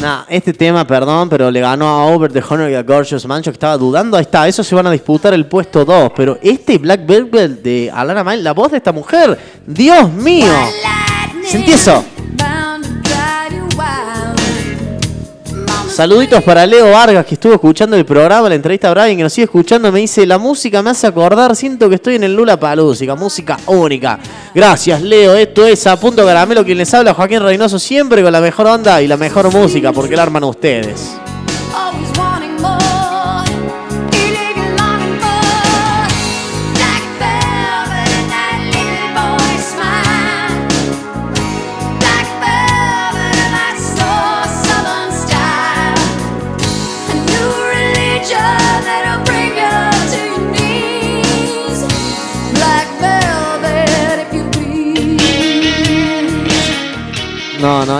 Nah, 0.07 0.23
este 0.29 0.53
tema, 0.53 0.87
perdón, 0.87 1.29
pero 1.29 1.51
le 1.51 1.59
ganó 1.59 1.89
a 1.89 2.07
Over 2.07 2.33
the 2.33 2.41
Honor 2.49 2.71
y 2.71 2.77
a 2.77 2.85
Gorgeous 2.85 3.27
Mancho 3.27 3.51
que 3.51 3.57
estaba 3.57 3.77
dudando. 3.77 4.17
Ahí 4.17 4.23
está, 4.23 4.47
esos 4.47 4.65
se 4.65 4.73
van 4.73 4.87
a 4.87 4.93
disputar 4.93 5.35
el 5.35 5.47
puesto 5.47 5.85
2. 5.85 6.13
Pero 6.15 6.39
este 6.43 6.79
Black 6.79 7.05
Velvet 7.05 7.61
de 7.61 7.91
Alana 7.93 8.23
Miles, 8.23 8.45
la 8.45 8.53
voz 8.53 8.71
de 8.71 8.77
esta 8.77 8.93
mujer, 8.93 9.37
Dios 9.67 10.09
mío. 10.13 10.47
Sentí 11.45 11.73
eso. 11.73 12.05
Saluditos 15.97 16.43
para 16.43 16.67
Leo 16.67 16.91
Vargas 16.91 17.25
que 17.25 17.37
estuvo 17.37 17.55
escuchando 17.55 17.97
el 17.97 18.05
programa, 18.05 18.51
la 18.51 18.55
entrevista 18.55 18.91
a 18.91 18.93
Brian 18.93 19.17
que 19.17 19.23
nos 19.23 19.33
sigue 19.33 19.47
escuchando. 19.47 19.91
Me 19.91 20.01
dice: 20.01 20.27
La 20.27 20.37
música 20.37 20.83
me 20.83 20.91
hace 20.91 21.07
acordar, 21.07 21.57
siento 21.57 21.89
que 21.89 21.95
estoy 21.95 22.17
en 22.17 22.25
el 22.25 22.35
Lula 22.35 22.61
Palúsica, 22.61 23.15
música 23.15 23.57
única. 23.65 24.19
Gracias, 24.55 25.01
Leo. 25.01 25.35
Esto 25.35 25.67
es 25.67 25.87
a 25.87 25.99
punto 25.99 26.27
caramelo. 26.27 26.67
Quien 26.67 26.77
les 26.77 26.93
habla, 26.93 27.15
Joaquín 27.15 27.41
Reynoso, 27.41 27.79
siempre 27.79 28.23
con 28.23 28.31
la 28.31 28.43
mejor 28.43 28.67
onda 28.67 29.01
y 29.01 29.09
la 29.09 29.17
mejor 29.17 29.51
música, 29.51 29.91
porque 29.91 30.17
la 30.17 30.25
arman 30.25 30.45
ustedes. 30.45 31.17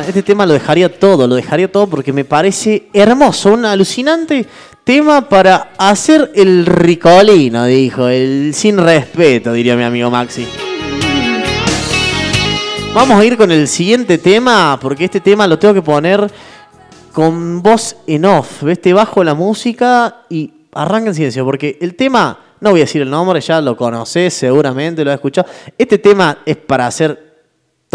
Este 0.07 0.23
tema 0.23 0.47
lo 0.47 0.53
dejaría 0.55 0.89
todo, 0.89 1.27
lo 1.27 1.35
dejaría 1.35 1.71
todo 1.71 1.87
porque 1.89 2.13
me 2.13 2.25
parece 2.25 2.89
hermoso, 2.93 3.53
un 3.53 3.65
alucinante 3.65 4.47
tema 4.85 5.29
para 5.29 5.73
hacer 5.79 6.31
el 6.35 6.65
ricolino, 6.65 7.65
dijo, 7.65 8.09
el 8.09 8.53
sin 8.55 8.79
respeto, 8.79 9.53
diría 9.53 9.77
mi 9.77 9.83
amigo 9.83 10.11
Maxi. 10.11 10.47
Vamos 12.95 13.21
a 13.21 13.25
ir 13.25 13.37
con 13.37 13.51
el 13.51 13.69
siguiente 13.69 14.17
tema, 14.19 14.79
porque 14.81 15.05
este 15.05 15.21
tema 15.21 15.47
lo 15.47 15.59
tengo 15.59 15.75
que 15.75 15.83
poner 15.83 16.31
con 17.13 17.61
voz 17.63 17.97
en 18.07 18.25
off. 18.25 18.63
¿Ves? 18.63 18.81
Te 18.81 18.93
bajo 18.93 19.23
la 19.23 19.35
música 19.35 20.23
y 20.31 20.51
arranca 20.73 21.09
en 21.09 21.15
silencio, 21.15 21.45
porque 21.45 21.77
el 21.81 21.95
tema 21.95 22.39
No 22.61 22.71
voy 22.71 22.81
a 22.81 22.85
decir 22.85 23.03
el 23.03 23.11
nombre, 23.11 23.41
ya 23.41 23.61
lo 23.61 23.77
conocés 23.77 24.33
seguramente, 24.33 25.05
lo 25.05 25.11
has 25.11 25.17
escuchado. 25.17 25.47
Este 25.77 25.99
tema 25.99 26.39
es 26.47 26.57
para 26.57 26.87
hacer 26.87 27.26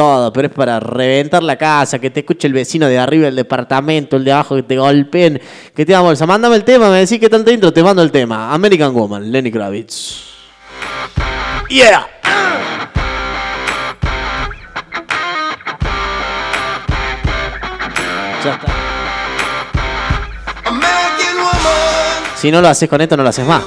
todo, 0.02 0.34
pero 0.34 0.48
es 0.48 0.54
para 0.54 0.80
reventar 0.80 1.44
la 1.44 1.58
casa, 1.58 2.00
que 2.00 2.10
te 2.10 2.22
escuche 2.22 2.48
el 2.48 2.54
vecino 2.54 2.88
de 2.88 2.98
arriba 2.98 3.26
del 3.26 3.36
departamento, 3.36 4.18
el 4.18 4.24
de 4.24 4.32
abajo, 4.32 4.56
que 4.56 4.64
te 4.64 4.76
golpeen, 4.76 5.40
que 5.76 5.86
te 5.86 5.94
hagan 5.94 6.06
bolsa. 6.06 6.26
Mándame 6.26 6.56
el 6.56 6.64
tema, 6.64 6.90
me 6.90 6.98
decís 6.98 7.20
qué 7.20 7.30
tal 7.30 7.46
te 7.46 7.54
intro, 7.54 7.72
te 7.72 7.84
mando 7.84 8.02
el 8.02 8.12
tema. 8.12 8.52
American 8.52 8.96
Woman, 8.96 9.32
Lenny 9.32 9.52
Kravitz. 9.52 10.24
Yeah. 11.70 12.08
Ya 18.44 18.54
está. 18.54 18.74
Si 22.38 22.50
no 22.50 22.60
lo 22.60 22.70
haces 22.70 22.90
con 22.90 23.00
esto, 23.02 23.16
no 23.16 23.22
lo 23.22 23.30
haces 23.30 23.46
más. 23.46 23.62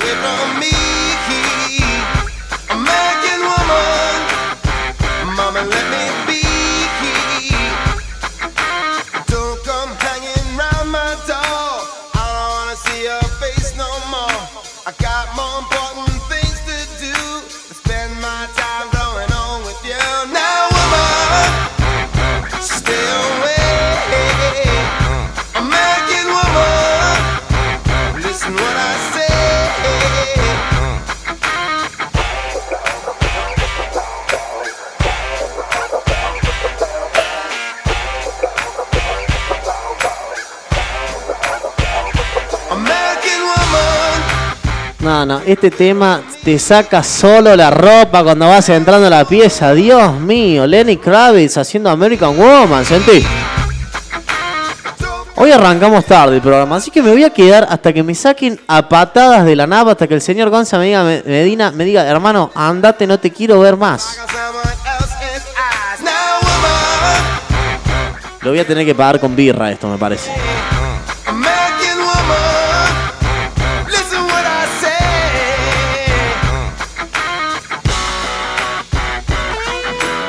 Este 45.46 45.70
tema 45.70 46.22
te 46.44 46.58
saca 46.58 47.02
solo 47.02 47.54
la 47.56 47.70
ropa 47.70 48.22
cuando 48.22 48.48
vas 48.48 48.68
entrando 48.68 49.06
a 49.06 49.10
la 49.10 49.24
pieza. 49.24 49.72
Dios 49.74 50.12
mío, 50.20 50.66
Lenny 50.66 50.96
Kravitz 50.96 51.56
haciendo 51.56 51.90
American 51.90 52.36
Woman, 52.36 52.84
sentí. 52.84 53.24
Hoy 55.36 55.50
arrancamos 55.50 56.04
tarde 56.06 56.36
el 56.36 56.42
programa, 56.42 56.76
así 56.76 56.90
que 56.90 57.02
me 57.02 57.10
voy 57.10 57.24
a 57.24 57.30
quedar 57.30 57.66
hasta 57.68 57.92
que 57.92 58.02
me 58.04 58.14
saquen 58.14 58.58
a 58.68 58.88
patadas 58.88 59.44
de 59.44 59.56
la 59.56 59.66
nave, 59.66 59.90
hasta 59.90 60.06
que 60.06 60.14
el 60.14 60.20
señor 60.22 60.48
Gonza 60.48 60.78
me 60.78 60.86
diga, 60.86 61.02
me- 61.02 61.22
Medina, 61.26 61.72
me 61.72 61.84
diga, 61.84 62.04
hermano, 62.06 62.50
andate, 62.54 63.06
no 63.06 63.18
te 63.18 63.30
quiero 63.32 63.58
ver 63.60 63.76
más. 63.76 64.18
Lo 68.42 68.50
voy 68.50 68.58
a 68.60 68.66
tener 68.66 68.84
que 68.86 68.94
pagar 68.94 69.18
con 69.20 69.34
birra 69.34 69.70
esto, 69.72 69.88
me 69.88 69.98
parece. 69.98 70.30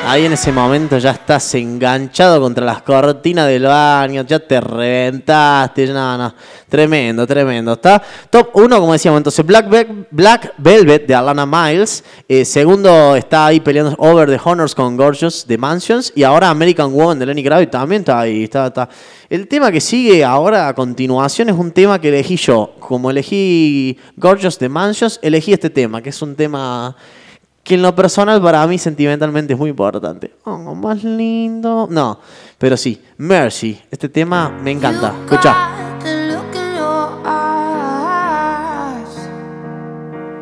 Ahí 0.08 0.24
en 0.24 0.32
ese 0.34 0.52
momento 0.52 0.98
ya 0.98 1.10
estás 1.10 1.52
enganchado 1.56 2.40
contra 2.40 2.64
las 2.64 2.80
cortinas 2.82 3.48
del 3.48 3.64
baño, 3.64 4.22
ya 4.22 4.38
te 4.38 4.60
reventaste, 4.60 5.88
no, 5.88 6.16
no, 6.16 6.32
tremendo, 6.68 7.26
tremendo. 7.26 7.72
Está 7.72 8.00
top 8.30 8.50
1, 8.54 8.78
como 8.78 8.92
decíamos, 8.92 9.18
entonces 9.18 9.44
Black, 9.44 9.68
Ve- 9.68 10.06
Black 10.12 10.54
Velvet 10.58 11.08
de 11.08 11.14
Alana 11.14 11.44
Miles, 11.44 12.04
Eh, 12.28 12.44
segundo 12.44 13.16
está 13.16 13.46
ahí 13.46 13.58
peleando 13.58 13.96
Over 13.98 14.28
the 14.28 14.40
Honors 14.44 14.76
con 14.76 14.96
Gorgeous 14.96 15.44
de 15.44 15.58
Mansions 15.58 16.12
y 16.14 16.22
ahora 16.22 16.50
American 16.50 16.92
Woman 16.92 17.18
de 17.18 17.26
Lenny 17.26 17.42
Kravitz 17.42 17.72
también 17.72 18.02
está 18.02 18.20
ahí, 18.20 18.44
está, 18.44 18.68
está. 18.68 18.88
El 19.28 19.48
tema 19.48 19.72
que 19.72 19.80
sigue 19.80 20.24
ahora 20.24 20.68
a 20.68 20.74
continuación 20.74 21.48
es 21.48 21.56
un 21.56 21.72
tema 21.72 22.00
que 22.00 22.10
elegí 22.10 22.36
yo, 22.36 22.74
como 22.78 23.10
elegí 23.10 23.98
Gorgeous 24.16 24.56
de 24.60 24.68
Mansions, 24.68 25.18
elegí 25.20 25.52
este 25.52 25.68
tema, 25.68 26.00
que 26.00 26.10
es 26.10 26.22
un 26.22 26.36
tema 26.36 26.94
que 27.66 27.74
en 27.74 27.82
lo 27.82 27.94
personal 27.96 28.40
para 28.40 28.64
mí 28.68 28.78
sentimentalmente 28.78 29.54
es 29.54 29.58
muy 29.58 29.70
importante. 29.70 30.32
Oh, 30.44 30.76
más 30.76 31.02
lindo. 31.02 31.88
No, 31.90 32.20
pero 32.58 32.76
sí, 32.76 33.02
Mercy. 33.16 33.82
Este 33.90 34.08
tema 34.08 34.48
me 34.48 34.70
encanta. 34.70 35.12
Escucha. 35.24 35.72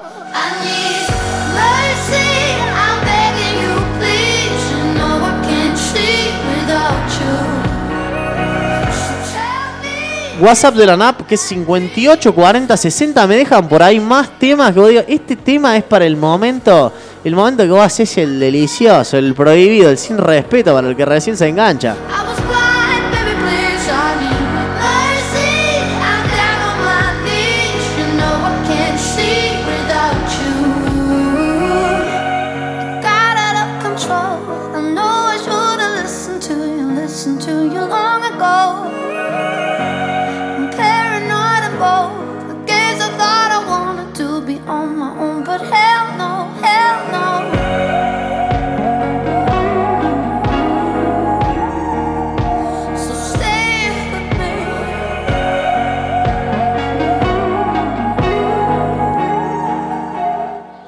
WhatsApp 10.43 10.75
de 10.75 10.87
la 10.87 10.97
NAP 10.97 11.25
que 11.29 11.37
es 11.37 11.41
58 11.41 12.35
40 12.35 12.77
60. 12.77 13.27
Me 13.29 13.37
dejan 13.37 13.69
por 13.69 13.81
ahí 13.81 14.01
más 14.01 14.29
temas 14.41 14.73
que 14.75 14.89
digo. 14.89 15.03
Este 15.07 15.37
tema 15.37 15.77
es 15.77 15.85
para 15.85 16.05
el 16.05 16.17
momento. 16.17 16.93
El 17.23 17.37
momento 17.37 17.63
que 17.63 17.71
vos 17.71 17.81
haces 17.85 18.19
el 18.19 18.41
delicioso, 18.41 19.17
el 19.17 19.35
prohibido, 19.35 19.89
el 19.89 19.99
sin 19.99 20.19
respeto 20.19 20.75
para 20.75 20.89
el 20.89 20.97
que 20.97 21.05
recién 21.05 21.37
se 21.37 21.47
engancha. 21.47 21.95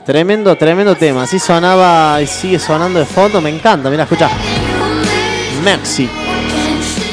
Tremendo, 0.04 0.54
tremendo 0.56 0.94
tema. 0.94 1.22
Así 1.22 1.38
sonaba 1.38 2.20
y 2.20 2.26
sigue 2.26 2.58
sonando 2.58 2.98
de 2.98 3.06
fondo. 3.06 3.40
Me 3.40 3.48
encanta. 3.48 3.88
Mira, 3.88 4.02
escucha. 4.02 4.28
Merci. 5.64 6.08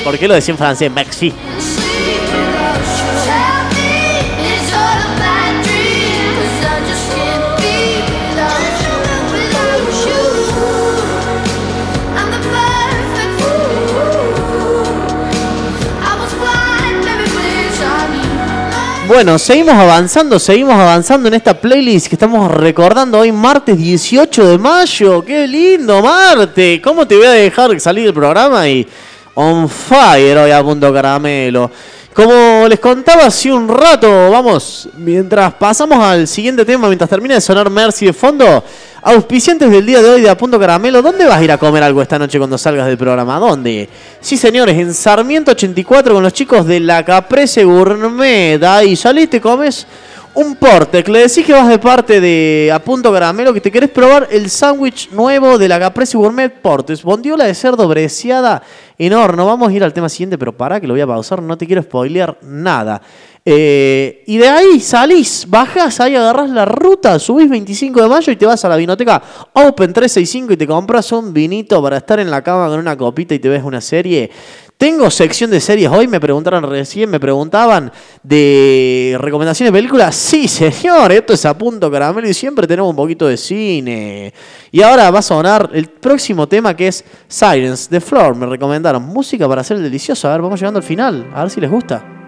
¿Por 0.03 0.17
qué 0.17 0.27
lo 0.27 0.33
decía 0.33 0.51
en 0.51 0.57
francés? 0.57 0.91
Merci. 0.91 1.33
Bueno, 19.13 19.37
seguimos 19.37 19.73
avanzando, 19.73 20.39
seguimos 20.39 20.73
avanzando 20.73 21.27
en 21.27 21.33
esta 21.33 21.53
playlist 21.53 22.07
que 22.07 22.15
estamos 22.15 22.49
recordando 22.49 23.19
hoy, 23.19 23.33
martes 23.33 23.77
18 23.77 24.47
de 24.47 24.57
mayo. 24.57 25.21
¡Qué 25.25 25.45
lindo, 25.49 26.01
Marte! 26.01 26.79
¿Cómo 26.81 27.05
te 27.05 27.17
voy 27.17 27.25
a 27.25 27.31
dejar 27.31 27.77
salir 27.81 28.05
del 28.05 28.13
programa 28.13 28.65
y 28.69 28.87
on 29.33 29.67
fire 29.67 30.37
hoy 30.37 30.51
a 30.51 30.63
punto 30.63 30.93
caramelo? 30.93 31.69
Como 32.13 32.67
les 32.67 32.79
contaba 32.81 33.25
hace 33.25 33.49
un 33.53 33.69
rato, 33.69 34.29
vamos, 34.29 34.89
mientras 34.97 35.53
pasamos 35.53 35.97
al 35.97 36.27
siguiente 36.27 36.65
tema, 36.65 36.87
mientras 36.87 37.09
termina 37.09 37.35
de 37.35 37.41
sonar 37.41 37.69
Mercy 37.69 38.05
de 38.05 38.11
fondo, 38.11 38.65
auspiciantes 39.01 39.71
del 39.71 39.85
día 39.85 40.01
de 40.01 40.09
hoy 40.09 40.21
de 40.21 40.29
A 40.29 40.35
Punto 40.35 40.59
Caramelo, 40.59 41.01
¿dónde 41.01 41.23
vas 41.23 41.37
a 41.37 41.43
ir 41.43 41.51
a 41.53 41.57
comer 41.57 41.83
algo 41.83 42.01
esta 42.01 42.19
noche 42.19 42.37
cuando 42.37 42.57
salgas 42.57 42.87
del 42.87 42.97
programa? 42.97 43.39
¿Dónde? 43.39 43.87
Sí, 44.19 44.35
señores, 44.35 44.77
en 44.77 44.93
Sarmiento 44.93 45.51
84 45.51 46.13
con 46.13 46.21
los 46.21 46.33
chicos 46.33 46.65
de 46.67 46.81
la 46.81 47.05
Caprese 47.05 47.63
Gourmet. 47.63 48.61
Ahí 48.61 48.97
salís, 48.97 49.29
te 49.29 49.39
comes 49.39 49.87
un 50.33 50.55
porte. 50.55 51.03
Le 51.03 51.19
decís 51.19 51.45
que 51.45 51.53
vas 51.53 51.67
de 51.67 51.79
parte 51.79 52.21
de 52.21 52.71
A 52.73 52.79
Punto 52.79 53.11
Caramelo, 53.11 53.53
que 53.53 53.61
te 53.61 53.71
querés 53.71 53.89
probar 53.89 54.27
el 54.31 54.49
sándwich 54.49 55.09
nuevo 55.11 55.57
de 55.57 55.67
la 55.67 55.79
Caprese 55.79 56.17
Gourmet 56.17 56.49
Portes. 56.49 57.03
Bondiola 57.03 57.45
de 57.45 57.53
cerdo 57.53 57.87
breciada 57.87 58.61
en 58.97 59.13
horno. 59.13 59.45
Vamos 59.45 59.69
a 59.69 59.73
ir 59.73 59.83
al 59.83 59.93
tema 59.93 60.09
siguiente, 60.09 60.37
pero 60.37 60.55
para 60.55 60.79
que 60.79 60.87
lo 60.87 60.93
voy 60.93 61.01
a 61.01 61.07
pausar, 61.07 61.41
no 61.41 61.57
te 61.57 61.67
quiero 61.67 61.81
spoilear 61.81 62.37
nada. 62.43 63.01
Eh, 63.43 64.23
y 64.27 64.37
de 64.37 64.47
ahí 64.47 64.79
salís, 64.79 65.47
bajás, 65.49 65.99
ahí 65.99 66.15
agarrás 66.15 66.51
la 66.51 66.63
ruta, 66.63 67.17
subís 67.17 67.49
25 67.49 68.03
de 68.03 68.07
mayo 68.07 68.31
y 68.31 68.35
te 68.35 68.45
vas 68.45 68.63
a 68.63 68.69
la 68.69 68.75
vinoteca 68.75 69.19
Open 69.53 69.91
365 69.93 70.53
y 70.53 70.57
te 70.57 70.67
compras 70.67 71.11
un 71.11 71.33
vinito 71.33 71.81
para 71.81 71.97
estar 71.97 72.19
en 72.19 72.29
la 72.29 72.43
cama 72.43 72.67
con 72.67 72.77
una 72.77 72.95
copita 72.95 73.33
y 73.33 73.39
te 73.39 73.49
ves 73.49 73.63
una 73.63 73.81
serie. 73.81 74.29
Tengo 74.81 75.11
sección 75.11 75.51
de 75.51 75.61
series 75.61 75.91
hoy, 75.91 76.07
me 76.07 76.19
preguntaron 76.19 76.63
recién, 76.63 77.07
me 77.07 77.19
preguntaban 77.19 77.91
de 78.23 79.15
recomendaciones 79.19 79.71
de 79.71 79.77
películas. 79.77 80.15
Sí, 80.15 80.47
señor, 80.47 81.11
esto 81.11 81.33
es 81.33 81.45
a 81.45 81.55
punto 81.55 81.91
caramelo 81.91 82.27
y 82.27 82.33
siempre 82.33 82.65
tenemos 82.65 82.89
un 82.89 82.95
poquito 82.95 83.27
de 83.27 83.37
cine. 83.37 84.33
Y 84.71 84.81
ahora 84.81 85.11
va 85.11 85.19
a 85.19 85.21
sonar 85.21 85.69
el 85.73 85.85
próximo 85.87 86.47
tema 86.47 86.75
que 86.75 86.87
es 86.87 87.05
Silence, 87.27 87.91
The 87.91 88.01
Floor. 88.01 88.35
Me 88.35 88.47
recomendaron 88.47 89.03
música 89.03 89.47
para 89.47 89.61
hacer 89.61 89.77
el 89.77 89.83
delicioso. 89.83 90.27
A 90.27 90.31
ver, 90.31 90.41
vamos 90.41 90.59
llegando 90.59 90.79
al 90.79 90.83
final, 90.83 91.29
a 91.31 91.43
ver 91.43 91.51
si 91.51 91.61
les 91.61 91.69
gusta. 91.69 92.20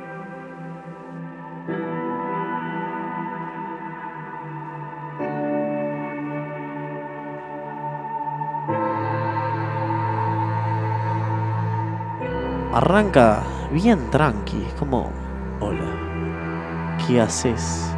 Arranca 12.74 13.44
bien 13.72 14.10
tranqui. 14.10 14.64
Es 14.66 14.74
como, 14.74 15.12
hola, 15.60 16.98
¿qué 17.06 17.22
haces? 17.22 17.96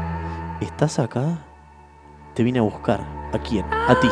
¿Estás 0.60 1.00
acá? 1.00 1.40
Te 2.34 2.44
vine 2.44 2.60
a 2.60 2.64
buscar. 2.64 3.02
¿A 3.34 3.40
quién? 3.40 3.66
A 3.74 4.00
ti. 4.00 4.10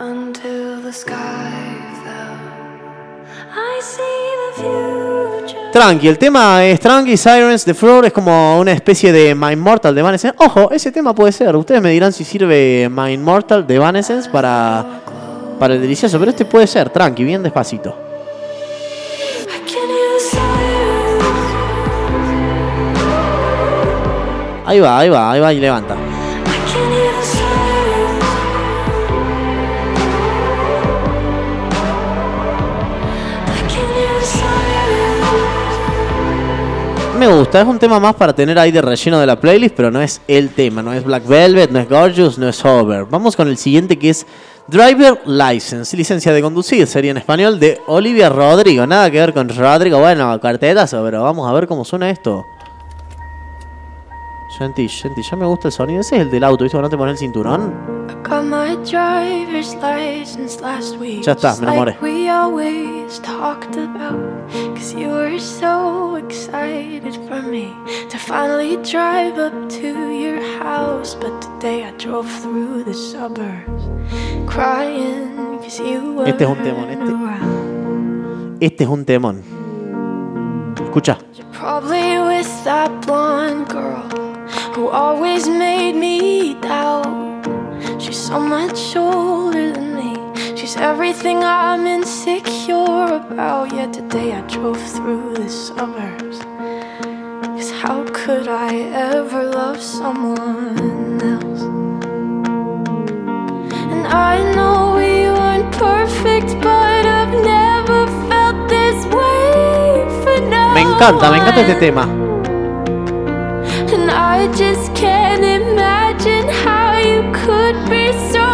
Until 0.00 0.82
the 0.82 0.92
sky 0.92 1.50
fell. 2.04 2.38
I 3.50 3.80
see 3.82 4.36
the 4.40 4.62
future. 4.62 5.07
Tranqui, 5.72 6.08
el 6.08 6.16
tema 6.16 6.64
es 6.64 6.80
Tranqui, 6.80 7.16
Sirens, 7.16 7.64
The 7.64 7.74
Floor 7.74 8.06
es 8.06 8.12
como 8.12 8.58
una 8.58 8.72
especie 8.72 9.12
de 9.12 9.34
My 9.34 9.52
Immortal 9.52 9.94
de 9.94 10.00
Evanescence. 10.00 10.36
Ojo, 10.38 10.70
ese 10.70 10.90
tema 10.90 11.14
puede 11.14 11.30
ser. 11.30 11.54
Ustedes 11.56 11.82
me 11.82 11.90
dirán 11.90 12.12
si 12.12 12.24
sirve 12.24 12.88
My 12.90 13.12
Immortal 13.12 13.66
de 13.66 13.74
Evanescence 13.74 14.30
para, 14.30 14.84
para 15.58 15.74
el 15.74 15.80
delicioso, 15.82 16.18
pero 16.18 16.30
este 16.30 16.46
puede 16.46 16.66
ser, 16.66 16.88
tranqui, 16.88 17.22
bien 17.22 17.42
despacito. 17.42 17.94
Ahí 24.64 24.80
va, 24.80 24.98
ahí 24.98 25.08
va, 25.08 25.32
ahí 25.32 25.40
va 25.40 25.52
y 25.52 25.60
levanta. 25.60 25.96
Me 37.18 37.26
gusta, 37.26 37.60
es 37.60 37.66
un 37.66 37.80
tema 37.80 37.98
más 37.98 38.14
para 38.14 38.32
tener 38.32 38.56
ahí 38.60 38.70
de 38.70 38.80
relleno 38.80 39.18
de 39.18 39.26
la 39.26 39.40
playlist, 39.40 39.74
pero 39.74 39.90
no 39.90 40.00
es 40.00 40.20
el 40.28 40.50
tema, 40.50 40.84
no 40.84 40.92
es 40.92 41.02
Black 41.02 41.26
Velvet, 41.26 41.68
no 41.72 41.80
es 41.80 41.88
Gorgeous, 41.88 42.38
no 42.38 42.48
es 42.48 42.64
Hover. 42.64 43.06
Vamos 43.06 43.34
con 43.34 43.48
el 43.48 43.56
siguiente 43.56 43.98
que 43.98 44.10
es 44.10 44.24
Driver 44.68 45.20
License, 45.26 45.96
licencia 45.96 46.32
de 46.32 46.40
conducir, 46.40 46.86
sería 46.86 47.10
en 47.10 47.16
español, 47.16 47.58
de 47.58 47.80
Olivia 47.88 48.28
Rodrigo. 48.28 48.86
Nada 48.86 49.10
que 49.10 49.18
ver 49.18 49.34
con 49.34 49.48
Rodrigo, 49.48 49.98
bueno, 49.98 50.38
cartetazo, 50.38 51.02
pero 51.02 51.24
vamos 51.24 51.50
a 51.50 51.52
ver 51.52 51.66
cómo 51.66 51.84
suena 51.84 52.08
esto. 52.08 52.46
Genti, 54.56 54.88
Genti, 54.88 55.22
ya 55.22 55.36
me 55.36 55.46
gusta 55.46 55.68
el 55.68 55.72
sonido. 55.72 56.00
Ese 56.00 56.16
es 56.16 56.22
el 56.22 56.30
del 56.30 56.44
auto, 56.44 56.62
¿viste? 56.62 56.80
No 56.80 56.88
te 56.88 56.96
pones 56.96 57.14
el 57.14 57.18
cinturón. 57.18 57.74
Ya 61.22 61.32
está, 61.32 61.56
me 61.56 61.64
enamoré. 61.64 61.96
Like 64.48 64.56
we 64.56 64.56
always 64.56 64.56
talked 64.56 64.56
about. 64.56 64.76
Cause 64.76 64.94
you 64.94 65.08
were 65.08 65.38
so 65.38 66.16
excited 66.16 67.14
for 67.28 67.42
me 67.42 67.72
to 68.08 68.18
finally 68.18 68.76
drive 68.82 69.38
up 69.38 69.68
to 69.70 70.10
your 70.10 70.40
house. 70.62 71.14
But 71.14 71.40
today 71.42 71.84
I 71.84 71.90
drove 71.92 72.30
through 72.42 72.84
the 72.84 72.94
suburbs 72.94 73.84
crying 74.46 75.58
cause 75.58 75.78
you 75.80 76.14
were 76.14 76.28
Este 76.28 76.42
es 76.42 76.48
un 76.48 76.62
temón, 76.62 76.90
este. 76.90 78.64
Este 78.64 78.84
es 78.84 78.88
un 78.88 79.04
temón. 79.04 79.42
Escucha. 80.82 81.18
Probably 81.52 82.18
with 82.18 82.64
that 82.64 82.90
blonde 83.06 83.68
girl 83.68 84.08
who 84.74 84.88
always 84.88 85.48
made 85.48 85.94
me 85.94 86.54
doubt. 86.60 87.44
She's 88.00 88.16
so 88.16 88.38
much 88.40 88.96
older 88.96 89.72
than 89.72 89.82
me. 89.82 89.87
She's 90.68 90.76
everything 90.76 91.38
I'm 91.44 91.86
insecure 91.86 93.06
about. 93.20 93.72
Yet 93.72 93.94
today 93.94 94.34
I 94.34 94.42
drove 94.42 94.76
through 94.76 95.32
the 95.36 95.48
suburbs. 95.48 96.40
Cause 97.56 97.70
how 97.70 98.04
could 98.12 98.48
I 98.48 98.74
ever 99.14 99.44
love 99.44 99.80
someone 99.80 101.22
else? 101.22 101.62
And 103.92 104.06
I 104.08 104.34
know 104.54 104.96
we 105.00 105.32
weren't 105.38 105.72
perfect, 105.72 106.48
but 106.60 107.02
I've 107.18 107.32
never 107.56 108.00
felt 108.28 108.68
this 108.68 108.98
way 109.06 110.04
for 110.20 110.38
no 110.52 110.74
Me 110.74 110.82
encanta, 110.82 111.30
me 111.30 111.38
encanta 111.38 111.60
este 111.62 111.78
tema. 111.80 112.04
And 113.94 114.10
I 114.10 114.52
just 114.54 114.94
can't 114.94 115.44
imagine 115.44 116.46
how 116.62 116.98
you 116.98 117.22
could 117.32 117.76
be 117.88 118.12
so 118.34 118.47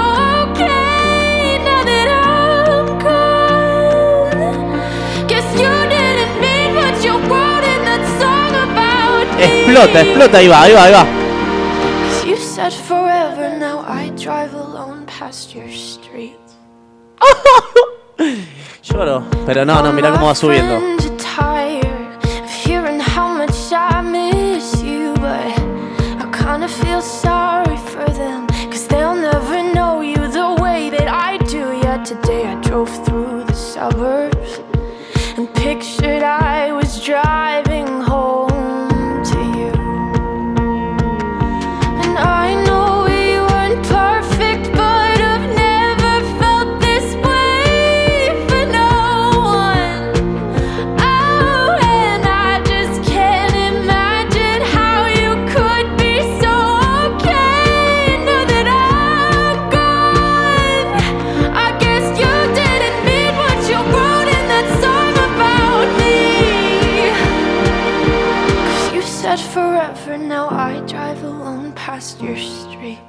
Explota, 9.75 10.01
explota, 10.03 10.39
ahí 10.39 10.47
va, 10.47 10.63
ahí 10.63 10.73
va, 10.73 10.85
ahí 10.85 10.93
va. 10.93 11.05
'Cause 11.05 12.27
you 12.29 12.37
said 12.37 12.73
forever, 12.73 13.59
now 13.59 13.85
I 13.89 14.11
drive 14.11 14.55
alone 14.55 15.05
past 15.19 15.53
your 15.53 15.67
street. 15.69 16.39
Lloro. 18.85 19.25
Pero 19.45 19.65
no, 19.65 19.83
no, 19.83 19.93
mira 19.93 20.13
cómo 20.13 20.27
va 20.27 20.35
subiendo. 20.37 20.79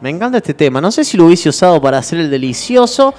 Me 0.06 0.12
encanta 0.12 0.38
este 0.38 0.54
tema. 0.54 0.80
No 0.80 0.92
sé 0.92 1.04
si 1.04 1.18
lo 1.18 1.26
hubiese 1.26 1.50
usado 1.50 1.82
para 1.82 1.98
hacer 1.98 2.20
el 2.20 2.30
delicioso, 2.30 3.12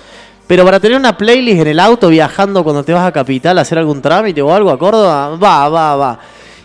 pero 0.47 0.65
para 0.65 0.79
tener 0.79 0.97
una 0.97 1.17
playlist 1.17 1.63
en 1.63 1.67
el 1.67 1.81
auto 1.81 2.07
viajando 2.09 2.63
cuando 2.63 2.85
te 2.85 2.93
vas 2.93 3.05
a 3.05 3.11
Capital 3.11 3.59
a 3.59 3.63
hacer 3.63 3.79
algún 3.79 4.01
trámite 4.01 4.41
o 4.41 4.55
algo 4.55 4.71
a 4.71 4.79
Córdoba, 4.79 5.31
va, 5.31 5.69
va, 5.69 5.97
va. 5.97 6.21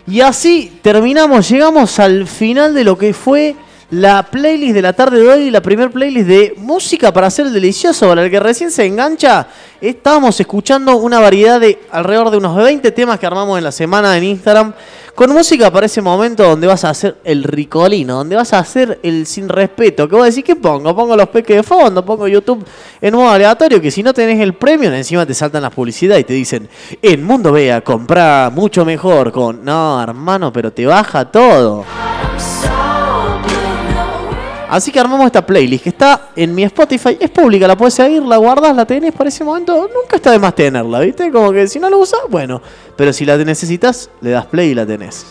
Y 0.06 0.20
así 0.20 0.78
terminamos, 0.80 1.48
llegamos 1.48 1.98
al 1.98 2.28
final 2.28 2.72
de 2.72 2.84
lo 2.84 2.96
que 2.96 3.12
fue 3.12 3.56
la 3.92 4.22
playlist 4.22 4.74
de 4.74 4.80
la 4.80 4.94
tarde 4.94 5.20
de 5.20 5.28
hoy, 5.28 5.50
la 5.50 5.60
primer 5.60 5.90
playlist 5.90 6.26
de 6.26 6.54
música 6.56 7.12
para 7.12 7.26
hacer 7.26 7.46
el 7.46 7.52
delicioso, 7.52 8.08
para 8.08 8.24
el 8.24 8.30
que 8.30 8.40
recién 8.40 8.70
se 8.70 8.86
engancha. 8.86 9.46
Estábamos 9.82 10.40
escuchando 10.40 10.96
una 10.96 11.20
variedad 11.20 11.60
de 11.60 11.78
alrededor 11.90 12.30
de 12.30 12.38
unos 12.38 12.56
20 12.56 12.90
temas 12.92 13.18
que 13.18 13.26
armamos 13.26 13.58
en 13.58 13.64
la 13.64 13.70
semana 13.72 14.16
en 14.16 14.24
Instagram, 14.24 14.72
con 15.14 15.30
música 15.30 15.70
para 15.70 15.84
ese 15.84 16.00
momento 16.00 16.42
donde 16.42 16.66
vas 16.66 16.86
a 16.86 16.90
hacer 16.90 17.18
el 17.22 17.44
ricolino, 17.44 18.16
donde 18.16 18.34
vas 18.34 18.54
a 18.54 18.60
hacer 18.60 18.98
el 19.02 19.26
sin 19.26 19.46
respeto. 19.46 20.08
Que 20.08 20.16
vos 20.16 20.24
decís, 20.24 20.42
¿qué 20.42 20.56
pongo? 20.56 20.96
Pongo 20.96 21.14
los 21.14 21.28
peques 21.28 21.56
de 21.56 21.62
fondo, 21.62 22.02
pongo 22.02 22.26
YouTube 22.26 22.64
en 22.98 23.14
modo 23.14 23.28
aleatorio, 23.28 23.78
que 23.78 23.90
si 23.90 24.02
no 24.02 24.14
tenés 24.14 24.40
el 24.40 24.54
premio, 24.54 24.90
encima 24.90 25.26
te 25.26 25.34
saltan 25.34 25.60
las 25.60 25.74
publicidades 25.74 26.22
y 26.22 26.24
te 26.24 26.32
dicen, 26.32 26.66
en 27.02 27.22
Mundo 27.22 27.52
Vea, 27.52 27.82
comprá 27.82 28.50
mucho 28.50 28.86
mejor 28.86 29.30
con... 29.30 29.62
No, 29.62 30.02
hermano, 30.02 30.50
pero 30.50 30.72
te 30.72 30.86
baja 30.86 31.30
todo. 31.30 31.84
Así 34.72 34.90
que 34.90 34.98
armamos 34.98 35.26
esta 35.26 35.44
playlist 35.44 35.84
que 35.84 35.90
está 35.90 36.30
en 36.34 36.54
mi 36.54 36.62
Spotify. 36.62 37.18
Es 37.20 37.28
pública, 37.28 37.68
la 37.68 37.76
puedes 37.76 37.92
seguir, 37.92 38.22
la 38.22 38.38
guardas, 38.38 38.74
la 38.74 38.86
tenés 38.86 39.12
para 39.12 39.28
ese 39.28 39.44
momento. 39.44 39.74
Nunca 39.74 40.16
está 40.16 40.30
de 40.30 40.38
más 40.38 40.54
tenerla, 40.54 41.00
¿viste? 41.00 41.30
Como 41.30 41.52
que 41.52 41.68
si 41.68 41.78
no 41.78 41.90
la 41.90 41.98
usas, 41.98 42.20
bueno. 42.30 42.62
Pero 42.96 43.12
si 43.12 43.26
la 43.26 43.36
necesitas, 43.36 44.08
le 44.22 44.30
das 44.30 44.46
play 44.46 44.70
y 44.70 44.74
la 44.74 44.86
tenés. 44.86 45.26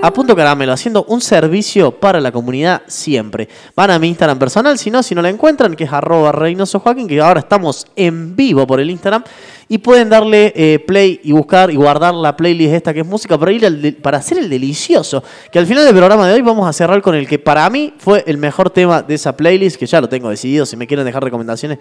A 0.00 0.12
punto 0.12 0.36
caramelo, 0.36 0.72
haciendo 0.72 1.02
un 1.08 1.20
servicio 1.20 1.90
para 1.90 2.20
la 2.20 2.30
comunidad 2.30 2.82
siempre. 2.86 3.48
Van 3.74 3.90
a 3.90 3.98
mi 3.98 4.06
Instagram 4.06 4.38
personal, 4.38 4.78
si 4.78 4.88
no, 4.88 5.02
si 5.02 5.16
no 5.16 5.22
la 5.22 5.30
encuentran, 5.30 5.74
que 5.74 5.82
es 5.82 5.92
arroba 5.92 6.30
Reynoso 6.30 6.78
Joaquín, 6.78 7.08
que 7.08 7.20
ahora 7.20 7.40
estamos 7.40 7.84
en 7.96 8.36
vivo 8.36 8.64
por 8.64 8.78
el 8.78 8.90
Instagram. 8.90 9.24
Y 9.68 9.78
pueden 9.78 10.08
darle 10.08 10.52
eh, 10.54 10.78
play 10.78 11.20
y 11.24 11.32
buscar 11.32 11.70
y 11.70 11.76
guardar 11.76 12.14
la 12.14 12.36
playlist 12.36 12.72
esta 12.72 12.94
que 12.94 13.00
es 13.00 13.06
música 13.06 13.36
para, 13.36 13.50
ir 13.50 14.00
para 14.00 14.18
hacer 14.18 14.38
el 14.38 14.48
delicioso. 14.48 15.24
Que 15.50 15.58
al 15.58 15.66
final 15.66 15.84
del 15.84 15.94
programa 15.94 16.28
de 16.28 16.34
hoy 16.34 16.42
vamos 16.42 16.68
a 16.68 16.72
cerrar 16.72 17.02
con 17.02 17.16
el 17.16 17.26
que 17.26 17.38
para 17.38 17.68
mí 17.68 17.92
fue 17.98 18.22
el 18.26 18.38
mejor 18.38 18.70
tema 18.70 19.02
de 19.02 19.14
esa 19.14 19.36
playlist, 19.36 19.76
que 19.76 19.86
ya 19.86 20.00
lo 20.00 20.08
tengo 20.08 20.30
decidido. 20.30 20.64
Si 20.66 20.76
me 20.76 20.86
quieren 20.86 21.04
dejar 21.04 21.24
recomendaciones 21.24 21.78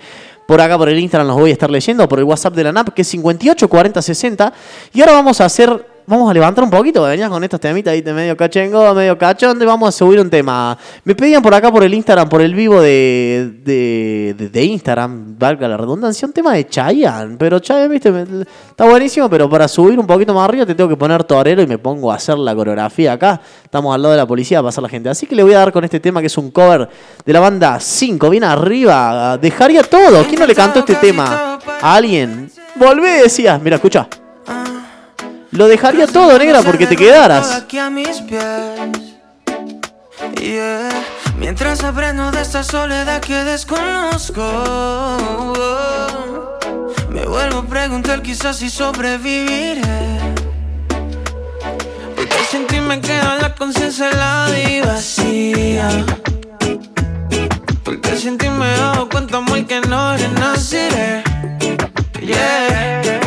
por 0.47 0.59
acá 0.61 0.77
por 0.77 0.89
el 0.89 0.97
Instagram 0.97 1.27
los 1.27 1.37
voy 1.37 1.51
a 1.51 1.53
estar 1.53 1.69
leyendo, 1.69 2.09
por 2.09 2.19
el 2.19 2.25
WhatsApp 2.25 2.55
de 2.55 2.63
la 2.63 2.71
NAP, 2.71 2.89
que 2.89 3.03
es 3.03 3.07
58 3.07 3.67
40 3.67 4.01
60. 4.01 4.53
Y 4.93 5.01
ahora 5.01 5.13
vamos 5.13 5.39
a 5.41 5.45
hacer 5.45 5.94
Vamos 6.07 6.29
a 6.29 6.33
levantar 6.35 6.63
un 6.63 6.69
poquito, 6.69 7.01
venías 7.01 7.29
con 7.31 7.43
estos 7.43 7.59
temitas 7.59 7.91
ahí 7.91 8.01
de 8.01 8.13
medio 8.13 8.37
cachengo, 8.37 8.93
medio 8.93 9.17
cachón, 9.17 9.59
y 9.59 9.65
vamos 9.65 9.89
a 9.89 9.91
subir 9.91 10.19
un 10.19 10.29
tema. 10.29 10.77
Me 11.03 11.15
pedían 11.15 11.41
por 11.41 11.51
acá 11.55 11.71
por 11.71 11.83
el 11.83 11.91
Instagram, 11.95 12.29
por 12.29 12.41
el 12.41 12.53
vivo 12.53 12.79
de, 12.79 13.59
de, 13.63 14.35
de- 14.51 14.63
Instagram, 14.63 15.35
valga 15.39 15.67
la 15.67 15.77
redundancia, 15.77 16.27
un 16.27 16.31
tema 16.33 16.53
de 16.53 16.67
Chayanne. 16.67 17.37
Pero 17.39 17.57
Chayanne, 17.57 17.87
viste, 17.87 18.13
está 18.69 18.85
buenísimo, 18.85 19.27
pero 19.31 19.49
para 19.49 19.67
subir 19.67 19.97
un 19.97 20.05
poquito 20.05 20.31
más 20.31 20.47
arriba 20.47 20.63
te 20.67 20.75
tengo 20.75 20.87
que 20.89 20.95
poner 20.95 21.23
torero 21.23 21.63
y 21.63 21.67
me 21.67 21.79
pongo 21.79 22.11
a 22.11 22.15
hacer 22.15 22.37
la 22.37 22.53
coreografía 22.53 23.13
acá. 23.13 23.41
Estamos 23.63 23.95
al 23.95 24.01
lado 24.03 24.11
de 24.11 24.17
la 24.19 24.27
policía 24.27 24.59
a 24.59 24.63
pasar 24.63 24.83
la 24.83 24.89
gente. 24.89 25.09
Así 25.09 25.25
que 25.25 25.35
le 25.35 25.41
voy 25.41 25.53
a 25.53 25.57
dar 25.59 25.71
con 25.71 25.83
este 25.85 25.99
tema 25.99 26.21
que 26.21 26.27
es 26.27 26.37
un 26.37 26.51
cover 26.51 26.87
de 27.25 27.33
la 27.33 27.39
banda 27.39 27.79
5, 27.79 28.29
bien 28.29 28.43
arriba. 28.43 29.39
Dejaría 29.39 29.81
todo. 29.81 30.23
¿Quién 30.25 30.39
no 30.39 30.45
le 30.45 30.53
cantó 30.53 30.79
este 30.81 30.93
tema 30.95 31.59
a 31.81 31.95
alguien? 31.95 32.51
Volvé, 32.75 33.23
decías. 33.23 33.59
Mira, 33.59 33.77
escucha. 33.77 34.07
Lo 35.55 35.67
dejaría 35.69 36.05
todo, 36.05 36.37
negra, 36.37 36.61
porque 36.63 36.85
te 36.85 36.97
quedaras. 36.97 37.51
Aquí 37.53 37.79
a 37.79 37.89
mis 37.89 38.19
pies. 38.21 38.43
Yeah. 40.41 40.89
Mientras 41.39 41.81
aprendo 41.83 42.29
de 42.31 42.41
esta 42.41 42.61
soledad 42.61 43.21
que 43.21 43.43
desconozco. 43.45 44.43
Me 47.09 47.25
vuelvo 47.25 47.59
a 47.59 47.65
preguntar 47.65 48.21
quizás 48.21 48.57
si 48.57 48.69
sobreviviré. 48.69 49.81
Porque 52.15 52.37
sin 52.51 52.67
ti 52.67 52.81
me 52.81 52.99
queda 52.99 53.37
la 53.41 53.55
conciencia 53.55 54.09
helada 54.09 54.59
y 54.59 54.81
vacía. 54.81 55.89
Porque 57.83 58.17
sin 58.17 58.37
ti 58.37 58.49
me 58.49 58.75
dado 58.75 59.07
cuenta 59.07 59.39
muy 59.39 59.63
que 59.63 59.79
no 59.79 60.17
renaceré. 60.17 61.23
Yeah. 62.21 63.24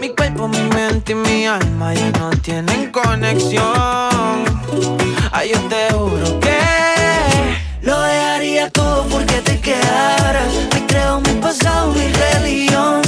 Mi 0.00 0.08
cuerpo, 0.14 0.48
mi 0.48 0.62
mente 0.74 1.12
y 1.12 1.14
mi 1.14 1.46
alma 1.46 1.92
ya 1.92 2.10
no 2.18 2.30
tienen 2.30 2.90
conexión. 2.90 3.64
Ay, 5.30 5.50
yo 5.52 5.60
te 5.68 5.92
juro 5.92 6.40
que 6.40 6.58
lo 7.82 8.00
dejaría 8.00 8.70
todo 8.70 9.04
porque 9.10 9.34
te 9.42 9.60
quedaras. 9.60 10.46
Me 10.72 10.86
creo 10.86 11.20
mi 11.20 11.34
pasado, 11.34 11.92
mi 11.92 12.08
religión. 12.08 13.02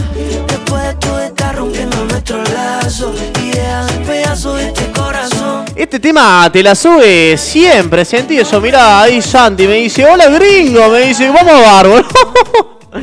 Después 0.46 0.82
de 0.84 0.94
todo 0.96 1.20
está 1.20 1.52
rompiendo 1.52 2.04
nuestro 2.04 2.42
lazo 2.44 3.14
y 3.42 3.52
deja 3.52 3.86
en 3.88 4.04
pedazos 4.04 4.60
este 4.60 4.92
corazón. 4.92 5.64
Este 5.74 5.98
tema 5.98 6.50
te 6.52 6.62
la 6.62 6.74
sube 6.74 7.38
siempre, 7.38 8.04
sentí 8.04 8.38
eso. 8.38 8.60
Mirá, 8.60 9.00
ahí 9.00 9.22
Santi 9.22 9.66
me 9.66 9.76
dice, 9.76 10.04
hola 10.04 10.28
gringo, 10.28 10.90
me 10.90 11.06
dice, 11.06 11.30
vamos 11.30 11.54
a 11.54 11.60
Bárbaro. 11.60 12.06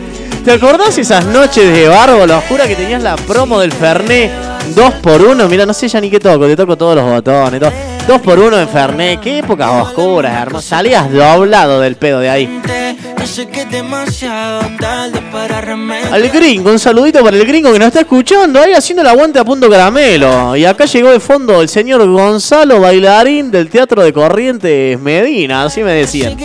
¿Te 0.44 0.52
acordás 0.54 0.98
esas 0.98 1.26
noches 1.26 1.72
de 1.74 1.88
Bárbaro? 1.88 2.42
Jura 2.48 2.68
que 2.68 2.76
tenías 2.76 3.04
la 3.04 3.16
promo 3.16 3.60
del 3.60 3.72
Fernet 3.72 4.32
2x1. 4.74 5.48
Mira, 5.48 5.66
no 5.66 5.74
sé 5.74 5.88
ya 5.88 6.00
ni 6.00 6.10
qué 6.10 6.20
toco, 6.20 6.48
te 6.48 6.56
toco 6.56 6.78
todos 6.78 6.96
los 6.96 7.06
botones. 7.06 7.60
todo. 7.60 7.72
2x1 8.08 8.62
en 8.62 8.70
Fernet, 8.70 9.20
qué 9.20 9.40
épocas 9.40 9.70
oscuras, 9.84 10.34
hermano. 10.42 10.62
Salías 10.62 11.12
doblado 11.12 11.80
del 11.80 11.96
pedo 11.96 12.20
de 12.20 12.30
ahí. 12.30 12.62
Al 16.12 16.30
gringo, 16.30 16.72
un 16.72 16.80
saludito 16.80 17.24
para 17.24 17.38
el 17.38 17.46
gringo 17.46 17.72
que 17.72 17.78
nos 17.78 17.90
está 17.90 18.00
escuchando 18.00 18.60
ahí 18.60 18.74
haciendo 18.74 19.04
el 19.04 19.10
aguante 19.10 19.38
a 19.38 19.46
punto 19.46 19.70
caramelo. 19.70 20.56
Y 20.56 20.66
acá 20.66 20.86
llegó 20.86 21.12
de 21.12 21.20
fondo 21.20 21.62
el 21.62 21.70
señor 21.70 22.08
Gonzalo 22.08 22.80
Bailarín 22.80 23.52
del 23.52 23.70
Teatro 23.70 24.04
de 24.04 24.12
Corrientes 24.12 25.00
Medina, 25.00 25.66
así 25.66 25.84
me 25.84 25.92
decían. 25.94 26.36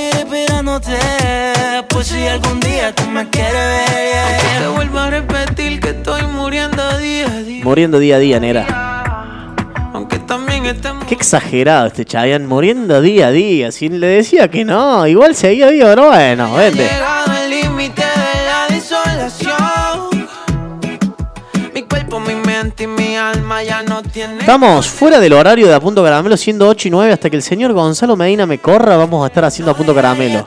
Esperándote, 1.85 1.94
pues 1.94 2.06
si 2.06 2.27
algún 2.27 2.61
día 2.61 2.94
tú 2.94 3.05
me 3.11 3.28
quieres 3.31 3.52
ver, 3.52 3.89
yeah. 3.89 4.61
te 4.61 4.69
vuelvo 4.69 4.98
a 4.98 5.11
repetir 5.11 5.81
que 5.81 5.90
estoy 5.90 6.23
muriendo 6.27 6.98
día 6.98 7.27
a 7.27 7.43
día. 7.43 7.65
Muriendo 7.65 7.98
día 7.98 8.16
a 8.16 8.19
día, 8.19 8.40
nera. 8.40 9.55
Aunque 9.93 10.19
también 10.19 10.66
estemos 10.66 11.05
Qué 11.06 11.15
exagerado 11.15 11.86
este 11.86 12.05
Chayanne, 12.05 12.47
muriendo 12.47 13.01
día 13.01 13.28
a 13.28 13.31
día. 13.31 13.73
Si 13.73 13.89
le 13.89 14.06
decía 14.06 14.48
que 14.48 14.65
no, 14.65 15.06
igual 15.06 15.35
seguía 15.35 15.69
vivo, 15.69 15.86
pero 15.89 16.06
bueno, 16.06 16.55
vente. 16.55 16.90
Estamos 24.39 24.89
fuera 24.89 25.20
del 25.20 25.32
horario 25.32 25.66
de 25.66 25.74
A 25.74 25.81
Punto 25.81 26.02
Caramelo, 26.02 26.36
siendo 26.36 26.69
8 26.69 26.89
y 26.89 26.90
9, 26.90 27.12
hasta 27.12 27.31
que 27.31 27.36
el 27.36 27.43
señor 27.43 27.73
Gonzalo 27.73 28.16
Medina 28.16 28.47
me 28.47 28.59
corra, 28.59 28.97
vamos 28.97 29.24
a 29.24 29.28
estar 29.28 29.44
haciendo 29.44 29.73
A 29.73 29.77
Punto 29.77 29.94
Caramelo. 29.94 30.44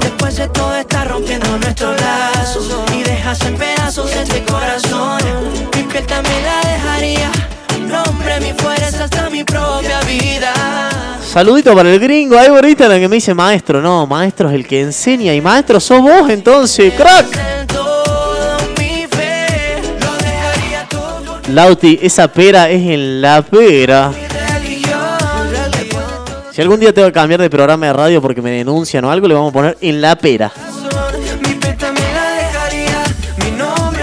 Después 0.00 0.38
está 0.38 1.04
rompiendo 1.04 1.58
nuestros 1.58 1.96
este 4.12 4.44
corazón. 4.44 5.18
La. 10.40 11.18
Saludito 11.32 11.74
para 11.74 11.92
el 11.92 11.98
gringo, 11.98 12.38
ahí 12.38 12.48
por 12.48 12.64
Instagram 12.64 13.00
que 13.00 13.08
me 13.08 13.16
dice 13.16 13.34
maestro. 13.34 13.80
No, 13.80 14.06
maestro 14.06 14.48
es 14.48 14.54
el 14.54 14.66
que 14.66 14.82
enseña. 14.82 15.34
Y 15.34 15.40
maestro 15.40 15.80
sos 15.80 16.02
vos 16.02 16.28
entonces, 16.28 16.92
crack. 16.94 17.26
Lauti, 21.48 21.98
esa 22.02 22.28
pera 22.28 22.68
es 22.68 22.82
en 22.82 23.22
la 23.22 23.40
pera. 23.42 24.25
Si 26.56 26.62
algún 26.62 26.80
día 26.80 26.90
tengo 26.90 27.06
que 27.08 27.12
cambiar 27.12 27.38
de 27.38 27.50
programa 27.50 27.84
de 27.84 27.92
radio 27.92 28.22
porque 28.22 28.40
me 28.40 28.50
denuncian 28.50 29.04
o 29.04 29.10
algo, 29.10 29.28
le 29.28 29.34
vamos 29.34 29.50
a 29.50 29.52
poner 29.52 29.76
en 29.78 30.00
la 30.00 30.16
pera. 30.16 30.50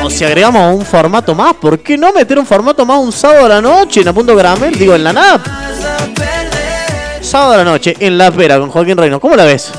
O 0.04 0.10
si 0.12 0.24
agregamos 0.24 0.76
un 0.76 0.86
formato 0.86 1.34
más, 1.34 1.56
¿por 1.56 1.80
qué 1.80 1.98
no 1.98 2.14
meter 2.14 2.38
un 2.38 2.46
formato 2.46 2.86
más 2.86 3.00
un 3.00 3.12
sábado 3.12 3.46
a 3.48 3.50
la 3.50 3.60
noche 3.60 4.02
en 4.02 4.08
A 4.10 4.14
Punto 4.14 4.36
Caramel? 4.36 4.78
Digo, 4.78 4.94
en 4.94 5.04
la 5.04 5.12
NAP. 5.14 5.42
Sábado 7.22 7.54
a 7.54 7.58
la 7.58 7.64
noche 7.64 7.96
en 8.00 8.20
La 8.20 8.30
Pera 8.30 8.60
con 8.60 8.70
Joaquín 8.70 8.98
Reino. 8.98 9.20
¿Cómo 9.20 9.36
la 9.36 9.46
ves? 9.46 9.72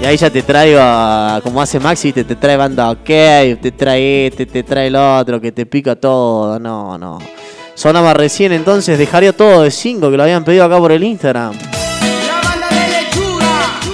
Y 0.00 0.04
ahí 0.04 0.16
ya 0.16 0.30
te 0.30 0.42
traigo, 0.42 0.78
a- 0.80 1.40
como 1.42 1.60
hace 1.60 1.80
Maxi, 1.80 2.12
te, 2.12 2.22
te 2.22 2.36
trae 2.36 2.56
banda 2.56 2.92
ok, 2.92 3.04
te 3.04 3.72
trae 3.76 4.28
este, 4.28 4.46
te 4.46 4.62
trae 4.62 4.86
el 4.86 4.94
otro, 4.94 5.40
que 5.40 5.50
te 5.50 5.66
pica 5.66 5.96
todo. 5.96 6.60
No, 6.60 6.96
no. 6.96 7.18
Sonaba 7.76 8.14
recién 8.14 8.52
entonces, 8.52 8.98
dejaría 8.98 9.36
todo 9.36 9.62
de 9.62 9.70
5 9.70 10.10
que 10.10 10.16
lo 10.16 10.22
habían 10.22 10.42
pedido 10.42 10.64
acá 10.64 10.78
por 10.78 10.92
el 10.92 11.04
Instagram. 11.04 11.52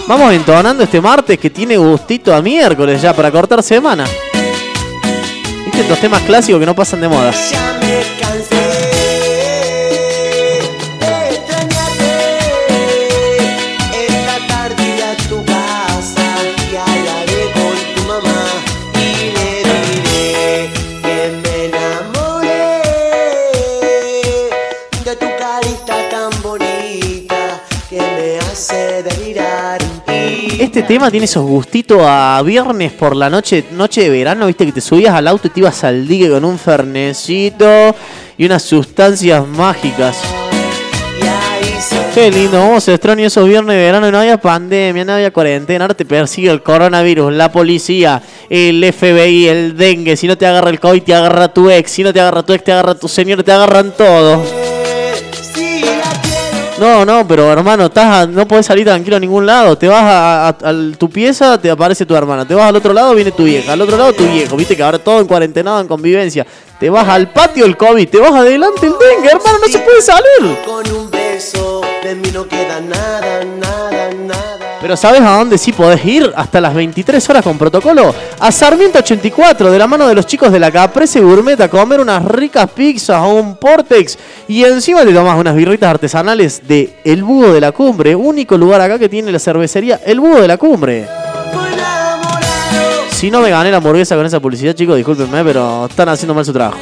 Vamos 0.07 0.33
entonando 0.33 0.85
este 0.85 1.01
martes 1.01 1.37
que 1.37 1.51
tiene 1.51 1.77
gustito 1.77 2.33
a 2.33 2.41
miércoles 2.41 3.03
ya 3.03 3.13
para 3.13 3.33
cortar 3.33 3.61
semana. 3.61 4.05
¿Viste 5.65 5.81
estos 5.81 5.99
temas 5.99 6.23
clásicos 6.23 6.61
que 6.61 6.67
no 6.67 6.77
pasan 6.77 7.01
de 7.01 7.09
moda? 7.09 7.33
Este 30.63 30.85
tema 30.85 31.11
tiene 31.11 31.25
esos 31.25 31.45
gustitos 31.45 31.99
a 32.03 32.41
viernes 32.47 32.93
por 32.93 33.17
la 33.17 33.29
noche, 33.29 33.65
noche 33.73 34.03
de 34.03 34.11
verano, 34.11 34.47
viste 34.47 34.65
que 34.65 34.71
te 34.71 34.81
subías 34.81 35.13
al 35.13 35.27
auto 35.27 35.49
y 35.49 35.51
te 35.51 35.59
ibas 35.59 35.83
al 35.83 36.07
dique 36.07 36.31
con 36.31 36.45
un 36.45 36.57
fernecito 36.57 37.67
y 38.39 38.47
unas 38.47 38.63
sustancias 38.63 39.45
mágicas. 39.45 40.23
Qué 42.15 42.31
lindo, 42.31 42.61
vamos 42.61 42.87
a 42.87 42.93
extrañar 42.93 43.27
esos 43.27 43.49
viernes 43.49 43.75
de 43.75 43.83
verano 43.83 44.09
no 44.13 44.21
había 44.21 44.41
pandemia, 44.41 45.05
no 45.05 45.15
había 45.15 45.33
cuarentena, 45.33 45.85
ahora 45.85 45.95
te 45.95 46.05
persigue 46.05 46.53
el 46.53 46.63
coronavirus, 46.63 47.33
la 47.33 47.51
policía, 47.51 48.23
el 48.49 48.85
FBI, 48.93 49.49
el 49.49 49.77
dengue, 49.77 50.17
si 50.17 50.29
no 50.29 50.39
te 50.39 50.47
agarra 50.47 50.71
el 50.71 50.79
COVID 50.79 51.03
te 51.03 51.13
agarra 51.13 51.53
tu 51.53 51.71
ex, 51.71 51.91
si 51.91 52.05
no 52.05 52.13
te 52.13 52.21
agarra 52.21 52.45
tu 52.45 52.53
ex 52.53 52.63
te 52.63 52.71
agarra 52.71 52.95
tu 52.95 53.09
señor, 53.09 53.43
te 53.43 53.51
agarran 53.51 53.93
todos. 53.97 54.72
No, 56.83 57.05
no, 57.05 57.29
pero 57.29 57.53
hermano, 57.53 57.87
estás 57.87 58.07
a- 58.07 58.27
no 58.27 58.49
podés 58.49 58.67
salir 58.67 58.85
tranquilo 58.85 59.15
a 59.17 59.21
ningún 59.21 59.47
lado. 59.47 59.79
Te 59.79 59.87
vas 59.87 60.03
a, 60.05 60.57
tu 60.99 61.09
pieza, 61.09 61.57
te 61.57 61.71
aparece 61.71 62.05
tu 62.05 62.17
hermana. 62.17 62.45
Te 62.45 62.55
vas 62.57 62.65
al 62.69 62.75
otro 62.75 62.93
lado, 62.93 63.15
viene 63.15 63.31
tu 63.31 63.45
vieja. 63.45 63.73
Al 63.75 63.81
otro 63.83 63.97
lado, 63.97 64.13
tu 64.13 64.25
viejo. 64.27 64.57
Viste 64.57 64.75
que 64.77 64.83
ahora 64.83 64.99
todo 64.99 65.21
en 65.21 65.29
cuarentena, 65.29 65.79
en 65.79 65.87
convivencia. 65.87 66.45
Te 66.81 66.91
vas 66.91 67.09
al 67.09 67.31
patio 67.33 67.65
el 67.67 67.77
COVID, 67.77 68.09
te 68.09 68.19
vas 68.19 68.33
adelante 68.33 68.87
el 68.87 68.95
dengue, 68.99 69.29
hermano, 69.29 69.59
no 69.65 69.69
se 69.73 69.79
puede 69.79 70.03
salir. 70.03 70.59
con 70.67 70.91
un 70.93 71.09
beso 71.09 71.83
de 72.03 72.17
mí 72.17 72.29
no 72.35 72.49
queda 72.49 72.81
nada, 72.81 73.45
nada. 73.45 73.92
Pero 74.83 74.97
¿sabes 74.97 75.21
a 75.21 75.39
dónde 75.39 75.59
sí 75.59 75.73
podés 75.73 76.05
ir? 76.05 76.33
Hasta 76.35 76.61
las 76.61 76.75
23 76.75 77.31
horas 77.31 77.45
con 77.45 77.57
protocolo. 77.57 78.13
A 78.41 78.51
Sarmiento 78.51 78.99
84, 78.99 79.71
de 79.71 79.79
la 79.79 79.87
mano 79.87 80.09
de 80.09 80.15
los 80.17 80.27
chicos 80.27 80.51
de 80.51 80.59
la 80.59 80.73
Caprese 80.73 81.21
Gourmet, 81.21 81.61
a 81.61 81.69
comer 81.69 82.01
unas 82.01 82.25
ricas 82.25 82.69
pizzas 82.69 83.23
o 83.23 83.35
un 83.35 83.57
Portex. 83.57 84.19
Y 84.49 84.65
encima 84.65 85.05
te 85.05 85.15
tomas 85.15 85.39
unas 85.39 85.55
birritas 85.55 85.89
artesanales 85.89 86.67
de 86.67 86.97
El 87.05 87.23
Búho 87.23 87.53
de 87.53 87.61
la 87.61 87.71
Cumbre. 87.71 88.17
Único 88.17 88.59
lugar 88.59 88.81
acá 88.81 88.99
que 88.99 89.09
tiene 89.09 89.31
la 89.31 89.39
cervecería 89.39 90.01
El 90.05 90.19
Búho 90.19 90.41
de 90.41 90.49
la 90.49 90.57
Cumbre. 90.57 91.07
Si 93.13 93.31
no 93.31 93.41
me 93.41 93.51
gané 93.51 93.71
la 93.71 93.77
hamburguesa 93.77 94.17
con 94.17 94.27
esa 94.27 94.41
publicidad, 94.41 94.75
chicos, 94.75 94.97
discúlpenme, 94.97 95.45
pero 95.45 95.87
están 95.87 96.09
haciendo 96.09 96.35
mal 96.35 96.45
su 96.45 96.53
trabajo. 96.53 96.79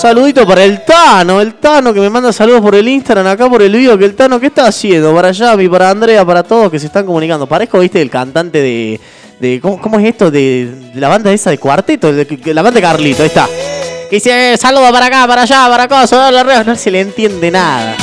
Saludito 0.00 0.46
para 0.46 0.62
el 0.62 0.84
Tano, 0.84 1.40
el 1.40 1.54
Tano 1.54 1.92
que 1.94 2.00
me 2.00 2.10
manda 2.10 2.32
saludos 2.32 2.60
por 2.60 2.74
el 2.74 2.86
Instagram, 2.86 3.26
acá 3.28 3.48
por 3.48 3.62
el 3.62 3.72
video, 3.72 3.96
que 3.96 4.04
el 4.04 4.14
Tano, 4.14 4.38
¿qué 4.38 4.46
está 4.48 4.66
haciendo? 4.66 5.14
Para 5.14 5.32
Yami, 5.32 5.68
para 5.68 5.90
Andrea, 5.90 6.24
para 6.24 6.42
todos 6.42 6.70
que 6.70 6.78
se 6.78 6.86
están 6.86 7.06
comunicando. 7.06 7.46
Parezco, 7.46 7.78
viste, 7.78 8.00
el 8.02 8.10
cantante 8.10 8.58
de... 8.60 9.00
de 9.40 9.60
¿cómo, 9.60 9.98
es 9.98 10.04
esto? 10.06 10.30
De, 10.30 10.70
de 10.94 11.00
la 11.00 11.08
banda 11.08 11.32
esa 11.32 11.50
de 11.50 11.58
cuarteto, 11.58 12.12
de- 12.12 12.24
de- 12.26 12.54
la 12.54 12.60
banda 12.62 12.76
de 12.78 12.82
Carlito, 12.82 13.22
ahí 13.22 13.28
está. 13.28 13.48
Que 14.10 14.16
dice, 14.16 14.52
eh, 14.52 14.56
saludos 14.58 14.92
para 14.92 15.06
acá, 15.06 15.26
para 15.26 15.42
allá, 15.42 15.66
para 15.68 15.82
acá, 15.84 16.30
la. 16.30 16.62
No 16.64 16.76
se 16.76 16.90
le 16.90 17.00
entiende 17.00 17.50
nada. 17.50 17.96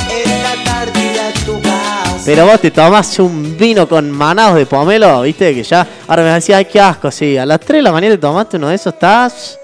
Pero 2.25 2.45
vos 2.47 2.59
te 2.59 2.71
tomás 2.71 3.19
un 3.19 3.55
vino 3.57 3.87
con 3.87 4.09
manados 4.09 4.55
de 4.55 4.65
pomelo, 4.65 5.21
viste, 5.21 5.53
que 5.53 5.61
ya, 5.63 5.85
ahora 6.07 6.23
me 6.23 6.29
decís, 6.31 6.55
ay, 6.55 6.65
qué 6.65 6.79
asco, 6.81 7.11
sí. 7.11 7.37
A 7.37 7.45
las 7.45 7.59
3 7.59 7.79
de 7.79 7.81
la 7.83 7.91
mañana 7.91 8.15
te 8.15 8.19
tomaste 8.21 8.57
uno 8.57 8.69
de 8.69 8.75
esos, 8.75 8.93
estás 8.93 9.59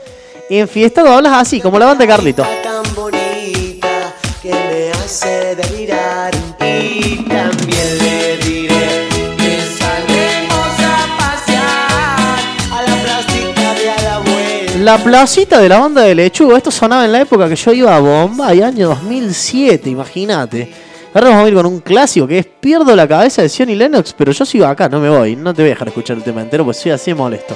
enfiestado, 0.57 1.13
hablas 1.13 1.33
así, 1.33 1.61
como 1.61 1.77
la 1.77 1.85
banda 1.85 2.05
de 2.05 2.07
Carlito. 2.07 2.43
tan 2.63 2.95
bonita 2.95 4.15
que 4.41 4.49
me 4.49 4.89
hace 4.91 5.55
delirar 5.55 6.33
y 6.59 7.17
también 7.27 7.97
le 7.99 8.37
diré 8.37 9.07
que 9.37 9.61
salgamos 9.77 10.79
a 10.79 11.17
pasear 11.19 12.39
a 12.71 12.81
la 12.81 13.03
placita 13.03 13.73
de 13.75 13.89
a 13.91 14.01
la 14.01 14.19
vuelta. 14.19 14.77
La 14.79 14.97
placita 14.97 15.59
de 15.59 15.69
la 15.69 15.79
banda 15.79 16.01
de 16.01 16.15
lechuga, 16.15 16.57
esto 16.57 16.71
sonaba 16.71 17.05
en 17.05 17.11
la 17.11 17.21
época 17.21 17.47
que 17.47 17.55
yo 17.55 17.71
iba 17.71 17.95
a 17.95 17.99
Bombay, 17.99 18.63
año 18.63 18.87
2007, 18.89 19.89
imagínate. 19.89 20.73
Ahora 21.13 21.29
vamos 21.29 21.45
a 21.45 21.47
ir 21.49 21.55
con 21.55 21.65
un 21.67 21.79
clásico 21.79 22.27
que 22.27 22.39
es 22.39 22.45
Pierdo 22.45 22.95
la 22.95 23.07
cabeza 23.07 23.41
de 23.41 23.49
Sion 23.49 23.69
y 23.69 23.75
Lennox, 23.75 24.13
pero 24.13 24.31
yo 24.31 24.45
sigo 24.45 24.65
acá, 24.65 24.89
no 24.89 24.99
me 24.99 25.09
voy, 25.09 25.35
no 25.35 25.53
te 25.53 25.61
voy 25.61 25.69
a 25.69 25.73
dejar 25.73 25.87
escuchar 25.89 26.17
el 26.17 26.23
tema 26.23 26.41
entero, 26.41 26.65
pues 26.65 26.77
soy 26.77 26.91
así 26.91 27.11
de 27.11 27.15
molesto. 27.15 27.55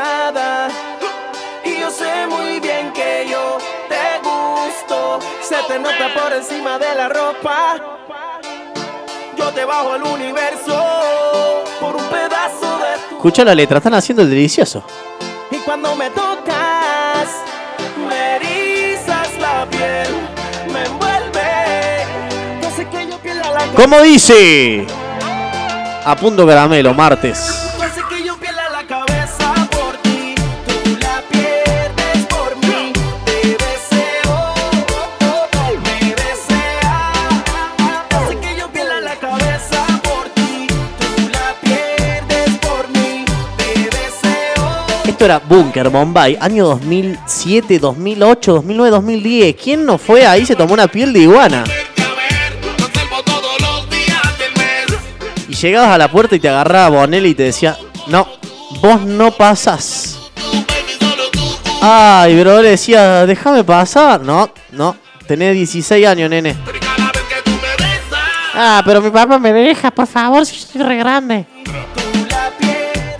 Nada. 0.00 0.68
Y 1.64 1.80
yo 1.80 1.90
sé 1.90 2.26
muy 2.26 2.60
bien 2.60 2.92
que 2.92 3.26
yo 3.30 3.58
te 3.88 4.06
gusto. 4.28 5.18
Se 5.42 5.56
te 5.68 5.78
nota 5.78 6.06
por 6.14 6.32
encima 6.32 6.78
de 6.78 6.94
la 6.94 7.08
ropa. 7.08 7.76
Yo 9.36 9.46
te 9.52 9.64
bajo 9.64 9.92
al 9.92 10.02
universo 10.02 11.64
por 11.80 11.96
un 11.96 12.04
pedazo 12.04 12.70
de 12.84 12.92
tu. 13.08 13.16
Escucha 13.16 13.44
la 13.44 13.54
letra, 13.54 13.78
están 13.78 13.94
haciendo 13.94 14.22
el 14.22 14.30
delicioso. 14.30 14.82
Y 15.50 15.56
cuando 15.58 15.94
me 15.96 16.10
tocas, 16.10 17.28
me 18.08 18.36
erizas 18.36 19.28
la 19.38 19.66
piel, 19.70 20.08
me 20.72 20.84
envuelve. 20.84 22.04
No 22.62 22.70
sé 22.76 22.86
que 22.86 23.08
yo 23.08 23.18
pierda 23.18 23.50
la 23.50 23.66
¿Cómo 23.74 24.00
dice? 24.02 24.86
A 26.04 26.16
punto 26.16 26.46
caramelo, 26.46 26.94
martes. 26.94 27.69
Esto 45.20 45.26
era 45.26 45.38
Bunker, 45.38 45.90
Bombay, 45.90 46.38
año 46.40 46.64
2007, 46.68 47.78
2008, 47.78 48.54
2009, 48.54 48.90
2010. 48.90 49.54
¿Quién 49.54 49.84
no 49.84 49.98
fue 49.98 50.24
ahí? 50.24 50.46
Se 50.46 50.56
tomó 50.56 50.72
una 50.72 50.88
piel 50.88 51.12
de 51.12 51.18
iguana. 51.18 51.62
Y 55.46 55.54
llegabas 55.54 55.90
a 55.90 55.98
la 55.98 56.10
puerta 56.10 56.36
y 56.36 56.40
te 56.40 56.48
agarraba 56.48 57.00
Bonelli 57.00 57.28
y 57.28 57.34
te 57.34 57.42
decía, 57.42 57.76
no, 58.06 58.26
vos 58.80 59.02
no 59.02 59.30
pasás. 59.30 60.30
Ay, 61.82 62.34
pero 62.36 62.62
le 62.62 62.70
decía, 62.70 63.26
déjame 63.26 63.62
pasar. 63.62 64.22
No, 64.22 64.50
no, 64.72 64.96
tenés 65.26 65.52
16 65.52 66.06
años, 66.06 66.30
nene. 66.30 66.56
Ah, 68.54 68.80
pero 68.86 69.02
mi 69.02 69.10
papá 69.10 69.38
me 69.38 69.52
deja, 69.52 69.90
por 69.90 70.06
favor, 70.06 70.46
si 70.46 70.56
yo 70.56 70.66
soy 70.66 70.80
re 70.80 70.96
grande. 70.96 71.44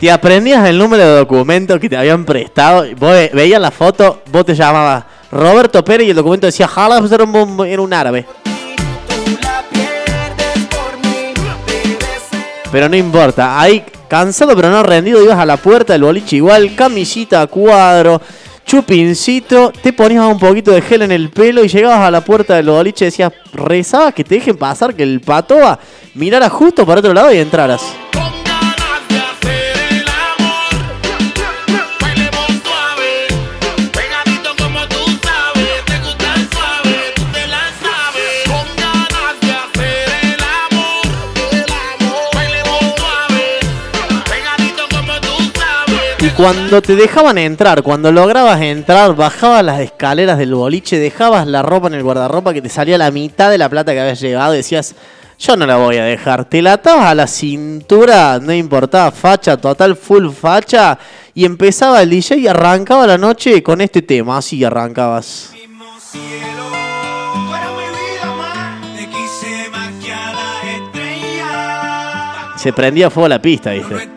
Te 0.01 0.11
aprendías 0.11 0.67
el 0.67 0.79
número 0.79 1.05
de 1.07 1.17
documento 1.19 1.79
que 1.79 1.89
te 1.89 1.97
habían 1.97 2.25
prestado. 2.25 2.85
Vos 2.99 3.13
ve- 3.13 3.31
veías 3.35 3.61
la 3.61 3.71
foto, 3.71 4.23
vos 4.33 4.47
te 4.47 4.55
llamabas 4.55 5.05
Roberto 5.31 5.85
Pérez 5.85 6.07
y 6.07 6.11
el 6.11 6.17
documento 6.17 6.47
decía 6.47 6.67
Jala, 6.67 6.99
pues 7.01 7.13
era 7.13 7.25
un, 7.25 7.67
era 7.67 7.83
un 7.83 7.93
árabe. 7.93 8.25
Pero 12.73 12.89
no 12.89 12.97
importa, 12.97 13.61
ahí 13.61 13.85
cansado 14.09 14.55
pero 14.57 14.71
no 14.71 14.83
rendido, 14.83 15.23
ibas 15.23 15.39
a 15.39 15.45
la 15.45 15.57
puerta 15.57 15.93
del 15.93 16.03
boliche 16.03 16.37
igual, 16.37 16.75
camisita 16.77 17.43
a 17.43 17.47
cuadro, 17.49 18.23
chupincito, 18.65 19.73
te 19.83 19.93
ponías 19.93 20.25
un 20.25 20.39
poquito 20.39 20.71
de 20.71 20.81
gel 20.81 21.03
en 21.03 21.11
el 21.13 21.31
pelo 21.31 21.65
y 21.65 21.69
llegabas 21.69 21.99
a 22.01 22.11
la 22.13 22.21
puerta 22.25 22.55
del 22.55 22.67
boliche 22.71 23.05
y 23.05 23.09
decías, 23.09 23.33
rezabas 23.53 24.15
que 24.15 24.23
te 24.25 24.37
dejen 24.37 24.57
pasar, 24.57 24.95
que 24.95 25.03
el 25.03 25.21
patoa 25.21 25.79
mirara 26.15 26.49
justo 26.49 26.87
para 26.87 27.01
otro 27.01 27.13
lado 27.13 27.33
y 27.35 27.39
entraras. 27.39 27.83
Cuando 46.41 46.81
te 46.81 46.97
dejaban 46.97 47.37
entrar, 47.37 47.83
cuando 47.83 48.11
lograbas 48.11 48.63
entrar, 48.63 49.15
bajabas 49.15 49.63
las 49.63 49.81
escaleras 49.81 50.39
del 50.39 50.55
boliche, 50.55 50.99
dejabas 50.99 51.47
la 51.47 51.61
ropa 51.61 51.89
en 51.89 51.95
el 51.95 52.03
guardarropa 52.03 52.55
que 52.55 52.63
te 52.63 52.71
salía 52.71 52.97
la 52.97 53.11
mitad 53.11 53.51
de 53.51 53.59
la 53.59 53.69
plata 53.69 53.93
que 53.93 54.01
habías 54.01 54.21
llevado 54.21 54.53
decías, 54.53 54.95
yo 55.39 55.55
no 55.59 55.67
la 55.67 55.77
voy 55.77 55.99
a 55.99 56.05
dejar. 56.05 56.47
Te 56.47 56.63
la 56.63 56.75
atabas 56.75 57.11
a 57.11 57.15
la 57.15 57.27
cintura, 57.27 58.39
no 58.41 58.55
importaba, 58.55 59.11
facha, 59.11 59.59
total 59.59 59.97
full 59.97 60.31
facha, 60.31 60.99
y 61.35 61.45
empezaba 61.45 62.01
el 62.01 62.09
DJ 62.09 62.39
y 62.39 62.49
arrancaba 62.49 63.07
la 63.07 63.19
noche 63.19 63.63
con 63.63 63.83
este 63.83 64.01
tema, 64.01 64.39
así 64.39 64.65
arrancabas. 64.65 65.53
Se 72.57 72.73
prendía 72.73 73.11
fuego 73.11 73.29
la 73.29 73.43
pista, 73.43 73.73
¿viste? 73.73 74.09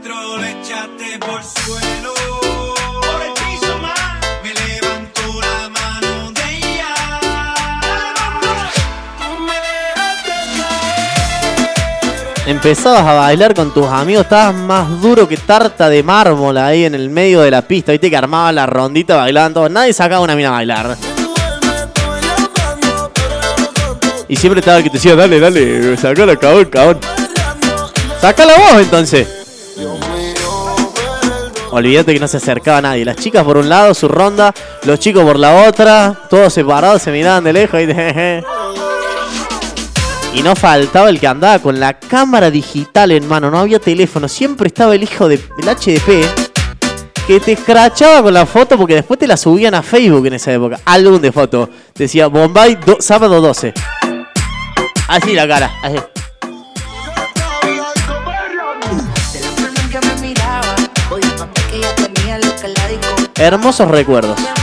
Empezabas 12.54 13.02
a 13.02 13.14
bailar 13.14 13.56
con 13.56 13.74
tus 13.74 13.88
amigos, 13.88 14.26
estabas 14.26 14.54
más 14.54 15.02
duro 15.02 15.28
que 15.28 15.38
tarta 15.38 15.90
de 15.90 16.04
mármol 16.04 16.56
ahí 16.60 16.86
en 16.86 16.94
el 16.94 17.10
medio 17.10 17.42
de 17.42 17.50
la 17.50 17.64
pista, 17.64 17.92
viste 17.92 18.12
que 18.12 18.16
armaban 18.16 18.54
la 18.54 18.68
rondita, 18.68 19.18
bailaban 19.18 19.56
todos, 19.56 19.72
nadie 19.72 19.92
sacaba 19.92 20.22
una 20.22 20.36
mina 20.36 20.50
a 20.50 20.52
bailar. 20.52 20.96
Y 24.28 24.36
siempre 24.36 24.60
estaba 24.60 24.78
el 24.78 24.84
que 24.84 24.92
te 24.92 24.98
decía, 24.98 25.16
dale, 25.16 25.40
dale, 25.40 25.98
sacala, 25.98 26.36
cabrón, 26.36 26.66
cabrón. 26.66 27.00
Sácala 28.22 28.54
vos 28.56 28.82
entonces. 28.82 29.28
Olvídate 31.72 32.14
que 32.14 32.20
no 32.20 32.28
se 32.28 32.38
acercaba 32.38 32.82
nadie. 32.82 33.04
Las 33.04 33.16
chicas 33.16 33.44
por 33.44 33.58
un 33.58 33.68
lado, 33.68 33.96
su 33.96 34.08
ronda, 34.08 34.54
los 34.84 35.00
chicos 35.00 35.24
por 35.24 35.40
la 35.40 35.68
otra, 35.68 36.16
todos 36.30 36.54
separados, 36.54 37.02
se 37.02 37.12
miraban 37.12 37.44
de 37.44 37.52
lejos 37.52 37.82
y 37.82 37.86
de... 37.88 38.44
Y 40.36 40.42
no 40.42 40.56
faltaba 40.56 41.10
el 41.10 41.20
que 41.20 41.28
andaba 41.28 41.60
con 41.60 41.80
la 41.80 41.94
cámara 42.00 42.50
digital 42.50 43.12
en 43.12 43.28
mano, 43.28 43.52
no 43.52 43.60
había 43.60 43.80
teléfono, 43.80 44.28
siempre 44.28 44.68
estaba 44.68 44.96
el 44.96 45.04
hijo 45.04 45.28
de, 45.28 45.38
del 45.58 45.66
HDP 45.76 46.26
que 47.28 47.40
te 47.40 47.54
escrachaba 47.54 48.22
con 48.24 48.34
la 48.34 48.46
foto 48.46 48.78
porque 48.78 48.96
después 48.96 49.18
te 49.20 49.28
la 49.28 49.38
subían 49.38 49.74
a 49.76 49.82
Facebook 49.84 50.26
en 50.26 50.34
esa 50.34 50.52
época. 50.52 50.80
Álbum 50.84 51.22
de 51.22 51.32
foto. 51.32 51.70
Decía 51.96 52.28
Bombay 52.28 52.76
do- 52.76 52.98
sábado 53.00 53.40
12. 53.40 53.74
Así 55.08 55.34
la 55.34 55.48
cara, 55.48 55.72
así. 55.84 55.98
que 59.90 60.00
me 64.32 64.62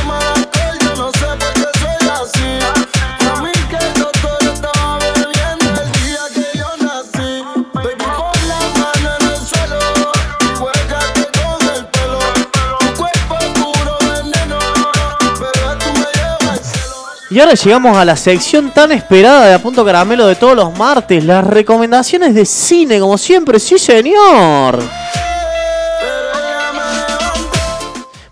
Y 17.31 17.39
ahora 17.39 17.53
llegamos 17.53 17.95
a 17.95 18.03
la 18.03 18.17
sección 18.17 18.71
tan 18.71 18.91
esperada 18.91 19.45
de 19.45 19.53
A 19.53 19.59
Punto 19.59 19.85
Caramelo 19.85 20.27
de 20.27 20.35
todos 20.35 20.53
los 20.53 20.77
martes, 20.77 21.23
las 21.23 21.47
recomendaciones 21.47 22.35
de 22.35 22.45
cine, 22.45 22.99
como 22.99 23.17
siempre, 23.17 23.57
sí 23.57 23.79
señor. 23.79 24.83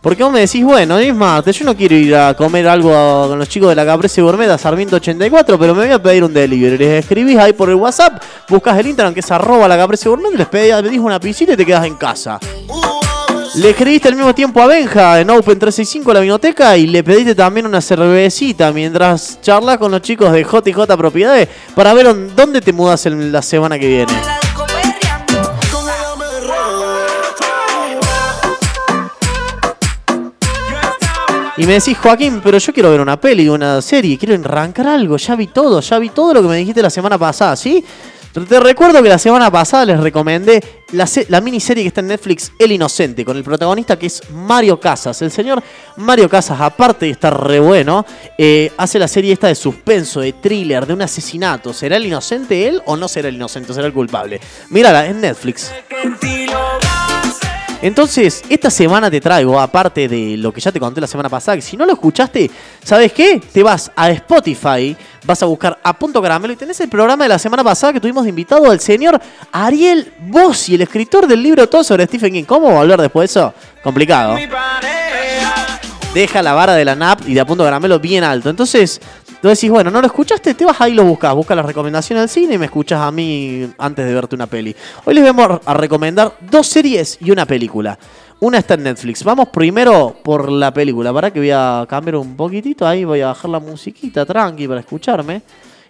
Porque 0.01 0.21
vos 0.21 0.33
me 0.33 0.41
decís, 0.41 0.65
bueno, 0.65 0.99
es 0.99 1.15
martes, 1.15 1.57
yo 1.57 1.63
no 1.63 1.77
quiero 1.77 1.95
ir 1.95 2.13
a 2.13 2.33
comer 2.33 2.67
algo 2.67 2.91
con 3.29 3.39
los 3.39 3.47
chicos 3.47 3.69
de 3.69 3.75
la 3.75 3.85
Caprese 3.85 4.21
Gourmet 4.21 4.49
a 4.49 4.57
Sarmiento 4.57 4.97
84, 4.97 5.57
pero 5.57 5.73
me 5.73 5.85
voy 5.85 5.93
a 5.93 6.03
pedir 6.03 6.25
un 6.25 6.33
delivery. 6.33 6.77
Les 6.77 7.05
escribís 7.05 7.37
ahí 7.37 7.53
por 7.53 7.69
el 7.69 7.75
WhatsApp, 7.75 8.21
buscas 8.49 8.77
el 8.79 8.87
Instagram 8.87 9.13
que 9.13 9.21
es 9.21 9.31
arroba 9.31 9.65
la 9.69 9.77
Caprese 9.77 10.09
Gourmet, 10.09 10.35
les 10.35 10.47
pedís, 10.47 10.75
pedís 10.75 10.99
una 10.99 11.21
piscina 11.21 11.53
y 11.53 11.55
te 11.55 11.65
quedas 11.65 11.85
en 11.85 11.95
casa. 11.95 12.37
Le 13.55 13.71
escribiste 13.71 14.07
al 14.07 14.15
mismo 14.15 14.33
tiempo 14.35 14.61
a 14.61 14.67
Benja 14.67 15.19
en 15.19 15.29
Open 15.29 15.57
365 15.57 16.13
la 16.13 16.19
vinoteca 16.19 16.77
y 16.77 16.87
le 16.87 17.03
pediste 17.03 17.33
también 17.33 17.65
una 17.65 17.81
cervecita 17.81 18.71
mientras 18.71 19.41
charlas 19.41 19.77
con 19.77 19.91
los 19.91 20.01
chicos 20.01 20.31
de 20.31 20.43
JJ 20.43 20.95
Propiedades 20.95 21.49
para 21.73 21.93
ver 21.93 22.35
dónde 22.35 22.61
te 22.61 22.71
mudas 22.71 23.05
en 23.07 23.31
la 23.31 23.41
semana 23.41 23.79
que 23.79 23.87
viene. 23.87 24.13
Y 31.57 31.65
me 31.65 31.73
decís, 31.73 31.97
Joaquín, 31.97 32.39
pero 32.41 32.57
yo 32.57 32.71
quiero 32.71 32.91
ver 32.91 33.01
una 33.01 33.19
peli, 33.19 33.49
una 33.49 33.81
serie, 33.81 34.17
quiero 34.17 34.33
arrancar 34.35 34.87
algo, 34.87 35.17
ya 35.17 35.35
vi 35.35 35.47
todo, 35.47 35.81
ya 35.81 35.99
vi 35.99 36.09
todo 36.09 36.35
lo 36.35 36.41
que 36.41 36.47
me 36.47 36.55
dijiste 36.55 36.81
la 36.81 36.89
semana 36.89 37.17
pasada, 37.17 37.57
¿sí? 37.57 37.83
Te 38.31 38.59
recuerdo 38.59 39.01
que 39.01 39.09
la 39.09 39.17
semana 39.17 39.49
pasada 39.49 39.85
les 39.85 39.99
recomendé 39.99 40.63
la, 40.91 41.07
la 41.29 41.41
miniserie 41.41 41.83
que 41.83 41.87
está 41.87 42.01
en 42.01 42.07
Netflix, 42.07 42.51
El 42.59 42.71
Inocente, 42.71 43.25
con 43.25 43.35
el 43.35 43.43
protagonista 43.43 43.97
que 43.97 44.05
es 44.05 44.21
Mario 44.31 44.79
Casas. 44.79 45.19
El 45.23 45.31
señor 45.31 45.63
Mario 45.97 46.29
Casas, 46.29 46.61
aparte 46.61 47.07
de 47.07 47.11
estar 47.11 47.47
re 47.47 47.59
bueno, 47.59 48.05
eh, 48.37 48.71
hace 48.77 48.99
la 48.99 49.07
serie 49.07 49.33
esta 49.33 49.47
de 49.47 49.55
suspenso, 49.55 50.21
de 50.21 50.33
thriller, 50.33 50.85
de 50.85 50.93
un 50.93 51.01
asesinato. 51.01 51.73
¿Será 51.73 51.97
el 51.97 52.05
inocente 52.05 52.67
él 52.67 52.81
o 52.85 52.95
no 52.95 53.07
será 53.07 53.29
el 53.29 53.35
inocente? 53.35 53.73
¿Será 53.73 53.87
el 53.87 53.93
culpable? 53.93 54.39
Mírala, 54.69 55.07
en 55.07 55.21
Netflix. 55.21 55.71
Entonces, 57.81 58.43
esta 58.49 58.69
semana 58.69 59.09
te 59.09 59.21
traigo, 59.21 59.57
aparte 59.57 60.09
de 60.09 60.35
lo 60.35 60.51
que 60.51 60.59
ya 60.59 60.69
te 60.69 60.81
conté 60.81 60.99
la 60.99 61.07
semana 61.07 61.29
pasada, 61.29 61.55
que 61.55 61.61
si 61.61 61.77
no 61.77 61.85
lo 61.85 61.93
escuchaste, 61.93 62.51
¿sabes 62.83 63.13
qué? 63.13 63.41
Te 63.53 63.63
vas 63.63 63.89
a 63.95 64.09
Spotify, 64.09 64.97
vas 65.23 65.41
a 65.41 65.45
buscar 65.45 65.79
a 65.81 65.97
Punto 65.97 66.21
Caramelo 66.21 66.51
y 66.51 66.57
tenés 66.57 66.77
el 66.81 66.89
programa 66.89 67.23
de 67.23 67.29
la 67.29 67.39
semana 67.39 67.63
pasada 67.63 67.93
que 67.93 68.01
tuvimos 68.01 68.23
de 68.23 68.31
invitado 68.31 68.69
al 68.69 68.81
señor 68.81 69.21
Ariel 69.53 70.11
Bossi, 70.19 70.75
el 70.75 70.81
escritor 70.81 71.25
del 71.25 71.41
libro 71.41 71.69
Todo 71.69 71.85
sobre 71.85 72.05
Stephen 72.05 72.33
King. 72.33 72.43
¿Cómo 72.43 72.69
volver 72.69 72.99
después 72.99 73.33
de 73.33 73.39
eso? 73.39 73.53
Complicado. 73.81 74.35
Deja 76.13 76.41
la 76.41 76.53
vara 76.53 76.73
de 76.73 76.83
la 76.83 76.95
NAP 76.95 77.29
y 77.29 77.33
de 77.33 77.39
a 77.39 77.45
Punto 77.45 77.63
Caramelo 77.63 77.99
bien 77.99 78.25
alto. 78.25 78.49
Entonces, 78.49 78.99
tú 79.41 79.47
decís, 79.47 79.69
bueno, 79.69 79.89
no 79.91 80.01
lo 80.01 80.07
escuchaste, 80.07 80.53
te 80.53 80.65
vas 80.65 80.79
ahí 80.81 80.91
y 80.91 80.95
lo 80.95 81.03
buscas. 81.03 81.33
Buscas 81.33 81.55
las 81.57 81.65
recomendaciones 81.65 82.21
del 82.23 82.29
cine 82.29 82.55
y 82.55 82.57
me 82.57 82.65
escuchas 82.65 82.99
a 83.01 83.11
mí 83.11 83.67
antes 83.77 84.05
de 84.05 84.13
verte 84.13 84.35
una 84.35 84.47
peli. 84.47 84.75
Hoy 85.05 85.13
les 85.13 85.23
vamos 85.23 85.59
a 85.65 85.73
recomendar 85.73 86.33
dos 86.49 86.67
series 86.67 87.17
y 87.21 87.31
una 87.31 87.45
película. 87.45 87.97
Una 88.41 88.59
está 88.59 88.75
en 88.75 88.83
Netflix. 88.83 89.23
Vamos 89.23 89.49
primero 89.49 90.15
por 90.23 90.49
la 90.49 90.73
película. 90.73 91.11
Para 91.13 91.31
que 91.31 91.39
voy 91.39 91.51
a 91.51 91.85
cambiar 91.89 92.15
un 92.17 92.35
poquitito 92.37 92.87
ahí, 92.87 93.03
voy 93.03 93.21
a 93.21 93.27
bajar 93.27 93.49
la 93.49 93.59
musiquita 93.59 94.25
tranqui 94.25 94.67
para 94.67 94.79
escucharme. 94.79 95.41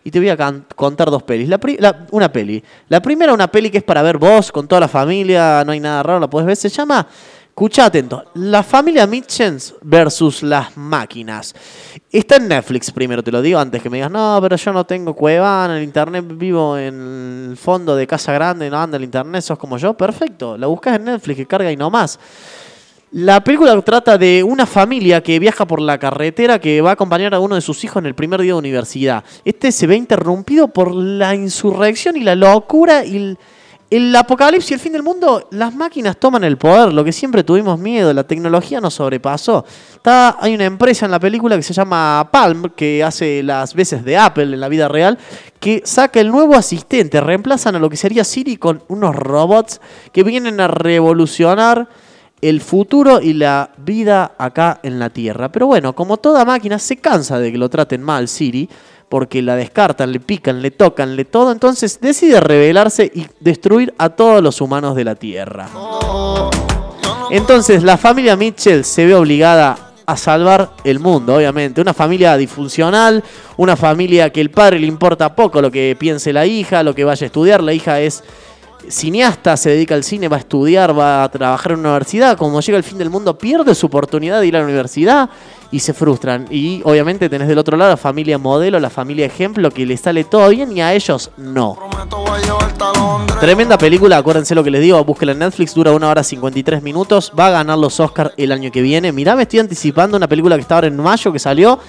Y 0.03 0.11
te 0.11 0.19
voy 0.19 0.29
a 0.29 0.37
contar 0.75 1.11
dos 1.11 1.21
pelis. 1.23 1.47
La- 1.49 2.07
una 2.11 2.31
peli. 2.31 2.63
La 2.87 3.01
primera, 3.01 3.33
una 3.33 3.47
peli 3.47 3.69
que 3.69 3.79
es 3.79 3.83
para 3.83 4.01
ver 4.01 4.17
vos, 4.17 4.51
con 4.51 4.67
toda 4.67 4.81
la 4.81 4.87
familia, 4.87 5.61
no 5.65 5.73
hay 5.73 5.79
nada 5.79 6.01
raro, 6.01 6.19
la 6.21 6.29
podés 6.29 6.47
ver. 6.47 6.55
Se 6.55 6.69
llama, 6.69 7.05
escucha 7.59 7.87
atento, 7.87 8.23
La 8.35 8.63
familia 8.63 9.05
Mitchens 9.05 9.75
versus 9.81 10.43
las 10.43 10.77
máquinas. 10.77 11.53
Está 12.09 12.37
en 12.37 12.47
Netflix 12.47 12.89
primero, 12.89 13.21
te 13.21 13.33
lo 13.33 13.41
digo 13.41 13.59
antes 13.59 13.83
que 13.83 13.89
me 13.89 13.97
digas, 13.97 14.09
no, 14.09 14.39
pero 14.41 14.55
yo 14.55 14.71
no 14.71 14.85
tengo 14.85 15.13
Cuevana, 15.13 15.75
el 15.75 15.83
internet 15.83 16.23
vivo 16.25 16.77
en 16.77 17.47
el 17.49 17.57
fondo 17.57 17.97
de 17.97 18.07
Casa 18.07 18.31
Grande, 18.31 18.69
no 18.69 18.79
anda 18.79 18.95
el 18.95 19.03
internet, 19.03 19.41
sos 19.41 19.57
como 19.57 19.77
yo. 19.77 19.93
Perfecto, 19.93 20.57
la 20.57 20.67
buscas 20.67 20.95
en 20.95 21.03
Netflix, 21.03 21.35
que 21.35 21.45
carga 21.45 21.69
y 21.69 21.75
no 21.75 21.89
más. 21.89 22.17
La 23.11 23.43
película 23.43 23.81
trata 23.81 24.17
de 24.17 24.41
una 24.41 24.65
familia 24.65 25.21
que 25.21 25.37
viaja 25.37 25.67
por 25.67 25.81
la 25.81 25.97
carretera 25.97 26.59
que 26.59 26.79
va 26.79 26.91
a 26.91 26.93
acompañar 26.93 27.33
a 27.33 27.41
uno 27.41 27.55
de 27.55 27.61
sus 27.61 27.83
hijos 27.83 27.97
en 27.97 28.05
el 28.05 28.15
primer 28.15 28.39
día 28.39 28.53
de 28.53 28.59
universidad. 28.59 29.25
Este 29.43 29.73
se 29.73 29.85
ve 29.85 29.97
interrumpido 29.97 30.69
por 30.69 30.95
la 30.95 31.35
insurrección 31.35 32.15
y 32.15 32.21
la 32.21 32.35
locura 32.35 33.03
y 33.03 33.17
el, 33.17 33.37
el 33.89 34.15
apocalipsis 34.15 34.71
y 34.71 34.73
el 34.75 34.79
fin 34.79 34.93
del 34.93 35.03
mundo. 35.03 35.47
Las 35.51 35.73
máquinas 35.73 36.17
toman 36.17 36.43
el 36.43 36.57
poder, 36.57 36.93
lo 36.93 37.03
que 37.03 37.11
siempre 37.11 37.43
tuvimos 37.43 37.79
miedo, 37.79 38.13
la 38.13 38.23
tecnología 38.23 38.79
nos 38.79 38.93
sobrepasó. 38.95 39.65
Está, 39.95 40.37
hay 40.39 40.53
una 40.53 40.65
empresa 40.65 41.05
en 41.05 41.11
la 41.11 41.19
película 41.19 41.55
que 41.55 41.63
se 41.63 41.73
llama 41.73 42.29
Palm, 42.31 42.71
que 42.75 43.03
hace 43.03 43.41
las 43.43 43.73
veces 43.73 44.05
de 44.05 44.17
Apple 44.17 44.43
en 44.43 44.59
la 44.59 44.69
vida 44.69 44.87
real, 44.87 45.17
que 45.59 45.81
saca 45.85 46.19
el 46.19 46.29
nuevo 46.29 46.55
asistente, 46.55 47.19
reemplazan 47.19 47.75
a 47.75 47.79
lo 47.79 47.89
que 47.89 47.97
sería 47.97 48.23
Siri 48.23 48.57
con 48.57 48.83
unos 48.87 49.15
robots 49.15 49.81
que 50.11 50.23
vienen 50.23 50.59
a 50.59 50.67
revolucionar 50.67 51.89
el 52.41 52.61
futuro 52.61 53.19
y 53.21 53.33
la 53.33 53.71
vida 53.77 54.33
acá 54.37 54.79
en 54.83 54.99
la 54.99 55.09
Tierra. 55.09 55.51
Pero 55.51 55.67
bueno, 55.67 55.93
como 55.93 56.17
toda 56.17 56.45
máquina 56.45 56.79
se 56.79 56.97
cansa 56.97 57.39
de 57.39 57.51
que 57.51 57.57
lo 57.57 57.69
traten 57.69 58.01
mal 58.01 58.27
Siri, 58.27 58.69
porque 59.09 59.41
la 59.41 59.55
descartan, 59.55 60.11
le 60.11 60.19
pican, 60.19 60.61
le 60.61 60.71
tocan, 60.71 61.15
le 61.15 61.25
todo, 61.25 61.51
entonces 61.51 61.99
decide 61.99 62.39
rebelarse 62.39 63.11
y 63.13 63.25
destruir 63.39 63.93
a 63.97 64.09
todos 64.09 64.41
los 64.41 64.61
humanos 64.61 64.95
de 64.95 65.03
la 65.03 65.15
Tierra. 65.15 65.67
Entonces 67.31 67.83
la 67.83 67.97
familia 67.97 68.35
Mitchell 68.35 68.85
se 68.85 69.05
ve 69.05 69.15
obligada 69.15 69.89
a 70.05 70.17
salvar 70.17 70.71
el 70.83 70.99
mundo, 70.99 71.35
obviamente. 71.35 71.81
Una 71.81 71.93
familia 71.93 72.35
disfuncional, 72.35 73.23
una 73.57 73.75
familia 73.75 74.31
que 74.31 74.41
el 74.41 74.49
padre 74.49 74.79
le 74.79 74.87
importa 74.87 75.35
poco 75.35 75.61
lo 75.61 75.69
que 75.69 75.95
piense 75.99 76.33
la 76.33 76.47
hija, 76.47 76.81
lo 76.81 76.95
que 76.95 77.03
vaya 77.03 77.25
a 77.25 77.27
estudiar. 77.27 77.61
La 77.61 77.73
hija 77.73 77.99
es 77.99 78.23
cineasta, 78.87 79.57
se 79.57 79.71
dedica 79.71 79.95
al 79.95 80.03
cine, 80.03 80.27
va 80.27 80.37
a 80.37 80.39
estudiar, 80.39 80.97
va 80.97 81.23
a 81.23 81.29
trabajar 81.29 81.73
en 81.73 81.79
una 81.79 81.89
universidad. 81.89 82.37
Como 82.37 82.61
llega 82.61 82.77
el 82.77 82.83
fin 82.83 82.97
del 82.97 83.09
mundo, 83.09 83.37
pierde 83.37 83.75
su 83.75 83.87
oportunidad 83.87 84.39
de 84.39 84.47
ir 84.47 84.55
a 84.55 84.59
la 84.59 84.65
universidad 84.65 85.29
y 85.71 85.79
se 85.79 85.93
frustran. 85.93 86.47
Y 86.49 86.81
obviamente 86.83 87.29
tenés 87.29 87.47
del 87.47 87.57
otro 87.57 87.77
lado 87.77 87.91
la 87.91 87.97
familia 87.97 88.37
modelo, 88.37 88.79
la 88.79 88.89
familia 88.89 89.25
ejemplo, 89.25 89.69
que 89.71 89.85
le 89.85 89.97
sale 89.97 90.23
todo 90.23 90.49
bien 90.49 90.75
y 90.75 90.81
a 90.81 90.93
ellos 90.93 91.31
no. 91.37 91.77
Tremenda 93.39 93.77
película, 93.77 94.17
acuérdense 94.17 94.55
lo 94.55 94.63
que 94.63 94.71
les 94.71 94.81
digo, 94.81 95.03
búsquela 95.03 95.31
en 95.31 95.39
Netflix, 95.39 95.73
dura 95.73 95.91
una 95.91 96.09
hora 96.09 96.23
53 96.23 96.81
minutos, 96.81 97.31
va 97.37 97.47
a 97.47 97.51
ganar 97.51 97.77
los 97.77 97.99
Oscars 97.99 98.31
el 98.37 98.51
año 98.51 98.71
que 98.71 98.81
viene. 98.81 99.11
Mirá, 99.11 99.35
me 99.35 99.43
estoy 99.43 99.59
anticipando 99.59 100.17
una 100.17 100.27
película 100.27 100.55
que 100.55 100.61
está 100.61 100.75
ahora 100.75 100.87
en 100.87 100.97
mayo, 100.97 101.31
que 101.31 101.39
salió, 101.39 101.79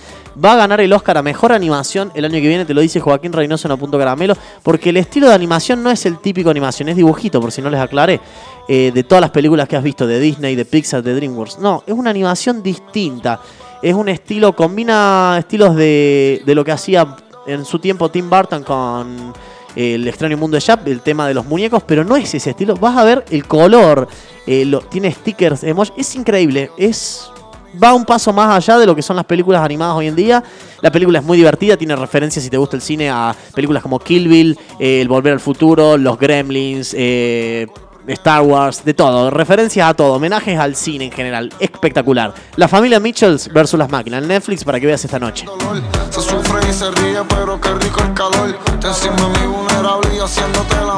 va 0.43 0.53
a 0.53 0.57
ganar 0.57 0.81
el 0.81 0.93
Oscar 0.93 1.19
a 1.19 1.23
Mejor 1.23 1.53
Animación 1.53 2.11
el 2.15 2.25
año 2.25 2.35
que 2.35 2.49
viene, 2.49 2.65
te 2.65 2.75
lo 2.75 2.81
dice 2.81 3.01
Joaquín 3.01 3.33
Reynoso 3.33 3.69
en 3.69 3.73
Apunto 3.73 3.99
Caramelo, 3.99 4.35
porque 4.63 4.91
el 4.91 4.97
estilo 4.97 5.29
de 5.29 5.35
animación 5.35 5.83
no 5.83 5.91
es 5.91 6.07
el 6.07 6.19
típico 6.19 6.51
animación, 6.51 6.89
es 6.89 6.97
dibujito, 6.97 7.41
por 7.41 7.53
si 7.53 7.61
no 7.63 7.71
les 7.71 7.81
aclaré, 7.81 8.21
eh, 8.69 8.91
de 8.95 9.05
todas 9.05 9.21
las 9.21 9.31
películas 9.31 9.69
que 9.69 9.77
has 9.77 9.83
visto, 9.83 10.07
de 10.07 10.19
Disney, 10.21 10.55
de 10.55 10.65
Pixar, 10.65 11.03
de 11.03 11.15
DreamWorks. 11.15 11.59
No, 11.59 11.83
es 11.87 11.93
una 11.95 12.11
animación 12.11 12.63
distinta, 12.63 13.41
es 13.83 13.95
un 13.95 14.09
estilo, 14.09 14.55
combina 14.55 15.37
estilos 15.39 15.75
de, 15.77 16.43
de 16.47 16.55
lo 16.55 16.65
que 16.65 16.73
hacía 16.73 17.17
en 17.47 17.65
su 17.65 17.79
tiempo 17.79 18.11
Tim 18.11 18.29
Burton 18.31 18.63
con 18.63 19.33
el 19.77 20.07
extraño 20.09 20.37
mundo 20.37 20.57
de 20.57 20.61
Jack, 20.61 20.87
el 20.87 21.01
tema 21.01 21.27
de 21.29 21.35
los 21.35 21.47
muñecos, 21.47 21.83
pero 21.87 22.05
no 22.05 22.17
es 22.17 22.35
ese 22.35 22.51
estilo. 22.51 22.75
Vas 22.77 22.97
a 22.97 23.05
ver 23.05 23.25
el 23.31 23.47
color, 23.47 24.09
eh, 24.47 24.65
lo- 24.65 24.81
tiene 24.81 25.11
stickers, 25.13 25.65
emoji, 25.65 25.93
es 25.97 26.15
increíble, 26.17 26.71
es 26.77 27.31
va 27.83 27.95
un 27.95 28.05
paso 28.05 28.33
más 28.33 28.57
allá 28.57 28.79
de 28.79 28.87
lo 28.87 28.95
que 28.95 29.03
son 29.03 29.17
las 29.17 29.25
películas 29.25 29.63
animadas 29.63 29.97
hoy 29.97 30.07
en 30.07 30.17
día. 30.17 30.43
La 30.81 30.91
película 30.91 31.19
es 31.19 31.25
muy 31.25 31.37
divertida, 31.37 31.77
tiene 31.77 31.97
referencias 31.97 32.45
si 32.45 32.51
te 32.51 32.57
gusta 32.57 32.77
el 32.77 32.83
cine 32.83 33.11
a 33.11 33.35
películas 33.55 33.83
como 33.83 33.99
Kill 33.99 34.29
Bill, 34.29 34.59
eh, 34.79 35.01
El 35.01 35.09
Volver 35.09 35.33
al 35.33 35.41
Futuro, 35.41 35.97
Los 35.97 36.19
Gremlins, 36.19 36.95
eh, 36.97 37.67
Star 38.07 38.43
Wars, 38.43 38.85
de 38.85 38.95
todo, 38.95 39.31
referencias 39.31 39.89
a 39.89 39.95
todo, 39.95 40.15
homenajes 40.15 40.59
al 40.59 40.75
cine 40.75 41.07
en 41.07 41.13
general, 41.13 41.53
espectacular. 41.59 42.35
La 42.57 42.69
familia 42.69 42.99
Mitchells 42.99 43.53
versus 43.53 43.79
las 43.79 43.91
máquinas, 43.91 44.23
Netflix 44.23 44.65
para 44.65 44.81
que 44.81 44.87
veas 44.87 45.05
esta 45.05 45.19
noche. 45.19 45.47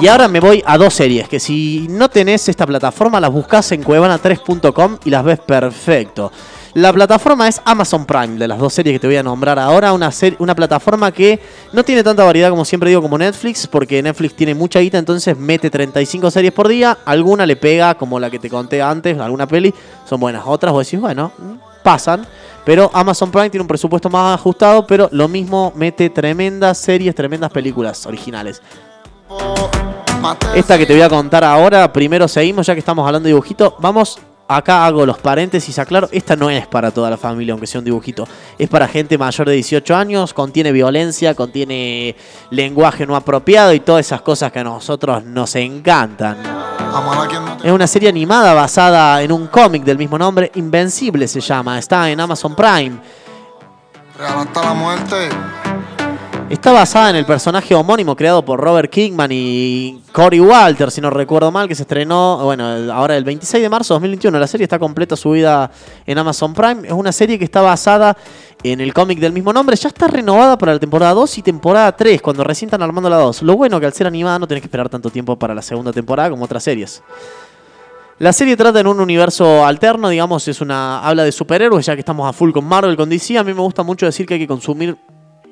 Y 0.00 0.08
ahora 0.08 0.28
me 0.28 0.40
voy 0.40 0.62
a 0.66 0.78
dos 0.78 0.94
series 0.94 1.28
que 1.28 1.38
si 1.38 1.86
no 1.90 2.08
tenés 2.08 2.48
esta 2.48 2.66
plataforma 2.66 3.20
las 3.20 3.30
buscas 3.30 3.70
en 3.72 3.84
cuevana3.com 3.84 4.98
y 5.04 5.10
las 5.10 5.24
ves 5.24 5.40
perfecto. 5.40 6.32
La 6.74 6.90
plataforma 6.90 7.48
es 7.48 7.60
Amazon 7.66 8.06
Prime, 8.06 8.38
de 8.38 8.48
las 8.48 8.58
dos 8.58 8.72
series 8.72 8.94
que 8.94 8.98
te 8.98 9.06
voy 9.06 9.16
a 9.16 9.22
nombrar 9.22 9.58
ahora, 9.58 9.92
una, 9.92 10.10
una 10.38 10.54
plataforma 10.54 11.12
que 11.12 11.38
no 11.72 11.84
tiene 11.84 12.02
tanta 12.02 12.24
variedad 12.24 12.48
como 12.48 12.64
siempre 12.64 12.88
digo 12.88 13.02
como 13.02 13.18
Netflix, 13.18 13.66
porque 13.66 14.02
Netflix 14.02 14.34
tiene 14.34 14.54
mucha 14.54 14.80
guita, 14.80 14.96
entonces 14.96 15.36
mete 15.36 15.68
35 15.68 16.30
series 16.30 16.52
por 16.52 16.68
día, 16.68 16.96
alguna 17.04 17.44
le 17.44 17.56
pega 17.56 17.94
como 17.94 18.18
la 18.18 18.30
que 18.30 18.38
te 18.38 18.48
conté 18.48 18.80
antes, 18.80 19.18
alguna 19.18 19.46
peli, 19.46 19.74
son 20.08 20.18
buenas, 20.18 20.44
otras 20.46 20.72
vos 20.72 20.86
decís, 20.86 20.98
bueno, 20.98 21.30
pasan. 21.82 22.26
Pero 22.64 22.90
Amazon 22.94 23.30
Prime 23.30 23.50
tiene 23.50 23.62
un 23.62 23.68
presupuesto 23.68 24.08
más 24.08 24.38
ajustado, 24.38 24.86
pero 24.86 25.08
lo 25.12 25.28
mismo 25.28 25.72
mete 25.74 26.08
tremendas 26.10 26.78
series, 26.78 27.14
tremendas 27.14 27.50
películas 27.50 28.06
originales. 28.06 28.62
Esta 30.54 30.78
que 30.78 30.86
te 30.86 30.92
voy 30.92 31.02
a 31.02 31.08
contar 31.08 31.42
ahora, 31.42 31.92
primero 31.92 32.28
seguimos, 32.28 32.64
ya 32.64 32.74
que 32.74 32.78
estamos 32.78 33.04
hablando 33.04 33.26
de 33.26 33.30
dibujito. 33.30 33.74
Vamos, 33.80 34.20
acá 34.48 34.86
hago 34.86 35.06
los 35.06 35.18
paréntesis, 35.18 35.78
aclaro. 35.78 36.08
Esta 36.12 36.36
no 36.36 36.50
es 36.50 36.66
para 36.66 36.90
toda 36.90 37.10
la 37.10 37.16
familia, 37.16 37.52
aunque 37.52 37.66
sea 37.66 37.78
un 37.78 37.84
dibujito. 37.84 38.26
Es 38.58 38.68
para 38.68 38.88
gente 38.88 39.18
mayor 39.18 39.48
de 39.48 39.54
18 39.54 39.94
años, 39.94 40.34
contiene 40.34 40.72
violencia, 40.72 41.34
contiene 41.34 42.16
lenguaje 42.50 43.06
no 43.06 43.16
apropiado 43.16 43.72
y 43.72 43.80
todas 43.80 44.06
esas 44.06 44.22
cosas 44.22 44.52
que 44.52 44.60
a 44.60 44.64
nosotros 44.64 45.24
nos 45.24 45.54
encantan. 45.56 46.38
Es 47.64 47.72
una 47.72 47.86
serie 47.86 48.08
animada 48.08 48.54
basada 48.54 49.22
en 49.22 49.32
un 49.32 49.46
cómic 49.46 49.84
del 49.84 49.98
mismo 49.98 50.18
nombre, 50.18 50.50
Invencible 50.54 51.26
se 51.26 51.40
llama. 51.40 51.78
Está 51.78 52.10
en 52.10 52.20
Amazon 52.20 52.54
Prime. 52.54 52.98
La 54.18 54.74
muerte. 54.74 55.28
Está 56.52 56.70
basada 56.70 57.08
en 57.08 57.16
el 57.16 57.24
personaje 57.24 57.74
homónimo 57.74 58.14
creado 58.14 58.44
por 58.44 58.60
Robert 58.60 58.90
Kingman 58.90 59.30
y 59.32 60.02
Cory 60.12 60.38
Walter, 60.38 60.90
si 60.90 61.00
no 61.00 61.08
recuerdo 61.08 61.50
mal, 61.50 61.66
que 61.66 61.74
se 61.74 61.84
estrenó, 61.84 62.40
bueno, 62.44 62.92
ahora 62.92 63.16
el 63.16 63.24
26 63.24 63.62
de 63.62 63.68
marzo 63.70 63.94
de 63.94 64.00
2021. 64.00 64.38
La 64.38 64.46
serie 64.46 64.64
está 64.64 64.78
completa 64.78 65.16
subida 65.16 65.70
en 66.04 66.18
Amazon 66.18 66.52
Prime. 66.52 66.86
Es 66.86 66.92
una 66.92 67.10
serie 67.10 67.38
que 67.38 67.46
está 67.46 67.62
basada 67.62 68.18
en 68.62 68.82
el 68.82 68.92
cómic 68.92 69.18
del 69.18 69.32
mismo 69.32 69.50
nombre. 69.50 69.76
Ya 69.76 69.88
está 69.88 70.08
renovada 70.08 70.58
para 70.58 70.74
la 70.74 70.78
temporada 70.78 71.14
2 71.14 71.38
y 71.38 71.42
temporada 71.42 71.96
3, 71.96 72.20
cuando 72.20 72.44
recién 72.44 72.66
están 72.66 72.82
armando 72.82 73.08
la 73.08 73.16
2. 73.16 73.40
Lo 73.44 73.56
bueno 73.56 73.80
que 73.80 73.86
al 73.86 73.94
ser 73.94 74.06
animada 74.06 74.38
no 74.38 74.46
tenés 74.46 74.60
que 74.60 74.66
esperar 74.66 74.90
tanto 74.90 75.08
tiempo 75.08 75.38
para 75.38 75.54
la 75.54 75.62
segunda 75.62 75.90
temporada 75.90 76.28
como 76.28 76.44
otras 76.44 76.62
series. 76.62 77.02
La 78.18 78.34
serie 78.34 78.58
trata 78.58 78.78
en 78.78 78.88
un 78.88 79.00
universo 79.00 79.64
alterno, 79.64 80.10
digamos, 80.10 80.46
es 80.46 80.60
una 80.60 81.00
habla 81.00 81.24
de 81.24 81.32
superhéroes, 81.32 81.86
ya 81.86 81.94
que 81.94 82.00
estamos 82.00 82.28
a 82.28 82.34
full 82.34 82.52
con 82.52 82.66
Marvel, 82.66 82.94
con 82.94 83.08
DC. 83.08 83.38
A 83.38 83.42
mí 83.42 83.54
me 83.54 83.62
gusta 83.62 83.82
mucho 83.82 84.04
decir 84.04 84.26
que 84.26 84.34
hay 84.34 84.40
que 84.40 84.46
consumir 84.46 84.98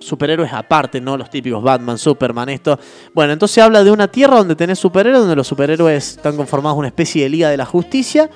superhéroes 0.01 0.53
aparte, 0.53 1.01
no 1.01 1.17
los 1.17 1.31
típicos 1.31 1.63
Batman, 1.63 1.99
Superman, 1.99 2.49
esto. 2.49 2.79
Bueno, 3.15 3.33
entonces 3.33 3.63
habla 3.63 3.85
de 3.85 3.91
una 3.91 4.09
tierra 4.09 4.39
donde 4.39 4.57
tenés 4.57 4.79
superhéroes, 4.79 5.21
donde 5.21 5.37
los 5.37 5.47
superhéroes 5.47 6.17
están 6.17 6.37
conformados 6.37 6.79
una 6.79 6.89
especie 6.89 7.23
de 7.23 7.29
Liga 7.29 7.51
de 7.51 7.57
la 7.57 7.67
Justicia 7.67 8.29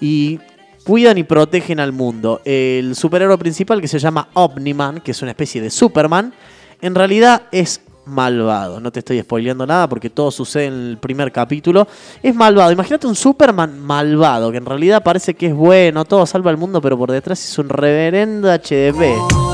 y 0.00 0.38
cuidan 0.84 1.18
y 1.18 1.24
protegen 1.24 1.80
al 1.80 1.92
mundo. 1.92 2.40
El 2.44 2.94
superhéroe 2.94 3.38
principal 3.38 3.80
que 3.80 3.88
se 3.88 3.98
llama 3.98 4.28
Omniman, 4.34 5.00
que 5.00 5.10
es 5.10 5.22
una 5.22 5.32
especie 5.32 5.60
de 5.60 5.70
Superman, 5.70 6.32
en 6.80 6.94
realidad 6.94 7.42
es 7.50 7.80
malvado. 8.04 8.78
No 8.80 8.92
te 8.92 9.00
estoy 9.00 9.20
spoileando 9.20 9.66
nada 9.66 9.88
porque 9.88 10.10
todo 10.10 10.30
sucede 10.30 10.66
en 10.66 10.74
el 10.74 10.98
primer 10.98 11.32
capítulo. 11.32 11.88
Es 12.22 12.34
malvado. 12.34 12.70
Imagínate 12.70 13.06
un 13.06 13.16
Superman 13.16 13.80
malvado, 13.80 14.50
que 14.50 14.58
en 14.58 14.66
realidad 14.66 15.02
parece 15.02 15.34
que 15.34 15.46
es 15.46 15.54
bueno, 15.54 16.04
todo 16.04 16.24
salva 16.24 16.50
al 16.50 16.56
mundo, 16.56 16.80
pero 16.80 16.96
por 16.96 17.10
detrás 17.10 17.44
es 17.44 17.58
un 17.58 17.68
reverendo 17.68 18.48
HDP. 18.48 19.45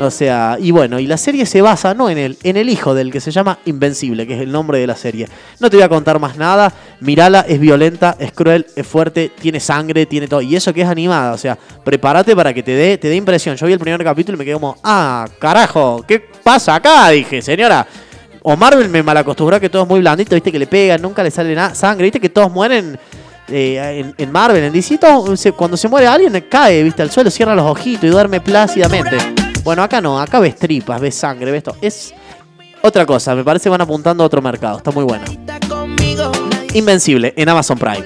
O 0.00 0.10
sea, 0.10 0.56
y 0.58 0.70
bueno, 0.70 0.98
y 0.98 1.06
la 1.06 1.18
serie 1.18 1.44
se 1.44 1.60
basa 1.60 1.92
no 1.92 2.08
en 2.08 2.16
él, 2.16 2.38
en 2.42 2.56
el 2.56 2.70
hijo 2.70 2.94
del 2.94 3.12
que 3.12 3.20
se 3.20 3.30
llama 3.30 3.58
Invencible, 3.66 4.26
que 4.26 4.34
es 4.34 4.40
el 4.40 4.50
nombre 4.50 4.78
de 4.78 4.86
la 4.86 4.96
serie. 4.96 5.28
No 5.58 5.68
te 5.68 5.76
voy 5.76 5.84
a 5.84 5.90
contar 5.90 6.18
más 6.18 6.38
nada. 6.38 6.72
Mirala, 7.00 7.44
es 7.46 7.60
violenta, 7.60 8.16
es 8.18 8.32
cruel, 8.32 8.64
es 8.74 8.86
fuerte, 8.86 9.30
tiene 9.38 9.60
sangre, 9.60 10.06
tiene 10.06 10.26
todo. 10.26 10.40
Y 10.40 10.56
eso 10.56 10.72
que 10.72 10.80
es 10.80 10.88
animada, 10.88 11.32
o 11.34 11.38
sea, 11.38 11.58
prepárate 11.84 12.34
para 12.34 12.54
que 12.54 12.62
te 12.62 12.72
dé, 12.72 12.96
te 12.96 13.08
dé 13.08 13.16
impresión. 13.16 13.56
Yo 13.56 13.66
vi 13.66 13.74
el 13.74 13.78
primer 13.78 14.02
capítulo 14.02 14.36
y 14.36 14.38
me 14.38 14.44
quedé 14.46 14.54
como, 14.54 14.78
ah, 14.82 15.26
carajo, 15.38 16.02
¿qué 16.08 16.18
pasa 16.42 16.76
acá? 16.76 17.10
Dije, 17.10 17.42
señora. 17.42 17.86
O 18.42 18.56
Marvel 18.56 18.88
me 18.88 19.02
malacostumbró 19.02 19.60
que 19.60 19.68
todo 19.68 19.82
es 19.82 19.88
muy 19.90 20.00
blandito, 20.00 20.34
viste 20.34 20.50
que 20.50 20.58
le 20.58 20.66
pegan, 20.66 21.02
nunca 21.02 21.22
le 21.22 21.30
sale 21.30 21.54
nada, 21.54 21.74
sangre, 21.74 22.04
viste 22.04 22.18
que 22.20 22.30
todos 22.30 22.50
mueren 22.50 22.98
eh, 23.48 24.00
en, 24.02 24.14
en 24.16 24.32
Marvel, 24.32 24.64
en 24.64 24.72
DC, 24.72 24.96
todo, 24.96 25.36
se- 25.36 25.52
cuando 25.52 25.76
se 25.76 25.88
muere 25.88 26.06
alguien 26.06 26.42
cae, 26.48 26.82
viste, 26.82 27.02
al 27.02 27.10
suelo, 27.10 27.30
cierra 27.30 27.54
los 27.54 27.66
ojitos 27.70 28.04
y 28.04 28.08
duerme 28.08 28.40
plácidamente. 28.40 29.18
Bueno, 29.62 29.82
acá 29.82 30.00
no, 30.00 30.20
acá 30.20 30.38
ves 30.40 30.56
tripas, 30.56 31.00
ves 31.00 31.14
sangre, 31.14 31.50
ves 31.50 31.62
todo. 31.62 31.76
Es 31.80 32.14
otra 32.82 33.04
cosa, 33.04 33.34
me 33.34 33.44
parece 33.44 33.64
que 33.64 33.70
van 33.70 33.80
apuntando 33.80 34.22
a 34.22 34.26
otro 34.26 34.40
mercado, 34.40 34.78
está 34.78 34.90
muy 34.90 35.04
bueno. 35.04 35.24
Invencible, 36.72 37.34
en 37.36 37.48
Amazon 37.48 37.78
Prime. 37.78 38.04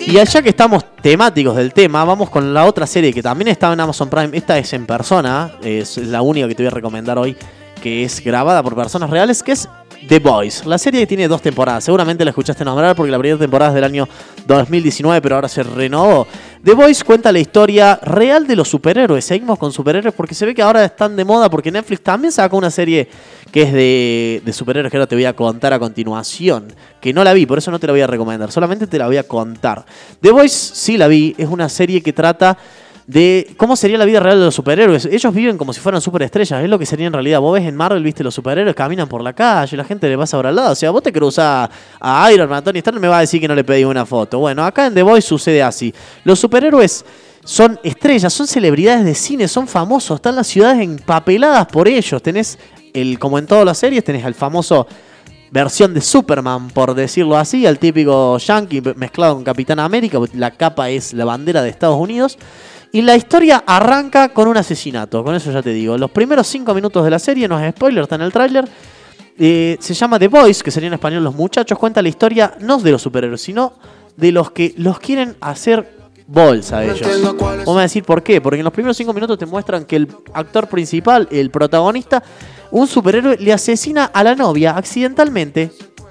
Y 0.00 0.18
allá 0.18 0.42
que 0.42 0.48
estamos 0.48 0.84
temáticos 1.02 1.56
del 1.56 1.72
tema, 1.72 2.04
vamos 2.04 2.30
con 2.30 2.54
la 2.54 2.64
otra 2.64 2.86
serie 2.86 3.12
que 3.12 3.22
también 3.22 3.48
estaba 3.48 3.74
en 3.74 3.80
Amazon 3.80 4.08
Prime. 4.08 4.36
Esta 4.36 4.56
es 4.58 4.72
en 4.72 4.86
persona, 4.86 5.52
es 5.62 5.98
la 5.98 6.22
única 6.22 6.48
que 6.48 6.54
te 6.54 6.62
voy 6.62 6.68
a 6.68 6.74
recomendar 6.74 7.18
hoy, 7.18 7.36
que 7.82 8.04
es 8.04 8.24
grabada 8.24 8.62
por 8.62 8.74
personas 8.74 9.10
reales, 9.10 9.42
que 9.42 9.52
es 9.52 9.68
The 10.06 10.18
Boys. 10.20 10.64
La 10.66 10.78
serie 10.78 11.06
tiene 11.06 11.26
dos 11.26 11.42
temporadas, 11.42 11.84
seguramente 11.84 12.24
la 12.24 12.30
escuchaste 12.30 12.64
nombrar 12.64 12.94
porque 12.94 13.10
la 13.10 13.18
primera 13.18 13.38
temporada 13.38 13.70
es 13.70 13.74
del 13.74 13.84
año 13.84 14.08
2019, 14.46 15.20
pero 15.20 15.34
ahora 15.34 15.48
se 15.48 15.62
renovó. 15.62 16.26
The 16.62 16.74
Boys 16.74 17.02
cuenta 17.02 17.32
la 17.32 17.38
historia 17.38 17.98
real 18.02 18.46
de 18.46 18.56
los 18.56 18.68
superhéroes. 18.68 19.24
Seguimos 19.24 19.58
con 19.58 19.72
superhéroes 19.72 20.14
porque 20.14 20.34
se 20.34 20.46
ve 20.46 20.54
que 20.54 20.62
ahora 20.62 20.84
están 20.84 21.16
de 21.16 21.24
moda 21.24 21.48
porque 21.50 21.70
Netflix 21.70 22.02
también 22.02 22.32
sacó 22.32 22.56
una 22.56 22.70
serie 22.70 23.08
que 23.52 23.62
es 23.62 23.72
de, 23.72 24.42
de 24.44 24.52
superhéroes 24.52 24.90
que 24.90 24.96
ahora 24.96 25.06
te 25.06 25.14
voy 25.14 25.24
a 25.24 25.34
contar 25.34 25.72
a 25.72 25.78
continuación. 25.78 26.72
Que 27.00 27.12
no 27.12 27.24
la 27.24 27.32
vi, 27.32 27.46
por 27.46 27.58
eso 27.58 27.70
no 27.70 27.78
te 27.78 27.86
la 27.86 27.92
voy 27.92 28.02
a 28.02 28.06
recomendar, 28.06 28.50
solamente 28.50 28.86
te 28.86 28.98
la 28.98 29.06
voy 29.06 29.16
a 29.16 29.24
contar. 29.24 29.84
The 30.20 30.30
Boys 30.30 30.52
sí 30.52 30.96
la 30.96 31.08
vi, 31.08 31.34
es 31.38 31.48
una 31.48 31.68
serie 31.68 32.00
que 32.00 32.12
trata 32.12 32.58
de 33.06 33.54
cómo 33.56 33.76
sería 33.76 33.98
la 33.98 34.04
vida 34.04 34.18
real 34.18 34.38
de 34.38 34.46
los 34.46 34.54
superhéroes. 34.54 35.04
Ellos 35.04 35.32
viven 35.32 35.56
como 35.56 35.72
si 35.72 35.80
fueran 35.80 36.00
superestrellas, 36.00 36.62
es 36.62 36.68
lo 36.68 36.78
que 36.78 36.86
sería 36.86 37.06
en 37.06 37.12
realidad. 37.12 37.40
Vos 37.40 37.54
ves 37.54 37.66
en 37.66 37.76
Marvel, 37.76 38.02
viste, 38.02 38.24
los 38.24 38.34
superhéroes 38.34 38.74
caminan 38.74 39.08
por 39.08 39.22
la 39.22 39.32
calle, 39.32 39.76
la 39.76 39.84
gente 39.84 40.08
le 40.08 40.18
pasa 40.18 40.36
por 40.36 40.46
al 40.46 40.56
lado. 40.56 40.72
O 40.72 40.74
sea, 40.74 40.90
vos 40.90 41.02
te 41.02 41.12
cruzás 41.12 41.70
a 42.00 42.32
Iron 42.32 42.48
Man, 42.50 42.64
Tony 42.64 42.80
Stark, 42.80 42.98
me 42.98 43.08
va 43.08 43.18
a 43.18 43.20
decir 43.20 43.40
que 43.40 43.46
no 43.46 43.54
le 43.54 43.62
pedí 43.62 43.84
una 43.84 44.04
foto. 44.04 44.38
Bueno, 44.40 44.64
acá 44.64 44.86
en 44.86 44.94
The 44.94 45.02
Boys 45.02 45.24
sucede 45.24 45.62
así. 45.62 45.94
Los 46.24 46.40
superhéroes 46.40 47.04
son 47.44 47.78
estrellas, 47.84 48.32
son 48.32 48.48
celebridades 48.48 49.04
de 49.04 49.14
cine, 49.14 49.46
son 49.46 49.68
famosos, 49.68 50.16
están 50.16 50.34
las 50.34 50.48
ciudades 50.48 50.80
empapeladas 50.80 51.66
por 51.66 51.86
ellos. 51.86 52.20
Tenés 52.20 52.58
el, 52.92 53.20
como 53.20 53.38
en 53.38 53.46
todas 53.46 53.64
las 53.64 53.78
series, 53.78 54.02
tenés 54.02 54.24
al 54.24 54.34
famoso 54.34 54.88
versión 55.52 55.94
de 55.94 56.00
Superman, 56.00 56.70
por 56.70 56.92
decirlo 56.92 57.36
así, 57.36 57.66
el 57.66 57.78
típico 57.78 58.36
yankee 58.38 58.82
mezclado 58.96 59.36
con 59.36 59.44
Capitán 59.44 59.78
América, 59.78 60.18
la 60.34 60.50
capa 60.50 60.90
es 60.90 61.12
la 61.12 61.24
bandera 61.24 61.62
de 61.62 61.70
Estados 61.70 61.98
Unidos. 62.00 62.36
Y 62.92 63.02
la 63.02 63.14
historia 63.14 63.62
arranca 63.66 64.30
con 64.30 64.48
un 64.48 64.56
asesinato, 64.56 65.22
con 65.22 65.34
eso 65.34 65.52
ya 65.52 65.62
te 65.62 65.70
digo. 65.70 65.98
Los 65.98 66.10
primeros 66.10 66.46
cinco 66.46 66.74
minutos 66.74 67.04
de 67.04 67.10
la 67.10 67.18
serie, 67.18 67.46
no 67.48 67.58
es 67.60 67.74
spoiler, 67.74 68.02
está 68.04 68.14
en 68.14 68.22
el 68.22 68.32
tráiler. 68.32 68.66
eh, 69.38 69.76
se 69.80 69.94
llama 69.94 70.18
The 70.18 70.28
Boys, 70.28 70.62
que 70.62 70.70
sería 70.70 70.86
en 70.88 70.94
español 70.94 71.22
Los 71.22 71.34
Muchachos. 71.34 71.78
Cuenta 71.78 72.00
la 72.00 72.08
historia 72.08 72.54
no 72.60 72.78
de 72.78 72.90
los 72.92 73.02
superhéroes, 73.02 73.40
sino 73.40 73.74
de 74.16 74.32
los 74.32 74.50
que 74.50 74.74
los 74.78 74.98
quieren 74.98 75.36
hacer 75.40 75.94
bolsa 76.26 76.78
a 76.78 76.84
ellos. 76.84 77.00
Vamos 77.66 77.78
a 77.78 77.82
decir 77.82 78.02
por 78.02 78.22
qué. 78.22 78.40
Porque 78.40 78.58
en 78.58 78.64
los 78.64 78.72
primeros 78.72 78.96
cinco 78.96 79.12
minutos 79.12 79.38
te 79.38 79.46
muestran 79.46 79.84
que 79.84 79.96
el 79.96 80.08
actor 80.32 80.68
principal, 80.68 81.28
el 81.30 81.50
protagonista, 81.50 82.22
un 82.70 82.86
superhéroe 82.86 83.36
le 83.38 83.52
asesina 83.52 84.06
a 84.06 84.24
la 84.24 84.34
novia 84.34 84.76
accidentalmente. 84.76 85.70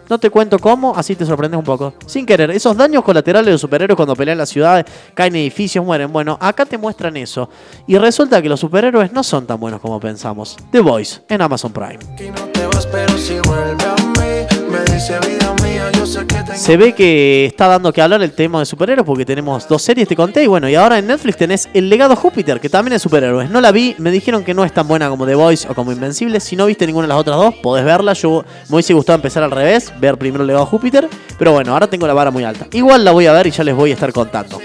No 0.10 0.20
te 0.20 0.30
cuento 0.30 0.60
cómo, 0.60 0.96
así 0.96 1.16
te 1.16 1.26
sorprendes 1.26 1.58
un 1.58 1.66
poco. 1.66 1.94
Sin 2.06 2.26
querer, 2.26 2.52
esos 2.52 2.78
daños 2.78 3.04
colaterales 3.04 3.54
de 3.54 3.58
superhéroes 3.58 3.96
cuando 3.96 4.16
pelean 4.16 4.38
las 4.38 4.50
ciudades, 4.50 4.86
caen 5.14 5.36
edificios, 5.36 5.84
mueren. 5.84 6.12
Bueno, 6.12 6.38
acá 6.40 6.66
te 6.66 6.78
muestran 6.78 7.18
eso. 7.18 7.50
Y 7.88 7.98
resulta 7.98 8.42
que 8.42 8.50
los 8.50 8.60
superhéroes 8.60 9.12
no 9.12 9.24
son 9.24 9.46
tan 9.46 9.60
buenos 9.60 9.82
como 9.82 10.00
pensamos. 10.00 10.58
The 10.72 10.80
Voice 10.80 11.22
en 11.28 11.42
Amazon 11.42 11.74
Prime. 11.74 12.00
Te 12.18 12.32
vas, 12.68 12.86
pero 12.88 13.18
si 13.18 13.40
vuelve 13.40 13.84
a 13.84 14.15
Se 16.56 16.78
ve 16.78 16.94
que 16.94 17.46
está 17.46 17.68
dando 17.68 17.92
que 17.94 18.02
hablar 18.02 18.22
el 18.24 18.32
tema 18.32 18.60
de 18.60 18.66
superhéroes 18.66 19.06
porque 19.06 19.26
tenemos 19.26 19.68
dos 19.68 19.82
series, 19.82 20.08
te 20.08 20.16
conté. 20.16 20.44
Y 20.44 20.48
bueno, 20.48 20.70
y 20.70 20.76
ahora 20.76 20.98
en 20.98 21.08
Netflix 21.08 21.38
tenés 21.38 21.70
El 21.74 21.90
legado 21.90 22.16
Júpiter, 22.16 22.60
que 22.60 22.70
también 22.70 22.94
es 22.94 23.02
superhéroes. 23.02 23.50
No 23.50 23.62
la 23.62 23.72
vi, 23.72 23.96
me 23.98 24.10
dijeron 24.10 24.44
que 24.44 24.54
no 24.54 24.64
es 24.64 24.74
tan 24.74 24.88
buena 24.88 25.10
como 25.10 25.26
The 25.26 25.36
Voice 25.36 25.68
o 25.70 25.76
como 25.76 25.92
Invencible. 25.92 26.40
Si 26.40 26.56
no 26.56 26.66
viste 26.66 26.88
ninguna 26.88 27.04
de 27.04 27.10
las 27.10 27.18
otras 27.18 27.38
dos, 27.38 27.56
podés 27.56 27.86
verla. 27.86 28.14
Yo 28.14 28.44
me 28.70 28.76
hubiese 28.76 28.94
gustado 28.94 29.18
empezar 29.18 29.44
al 29.44 29.52
revés, 29.52 29.94
ver 30.00 30.18
primero 30.18 30.44
El 30.44 30.48
legado 30.48 30.66
Júpiter. 30.66 31.08
Pero 31.38 31.52
bueno, 31.52 31.74
ahora 31.74 31.88
tengo 31.88 32.08
la 32.08 32.14
vara 32.14 32.32
muy 32.32 32.44
alta. 32.44 32.68
Igual 32.72 33.04
la 33.06 33.12
voy 33.12 33.28
a 33.28 33.34
ver 33.34 33.48
y 33.48 33.52
ya 33.52 33.64
les 33.64 33.76
voy 33.76 33.92
a 33.92 33.94
estar 33.94 34.12
contando. 34.14 34.60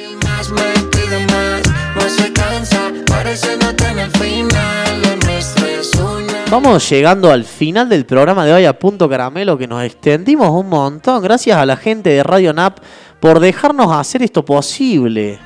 Vamos 6.50 6.90
llegando 6.90 7.30
al 7.30 7.44
final 7.44 7.88
del 7.88 8.04
programa 8.04 8.44
de 8.44 8.52
hoy 8.52 8.64
a 8.64 8.76
Punto 8.76 9.08
Caramelo, 9.08 9.56
que 9.56 9.68
nos 9.68 9.84
extendimos 9.84 10.50
un 10.50 10.68
montón. 10.68 11.22
Gracias 11.22 11.56
a 11.56 11.64
la 11.64 11.76
gente 11.76 12.10
de 12.10 12.24
Radio 12.24 12.52
Nap 12.52 12.78
por 13.20 13.38
dejarnos 13.38 13.92
hacer 13.92 14.24
esto 14.24 14.44
posible. 14.44 15.38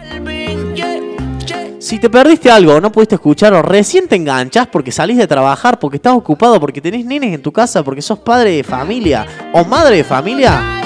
Si 1.78 1.98
te 1.98 2.08
perdiste 2.08 2.50
algo, 2.50 2.80
no 2.80 2.90
pudiste 2.90 3.16
escuchar 3.16 3.52
o 3.52 3.60
recién 3.60 4.08
te 4.08 4.16
enganchás 4.16 4.66
porque 4.68 4.90
salís 4.90 5.18
de 5.18 5.26
trabajar, 5.26 5.78
porque 5.78 5.96
estás 5.96 6.14
ocupado, 6.14 6.58
porque 6.58 6.80
tenés 6.80 7.04
nenes 7.04 7.34
en 7.34 7.42
tu 7.42 7.52
casa, 7.52 7.82
porque 7.82 8.00
sos 8.00 8.20
padre 8.20 8.52
de 8.52 8.64
familia 8.64 9.26
o 9.52 9.62
madre 9.62 9.96
de 9.96 10.04
familia, 10.04 10.80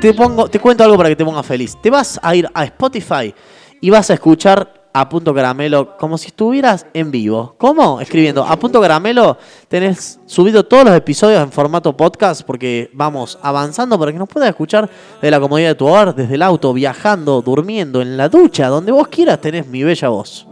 te 0.00 0.14
pongo, 0.14 0.48
te 0.48 0.58
cuento 0.58 0.82
algo 0.82 0.96
para 0.96 1.10
que 1.10 1.16
te 1.16 1.24
pongas 1.24 1.46
feliz. 1.46 1.76
Te 1.80 1.90
vas 1.90 2.18
a 2.20 2.34
ir 2.34 2.48
a 2.52 2.64
Spotify 2.64 3.32
y 3.80 3.88
vas 3.88 4.10
a 4.10 4.14
escuchar 4.14 4.77
a 4.92 5.08
punto 5.08 5.34
caramelo 5.34 5.96
como 5.96 6.18
si 6.18 6.28
estuvieras 6.28 6.86
en 6.94 7.10
vivo. 7.10 7.54
¿Cómo? 7.58 8.00
Escribiendo 8.00 8.44
a 8.44 8.56
punto 8.56 8.80
caramelo. 8.80 9.38
Tenés 9.68 10.18
subido 10.26 10.64
todos 10.64 10.84
los 10.84 10.94
episodios 10.94 11.42
en 11.42 11.52
formato 11.52 11.96
podcast 11.96 12.42
porque 12.42 12.90
vamos 12.92 13.38
avanzando 13.42 13.98
para 13.98 14.12
que 14.12 14.18
nos 14.18 14.28
puedas 14.28 14.48
escuchar 14.48 14.88
de 15.20 15.30
la 15.30 15.40
comodidad 15.40 15.70
de 15.70 15.74
tu 15.74 15.86
hogar, 15.86 16.14
desde 16.14 16.34
el 16.34 16.42
auto, 16.42 16.72
viajando, 16.72 17.42
durmiendo, 17.42 18.00
en 18.02 18.16
la 18.16 18.28
ducha, 18.28 18.68
donde 18.68 18.92
vos 18.92 19.08
quieras 19.08 19.40
tenés 19.40 19.66
mi 19.66 19.82
bella 19.82 20.08
voz. 20.08 20.46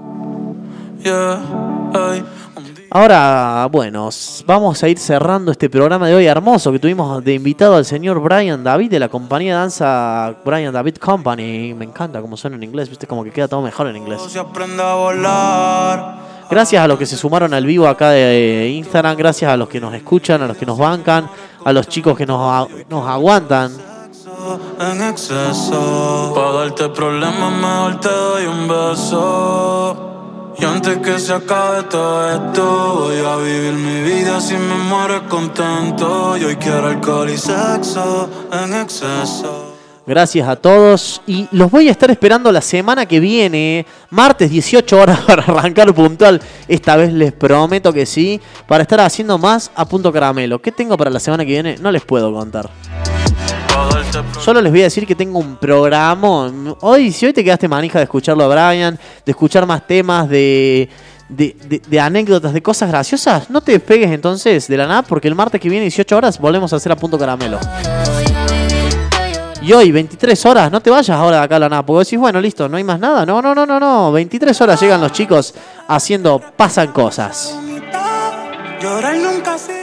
Ahora, 2.99 3.69
bueno, 3.71 4.09
vamos 4.47 4.83
a 4.83 4.89
ir 4.89 4.99
cerrando 4.99 5.53
este 5.53 5.69
programa 5.69 6.09
de 6.09 6.15
hoy 6.15 6.25
hermoso 6.25 6.73
que 6.73 6.79
tuvimos 6.79 7.23
de 7.23 7.35
invitado 7.35 7.77
al 7.77 7.85
señor 7.85 8.21
Brian 8.21 8.65
David 8.65 8.91
de 8.91 8.99
la 8.99 9.11
compañía 9.11 9.53
de 9.53 9.61
danza 9.61 10.35
Brian 10.43 10.73
David 10.73 10.97
Company. 10.97 11.75
Me 11.75 11.85
encanta 11.85 12.23
cómo 12.23 12.39
suena 12.39 12.57
en 12.57 12.63
inglés, 12.63 12.89
viste, 12.89 13.07
como 13.07 13.23
que 13.23 13.33
queda 13.33 13.49
todo 13.49 13.61
mejor 13.61 13.89
en 13.89 13.97
inglés. 13.97 14.23
Gracias 16.51 16.83
a 16.83 16.89
los 16.89 16.99
que 16.99 17.05
se 17.05 17.19
sumaron 17.19 17.53
al 17.53 17.67
vivo 17.67 17.87
acá 17.87 18.13
de 18.13 18.71
Instagram, 18.75 19.15
gracias 19.15 19.53
a 19.53 19.59
los 19.59 19.69
que 19.69 19.79
nos 19.79 19.93
escuchan, 19.93 20.41
a 20.41 20.47
los 20.47 20.57
que 20.57 20.65
nos 20.65 20.79
bancan, 20.79 21.29
a 21.67 21.73
los 21.75 21.89
chicos 21.89 22.17
que 22.17 22.25
nos, 22.25 22.67
nos 22.89 23.07
aguantan. 23.07 23.73
en 24.81 25.03
exceso. 25.03 26.33
Pa' 26.35 26.53
darte 26.53 26.89
problemas, 26.89 27.53
mejor 27.53 28.01
te 28.01 28.09
doy 28.09 28.47
un 28.47 28.67
beso. 28.67 30.16
Y 30.59 30.65
antes 30.65 30.99
que 30.99 31.19
se 31.19 31.35
acabe 31.35 31.83
todo 31.85 32.31
esto, 32.31 32.95
voy 33.01 33.19
a 33.19 33.37
vivir 33.37 33.75
mi 33.75 34.03
vida 34.03 34.41
si 34.41 34.55
me 34.55 34.75
muero 34.75 35.29
contento. 35.29 36.37
Y 36.37 36.45
hoy 36.45 36.57
quiero 36.57 36.89
alcohol 36.89 37.29
y 37.29 37.37
sexo 37.37 38.29
en 38.53 38.75
exceso. 38.75 39.66
Gracias 40.07 40.47
a 40.49 40.55
todos 40.55 41.21
y 41.27 41.49
los 41.51 41.69
voy 41.69 41.89
a 41.89 41.91
estar 41.91 42.09
esperando 42.13 42.53
la 42.53 42.61
semana 42.61 43.07
que 43.07 43.19
viene, 43.19 43.85
martes 44.11 44.51
18 44.51 45.01
horas 45.01 45.21
para 45.27 45.43
arrancar 45.43 45.93
puntual. 45.93 46.41
Esta 46.69 46.95
vez 46.97 47.13
les 47.13 47.33
prometo 47.33 47.93
que 47.93 48.07
sí, 48.07 48.41
para 48.69 48.83
estar 48.83 49.01
haciendo 49.01 49.37
más 49.37 49.71
a 49.75 49.85
punto 49.85 50.13
caramelo. 50.13 50.61
¿Qué 50.61 50.71
tengo 50.71 50.97
para 50.97 51.11
la 51.11 51.19
semana 51.19 51.45
que 51.45 51.51
viene? 51.51 51.77
No 51.81 51.91
les 51.91 52.05
puedo 52.05 52.33
contar. 52.33 52.71
Solo 54.41 54.61
les 54.61 54.71
voy 54.71 54.81
a 54.83 54.85
decir 54.85 55.07
que 55.09 55.17
tengo 55.17 55.41
un 55.41 55.57
programa. 55.57 56.53
Hoy, 56.83 57.11
si 57.11 57.27
hoy 57.27 57.33
te 57.33 57.43
quedaste 57.43 57.67
manija 57.67 57.99
de 57.99 58.05
escucharlo 58.05 58.45
a 58.45 58.49
Brian, 58.71 58.97
de 59.25 59.31
escuchar 59.33 59.67
más 59.67 59.87
temas, 59.89 60.29
de, 60.29 60.89
de, 61.29 61.83
de- 61.89 62.01
anécdotas, 62.01 62.53
de 62.55 62.63
cosas 62.63 62.89
graciosas, 62.89 63.51
no 63.51 63.61
te 63.61 63.73
despegues 63.73 64.11
entonces 64.13 64.69
de 64.69 64.77
la 64.77 64.87
nada 64.87 65.03
porque 65.03 65.27
el 65.27 65.35
martes 65.35 65.61
que 65.61 65.69
viene, 65.69 65.83
18 65.87 66.17
horas, 66.17 66.39
volvemos 66.39 66.73
a 66.73 66.77
hacer 66.77 66.93
a 66.93 66.97
punto 66.97 67.19
caramelo. 67.19 67.59
Y 69.67 69.73
hoy, 69.73 69.91
23 69.91 70.47
horas, 70.47 70.71
no 70.71 70.81
te 70.81 70.91
vayas 70.91 71.11
ahora 71.11 71.39
de 71.39 71.43
acá 71.43 71.57
a 71.57 71.59
la 71.59 71.69
nada, 71.69 71.85
porque 71.85 72.05
decís, 72.05 72.21
bueno, 72.21 72.41
listo, 72.41 72.69
no 72.69 72.77
hay 72.77 72.85
más 72.85 73.01
nada. 73.01 73.27
No, 73.27 73.43
no, 73.43 73.53
no, 73.53 73.67
no, 73.67 73.81
no. 73.81 74.13
23 74.13 74.61
horas 74.61 74.81
llegan 74.81 75.01
los 75.01 75.11
chicos 75.11 75.55
haciendo 75.89 76.41
Pasan 76.57 76.93
Cosas. 76.93 77.59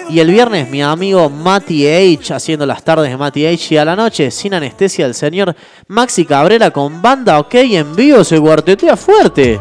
Y 0.07 0.19
el 0.21 0.31
viernes 0.31 0.69
mi 0.69 0.81
amigo 0.81 1.29
Mati 1.29 1.85
H 1.85 2.33
haciendo 2.33 2.65
las 2.65 2.81
tardes 2.81 3.09
de 3.09 3.17
Mati 3.17 3.45
H 3.45 3.73
y 3.73 3.77
a 3.77 3.83
la 3.83 3.97
noche 3.97 4.31
sin 4.31 4.53
anestesia 4.53 5.05
el 5.05 5.15
señor 5.15 5.53
Maxi 5.87 6.23
Cabrera 6.23 6.71
con 6.71 7.01
banda 7.01 7.39
ok 7.39 7.55
en 7.55 7.93
vivo 7.93 8.23
se 8.23 8.39
cuartetea 8.39 8.95
fuerte. 8.95 9.59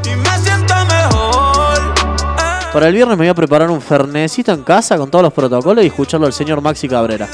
Para 2.72 2.86
el 2.86 2.94
viernes 2.94 3.18
me 3.18 3.24
voy 3.24 3.28
a 3.28 3.34
preparar 3.34 3.70
un 3.70 3.80
fernecito 3.80 4.52
en 4.52 4.62
casa 4.62 4.96
con 4.96 5.10
todos 5.10 5.24
los 5.24 5.32
protocolos 5.32 5.82
y 5.82 5.88
escucharlo 5.88 6.26
al 6.26 6.32
señor 6.32 6.60
Maxi 6.60 6.88
Cabrera. 6.88 7.28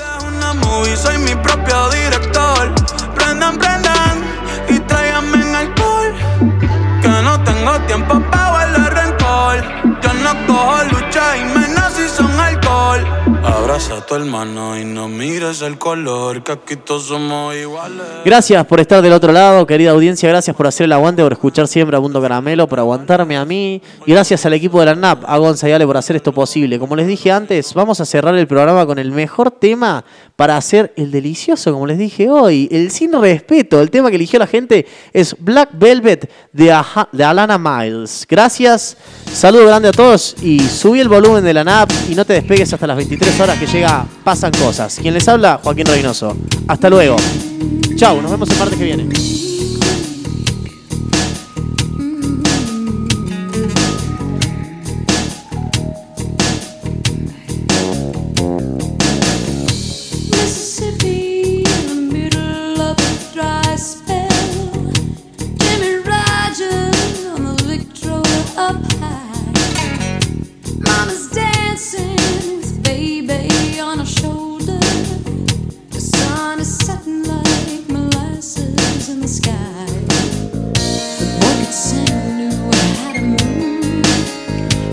Abraza 13.79 13.99
a 13.99 14.07
tu 14.07 14.17
hermano 14.17 14.77
y 14.77 14.85
no 14.85 15.09
mires 15.09 15.63
el 15.63 15.79
color, 15.79 16.43
que 16.43 16.77
somos 16.99 17.55
iguales. 17.55 18.03
Gracias 18.25 18.67
por 18.67 18.81
estar 18.81 19.01
del 19.01 19.13
otro 19.13 19.31
lado, 19.31 19.65
querida 19.69 19.93
audiencia. 19.93 20.29
Gracias 20.29 20.57
por 20.57 20.67
hacer 20.67 20.87
el 20.87 20.93
aguante, 20.93 21.23
por 21.23 21.33
escuchar 21.33 21.69
siempre 21.69 21.97
a 21.97 22.01
Mundo 22.01 22.21
Caramelo, 22.21 22.69
por 22.69 22.81
aguantarme 22.81 23.37
a 23.37 23.45
mí. 23.45 23.81
Y 24.05 24.11
gracias 24.11 24.45
al 24.47 24.55
equipo 24.55 24.81
de 24.81 24.87
la 24.87 24.97
NAP, 24.97 25.23
a 25.25 25.39
Gonza 25.39 25.69
y 25.69 25.73
Ale, 25.73 25.87
por 25.87 25.97
hacer 25.97 26.17
esto 26.17 26.33
posible. 26.33 26.77
Como 26.81 26.97
les 26.97 27.07
dije 27.07 27.31
antes, 27.31 27.73
vamos 27.73 28.01
a 28.01 28.05
cerrar 28.05 28.35
el 28.35 28.49
programa 28.49 28.85
con 28.85 28.99
el 28.99 29.13
mejor 29.13 29.53
tema 29.53 30.05
para 30.35 30.57
hacer 30.57 30.93
el 30.97 31.13
delicioso, 31.13 31.73
como 31.73 31.87
les 31.87 31.99
dije 31.99 32.29
hoy. 32.29 32.67
El 32.73 32.91
sin 32.91 33.13
respeto. 33.13 33.81
El 33.81 33.93
tema 33.93 34.11
que 34.11 34.17
eligió 34.17 34.41
la 34.41 34.49
gente 34.49 34.87
es 35.13 35.37
Black 35.39 35.71
Velvet 35.75 36.29
de, 36.53 36.77
de 37.13 37.25
Alana 37.25 37.59
Miles. 37.59 38.27
Gracias, 38.29 38.97
saludo 39.33 39.67
grande 39.67 39.91
a 39.91 39.93
todos 39.93 40.35
y 40.43 40.59
subí 40.59 40.99
el 40.99 41.09
volumen 41.09 41.45
de 41.45 41.55
la 41.55 41.63
NAP 41.63 41.93
y 42.11 42.17
no 42.17 42.25
te 42.25 42.33
despegues 42.33 42.73
hasta 42.73 42.89
las 42.89 42.97
23 42.97 43.39
horas 43.39 43.57
que 43.57 43.68
llega 43.73 44.07
Pasan 44.25 44.53
Cosas. 44.53 44.99
Quien 45.01 45.15
les 45.15 45.29
habla, 45.29 45.61
Joaquín 45.63 45.87
Reynoso. 45.87 46.37
Hasta 46.67 46.89
luego. 46.89 47.17
Chau, 47.97 48.21
nos 48.23 48.31
vemos 48.31 48.49
el 48.51 48.59
martes 48.59 48.79
que 48.79 48.85
viene. 48.85 49.48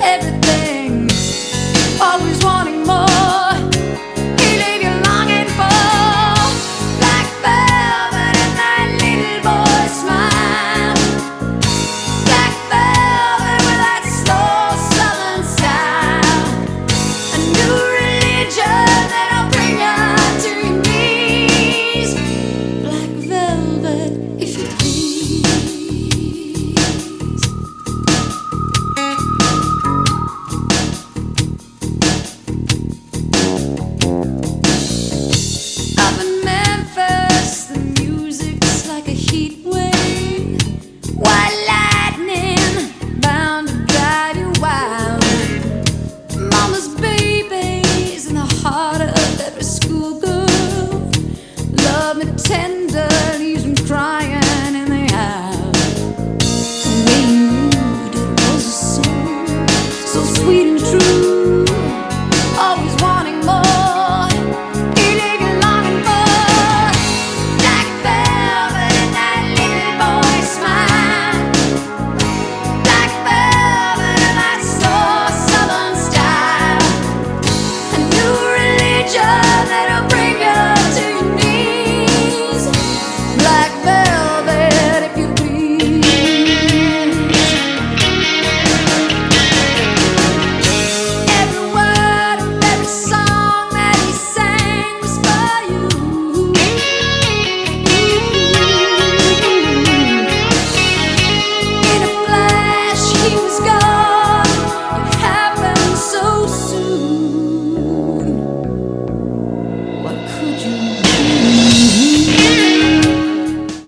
Every 0.02 0.35